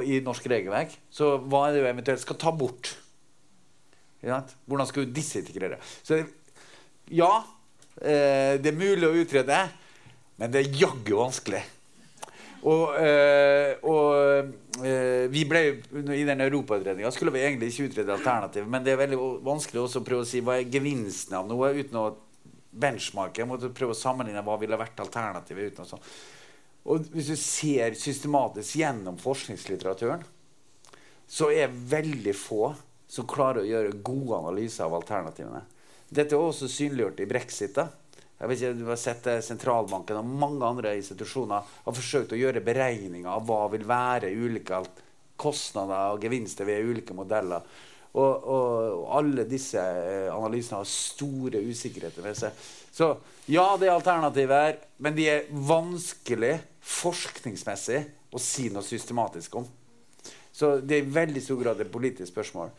i 0.08 0.20
norsk 0.24 0.48
regelverk. 0.52 0.94
Så 1.12 1.36
hva 1.48 1.66
er 1.66 1.76
det 1.76 1.84
du 1.84 1.90
eventuelt 1.90 2.24
skal 2.24 2.40
ta 2.40 2.52
bort? 2.56 2.94
Hvordan 4.26 4.90
skal 4.90 5.06
du 5.06 5.16
disintegrere? 5.16 5.80
Så 6.04 6.20
ja, 7.14 7.32
eh, 8.02 8.56
det 8.60 8.72
er 8.72 8.80
mulig 8.80 9.08
å 9.08 9.16
utrede, 9.16 9.60
men 10.42 10.52
det 10.52 10.64
er 10.64 10.80
jaggu 10.84 11.16
vanskelig. 11.20 11.62
Og, 12.66 12.96
eh, 12.98 13.76
og 13.86 14.86
eh, 14.86 15.26
vi 15.30 15.44
ble 15.46 15.60
I 16.18 16.24
den 16.26 16.42
europautredninga 16.48 17.12
skulle 17.14 17.34
vi 17.36 17.44
egentlig 17.46 17.70
ikke 17.70 17.92
utrede 17.92 18.16
alternativ, 18.16 18.66
men 18.66 18.86
det 18.86 18.96
er 18.96 19.04
veldig 19.04 19.20
vanskelig 19.46 19.84
også 19.84 20.02
å 20.02 20.08
prøve 20.08 20.26
å 20.26 20.30
si 20.30 20.42
hva 20.42 20.58
er 20.58 20.72
gevinsten 20.74 21.38
av 21.38 21.46
noe 21.50 21.70
uten 21.78 22.00
å 22.02 22.08
benchmarke. 22.76 23.44
Jeg 23.44 23.50
måtte 23.50 23.70
prøve 23.76 23.94
å 23.94 24.00
sammenligne 24.00 24.42
hva 24.46 24.58
ville 24.60 24.80
vært 24.80 25.04
alternativet. 25.04 25.72
uten 25.72 25.86
å 25.86 25.92
sånn. 25.94 26.10
Og 26.86 27.06
hvis 27.14 27.30
du 27.32 27.38
ser 27.40 27.96
systematisk 27.98 28.82
gjennom 28.82 29.18
forskningslitteraturen, 29.22 30.26
så 31.26 31.50
er 31.54 31.74
veldig 31.74 32.34
få 32.38 32.74
som 33.10 33.30
klarer 33.30 33.64
å 33.64 33.70
gjøre 33.70 34.02
gode 34.06 34.42
analyser 34.42 34.86
av 34.86 34.98
alternativene. 35.00 35.64
Dette 36.10 36.36
er 36.36 36.42
også 36.42 36.70
synliggjort 36.70 37.22
i 37.22 37.30
brexit. 37.30 37.74
da. 37.74 37.90
Jeg 38.36 38.52
vet 38.52 38.62
ikke, 38.62 38.76
du 38.76 38.88
har 38.90 39.00
sett 39.00 39.28
Sentralbanken 39.46 40.20
og 40.20 40.32
mange 40.44 40.68
andre 40.68 40.96
institusjoner 41.00 41.76
har 41.86 41.96
forsøkt 41.96 42.36
å 42.36 42.40
gjøre 42.40 42.64
beregninger 42.66 43.32
av 43.32 43.46
hva 43.48 43.62
vil 43.72 43.86
være 43.88 44.34
ulike 44.36 44.82
kostnader 45.40 46.16
og 46.16 46.24
gevinster 46.24 46.68
ved 46.68 46.90
ulike 46.90 47.16
modeller. 47.16 47.64
Og, 48.16 48.48
og, 48.48 49.00
alle 49.18 49.44
disse 49.48 49.80
eh, 49.80 50.30
analysene 50.32 50.80
har 50.80 50.88
store 50.88 51.60
usikkerheter 51.68 52.24
ved 52.24 52.38
seg. 52.40 52.60
Så 52.96 53.10
ja, 53.52 53.66
det 53.80 53.90
er 53.90 53.96
alternativer, 53.98 54.78
men 55.04 55.18
de 55.18 55.26
er 55.28 55.50
vanskelig 55.52 56.54
forskningsmessig 56.80 58.00
å 58.32 58.40
si 58.40 58.70
noe 58.72 58.86
systematisk 58.88 59.60
om. 59.60 59.68
Så 60.56 60.78
det 60.80 60.96
er 60.96 61.04
i 61.04 61.16
veldig 61.18 61.44
stor 61.44 61.60
grad 61.60 61.84
et 61.84 61.92
politisk 61.92 62.32
spørsmål. 62.32 62.72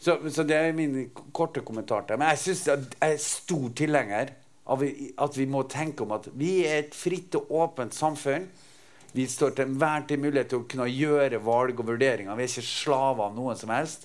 Så, 0.00 0.16
så 0.32 0.44
det 0.48 0.56
er 0.56 0.76
min 0.76 1.10
korte 1.34 1.60
kommentar 1.66 2.04
til 2.06 2.20
Men 2.20 2.30
jeg, 2.30 2.40
synes 2.44 2.66
jeg 2.70 2.84
er 3.02 3.16
stor 3.20 3.64
tilhenger 3.76 4.30
at 4.68 5.36
vi 5.38 5.46
må 5.48 5.64
tenke 5.70 6.04
om 6.04 6.12
at 6.16 6.28
vi 6.36 6.62
er 6.68 6.82
et 6.82 6.96
fritt 6.96 7.36
og 7.38 7.52
åpent 7.62 7.96
samfunn. 7.96 8.48
Vi 9.16 9.24
står 9.30 9.54
til 9.56 9.70
enhver 9.70 10.04
tid 10.08 10.20
mulighet 10.20 10.50
til 10.52 10.62
å 10.62 10.68
kunne 10.68 10.88
gjøre 10.92 11.40
valg 11.44 11.80
og 11.80 11.88
vurderinger. 11.88 12.36
Vi 12.36 12.44
er 12.44 12.52
ikke 12.52 12.66
slaver 12.68 13.30
av 13.30 13.36
noen 13.36 13.56
som 13.58 13.72
helst. 13.72 14.04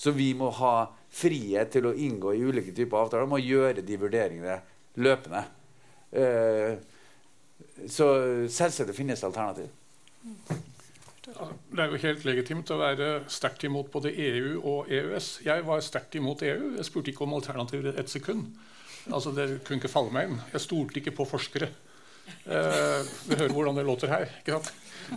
Så 0.00 0.14
vi 0.16 0.32
må 0.34 0.48
ha 0.58 0.90
frihet 1.12 1.70
til 1.74 1.90
å 1.90 1.94
inngå 1.94 2.34
i 2.34 2.42
ulike 2.42 2.74
typer 2.74 3.04
avtaler. 3.04 3.28
Vi 3.28 3.34
må 3.34 3.42
gjøre 3.42 3.84
de 3.86 3.98
vurderingene 4.00 4.58
løpende. 5.00 5.44
Uh, 6.10 6.80
så 7.86 8.08
selvsagt 8.50 8.90
det 8.90 8.96
finnes 8.96 9.22
alternativ. 9.24 9.70
Det 11.30 11.78
er 11.78 11.92
jo 11.92 12.00
helt 12.02 12.24
legitimt 12.26 12.72
å 12.74 12.80
være 12.80 13.10
sterkt 13.30 13.62
imot 13.68 13.90
både 13.92 14.10
EU 14.10 14.56
og 14.58 14.90
EØS. 14.90 15.28
Jeg 15.46 15.64
var 15.68 15.84
sterkt 15.84 16.16
imot 16.18 16.42
EU. 16.42 16.72
Jeg 16.78 16.88
spurte 16.88 17.12
ikke 17.12 17.26
om 17.26 17.36
alternativer 17.38 17.94
et 18.00 18.10
sekund. 18.10 18.48
Altså, 19.10 19.32
det 19.36 19.62
kunne 19.66 19.80
ikke 19.80 19.92
falle 19.92 20.14
meg 20.14 20.28
inn. 20.28 20.42
Jeg 20.54 20.64
stolte 20.66 21.00
ikke 21.00 21.16
på 21.18 21.28
forskere. 21.28 21.70
Eh, 22.44 23.08
vi 23.26 23.36
hører 23.36 23.54
hvordan 23.54 23.78
det 23.78 23.86
låter 23.86 24.12
her. 24.12 24.30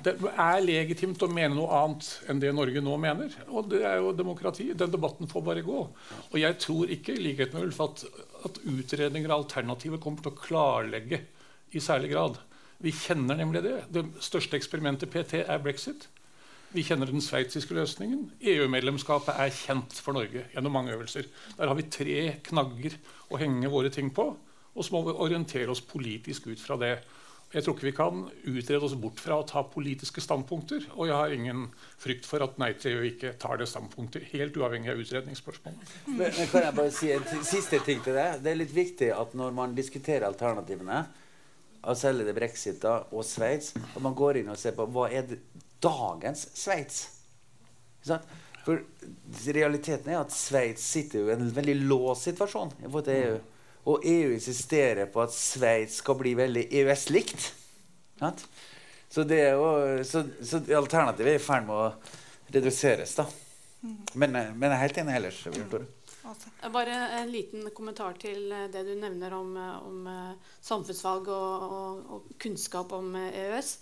Det 0.04 0.14
er 0.32 0.64
legitimt 0.64 1.22
å 1.22 1.30
mene 1.30 1.54
noe 1.54 1.82
annet 1.84 2.08
enn 2.32 2.40
det 2.42 2.54
Norge 2.56 2.82
nå 2.82 2.96
mener. 3.02 3.36
Og 3.50 3.70
det 3.72 3.84
er 3.86 4.00
jo 4.02 4.16
demokrati. 4.18 4.72
Den 4.78 4.94
debatten 4.94 5.30
får 5.30 5.46
bare 5.46 5.66
gå. 5.66 5.84
Og 6.32 6.40
jeg 6.40 6.58
tror 6.62 6.94
ikke 6.94 7.14
i 7.14 7.22
likhet 7.28 7.54
med 7.54 7.68
Ulf, 7.68 7.82
at, 7.86 8.06
at 8.50 8.60
utredninger 8.64 9.30
av 9.30 9.44
alternativer 9.44 10.02
kommer 10.02 10.26
til 10.26 10.34
å 10.34 10.42
klarlegge 10.42 11.22
i 11.74 11.84
særlig 11.84 12.14
grad. 12.14 12.42
Vi 12.84 12.94
kjenner 12.96 13.38
nemlig 13.40 13.64
det. 13.66 13.78
Det 13.94 14.08
største 14.24 14.58
eksperimentet 14.60 15.14
PT 15.14 15.46
er 15.46 15.64
brexit. 15.64 16.10
Vi 16.74 16.82
kjenner 16.82 17.06
den 17.06 17.22
sveitsiske 17.22 17.76
løsningen. 17.78 18.32
EU-medlemskapet 18.50 19.38
er 19.38 19.52
kjent 19.54 19.94
for 20.02 20.18
Norge 20.18 20.48
gjennom 20.56 20.74
mange 20.74 20.96
øvelser. 20.96 21.28
Der 21.60 21.70
har 21.70 21.78
vi 21.78 21.86
tre 21.94 22.16
knagger 22.48 22.96
å 23.30 23.38
henge 23.38 23.70
våre 23.70 23.92
ting 23.94 24.10
på, 24.14 24.32
og 24.74 24.86
så 24.86 24.96
må 24.96 25.04
vi 25.06 25.14
orientere 25.22 25.70
oss 25.70 25.84
politisk 25.86 26.48
ut 26.50 26.62
fra 26.62 26.80
det. 26.82 26.96
Jeg 27.54 27.62
tror 27.62 27.76
ikke 27.78 27.86
vi 27.86 27.94
kan 27.94 28.24
utrede 28.50 28.88
oss 28.88 28.96
bort 28.98 29.20
fra 29.22 29.36
å 29.38 29.46
ta 29.46 29.62
politiske 29.70 30.24
standpunkter. 30.26 30.88
Og 30.98 31.12
jeg 31.12 31.20
har 31.20 31.36
ingen 31.36 31.68
frykt 32.02 32.26
for 32.26 32.42
at 32.42 32.58
Nei 32.58 32.72
til 32.74 32.96
EU 32.96 33.04
ikke 33.12 33.36
tar 33.38 33.62
det 33.62 33.68
standpunktet, 33.70 34.26
helt 34.32 34.58
uavhengig 34.58 34.90
av 34.96 35.04
utredningsspørsmål. 35.04 35.76
Men, 36.08 36.24
men, 36.24 36.48
kan 36.50 36.66
jeg 36.66 36.78
bare 36.80 36.96
si 36.96 37.12
en 37.14 37.46
siste 37.46 37.84
ting 37.86 38.02
til 38.02 38.18
deg? 38.18 38.42
Det 38.42 38.50
er 38.50 38.58
litt 38.58 38.74
viktig 38.74 39.12
at 39.14 39.38
når 39.38 39.54
man 39.54 39.78
diskuterer 39.78 40.26
alternativene, 40.26 41.04
av 41.84 41.98
selve 42.00 42.24
det 42.24 42.34
brexit 42.34 42.86
og 42.88 43.22
Sveits, 43.28 43.74
og 43.92 44.02
man 44.06 44.14
går 44.16 44.40
inn 44.40 44.50
og 44.54 44.58
ser 44.58 44.72
på 44.78 44.86
hva 44.88 45.10
er 45.12 45.26
det 45.28 45.42
dagens 45.84 46.48
Sveits. 46.58 47.04
For 48.64 48.80
realiteten 49.56 50.14
er 50.14 50.22
at 50.22 50.34
Sveits 50.36 50.86
sitter 50.96 51.28
i 51.28 51.36
en 51.36 51.52
veldig 51.56 51.76
låst 51.84 52.30
situasjon 52.30 52.72
i 52.80 52.86
forhold 52.88 53.08
til 53.10 53.20
EU. 53.20 53.40
Og 53.92 54.06
EU 54.08 54.32
insisterer 54.32 55.10
på 55.12 55.24
at 55.26 55.34
Sveits 55.36 56.00
skal 56.00 56.16
bli 56.20 56.36
veldig 56.40 56.70
EØS-likt. 56.72 57.50
Så, 59.10 59.26
så, 60.08 60.24
så, 60.42 60.62
alternativet 60.78 61.34
er 61.34 61.42
i 61.42 61.44
ferd 61.44 61.68
med 61.68 61.76
å 61.76 61.90
reduseres. 62.56 63.18
da. 63.20 63.28
Men, 64.14 64.32
men, 64.32 64.64
jeg 64.64 64.72
er 64.72 64.82
helt 64.86 65.02
enig 65.02 65.18
ellers. 65.18 65.42
Bare 66.72 66.96
en 67.20 67.32
liten 67.34 67.68
kommentar 67.76 68.16
til 68.22 68.48
det 68.72 68.86
du 68.88 68.94
nevner 68.96 69.36
om, 69.36 69.52
om 69.58 70.08
samfunnsvalg 70.64 71.28
og, 71.28 71.68
og, 71.68 72.00
og, 72.16 72.32
kunnskap 72.40 72.96
om 72.96 73.12
EØS. 73.20 73.76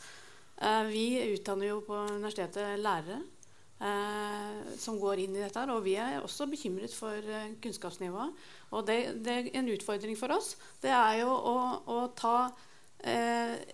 Eh, 0.61 0.83
vi 0.83 1.33
utdanner 1.33 1.71
jo 1.71 1.79
på 1.81 1.95
universitetet 2.11 2.77
lærere 2.79 3.17
eh, 3.81 4.57
som 4.77 4.99
går 5.01 5.23
inn 5.23 5.35
i 5.35 5.41
dette. 5.41 5.63
Og 5.73 5.81
vi 5.85 5.95
er 5.97 6.19
også 6.21 6.45
bekymret 6.51 6.93
for 6.93 7.17
eh, 7.17 7.55
kunnskapsnivået. 7.63 8.35
Og 8.69 8.85
det, 8.87 8.99
det, 9.25 9.39
en 9.57 9.71
utfordring 9.73 10.17
for 10.19 10.33
oss. 10.37 10.53
Det 10.83 10.93
er 10.93 11.23
jo 11.23 11.31
å, 11.33 11.55
å 11.89 12.01
ta 12.17 12.51
EU 13.01 13.07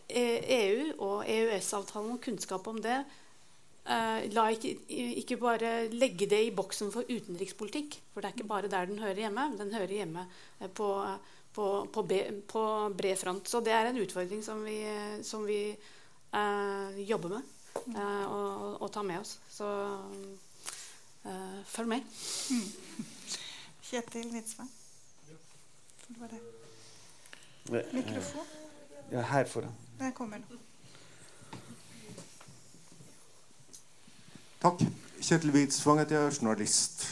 e 0.07 0.93
og 1.03 1.27
EØS-avtalen 1.27 2.13
og 2.13 2.21
kunnskap 2.23 2.67
om 2.71 2.77
det 2.79 3.01
La 3.87 4.45
ikke, 4.51 4.69
ikke, 4.91 5.37
bare 5.39 5.69
legge 5.91 6.27
det 6.31 6.39
i 6.43 6.53
boksen 6.55 6.89
for 6.91 7.07
utenrikspolitikk. 7.07 7.97
For 8.11 8.23
det 8.23 8.29
er 8.29 8.35
ikke 8.35 8.47
bare 8.47 8.71
der 8.71 8.87
den 8.87 8.99
hører 8.99 9.19
hjemme. 9.25 9.45
Den 9.59 9.71
hører 9.75 9.93
hjemme 9.95 10.25
på, 10.75 10.89
på, 11.55 11.67
på, 11.91 12.03
på 12.51 12.63
bred 12.99 13.19
front. 13.19 13.47
Så 13.47 13.61
det 13.63 13.75
er 13.75 13.87
en 13.87 13.99
utfordring 13.99 14.43
som 14.43 14.63
vi, 14.67 14.79
som 15.27 15.43
vi 15.47 15.61
uh, 16.33 17.09
jobbe 17.09 17.29
med 17.29 17.41
uh, 17.95 18.31
og, 18.31 18.81
og, 18.81 18.91
ta 18.91 19.01
med 19.01 19.19
oss. 19.19 19.39
Så 19.49 19.67
uh, 21.25 21.65
følg 21.65 21.87
med. 21.87 22.01
Mm. 22.51 23.05
Kjetil 23.87 24.31
Widsvein. 24.33 24.69
Det 26.07 26.19
var 26.19 26.27
det. 26.27 26.39
Mikrofon? 27.93 28.45
Ja, 29.11 29.21
her 29.21 29.45
foran. 29.45 29.75
Den 29.99 30.13
kommer 30.13 30.37
nå. 30.37 30.57
Takk. 34.61 34.83
Kjetil 35.21 35.51
Widsvang 35.51 35.99
heter 35.99 36.19
jeg, 36.19 36.33
journalist. 36.41 37.07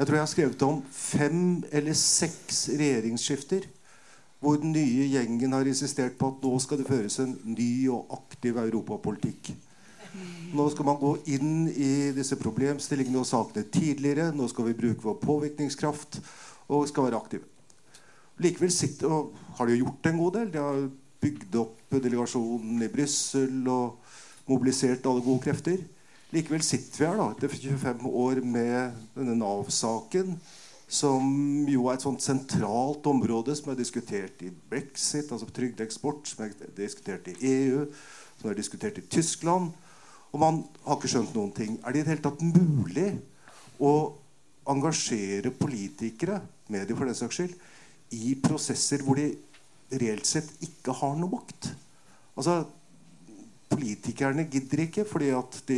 Jeg 0.00 0.06
tror 0.06 0.16
jeg 0.16 0.22
har 0.22 0.30
skrevet 0.30 0.62
om 0.62 0.78
fem 0.92 1.64
eller 1.72 1.92
seks 1.92 2.68
regjeringsskifter 2.72 3.66
hvor 4.40 4.56
den 4.60 4.72
nye 4.72 5.08
gjengen 5.12 5.52
har 5.52 5.68
insistert 5.68 6.16
på 6.18 6.30
at 6.32 6.44
nå 6.44 6.54
skal 6.64 6.80
det 6.80 6.88
føres 6.88 7.18
en 7.20 7.34
ny 7.44 7.88
og 7.92 8.08
aktiv 8.16 8.56
europapolitikk. 8.62 9.52
Nå 10.56 10.64
skal 10.72 10.88
man 10.88 10.98
gå 10.98 11.12
inn 11.36 11.68
i 11.70 12.10
disse 12.16 12.38
problemstillingene 12.40 13.20
og 13.20 13.28
sakene 13.28 13.68
tidligere. 13.70 14.30
Nå 14.34 14.48
skal 14.50 14.70
vi 14.70 14.78
bruke 14.80 15.04
vår 15.04 15.20
påvirkningskraft 15.22 16.18
og 16.72 16.88
skal 16.88 17.06
være 17.06 17.20
aktive. 17.20 17.46
Likevel 18.40 18.72
sitter, 18.72 19.28
har 19.58 19.68
de 19.68 19.78
gjort 19.78 20.08
en 20.08 20.18
god 20.18 20.38
del. 20.38 20.50
De 20.54 20.64
har 20.64 20.88
bygd 21.20 21.60
opp 21.60 21.96
delegasjonen 22.00 22.80
i 22.82 22.90
Brussel 22.90 23.68
og 23.68 24.00
mobilisert 24.48 25.04
alle 25.06 25.22
gode 25.26 25.44
krefter. 25.44 25.84
Likevel 26.32 26.64
sitter 26.64 27.02
vi 27.02 27.08
her 27.10 27.20
da, 27.20 27.28
etter 27.34 27.52
25 27.52 28.08
år 28.08 28.40
med 28.46 28.96
denne 29.18 29.36
Nav-saken 29.36 30.38
som 30.90 31.26
jo 31.70 31.86
er 31.86 31.96
et 31.96 32.02
sånt 32.02 32.22
sentralt 32.24 33.06
område 33.06 33.54
som 33.54 33.70
er 33.70 33.78
diskutert 33.78 34.42
i 34.42 34.50
brexit, 34.50 35.30
altså 35.30 35.46
trygdeeksport, 35.54 36.26
som 36.26 36.44
er 36.44 36.56
diskutert 36.76 37.28
i 37.30 37.36
EU, 37.46 37.84
som 38.40 38.50
er 38.50 38.58
diskutert 38.58 38.98
i 38.98 39.06
Tyskland. 39.06 39.70
Og 40.30 40.42
man 40.42 40.64
har 40.86 40.98
ikke 40.98 41.12
skjønt 41.12 41.36
noen 41.36 41.54
ting. 41.54 41.76
Er 41.84 41.94
det 41.94 42.02
i 42.02 42.06
det 42.06 42.12
hele 42.14 42.24
tatt 42.26 42.42
mulig 42.42 43.12
å 43.78 43.92
engasjere 44.70 45.54
politikere, 45.54 46.40
medier 46.70 46.98
for 46.98 47.06
den 47.06 47.18
saks 47.18 47.38
skyld, 47.38 47.54
i 48.10 48.34
prosesser 48.42 49.06
hvor 49.06 49.18
de 49.18 49.30
reelt 49.94 50.26
sett 50.26 50.50
ikke 50.66 50.94
har 50.98 51.14
noe 51.18 51.38
makt? 51.38 51.70
Altså, 52.34 52.64
Politikerne 53.70 54.48
gidder 54.50 54.80
ikke 54.82 55.04
fordi 55.06 55.28
at 55.30 55.56
de 55.68 55.76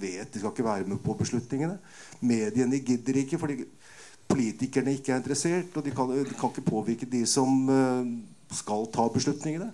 vet 0.00 0.34
de 0.34 0.40
skal 0.40 0.52
ikke 0.52 0.66
være 0.66 0.84
med 0.84 0.98
på 1.00 1.14
beslutningene. 1.16 1.78
Mediene 2.20 2.80
gidder 2.84 3.22
ikke 3.22 3.38
fordi 3.40 3.62
politikerne 4.32 4.96
ikke 4.96 5.14
er 5.14 5.20
interessert, 5.20 5.76
og 5.76 5.84
de 5.86 5.94
kan, 5.94 6.10
de 6.12 6.38
kan 6.38 6.52
ikke 6.52 6.66
påvirke 6.66 7.08
de 7.08 7.22
som 7.28 7.68
uh, 7.68 8.08
skal 8.52 8.88
ta 8.94 9.06
beslutningene, 9.12 9.68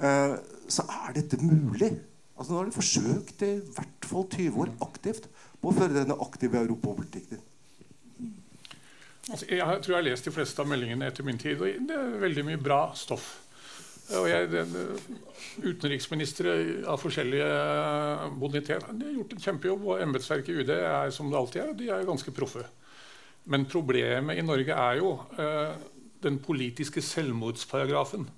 uh, 0.00 0.34
så 0.70 0.86
er 1.02 1.14
dette 1.20 1.40
mulig. 1.42 1.92
Altså, 2.36 2.52
nå 2.52 2.62
har 2.62 2.70
de 2.70 2.76
forsøkt 2.76 3.44
i 3.44 3.54
hvert 3.76 4.08
fall 4.08 4.26
20 4.32 4.64
år 4.64 4.74
aktivt 4.86 5.28
på 5.60 5.70
å 5.70 5.76
føre 5.76 5.98
denne 5.98 6.16
aktive 6.24 6.62
europapolitikken. 6.64 7.42
Altså, 9.30 9.46
jeg 9.46 9.60
tror 9.60 9.92
jeg 9.92 9.98
har 9.98 10.08
lest 10.08 10.26
de 10.26 10.32
fleste 10.34 10.62
av 10.62 10.68
meldingene 10.70 11.06
etter 11.10 11.26
min 11.26 11.38
tid, 11.38 11.60
og 11.60 11.86
det 11.86 11.96
er 11.96 12.18
veldig 12.24 12.46
mye 12.48 12.60
bra 12.60 12.80
stoff. 12.98 13.28
Og 14.18 14.26
jeg, 14.26 14.64
utenriksministre 15.62 16.54
av 16.90 16.98
forskjellige 16.98 17.50
bonitet 18.40 18.88
de 18.88 19.06
har 19.06 19.18
gjort 19.20 19.36
en 19.36 19.44
kjempejobb, 19.44 19.84
og 19.86 20.02
embetsverket 20.02 20.50
i 20.50 20.64
UD 20.64 20.72
er 20.74 21.12
som 21.14 21.30
det 21.30 21.38
alltid 21.38 21.62
er, 21.62 21.74
de 21.78 21.90
er 21.94 22.08
ganske 22.08 22.34
proffe. 22.34 22.64
Men 23.44 23.64
problemet 23.70 24.38
i 24.38 24.44
Norge 24.44 24.76
er 24.76 24.98
jo 25.00 25.14
eh, 25.40 25.78
den 26.22 26.38
politiske 26.42 27.02
selvmordsparagrafen 27.02 28.28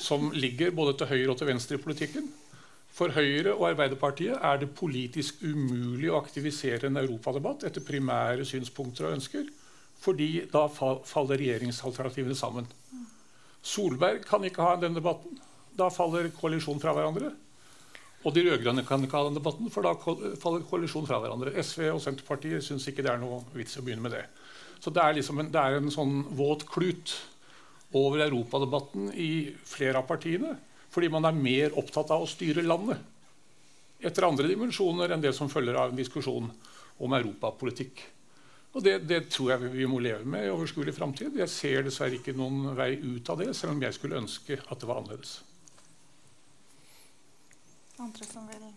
som 0.00 0.30
ligger 0.34 0.72
både 0.74 0.96
til 0.98 1.10
høyre 1.12 1.32
og 1.34 1.38
til 1.38 1.50
venstre 1.52 1.76
i 1.76 1.82
politikken. 1.82 2.30
For 2.92 3.12
Høyre 3.14 3.54
og 3.54 3.70
Arbeiderpartiet 3.70 4.36
er 4.36 4.58
det 4.60 4.74
politisk 4.76 5.40
umulig 5.44 6.10
å 6.12 6.18
aktivisere 6.18 6.90
en 6.90 7.00
europadebatt 7.00 7.64
etter 7.68 7.84
primære 7.84 8.44
synspunkter 8.48 9.08
og 9.08 9.16
ønsker, 9.16 9.46
fordi 10.02 10.44
da 10.52 10.66
faller 10.68 11.40
regjeringsalternativene 11.40 12.36
sammen. 12.36 12.68
Solberg 13.62 14.26
kan 14.26 14.44
ikke 14.44 14.66
ha 14.66 14.74
den 14.82 14.98
debatten. 14.98 15.38
Da 15.78 15.88
faller 15.94 16.28
koalisjonen 16.36 16.82
fra 16.82 16.92
hverandre. 16.96 17.30
Og 18.22 18.34
de 18.34 18.44
rød-grønne 18.46 18.84
kan 18.86 19.02
ikke 19.02 19.18
ha 19.18 19.26
den 19.26 19.38
debatten, 19.38 19.70
for 19.72 19.86
da 19.86 19.96
faller 20.38 20.66
koalisjonen 20.68 21.08
fra 21.08 21.18
hverandre. 21.22 21.54
SV 21.58 21.88
og 21.90 22.02
Senterpartiet 22.04 22.62
syns 22.62 22.86
ikke 22.90 23.02
det 23.02 23.10
er 23.10 23.22
noe 23.22 23.40
vits 23.56 23.74
i 23.76 23.82
å 23.82 23.86
begynne 23.86 24.04
med 24.04 24.14
det. 24.14 24.24
Så 24.82 24.90
det 24.94 25.02
er, 25.02 25.16
liksom 25.18 25.42
en, 25.42 25.50
det 25.54 25.62
er 25.62 25.78
en 25.78 25.90
sånn 25.94 26.20
våt 26.38 26.64
klut 26.70 27.16
over 27.98 28.22
europadebatten 28.24 29.10
i 29.18 29.32
flere 29.66 30.00
av 30.00 30.06
partiene. 30.08 30.54
Fordi 30.92 31.10
man 31.12 31.26
er 31.26 31.36
mer 31.36 31.76
opptatt 31.80 32.12
av 32.14 32.24
å 32.24 32.30
styre 32.30 32.64
landet 32.66 33.08
etter 34.02 34.26
andre 34.26 34.48
dimensjoner 34.50 35.12
enn 35.14 35.22
det 35.22 35.30
som 35.36 35.50
følger 35.50 35.76
av 35.78 35.92
en 35.92 35.98
diskusjon 35.98 36.48
om 37.02 37.14
europapolitikk. 37.18 38.02
Og 38.72 38.84
det, 38.84 38.96
det, 39.04 39.26
tror 39.30 39.52
jeg 39.52 39.70
vi 39.74 39.86
må 39.88 40.00
leve 40.02 40.26
med 40.26 40.46
i 40.46 40.50
overskuelig 40.52 40.94
framtid. 40.96 41.36
Jeg 41.38 41.52
ser 41.52 41.86
dessverre 41.86 42.16
ikke 42.18 42.34
noen 42.36 42.72
vei 42.78 42.94
ut 42.96 43.28
av 43.30 43.42
det, 43.42 43.52
selv 43.56 43.76
om 43.76 43.82
jeg 43.84 43.94
skulle 43.96 44.18
ønske 44.22 44.58
at 44.62 44.80
det 44.80 44.88
var 44.88 45.02
annerledes. 45.02 45.36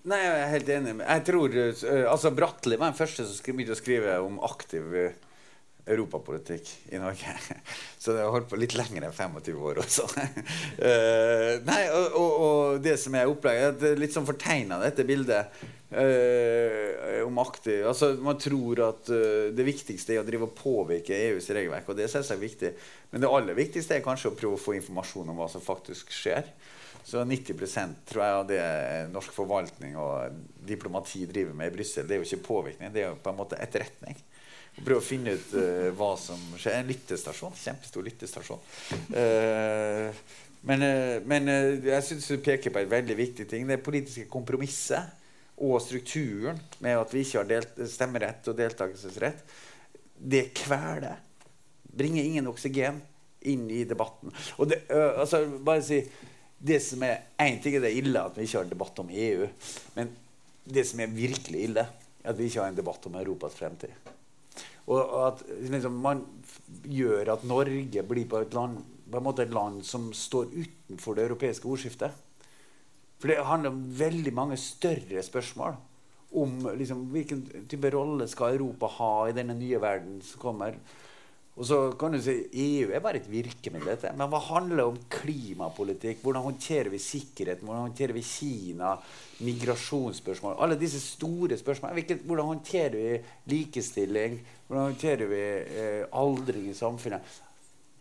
Nei, 0.06 0.20
Jeg 0.22 0.42
er 0.42 0.52
helt 0.54 0.72
enig. 0.76 0.96
Jeg 1.02 1.26
tror, 1.30 1.56
uh, 1.58 2.04
altså 2.12 2.32
Bratteli 2.36 2.80
var 2.82 2.92
den 2.92 3.00
første 3.00 3.26
som 3.28 3.56
begynte 3.58 3.76
å 3.76 3.80
skrive 3.80 4.18
om 4.26 4.42
aktiv 4.46 4.94
uh, 4.94 5.25
europapolitikk 5.86 6.70
i 6.94 7.00
Norge. 7.00 7.36
Så 8.02 8.14
det 8.14 8.24
har 8.24 8.34
holdt 8.34 8.50
på 8.50 8.60
litt 8.60 8.76
lenger 8.78 9.06
enn 9.06 9.14
25 9.14 9.62
år 9.70 9.82
også. 9.84 10.08
uh, 10.10 11.52
nei, 11.70 11.82
og, 11.94 12.18
og, 12.18 12.36
og, 12.48 12.84
det 12.86 12.98
som 13.02 13.16
er 13.18 13.30
opplegget, 13.30 13.84
er 13.92 14.02
litt 14.02 14.16
sånn 14.16 14.28
fortegna 14.28 14.80
dette 14.82 15.06
bildet 15.08 15.60
uh, 15.94 17.22
om 17.26 17.38
aktiv 17.42 17.86
altså 17.88 18.12
Man 18.22 18.40
tror 18.42 18.82
at 18.88 19.12
uh, 19.14 19.52
det 19.56 19.68
viktigste 19.68 20.16
er 20.16 20.24
å 20.24 20.28
drive 20.28 20.50
og 20.50 20.58
påvirke 20.58 21.18
EUs 21.30 21.52
regelverk, 21.54 21.90
og 21.90 22.00
det 22.00 22.08
er 22.08 22.16
selvsagt 22.18 22.42
viktig. 22.42 22.74
Men 23.14 23.26
det 23.26 23.34
aller 23.38 23.58
viktigste 23.58 24.00
er 24.00 24.06
kanskje 24.06 24.34
å 24.34 24.38
prøve 24.38 24.58
å 24.58 24.66
få 24.66 24.80
informasjon 24.80 25.30
om 25.34 25.44
hva 25.44 25.52
som 25.52 25.64
faktisk 25.64 26.14
skjer. 26.14 26.50
Så 27.06 27.22
90% 27.22 28.00
tror 28.10 28.24
jeg 28.24 28.38
av 28.40 28.48
det 28.50 28.62
norsk 29.14 29.34
forvaltning 29.36 29.94
og 30.02 30.40
diplomati 30.66 31.28
driver 31.30 31.54
med 31.54 31.70
i 31.70 31.76
Brussel, 31.76 32.08
det 32.10 32.16
er 32.16 32.24
jo 32.24 32.26
ikke 32.26 32.48
påvirkning, 32.48 32.90
det 32.90 33.04
er 33.04 33.12
jo 33.12 33.20
på 33.22 33.30
en 33.30 33.38
måte 33.38 33.60
etterretning 33.62 34.18
og 34.76 34.84
prøve 34.84 35.00
å 35.00 35.06
finne 35.06 35.36
ut 35.38 35.54
uh, 35.56 35.92
hva 35.96 36.14
som 36.20 36.40
skjer. 36.60 36.80
En 36.80 36.90
lyttestasjon. 36.90 37.56
Kjempestor 37.60 38.06
lyttestasjon. 38.06 38.66
Uh, 39.14 40.10
men, 40.68 40.84
uh, 40.84 41.18
men 41.28 41.52
jeg 41.86 42.08
syns 42.08 42.28
du 42.32 42.42
peker 42.44 42.74
på 42.74 42.82
et 42.84 42.92
veldig 42.92 43.18
viktig 43.20 43.48
ting. 43.52 43.68
Det 43.70 43.80
politiske 43.86 44.28
kompromisset 44.32 45.24
og 45.64 45.78
strukturen 45.80 46.60
med 46.84 47.00
at 47.00 47.14
vi 47.16 47.24
ikke 47.24 47.40
har 47.40 47.48
delt, 47.48 47.78
stemmerett 47.88 48.52
og 48.52 48.58
deltakelsesrett, 48.60 49.46
det 50.20 50.50
kveler. 50.58 51.22
Bringer 51.96 52.28
ingen 52.28 52.52
oksygen 52.52 53.00
inn 53.48 53.70
i 53.72 53.86
debatten. 53.88 54.34
Og 54.60 54.68
det, 54.68 54.82
altså, 54.92 55.46
bare 55.64 55.84
si 55.86 56.02
det 56.66 56.82
som 56.84 57.04
er 57.06 57.30
Én 57.40 57.60
ting 57.62 57.78
er 57.78 57.84
det 57.84 57.94
ille 57.96 58.20
at 58.20 58.36
vi 58.36 58.48
ikke 58.48 58.62
har 58.62 58.68
debatt 58.68 59.00
om 59.04 59.12
EU. 59.12 59.48
Men 59.96 60.12
det 60.66 60.86
som 60.90 61.00
er 61.04 61.14
virkelig 61.14 61.64
ille, 61.70 61.86
er 62.24 62.32
at 62.32 62.40
vi 62.40 62.50
ikke 62.50 62.64
har 62.64 62.74
en 62.74 62.80
debatt 62.80 63.08
om 63.08 63.16
Europas 63.20 63.56
fremtid. 63.56 63.94
Og 64.86 65.16
at 65.24 65.42
liksom, 65.66 65.98
man 66.02 66.22
gjør 66.86 67.34
at 67.34 67.46
Norge 67.48 68.04
blir 68.06 68.28
på 68.30 68.44
land, 68.54 68.78
på 69.10 69.18
en 69.18 69.26
måte 69.26 69.46
et 69.46 69.54
land 69.54 69.82
som 69.86 70.12
står 70.14 70.52
utenfor 70.54 71.18
det 71.18 71.26
europeiske 71.26 71.70
ordskiftet. 71.70 72.14
For 73.22 73.32
det 73.32 73.46
handler 73.48 73.74
om 73.74 73.84
veldig 73.98 74.34
mange 74.36 74.58
større 74.62 75.24
spørsmål. 75.26 75.78
Om 76.36 76.58
liksom, 76.78 77.08
hvilken 77.14 77.46
type 77.72 77.90
rolle 77.94 78.28
skal 78.30 78.58
Europa 78.58 78.90
ha 79.00 79.12
i 79.30 79.36
denne 79.38 79.56
nye 79.58 79.80
verden 79.82 80.20
som 80.26 80.42
kommer. 80.42 80.78
Og 81.56 81.64
så 81.64 81.78
kan 81.96 82.12
du 82.12 82.20
si 82.20 82.34
EU 82.52 82.90
er 82.92 83.04
bare 83.04 83.22
et 83.22 83.30
virkemiddel. 83.32 83.94
Dette. 83.94 84.12
Men 84.20 84.28
hva 84.32 84.42
handler 84.50 84.90
om 84.90 84.98
klimapolitikk? 85.12 86.20
Hvordan 86.24 86.44
håndterer 86.50 86.90
vi 86.92 87.00
sikkerheten? 87.00 87.64
Hvordan 87.64 87.88
håndterer 87.88 88.16
vi 88.18 88.24
Kina? 88.28 88.92
Migrasjonsspørsmål? 89.46 90.58
Alle 90.60 90.76
disse 90.80 91.00
store 91.00 91.56
spørsmålene. 91.60 92.20
Hvordan 92.28 92.52
håndterer 92.52 92.98
vi 93.00 93.54
likestilling? 93.54 94.42
Hvordan 94.68 94.92
håndterer 94.92 95.32
vi 95.32 95.42
eh, 95.80 96.04
aldring 96.12 96.68
i 96.74 96.76
samfunnet? 96.76 97.40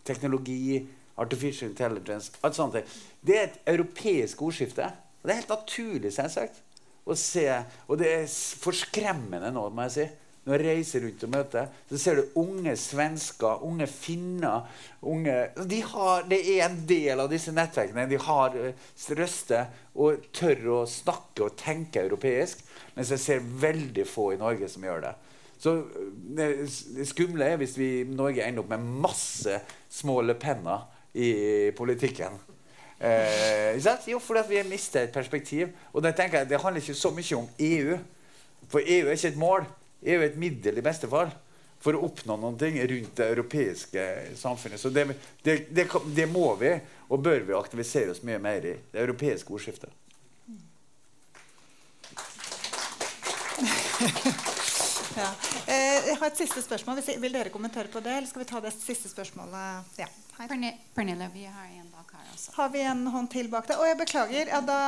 Teknologi, 0.04 0.82
artificial 1.16 1.70
intelligence 1.70 2.32
alt 2.42 2.58
sånt. 2.58 2.74
Det 3.22 3.38
er 3.38 3.46
et 3.46 3.60
europeisk 3.70 4.42
ordskifte. 4.42 4.90
Og 5.22 5.28
det 5.28 5.32
er 5.32 5.40
helt 5.44 5.54
naturlig, 5.54 6.10
selvsagt, 6.12 6.58
å 7.06 7.14
se. 7.16 7.46
Og 7.86 8.02
det 8.02 8.10
er 8.18 8.26
forskremmende 8.60 9.54
nå, 9.54 9.68
må 9.70 9.86
jeg 9.86 9.94
si 9.94 10.10
når 10.44 10.60
jeg 10.60 10.76
reiser 10.76 11.04
rundt 11.04 11.24
og 11.24 11.30
møter, 11.32 11.68
så 11.88 11.98
ser 12.00 12.18
du 12.18 12.38
unge 12.40 12.74
svensker, 12.76 13.62
unge 13.64 13.86
finner 13.88 14.66
unge, 15.00 15.36
de 15.70 15.80
har, 15.82 16.26
Det 16.28 16.40
er 16.56 16.66
en 16.66 16.80
del 16.88 17.20
av 17.20 17.30
disse 17.32 17.52
nettverkene. 17.52 18.04
De 18.10 18.20
har 18.20 18.56
uh, 18.56 18.88
røster 19.16 19.70
og 19.94 20.26
tør 20.36 20.66
å 20.74 20.80
snakke 20.88 21.46
og 21.46 21.56
tenke 21.56 22.02
europeisk. 22.04 22.60
Mens 22.94 23.12
jeg 23.14 23.22
ser 23.22 23.46
veldig 23.62 24.04
få 24.06 24.32
i 24.34 24.40
Norge 24.40 24.68
som 24.68 24.84
gjør 24.84 25.06
det. 25.06 25.14
Så 25.58 25.76
det, 26.36 26.48
det 26.96 27.06
skumle 27.08 27.46
er 27.48 27.60
hvis 27.60 27.78
vi 27.78 27.88
i 28.02 28.08
Norge 28.08 28.44
ender 28.44 28.64
opp 28.64 28.74
med 28.74 28.84
masse 29.04 29.60
små 29.88 30.20
Le 30.20 30.36
i 31.14 31.70
politikken. 31.76 32.36
Eh, 32.98 33.78
jo, 34.10 34.18
fordi 34.18 34.40
vi 34.48 34.56
har 34.56 34.68
mistet 34.68 35.02
et 35.02 35.14
perspektiv. 35.14 35.68
Og 35.92 36.02
det, 36.02 36.16
tenker 36.16 36.38
jeg, 36.38 36.50
det 36.50 36.60
handler 36.60 36.82
ikke 36.82 36.94
så 36.94 37.10
mye 37.10 37.36
om 37.36 37.48
EU. 37.58 37.96
For 38.68 38.80
EU 38.80 39.06
er 39.06 39.16
ikke 39.16 39.28
et 39.28 39.40
mål 39.40 39.66
er 40.04 40.18
jo 40.18 40.26
et 40.26 40.38
middel 40.40 40.78
i 40.78 40.84
beste 40.84 41.08
fall 41.10 41.32
for 41.84 41.96
å 41.96 42.04
oppnå 42.06 42.36
noen 42.40 42.56
ting 42.60 42.78
rundt 42.80 43.16
det 43.18 43.26
europeiske 43.34 44.04
samfunnet. 44.40 44.80
Så 44.80 44.88
det, 44.94 45.04
det, 45.42 45.58
det, 45.74 45.88
det, 46.16 46.26
må 46.30 46.54
vi 46.60 46.72
og 47.12 47.20
bør 47.24 47.44
vi 47.44 47.56
aktivisere 47.56 48.14
oss 48.14 48.22
mye 48.24 48.40
mer 48.40 48.64
i. 48.64 48.74
Det 48.92 49.02
europeiske 49.04 49.52
ordskiftet. 49.52 49.92
ja. 55.20 55.30
Eh, 55.66 56.08
jeg 56.08 56.16
har 56.20 56.26
et 56.30 56.40
siste 56.40 56.62
spørsmål. 56.64 57.02
Vil 57.04 57.36
dere 57.36 57.52
kommentere 57.52 57.92
på 57.92 58.00
det? 58.04 58.16
Eller 58.16 58.28
skal 58.30 58.42
vi 58.44 58.48
ta 58.48 58.60
det 58.64 58.72
siste 58.76 59.08
spørsmålet? 59.12 59.98
Ja. 60.00 60.08
Pernille, 60.36 61.28
vi 61.34 61.44
har 61.44 61.66
en 61.78 61.90
bak 61.92 62.12
her 62.12 62.30
også. 62.34 62.52
Har 62.56 62.68
vi 62.68 62.80
en 62.82 63.06
hånd 63.06 63.30
til 63.30 63.48
bak 63.52 63.68
deg, 63.70 63.78
Å, 63.78 63.86
jeg 63.86 63.98
beklager. 64.00 64.50
Ja 64.50 64.60
da, 64.66 64.78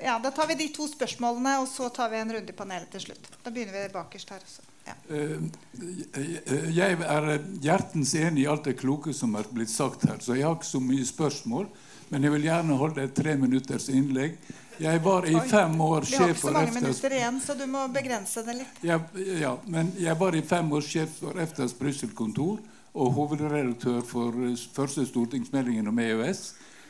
ja, 0.00 0.18
da, 0.22 0.32
tar 0.32 0.48
vi 0.48 0.56
de 0.62 0.68
to 0.72 0.88
spørsmålene, 0.88 1.58
og 1.60 1.68
så 1.68 1.90
tar 1.92 2.12
vi 2.12 2.22
en 2.22 2.32
runde 2.38 2.54
i 2.54 2.56
panelet 2.56 2.88
til 2.94 3.08
slutt. 3.08 3.28
Da 3.44 3.52
begynner 3.52 3.76
vi 3.76 3.92
bakerst 3.92 4.32
her 4.32 4.40
også. 4.44 4.64
Ja. 4.84 4.96
Eh, 5.16 6.72
jeg 6.76 6.98
er 7.00 7.30
hjertens 7.64 8.14
enig 8.20 8.44
i 8.44 8.48
alt 8.52 8.66
det 8.68 8.76
kloke 8.80 9.14
som 9.16 9.36
er 9.36 9.48
blitt 9.52 9.72
sagt 9.72 10.04
her, 10.08 10.20
så 10.24 10.36
jeg 10.36 10.48
har 10.48 10.56
ikke 10.56 10.72
så 10.72 10.82
mye 10.84 11.08
spørsmål. 11.08 11.68
Men 12.12 12.24
jeg 12.24 12.34
vil 12.34 12.44
gjerne 12.50 12.76
holde 12.78 13.04
et 13.04 13.14
tre 13.16 13.32
minutters 13.40 13.88
innlegg. 13.92 14.36
Jeg 14.82 15.00
var 15.04 15.26
i 15.30 15.34
fem 15.48 15.74
år 15.80 16.04
sjef 16.08 16.18
for 16.18 16.20
Vi 16.20 16.26
har 16.26 16.32
ikke 16.34 16.40
så 16.40 16.52
mange 16.52 16.74
minutter 16.80 17.14
igjen, 17.16 17.40
så 17.40 17.54
du 17.56 17.64
må 17.70 17.84
begrense 17.94 18.42
det 18.44 18.56
litt. 18.58 18.80
Ja, 18.84 18.98
ja, 19.40 19.54
men 19.70 19.92
jeg 20.00 20.16
var 20.20 20.36
i 20.36 20.42
fem 20.44 20.72
år 20.74 20.84
sjef 20.84 21.20
for 21.22 21.40
EFTAs 21.40 21.76
Brussel-kontor 21.78 22.58
og 22.94 23.12
hovedredaktør 23.12 24.00
for 24.06 24.46
eh, 24.46 24.56
første 24.74 25.06
stortingsmeldingen 25.06 25.88
om 25.90 25.98
EØS. 25.98 26.46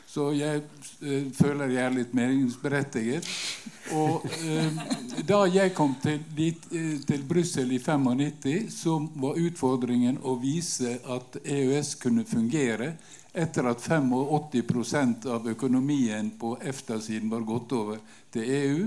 Så 0.07 0.29
jeg 0.37 0.61
eh, 1.01 1.25
føler 1.33 1.73
jeg 1.73 1.81
er 1.81 1.95
litt 1.95 2.13
meningsberettiget. 2.15 3.25
Og 3.97 4.25
eh, 4.45 4.77
da 5.27 5.41
jeg 5.49 5.73
kom 5.75 5.95
til, 6.03 6.21
dit, 6.37 6.61
øh, 6.71 6.99
til 7.07 7.25
Brussel 7.27 7.73
i 7.73 7.81
95, 7.81 8.69
så 8.71 8.99
var 9.17 9.41
utfordringen 9.41 10.21
å 10.23 10.37
vise 10.41 10.99
at 11.09 11.39
EØS 11.41 11.95
kunne 12.05 12.25
fungere 12.29 12.93
etter 13.35 13.67
at 13.67 13.81
85% 13.83 15.25
av 15.27 15.49
økonomien 15.51 16.29
på 16.39 16.53
EFTA-siden 16.63 17.33
var 17.33 17.43
gått 17.43 17.73
over 17.75 17.99
til 18.31 18.53
EU. 18.61 18.85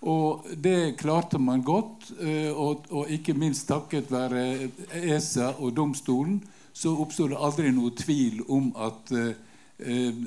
Og 0.00 0.46
det 0.54 0.96
klarte 1.00 1.38
man 1.42 1.62
godt. 1.66 2.12
Eh, 2.20 2.52
og, 2.52 2.86
og 2.90 3.10
ikke 3.10 3.34
minst 3.34 3.68
takket 3.68 4.12
være 4.12 4.70
ESA 4.94 5.54
og 5.58 5.74
domstolen 5.76 6.38
så 6.78 6.92
oppstod 7.02 7.32
det 7.32 7.40
aldri 7.42 7.70
noe 7.74 7.90
tvil 7.98 8.44
om 8.54 8.70
at 8.78 9.10
eh, 9.16 9.32
eh, 9.78 10.20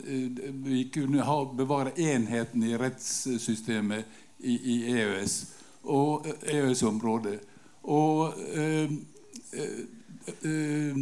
vi 0.65 0.83
kunne 0.91 1.23
ha, 1.23 1.37
bevare 1.55 1.93
enheten 1.95 2.65
i 2.67 2.75
rettssystemet 2.79 4.19
i, 4.43 4.57
i 4.57 4.75
EØS. 4.91 5.37
og 5.83 6.27
EØS-området. 6.27 7.39
Og 7.83 8.35
eh, 8.53 8.91
eh, 10.43 10.99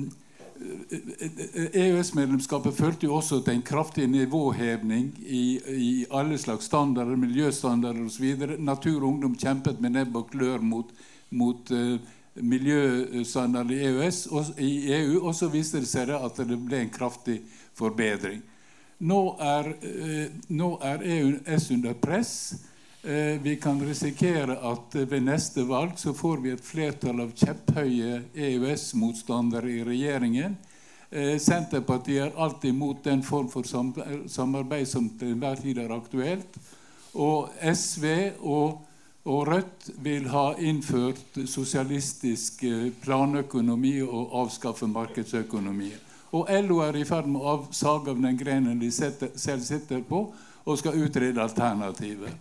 EØS-medlemskapet 0.60 2.76
førte 2.76 3.08
jo 3.08 3.16
også 3.20 3.40
til 3.46 3.56
en 3.56 3.64
kraftig 3.64 4.08
nivåhevning 4.12 5.14
i, 5.24 5.60
i 5.72 6.06
alle 6.12 6.38
slags 6.38 6.66
standarder, 6.68 7.16
miljøstandarder 7.20 8.06
osv. 8.06 8.58
Natur 8.60 9.00
og 9.00 9.08
Ungdom 9.14 9.36
kjempet 9.40 9.82
med 9.82 9.96
nebb 9.96 10.16
og 10.20 10.30
klør 10.34 10.60
mot, 10.60 10.92
mot 11.30 11.72
uh, 11.72 11.96
miljøstandarder 12.36 13.76
i, 13.76 13.86
EØS, 13.88 14.28
og, 14.32 14.46
i 14.60 14.94
EU, 15.00 15.24
og 15.24 15.36
så 15.36 15.48
viste 15.54 15.80
det 15.80 15.92
seg 15.92 16.10
at 16.18 16.44
det 16.44 16.60
ble 16.60 16.78
en 16.84 16.94
kraftig 16.94 17.42
forbedring. 17.78 18.42
Nå 19.00 19.22
er, 19.40 19.64
uh, 19.80 20.28
nå 20.52 20.78
er 20.84 21.08
EØS 21.08 21.72
under 21.78 21.96
press. 21.96 22.60
Uh, 23.04 23.42
vi 23.42 23.56
kan 23.56 23.80
risikere 23.86 24.58
at 24.60 24.96
ved 24.96 25.24
neste 25.24 25.64
valg 25.64 25.96
så 25.96 26.14
får 26.14 26.42
vi 26.44 26.52
et 26.52 26.66
flertall 26.66 27.22
av 27.24 27.32
kjepphøye 27.32 28.24
EØS-motstandere 28.36 29.72
i 29.72 29.86
regjeringen. 29.88 30.58
Eh, 31.12 31.38
Senterpartiet 31.40 32.26
er 32.26 32.36
alltid 32.38 32.74
mot 32.74 33.04
den 33.04 33.24
form 33.24 33.50
for 33.50 33.66
samarbeid 34.28 34.88
som 34.88 35.08
til 35.18 35.34
enhver 35.34 35.58
tid 35.58 35.80
er 35.82 35.94
aktuelt. 35.96 36.60
Og 37.18 37.50
SV 37.74 38.06
og, 38.46 38.84
og, 39.24 39.48
Rødt 39.48 39.90
vil 40.04 40.28
ha 40.30 40.52
innført 40.62 41.40
sosialistisk 41.50 42.64
eh, 42.64 42.92
planøkonomi 43.02 43.96
og 44.06 44.36
avskaffe 44.44 44.88
markedsøkonomi. 44.88 45.90
Og 46.38 46.52
LO 46.68 46.84
er 46.86 47.00
i 47.00 47.08
ferd 47.10 47.26
med 47.26 47.42
å 47.42 47.56
sage 47.74 48.14
av 48.14 48.22
den 48.22 48.38
grenen 48.38 48.78
de 48.78 48.92
setter, 48.94 49.34
selv 49.36 49.66
sitter 49.66 50.06
på, 50.06 50.28
og 50.66 50.78
skal 50.78 51.00
utrede 51.02 51.42
alternativer. 51.42 52.36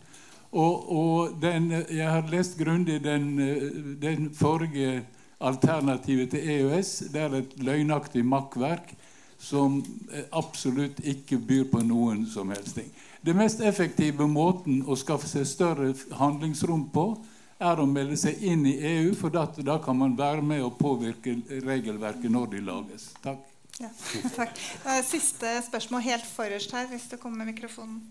Og, 0.53 0.93
og 0.93 1.39
den, 1.43 1.71
jeg 1.73 2.09
har 2.09 2.29
lest 2.33 2.57
grundig 2.59 3.03
den, 3.05 3.39
eh, 3.39 3.71
den 4.01 4.31
forrige 4.35 5.05
Alternativet 5.39 6.33
til 6.35 6.49
EØS 6.51 6.89
det 7.13 7.21
er 7.23 7.35
et 7.39 7.53
løgnaktig 7.63 8.25
makkverk 8.27 8.91
som 9.39 9.77
eh, 10.11 10.25
absolutt 10.35 10.99
ikke 11.07 11.39
byr 11.39 11.69
på 11.71 11.83
noen 11.87 12.25
som 12.27 12.51
helst 12.51 12.75
ting. 12.81 12.89
Det 13.23 13.37
mest 13.39 13.63
effektive 13.63 14.27
måten 14.27 14.81
å 14.83 14.97
skaffe 14.99 15.31
seg 15.31 15.47
større 15.47 15.93
handlingsrom 16.19 16.89
på, 16.91 17.13
er 17.59 17.79
å 17.79 17.87
melde 17.87 18.19
seg 18.19 18.43
inn 18.43 18.67
i 18.67 18.77
EU, 18.97 19.15
for 19.19 19.35
da, 19.35 19.45
da 19.67 19.79
kan 19.83 19.99
man 19.99 20.19
være 20.19 20.43
med 20.43 20.63
og 20.63 20.77
påvirke 20.79 21.37
regelverket 21.67 22.31
når 22.31 22.53
de 22.55 22.67
lages. 22.67 23.09
Takk. 23.23 23.43
Ja, 23.79 23.91
takk. 24.35 24.59
Siste 25.07 25.59
spørsmål 25.67 26.07
helt 26.07 26.27
forrest 26.27 26.75
her, 26.75 26.87
hvis 26.91 27.07
du 27.11 27.19
kommer 27.19 27.45
med 27.45 27.55
mikrofonen. 27.55 28.03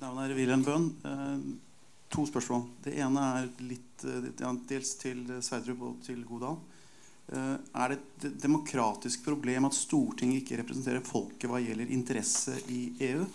Mitt 0.00 0.08
navn 0.08 0.22
er 0.24 0.32
Wilhelm 0.32 0.62
Bøhn. 0.64 0.84
Eh, 1.04 1.40
to 2.08 2.22
spørsmål. 2.24 2.62
Det 2.80 2.94
ene 3.04 3.20
er 3.20 3.48
litt, 3.68 4.00
eh, 4.08 4.54
dels 4.66 4.94
til 4.96 5.26
Sverdrup 5.44 5.82
og 5.82 5.98
til 6.02 6.24
Godal. 6.24 6.56
Eh, 7.30 7.58
er 7.74 7.88
det 7.90 7.98
et 8.24 8.40
demokratisk 8.40 9.22
problem 9.22 9.66
at 9.66 9.74
Stortinget 9.74 10.40
ikke 10.40 10.56
representerer 10.62 11.04
folket 11.04 11.50
hva 11.50 11.60
gjelder 11.60 11.92
interesse 11.92 12.56
i 12.70 12.94
EU? 12.98 13.26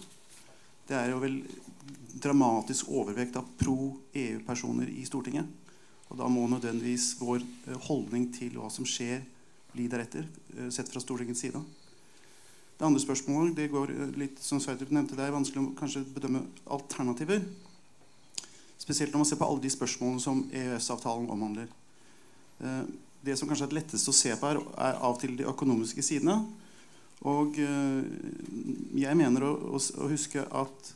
Det 0.87 0.97
er 0.97 1.11
jo 1.11 1.19
vel 1.19 1.43
dramatisk 2.19 2.89
overvekt 2.89 3.35
av 3.35 3.45
pro-EU-personer 3.61 4.89
i 4.89 5.05
Stortinget. 5.05 5.45
Og 6.09 6.17
da 6.17 6.25
må 6.27 6.49
nødvendigvis 6.49 7.19
vår 7.19 7.45
holdning 7.85 8.33
til 8.33 8.57
hva 8.57 8.71
som 8.71 8.85
skjer, 8.85 9.21
bli 9.71 9.87
deretter, 9.87 10.25
sett 10.71 10.89
fra 10.89 10.99
Stortingets 10.99 11.41
side. 11.41 11.61
Det 12.75 12.85
andre 12.85 12.99
spørsmålet 12.99 13.55
det 13.55 13.69
går 13.71 13.93
eh, 13.93 14.11
litt 14.19 14.41
som 14.43 14.59
Sverdrup 14.59 14.91
nevnte, 14.91 15.15
det 15.15 15.23
er 15.23 15.35
vanskelig 15.35 15.63
å 15.63 15.73
kanskje 15.79 16.03
bedømme 16.15 16.43
alternativer. 16.75 17.45
Spesielt 18.81 19.13
når 19.13 19.23
man 19.23 19.29
ser 19.29 19.39
på 19.39 19.47
alle 19.47 19.63
de 19.63 19.71
spørsmålene 19.71 20.23
som 20.23 20.43
EØS-avtalen 20.51 21.29
omhandler. 21.31 21.69
Eh, 22.59 22.81
det 23.25 23.37
som 23.39 23.49
kanskje 23.49 23.69
er 23.69 23.77
lettest 23.79 24.11
å 24.11 24.15
se 24.15 24.35
på, 24.35 24.49
er, 24.51 24.59
er 24.59 24.99
av 24.99 25.15
og 25.15 25.21
til 25.21 25.37
de 25.39 25.47
økonomiske 25.47 26.03
sidene. 26.03 26.35
Og 27.25 27.55
eh, 27.63 28.01
jeg 28.99 29.19
mener 29.21 29.47
å, 29.47 29.53
å, 29.79 30.09
huske 30.11 30.43
at 30.43 30.91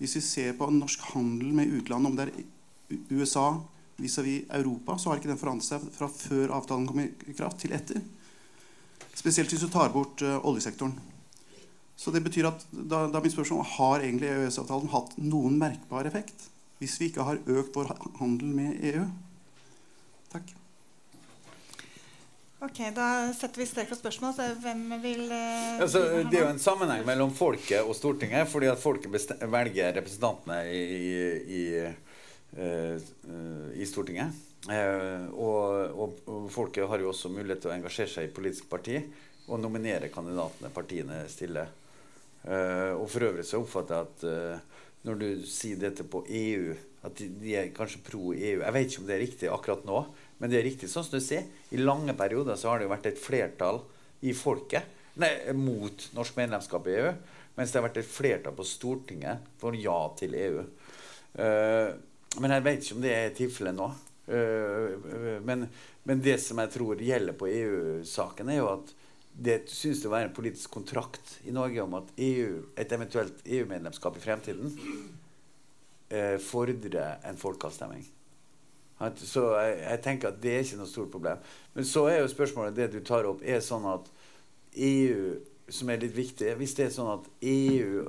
hvis 0.00 0.16
vi 0.18 0.24
ser 0.24 0.56
på 0.58 0.66
norsk 0.74 1.12
handel 1.12 1.54
med 1.54 1.70
utlandet, 1.78 2.10
om 2.10 2.18
det 2.18 2.26
er 2.26 3.06
USA 3.14 3.52
vis-à-vis 4.00 4.48
-vis 4.48 4.56
Europa, 4.58 4.98
så 4.98 5.10
har 5.10 5.20
ikke 5.20 5.30
den 5.30 5.38
forandret 5.38 5.68
seg 5.68 5.86
fra 5.94 6.08
før 6.08 6.56
avtalen 6.56 6.88
kom 6.88 7.00
i 7.00 7.34
kraft, 7.36 7.60
til 7.60 7.72
etter. 7.72 8.02
Spesielt 9.14 9.52
hvis 9.52 9.60
du 9.60 9.68
tar 9.68 9.92
bort 9.92 10.22
oljesektoren. 10.22 10.96
Så 12.00 12.12
det 12.14 12.22
betyr 12.24 12.48
at 12.48 12.62
da, 12.72 13.04
da 13.12 13.20
mitt 13.20 13.34
spørsmål 13.34 13.66
Har 13.76 14.00
egentlig 14.00 14.30
EØS-avtalen 14.32 14.88
hatt 14.94 15.18
noen 15.20 15.58
merkbar 15.60 16.08
effekt 16.08 16.48
hvis 16.80 16.94
vi 16.96 17.10
ikke 17.10 17.26
har 17.28 17.36
økt 17.44 17.74
vår 17.76 17.90
handel 18.16 18.54
med 18.56 18.84
EU? 18.88 19.02
Takk. 20.32 20.54
Ok, 22.64 22.78
Da 22.96 23.08
setter 23.36 23.60
vi 23.60 23.66
strek 23.68 23.90
for 23.90 24.00
spørsmål. 24.00 24.32
Så 24.36 24.46
hvem 24.62 24.86
vil 25.02 25.26
eh, 25.28 25.80
altså, 25.80 26.00
Det 26.24 26.38
er 26.38 26.46
jo 26.46 26.52
en 26.54 26.62
sammenheng 26.62 27.04
mellom 27.04 27.34
folket 27.36 27.84
og 27.84 27.92
Stortinget. 27.96 28.48
fordi 28.48 28.70
at 28.72 28.80
folket 28.80 29.12
velger 29.44 29.92
representantene 29.96 30.62
i, 30.72 31.12
i, 31.60 31.62
uh, 32.56 32.96
i 33.76 33.88
Stortinget. 33.88 34.32
Eh, 34.68 35.28
og, 35.32 35.92
og, 35.96 36.16
og, 36.28 36.48
folket 36.52 36.88
har 36.88 37.00
jo 37.00 37.12
også 37.14 37.32
mulighet 37.32 37.60
til 37.64 37.72
å 37.72 37.76
engasjere 37.78 38.12
seg 38.12 38.28
i 38.28 38.32
politiske 38.32 38.68
parti 38.68 38.98
og 39.48 39.60
nominere 39.60 40.12
kandidatene 40.12 40.72
partiene 40.72 41.22
stiller. 41.32 41.68
Uh, 42.40 42.96
og 42.96 43.04
for 43.12 43.26
øvrig 43.26 43.44
så 43.44 43.58
oppfatter 43.60 43.98
jeg 43.98 44.06
at 44.06 44.22
uh, 44.24 44.78
når 45.04 45.18
du 45.20 45.26
sier 45.48 45.80
dette 45.80 46.06
på 46.08 46.22
EU, 46.24 46.72
at 47.04 47.20
de, 47.20 47.52
er 47.56 47.70
kanskje 47.72 48.02
pro 48.04 48.32
EU 48.32 48.60
Jeg 48.60 48.74
vet 48.76 48.90
ikke 48.90 49.02
om 49.02 49.08
det 49.08 49.14
er 49.14 49.22
riktig 49.24 49.50
akkurat 49.52 49.84
nå, 49.88 50.00
men 50.40 50.52
det 50.52 50.60
er 50.60 50.66
riktig 50.68 50.88
sånn 50.92 51.04
som 51.06 51.16
du 51.16 51.24
sier. 51.24 51.46
I 51.72 51.80
lange 51.80 52.12
perioder 52.16 52.56
så 52.60 52.70
har 52.70 52.80
det 52.80 52.88
jo 52.88 52.92
vært 52.92 53.08
et 53.10 53.20
flertall 53.20 53.82
i 54.24 54.34
folket 54.36 54.88
nei, 55.20 55.30
mot 55.56 56.06
norsk 56.16 56.36
medlemskap 56.40 56.88
i 56.88 56.96
EU, 57.00 57.10
mens 57.56 57.72
det 57.72 57.80
har 57.80 57.86
vært 57.88 58.00
et 58.02 58.08
flertall 58.08 58.56
på 58.56 58.68
Stortinget 58.68 59.48
for 59.60 59.76
ja 59.76 59.98
til 60.20 60.36
EU. 60.36 60.64
Uh, 61.36 61.44
eh, 61.44 61.90
men 62.40 62.54
jeg 62.54 62.64
vet 62.64 62.84
ikke 62.84 62.96
om 62.96 63.04
det 63.04 63.16
er 63.16 63.36
tilfellet 63.36 63.76
nå. 63.76 63.90
Men, 64.30 65.64
men, 66.06 66.20
det 66.22 66.36
som 66.38 66.60
jeg 66.62 66.70
tror 66.70 67.00
gjelder 67.02 67.34
på 67.34 67.48
EU-saken, 67.50 68.52
er 68.52 68.60
jo 68.60 68.68
at 68.70 68.92
det 69.40 69.56
synes 69.72 70.02
det 70.02 70.08
å 70.10 70.12
være 70.12 70.28
en 70.28 70.36
politisk 70.36 70.72
kontrakt 70.74 71.38
i 71.48 71.52
Norge 71.54 71.80
om 71.82 71.94
at 71.96 72.10
EU, 72.20 72.60
et 72.76 72.92
eventuelt 72.92 73.40
EU-medlemskap 73.46 74.18
i 74.18 74.24
fremtiden 74.24 74.74
eh, 76.12 76.36
fordrer 76.44 77.22
en 77.24 77.40
folkeavstemning. 77.40 78.04
Så 79.16 79.46
jeg, 79.56 79.76
jeg, 79.80 80.00
tenker 80.04 80.28
at 80.28 80.42
det 80.42 80.52
er 80.52 80.66
ikke 80.66 80.80
noe 80.82 80.90
stort 80.90 81.12
problem. 81.14 81.38
Men 81.72 81.86
så 81.88 82.04
er 82.10 82.18
jo 82.20 82.28
spørsmålet 82.28 82.76
det 82.76 82.90
du 82.92 82.98
tar 83.00 83.24
opp, 83.30 83.40
er 83.40 83.62
sånn 83.64 83.86
at 83.88 84.10
EU, 84.76 85.38
som 85.70 85.88
er 85.90 86.02
litt 86.02 86.12
viktig 86.14 86.52
Hvis 86.58 86.76
det 86.78 86.84
er 86.84 86.92
sånn 86.94 87.08
at 87.14 87.24
EU 87.46 88.04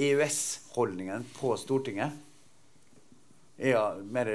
EØS-holdningen 0.00 1.24
på 1.36 1.54
Stortinget 1.58 2.12
er 3.60 4.02
mer 4.02 4.30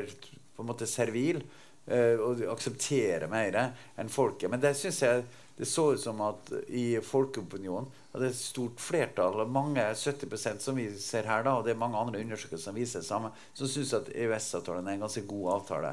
på 0.55 0.63
en 0.63 0.69
måte 0.69 0.87
servil, 0.87 1.41
og 1.85 2.39
akseptere 2.49 3.27
mer 3.29 3.57
enn 3.61 4.09
folket. 4.09 4.49
Men 4.49 4.61
det 4.63 4.71
syns 4.79 5.03
jeg 5.03 5.25
det 5.55 5.65
så 5.65 5.93
ut 5.93 6.01
som 6.01 6.19
at 6.25 6.49
i 6.67 6.97
folkeopinionen 7.03 7.87
at 8.11 8.19
det 8.19 8.27
er 8.27 8.33
et 8.33 8.39
stort 8.39 8.81
flertall, 8.83 9.41
mange 9.51 9.83
70% 9.83 10.63
som 10.63 10.75
vi 10.79 10.87
ser 10.99 11.27
her, 11.27 11.43
da, 11.43 11.57
og 11.57 11.65
det 11.65 11.73
er 11.73 11.79
mange 11.79 11.99
andre 11.99 12.21
undersøkelser 12.23 12.69
som 12.69 12.79
viser 12.79 13.03
det 13.03 13.07
samme, 13.07 13.31
som 13.55 13.69
syns 13.71 13.93
at 13.95 14.11
EØS-avtalen 14.11 14.87
er 14.87 14.97
en 14.97 15.05
ganske 15.05 15.23
god 15.27 15.49
avtale. 15.57 15.91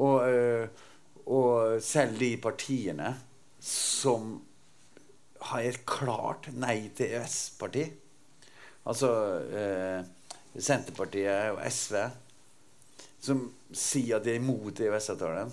Og, 0.00 0.16
uh, 0.28 0.86
og 1.32 1.80
selv 1.84 2.20
de 2.20 2.34
partiene 2.40 3.14
som 3.64 4.34
har 5.50 5.64
et 5.64 5.80
klart 5.88 6.50
nei 6.52 6.90
til 6.96 7.16
EØS-parti, 7.16 7.86
altså 8.88 9.12
uh, 9.44 10.00
Senterpartiet 10.56 11.54
og 11.54 11.64
SV 11.68 12.00
som 13.20 13.44
sier 13.76 14.18
at 14.18 14.24
de 14.24 14.34
er 14.34 14.40
imot 14.40 14.80
EØS-avtalen. 14.80 15.52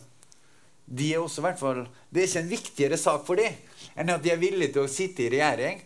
De 0.87 1.09
er 1.11 1.19
også 1.19 1.43
hvert 1.43 1.59
fall, 1.59 1.83
Det 2.09 2.21
er 2.21 2.29
ikke 2.29 2.43
en 2.45 2.53
viktigere 2.53 2.97
sak 2.97 3.25
for 3.27 3.39
dem 3.39 3.53
enn 3.97 4.13
at 4.13 4.23
de 4.23 4.31
er 4.31 4.39
villige 4.39 4.71
til 4.75 4.85
å 4.85 4.91
sitte 4.91 5.25
i 5.25 5.31
regjering 5.33 5.81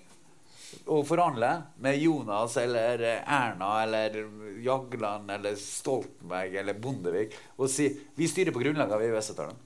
og 0.92 1.08
forhandle 1.08 1.50
med 1.84 1.98
Jonas 2.00 2.56
eller 2.62 3.02
Erna 3.22 3.72
eller 3.82 4.20
Jagland 4.62 5.32
eller 5.34 5.58
Stoltenberg 5.60 6.56
eller 6.62 6.78
Bondevik 6.80 7.34
og 7.58 7.72
si 7.72 7.90
vi 8.16 8.30
styrer 8.30 8.54
på 8.54 8.62
grunnlag 8.62 8.94
av 8.94 9.04
EØS-avtalen. 9.08 9.58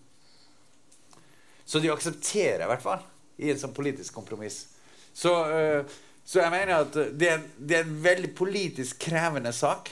Så 1.66 1.82
de 1.82 1.92
aksepterer 1.92 2.64
i 2.64 2.70
hvert 2.70 2.86
fall 2.86 3.04
i 3.42 3.52
en 3.52 3.60
sånn 3.60 3.76
politisk 3.76 4.16
kompromiss. 4.16 4.62
Så, 5.16 5.34
uh, 5.34 5.84
så 6.24 6.44
jeg 6.44 6.54
mener 6.54 6.86
at 6.86 6.96
det, 7.18 7.32
det 7.58 7.80
er 7.80 7.84
en 7.84 8.02
veldig 8.06 8.32
politisk 8.38 9.02
krevende 9.08 9.52
sak 9.56 9.92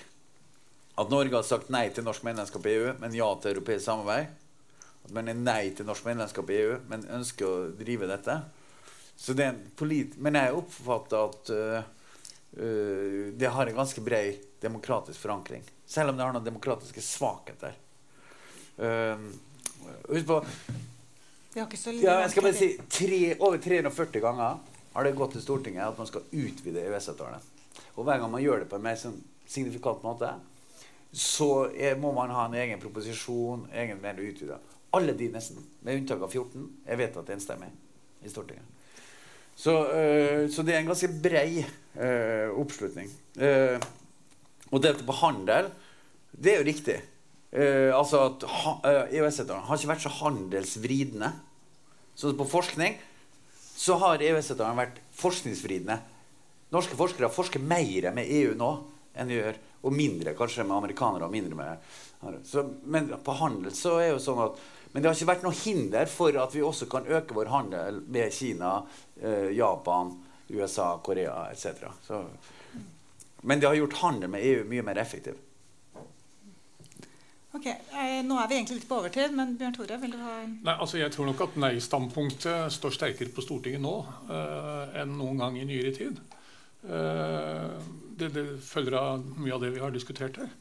at 0.93 1.09
Norge 1.09 1.35
har 1.35 1.45
sagt 1.47 1.71
nei 1.73 1.87
til 1.93 2.05
norsk 2.05 2.25
medlemskap 2.25 2.67
i 2.69 2.75
EU, 2.77 2.91
men 3.01 3.15
ja 3.17 3.29
til 3.41 3.55
europeisk 3.55 3.85
samarbeid. 3.87 4.29
At 5.03 5.13
man 5.15 5.29
er 5.31 5.39
nei 5.39 5.71
til 5.75 5.87
norsk 5.87 6.05
medlemskap 6.05 6.51
i 6.53 6.59
EU, 6.61 6.75
men 6.89 7.07
ønsker 7.17 7.47
å 7.49 7.71
drive 7.79 8.09
dette. 8.09 8.37
Så 9.17 9.33
det 9.37 9.45
er 9.45 9.51
en 9.53 9.63
polit 9.77 10.15
men 10.17 10.37
jeg 10.39 10.55
oppfatter 10.57 11.27
at 11.27 11.51
uh, 11.53 11.89
uh, 12.57 13.25
det 13.37 13.51
har 13.55 13.69
en 13.69 13.77
ganske 13.81 14.01
bred 14.05 14.45
demokratisk 14.63 15.19
forankring. 15.25 15.65
Selv 15.85 16.13
om 16.13 16.17
det 16.17 16.25
har 16.25 16.33
noen 16.35 16.45
demokratiske 16.45 17.03
svakheter. 17.05 17.75
Uh, 18.77 19.29
husk 20.09 20.29
på 20.29 20.39
ja, 21.53 21.67
jeg 21.69 22.29
skal 22.33 22.45
bare 22.47 22.55
si 22.57 22.67
tre, 22.89 23.17
Over 23.37 23.59
340 23.61 24.21
ganger 24.23 24.55
har 24.93 25.05
det 25.05 25.11
gått 25.17 25.35
til 25.35 25.43
Stortinget 25.43 25.85
at 25.85 25.99
man 26.01 26.09
skal 26.09 26.25
utvide 26.33 26.81
EØS-avtalen. 26.81 27.43
Og 27.93 28.07
hver 28.07 28.21
gang 28.21 28.31
man 28.33 28.41
gjør 28.41 28.63
det 28.63 28.69
på 28.71 28.79
en 28.79 28.85
mer 28.87 28.97
sånn 28.97 29.19
signifikant 29.45 30.01
måte, 30.05 30.31
så 31.13 31.69
er, 31.77 31.95
må 32.01 32.11
man 32.15 32.33
ha 32.33 32.47
en 32.47 32.57
egen 32.57 32.81
proposisjon. 32.81 33.67
egen 33.73 34.01
mer 34.01 34.17
utvida. 34.17 34.57
Alle 34.93 35.13
de 35.17 35.29
nesten, 35.29 35.61
med 35.81 36.01
unntak 36.01 36.21
av 36.25 36.33
14, 36.33 36.65
er 36.85 36.97
vedtatt 36.97 37.29
enstemmig 37.33 37.69
i 38.25 38.29
Stortinget. 38.29 38.65
Så, 39.55 39.73
øh, 39.93 40.49
så, 40.49 40.63
det 40.65 40.73
er 40.73 40.81
en 40.81 40.89
ganske 40.89 41.09
brei 41.21 41.61
øh, 41.61 42.49
oppslutning. 42.57 43.09
Uh, 43.37 43.77
og 44.73 44.81
dette 44.81 45.05
på 45.05 45.13
handel, 45.21 45.69
det 46.33 46.53
er 46.53 46.61
jo 46.61 46.67
riktig. 46.69 46.95
Uh, 47.53 47.93
altså 47.93 48.23
at 48.25 48.45
EØS-avtalen 49.13 49.65
har 49.67 49.77
ikke 49.77 49.91
vært 49.91 50.05
så 50.05 50.13
handelsvridende. 50.17 51.29
Så 52.15 52.33
på 52.37 52.49
forskning 52.49 52.97
så 53.77 53.97
har 54.01 54.21
EØS-avtalen 54.21 54.81
vært 54.81 54.97
forskningsvridende. 55.17 55.99
Norske 56.73 56.97
forskere 56.97 57.29
forsker 57.29 57.61
mer 57.61 58.09
med 58.17 58.29
EU 58.29 58.57
nå 58.57 58.71
enn 59.13 59.29
vi 59.29 59.39
gjør, 59.39 59.59
og 59.83 59.93
mindre 59.93 60.33
kanskje 60.37 60.65
med 60.65 60.77
amerikanere. 60.77 61.25
og 61.25 61.31
mindre 61.31 61.55
med 61.55 62.43
så, 62.47 62.63
Men 62.85 63.11
på 63.23 63.35
handel 63.39 63.73
så 63.75 63.97
er 63.99 64.13
jo 64.13 64.23
sånn 64.23 64.45
at 64.45 64.61
men 64.93 65.01
det 65.01 65.09
har 65.09 65.17
ikke 65.17 65.25
vært 65.31 65.45
noe 65.47 65.57
hinder 65.57 66.05
for 66.05 66.35
at 66.37 66.53
vi 66.53 66.61
også 66.61 66.85
kan 66.85 67.07
øke 67.09 67.33
vår 67.33 67.49
handel 67.49 67.95
med 68.13 68.29
Kina, 68.33 68.83
eh, 69.17 69.49
Japan, 69.57 70.11
USA, 70.53 70.99
Korea 71.01 71.47
etc. 71.49 71.89
Men 73.41 73.59
det 73.59 73.67
har 73.67 73.79
gjort 73.79 73.97
handel 74.03 74.29
med 74.29 74.45
EU 74.45 74.67
mye 74.69 74.85
mer 74.85 75.01
effektiv. 75.01 75.39
Ok, 77.53 77.65
eh, 77.65 78.21
Nå 78.25 78.37
er 78.37 78.47
vi 78.49 78.55
egentlig 78.55 78.79
litt 78.79 78.87
på 78.89 78.99
overtid, 79.01 79.33
men 79.33 79.57
Bjørn 79.57 79.75
Tore, 79.75 79.97
vil 80.01 80.13
du 80.13 80.21
ha 80.21 80.39
en 80.41 80.55
Nei, 80.65 80.73
altså 80.73 80.97
Jeg 80.97 81.13
tror 81.13 81.27
nok 81.29 81.41
at 81.45 81.57
nei-standpunktet 81.61 82.73
står 82.73 82.95
sterkere 82.95 83.33
på 83.33 83.45
Stortinget 83.45 83.81
nå 83.81 83.97
eh, 84.29 85.01
enn 85.01 85.17
noen 85.17 85.41
gang 85.41 85.57
i 85.57 85.65
nyere 85.65 85.93
tid. 85.93 86.21
Uh, 86.83 87.77
det, 88.19 88.29
det, 88.35 88.45
følger 88.63 88.97
av 88.99 89.25
mye 89.37 89.55
av 89.55 89.63
det 89.63 89.73
vi 89.75 89.81
har 89.83 89.93
diskutert 89.93 90.39
her. 90.41 90.51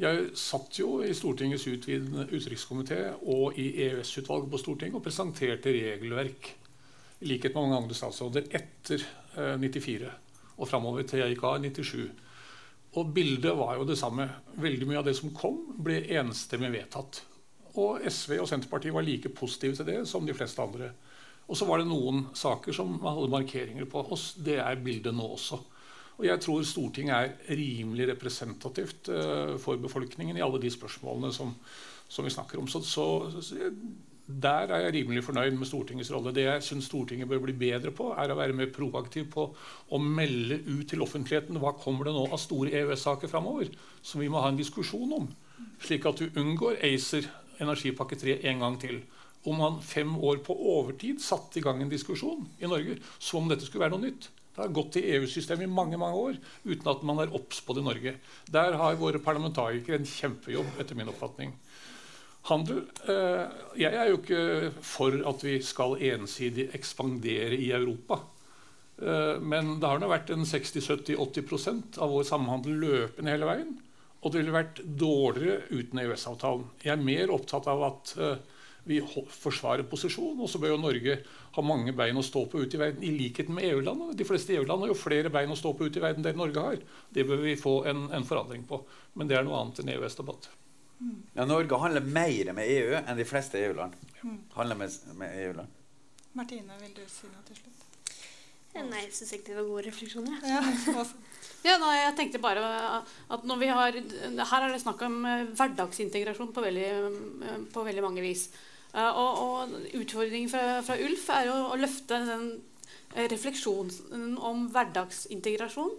Jeg 0.00 0.30
satt 0.40 0.78
jo 0.80 1.02
i 1.04 1.12
Stortingets 1.14 1.66
utvidende 1.68 2.24
utenrikskomité 2.30 3.00
og 3.28 3.58
i 3.60 3.68
EØS-utvalget 3.86 4.50
på 4.52 4.60
Stortinget 4.60 4.98
og 4.98 5.04
presenterte 5.04 5.74
regelverk 5.74 6.48
i 7.22 7.28
likhet 7.28 7.54
med 7.54 7.66
mange 7.66 7.80
andre 7.82 7.96
statsråder 7.96 8.48
etter 8.56 9.04
eh, 9.36 9.58
94 9.60 10.08
og 10.56 10.68
framover 10.68 11.04
til 11.06 11.22
jeg 11.22 11.34
gikk 11.34 11.44
av 11.48 11.58
i 11.58 11.70
97. 11.70 12.08
Og 13.00 13.12
bildet 13.16 13.54
var 13.56 13.78
jo 13.78 13.86
det 13.88 13.96
samme. 14.00 14.26
Veldig 14.60 14.88
mye 14.88 15.00
av 15.00 15.06
det 15.08 15.14
som 15.16 15.32
kom, 15.34 15.60
ble 15.80 16.02
enstemmig 16.18 16.72
vedtatt. 16.74 17.22
Og 17.80 18.02
SV 18.04 18.36
og 18.42 18.48
Senterpartiet 18.50 18.92
var 18.92 19.06
like 19.06 19.32
positive 19.32 19.78
til 19.78 19.88
det 19.88 20.02
som 20.08 20.26
de 20.28 20.36
fleste 20.36 20.60
andre. 20.60 20.90
Og 21.48 21.56
så 21.58 21.66
var 21.68 21.80
det 21.80 21.88
noen 21.88 22.26
saker 22.36 22.76
som 22.76 22.98
man 22.98 23.16
hadde 23.16 23.32
markeringer 23.32 23.88
på. 23.88 24.04
Og 24.04 24.44
det 24.44 24.58
er 24.60 24.82
bildet 24.84 25.16
nå 25.16 25.30
også. 25.38 25.58
Og 26.18 26.26
jeg 26.28 26.40
tror 26.44 26.62
Stortinget 26.66 27.16
er 27.16 27.56
rimelig 27.58 28.08
representativt 28.12 29.08
uh, 29.12 29.58
for 29.62 29.80
befolkningen 29.80 30.36
i 30.36 30.44
alle 30.44 30.60
de 30.62 30.70
spørsmålene 30.70 31.32
som, 31.34 31.54
som 32.08 32.26
vi 32.26 32.34
snakker 32.34 32.60
om. 32.60 32.68
Så, 32.68 32.82
så, 32.84 33.70
der 34.26 34.70
er 34.70 34.84
jeg 34.84 34.94
rimelig 34.94 35.24
fornøyd 35.24 35.56
med 35.58 35.66
Stortingets 35.66 36.12
rolle. 36.14 36.34
Det 36.34 36.44
jeg 36.44 36.62
syns 36.62 36.84
Stortinget 36.84 37.28
bør 37.28 37.42
bli 37.42 37.52
bedre 37.58 37.90
på, 37.90 38.12
er 38.18 38.30
å 38.30 38.38
være 38.38 38.56
mer 38.56 38.70
proaktiv 38.74 39.26
på 39.32 39.48
å 39.90 39.98
melde 39.98 40.60
ut 40.68 40.86
til 40.88 41.02
offentligheten 41.02 41.58
hva 41.62 41.74
kommer 41.78 42.06
det 42.06 42.14
nå 42.16 42.26
av 42.28 42.40
store 42.40 42.70
EØS-saker 42.70 43.30
framover 43.30 43.72
som 44.02 44.22
vi 44.22 44.30
må 44.32 44.40
ha 44.40 44.52
en 44.52 44.60
diskusjon 44.60 45.16
om. 45.18 45.26
Slik 45.82 46.06
at 46.06 46.22
du 46.22 46.38
unngår 46.40 46.78
ACER, 46.86 47.26
energipakke 47.62 48.18
3, 48.18 48.38
en 48.50 48.62
gang 48.62 48.78
til. 48.80 49.02
Om 49.44 49.58
man 49.58 49.80
fem 49.82 50.14
år 50.22 50.38
på 50.46 50.54
overtid 50.54 51.20
satte 51.22 51.58
i 51.58 51.64
gang 51.64 51.82
en 51.82 51.90
diskusjon 51.90 52.46
i 52.62 52.70
Norge 52.70 53.00
som 53.18 53.42
om 53.42 53.50
dette 53.50 53.66
skulle 53.66 53.84
være 53.84 53.96
noe 53.96 54.06
nytt. 54.06 54.30
Det 54.52 54.60
har 54.60 54.74
gått 54.76 54.98
i 55.00 55.04
EU-systemet 55.16 55.64
i 55.64 55.72
mange 55.72 55.98
mange 56.00 56.18
år 56.20 56.36
uten 56.66 56.90
at 56.92 57.04
man 57.08 57.22
er 57.22 57.32
obs 57.32 57.62
på 57.64 57.72
det 57.72 57.80
i 57.80 57.86
Norge. 57.86 58.12
Der 58.52 58.76
har 58.76 58.98
våre 59.00 59.20
parlamentarikere 59.22 59.96
en 59.96 60.08
kjempejobb, 60.08 60.74
etter 60.82 60.98
min 60.98 61.08
oppfatning. 61.08 61.54
Handel 62.50 62.82
eh, 63.08 63.46
Jeg 63.78 63.94
er 63.94 64.10
jo 64.10 64.18
ikke 64.18 64.72
for 64.84 65.16
at 65.30 65.44
vi 65.46 65.56
skal 65.64 65.96
ensidig 66.10 66.68
ekspandere 66.76 67.56
i 67.56 67.70
Europa. 67.72 68.18
Eh, 68.98 69.38
men 69.40 69.78
det 69.80 69.88
har 69.88 70.02
nå 70.02 70.10
vært 70.10 70.34
en 70.34 70.44
60-70-80% 70.48 72.00
av 72.02 72.12
vår 72.12 72.26
samhandel 72.28 72.82
løpende 72.82 73.32
hele 73.32 73.48
veien. 73.48 73.76
Og 74.22 74.30
det 74.30 74.42
ville 74.42 74.54
vært 74.54 74.82
dårligere 74.84 75.64
uten 75.72 76.02
EØS-avtalen. 76.02 76.66
Jeg 76.84 76.92
er 76.94 77.06
mer 77.06 77.32
opptatt 77.34 77.70
av 77.70 77.86
at 77.88 78.12
eh, 78.18 78.51
vi 78.88 78.98
forsvarer 79.02 79.86
posisjon. 79.88 80.40
Og 80.40 80.50
så 80.50 80.60
bør 80.62 80.74
jo 80.74 80.80
Norge 80.82 81.18
ha 81.56 81.64
mange 81.66 81.94
bein 81.96 82.18
å 82.18 82.24
stå 82.26 82.44
på 82.50 82.64
ute 82.64 82.78
i 82.78 82.82
verden, 82.82 83.04
i 83.06 83.12
likhet 83.14 83.52
med 83.52 83.68
EU-landene. 83.70 84.16
De 84.18 84.26
fleste 84.28 84.56
EU-land 84.56 84.86
har 84.86 84.92
jo 84.92 84.98
flere 84.98 85.32
bein 85.32 85.52
å 85.52 85.58
stå 85.58 85.74
på 85.76 85.88
ute 85.88 86.00
i 86.00 86.04
verden 86.04 86.26
enn 86.26 86.40
Norge 86.40 86.66
har. 86.66 86.82
Det 87.12 87.26
bør 87.28 87.44
vi 87.44 87.58
få 87.60 87.76
en, 87.90 88.08
en 88.14 88.26
forandring 88.28 88.66
på. 88.68 88.82
Men 89.18 89.30
det 89.30 89.38
er 89.38 89.46
noe 89.46 89.60
annet 89.60 89.82
enn 89.82 89.94
EØS-debatt. 89.94 90.50
Mm. 91.02 91.20
Ja, 91.34 91.46
Norge 91.46 91.78
handler 91.82 92.04
mer 92.06 92.52
med 92.56 92.74
EU 92.78 92.98
enn 93.02 93.18
de 93.18 93.28
fleste 93.28 93.60
EU-land. 93.62 93.94
Mm. 94.22 94.40
Handler 94.56 94.82
med, 94.84 94.98
med 95.18 95.38
EU-land. 95.46 95.78
Martine, 96.38 96.78
vil 96.80 96.94
du 96.96 97.02
si 97.10 97.28
noe 97.28 97.42
til 97.48 97.58
slutt? 97.58 97.82
Nei, 98.72 99.02
jeg 99.04 99.12
syns 99.12 99.34
egentlig 99.34 99.52
det 99.52 99.58
var 99.58 99.68
gode 99.68 99.84
refleksjoner. 99.84 100.44
Ja, 100.48 100.60
ja 101.68 101.74
nei, 101.82 101.92
jeg 101.98 102.14
tenkte 102.16 102.40
bare 102.40 102.62
at 103.36 103.44
når 103.44 103.58
vi 103.60 103.68
har 103.68 103.98
Her 103.98 104.64
er 104.64 104.72
det 104.72 104.80
snakk 104.80 105.02
om 105.04 105.18
eh, 105.28 105.50
hverdagsintegrasjon 105.58 106.54
på 106.56 106.64
veldig, 106.64 106.86
eh, 106.88 107.58
på 107.74 107.84
veldig 107.84 108.04
mange 108.06 108.24
vis. 108.24 108.46
Uh, 108.92 109.08
og, 109.16 109.38
og, 109.40 109.76
utfordringen 109.96 110.50
fra, 110.52 110.82
fra, 110.84 110.98
Ulf 111.00 111.28
er 111.32 111.48
å, 111.48 111.56
å 111.72 111.78
løfte 111.80 112.18
den 112.28 112.48
uh, 113.16 113.24
refleksjonen 113.32 114.34
om 114.36 114.66
hverdagsintegrasjon 114.74 115.94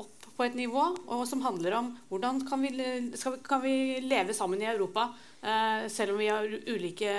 opp 0.00 0.28
på 0.38 0.46
et 0.46 0.56
nivå 0.56 0.80
og 1.12 1.26
som 1.28 1.42
handler 1.44 1.76
om 1.76 1.90
hvordan 2.08 2.40
kan 2.48 2.62
vi, 2.64 2.70
skal, 3.20 3.36
kan 3.44 3.60
vi 3.60 4.00
leve 4.00 4.32
sammen 4.32 4.62
i 4.62 4.68
Europa 4.70 5.10
eh, 5.42 5.82
selv 5.92 6.14
om 6.14 6.22
vi 6.22 6.30
har 6.30 6.46
ulike, 6.48 7.10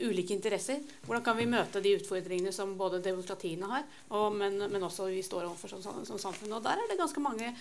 ulike, 0.00 0.34
interesser. 0.34 0.80
Hvordan 1.04 1.22
kan 1.28 1.38
vi 1.38 1.46
møte 1.46 1.82
de 1.84 1.94
utfordringene 2.00 2.50
som 2.56 2.74
både 2.80 2.98
demokratiene 3.04 3.70
har, 3.70 3.86
og, 4.10 4.32
men, 4.40 4.58
men, 4.64 4.88
også 4.88 5.06
vi 5.12 5.22
står 5.22 5.44
overfor 5.44 5.76
som, 5.76 5.84
som, 5.84 6.02
som, 6.08 6.18
samfunn. 6.18 6.56
Og 6.58 6.64
der 6.66 6.82
er 6.82 6.90
det 6.90 6.98
ganske 6.98 7.22
mange 7.22 7.52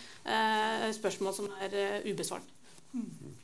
spørsmål 0.98 1.38
som 1.44 1.52
er 1.61 1.78
ubesvart. 2.07 2.56
Mm. 2.98 3.38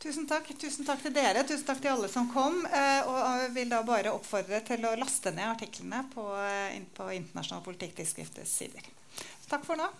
Tusen 0.00 0.24
takk. 0.26 0.46
Tusen 0.56 0.86
takk 0.88 1.02
til 1.04 1.12
dere. 1.12 1.42
Tusen 1.44 1.66
takk 1.68 1.82
til 1.84 1.92
alle 1.92 2.08
som 2.08 2.30
kom. 2.32 2.62
Eh, 2.66 3.08
og 3.08 3.50
vil 3.52 3.68
da 3.68 3.82
bare 3.84 4.14
oppfordre 4.16 4.62
til 4.64 4.86
å 4.88 4.94
laste 4.96 5.32
ned 5.36 5.44
artiklene 5.44 6.06
på, 6.14 6.24
eh, 6.40 6.80
på 6.96 7.10
Internasjonal 7.18 7.64
politikktidsskrifts 7.66 8.56
sider. 8.62 8.88
Takk 9.50 9.66
for 9.66 9.76
nå. 9.76 9.90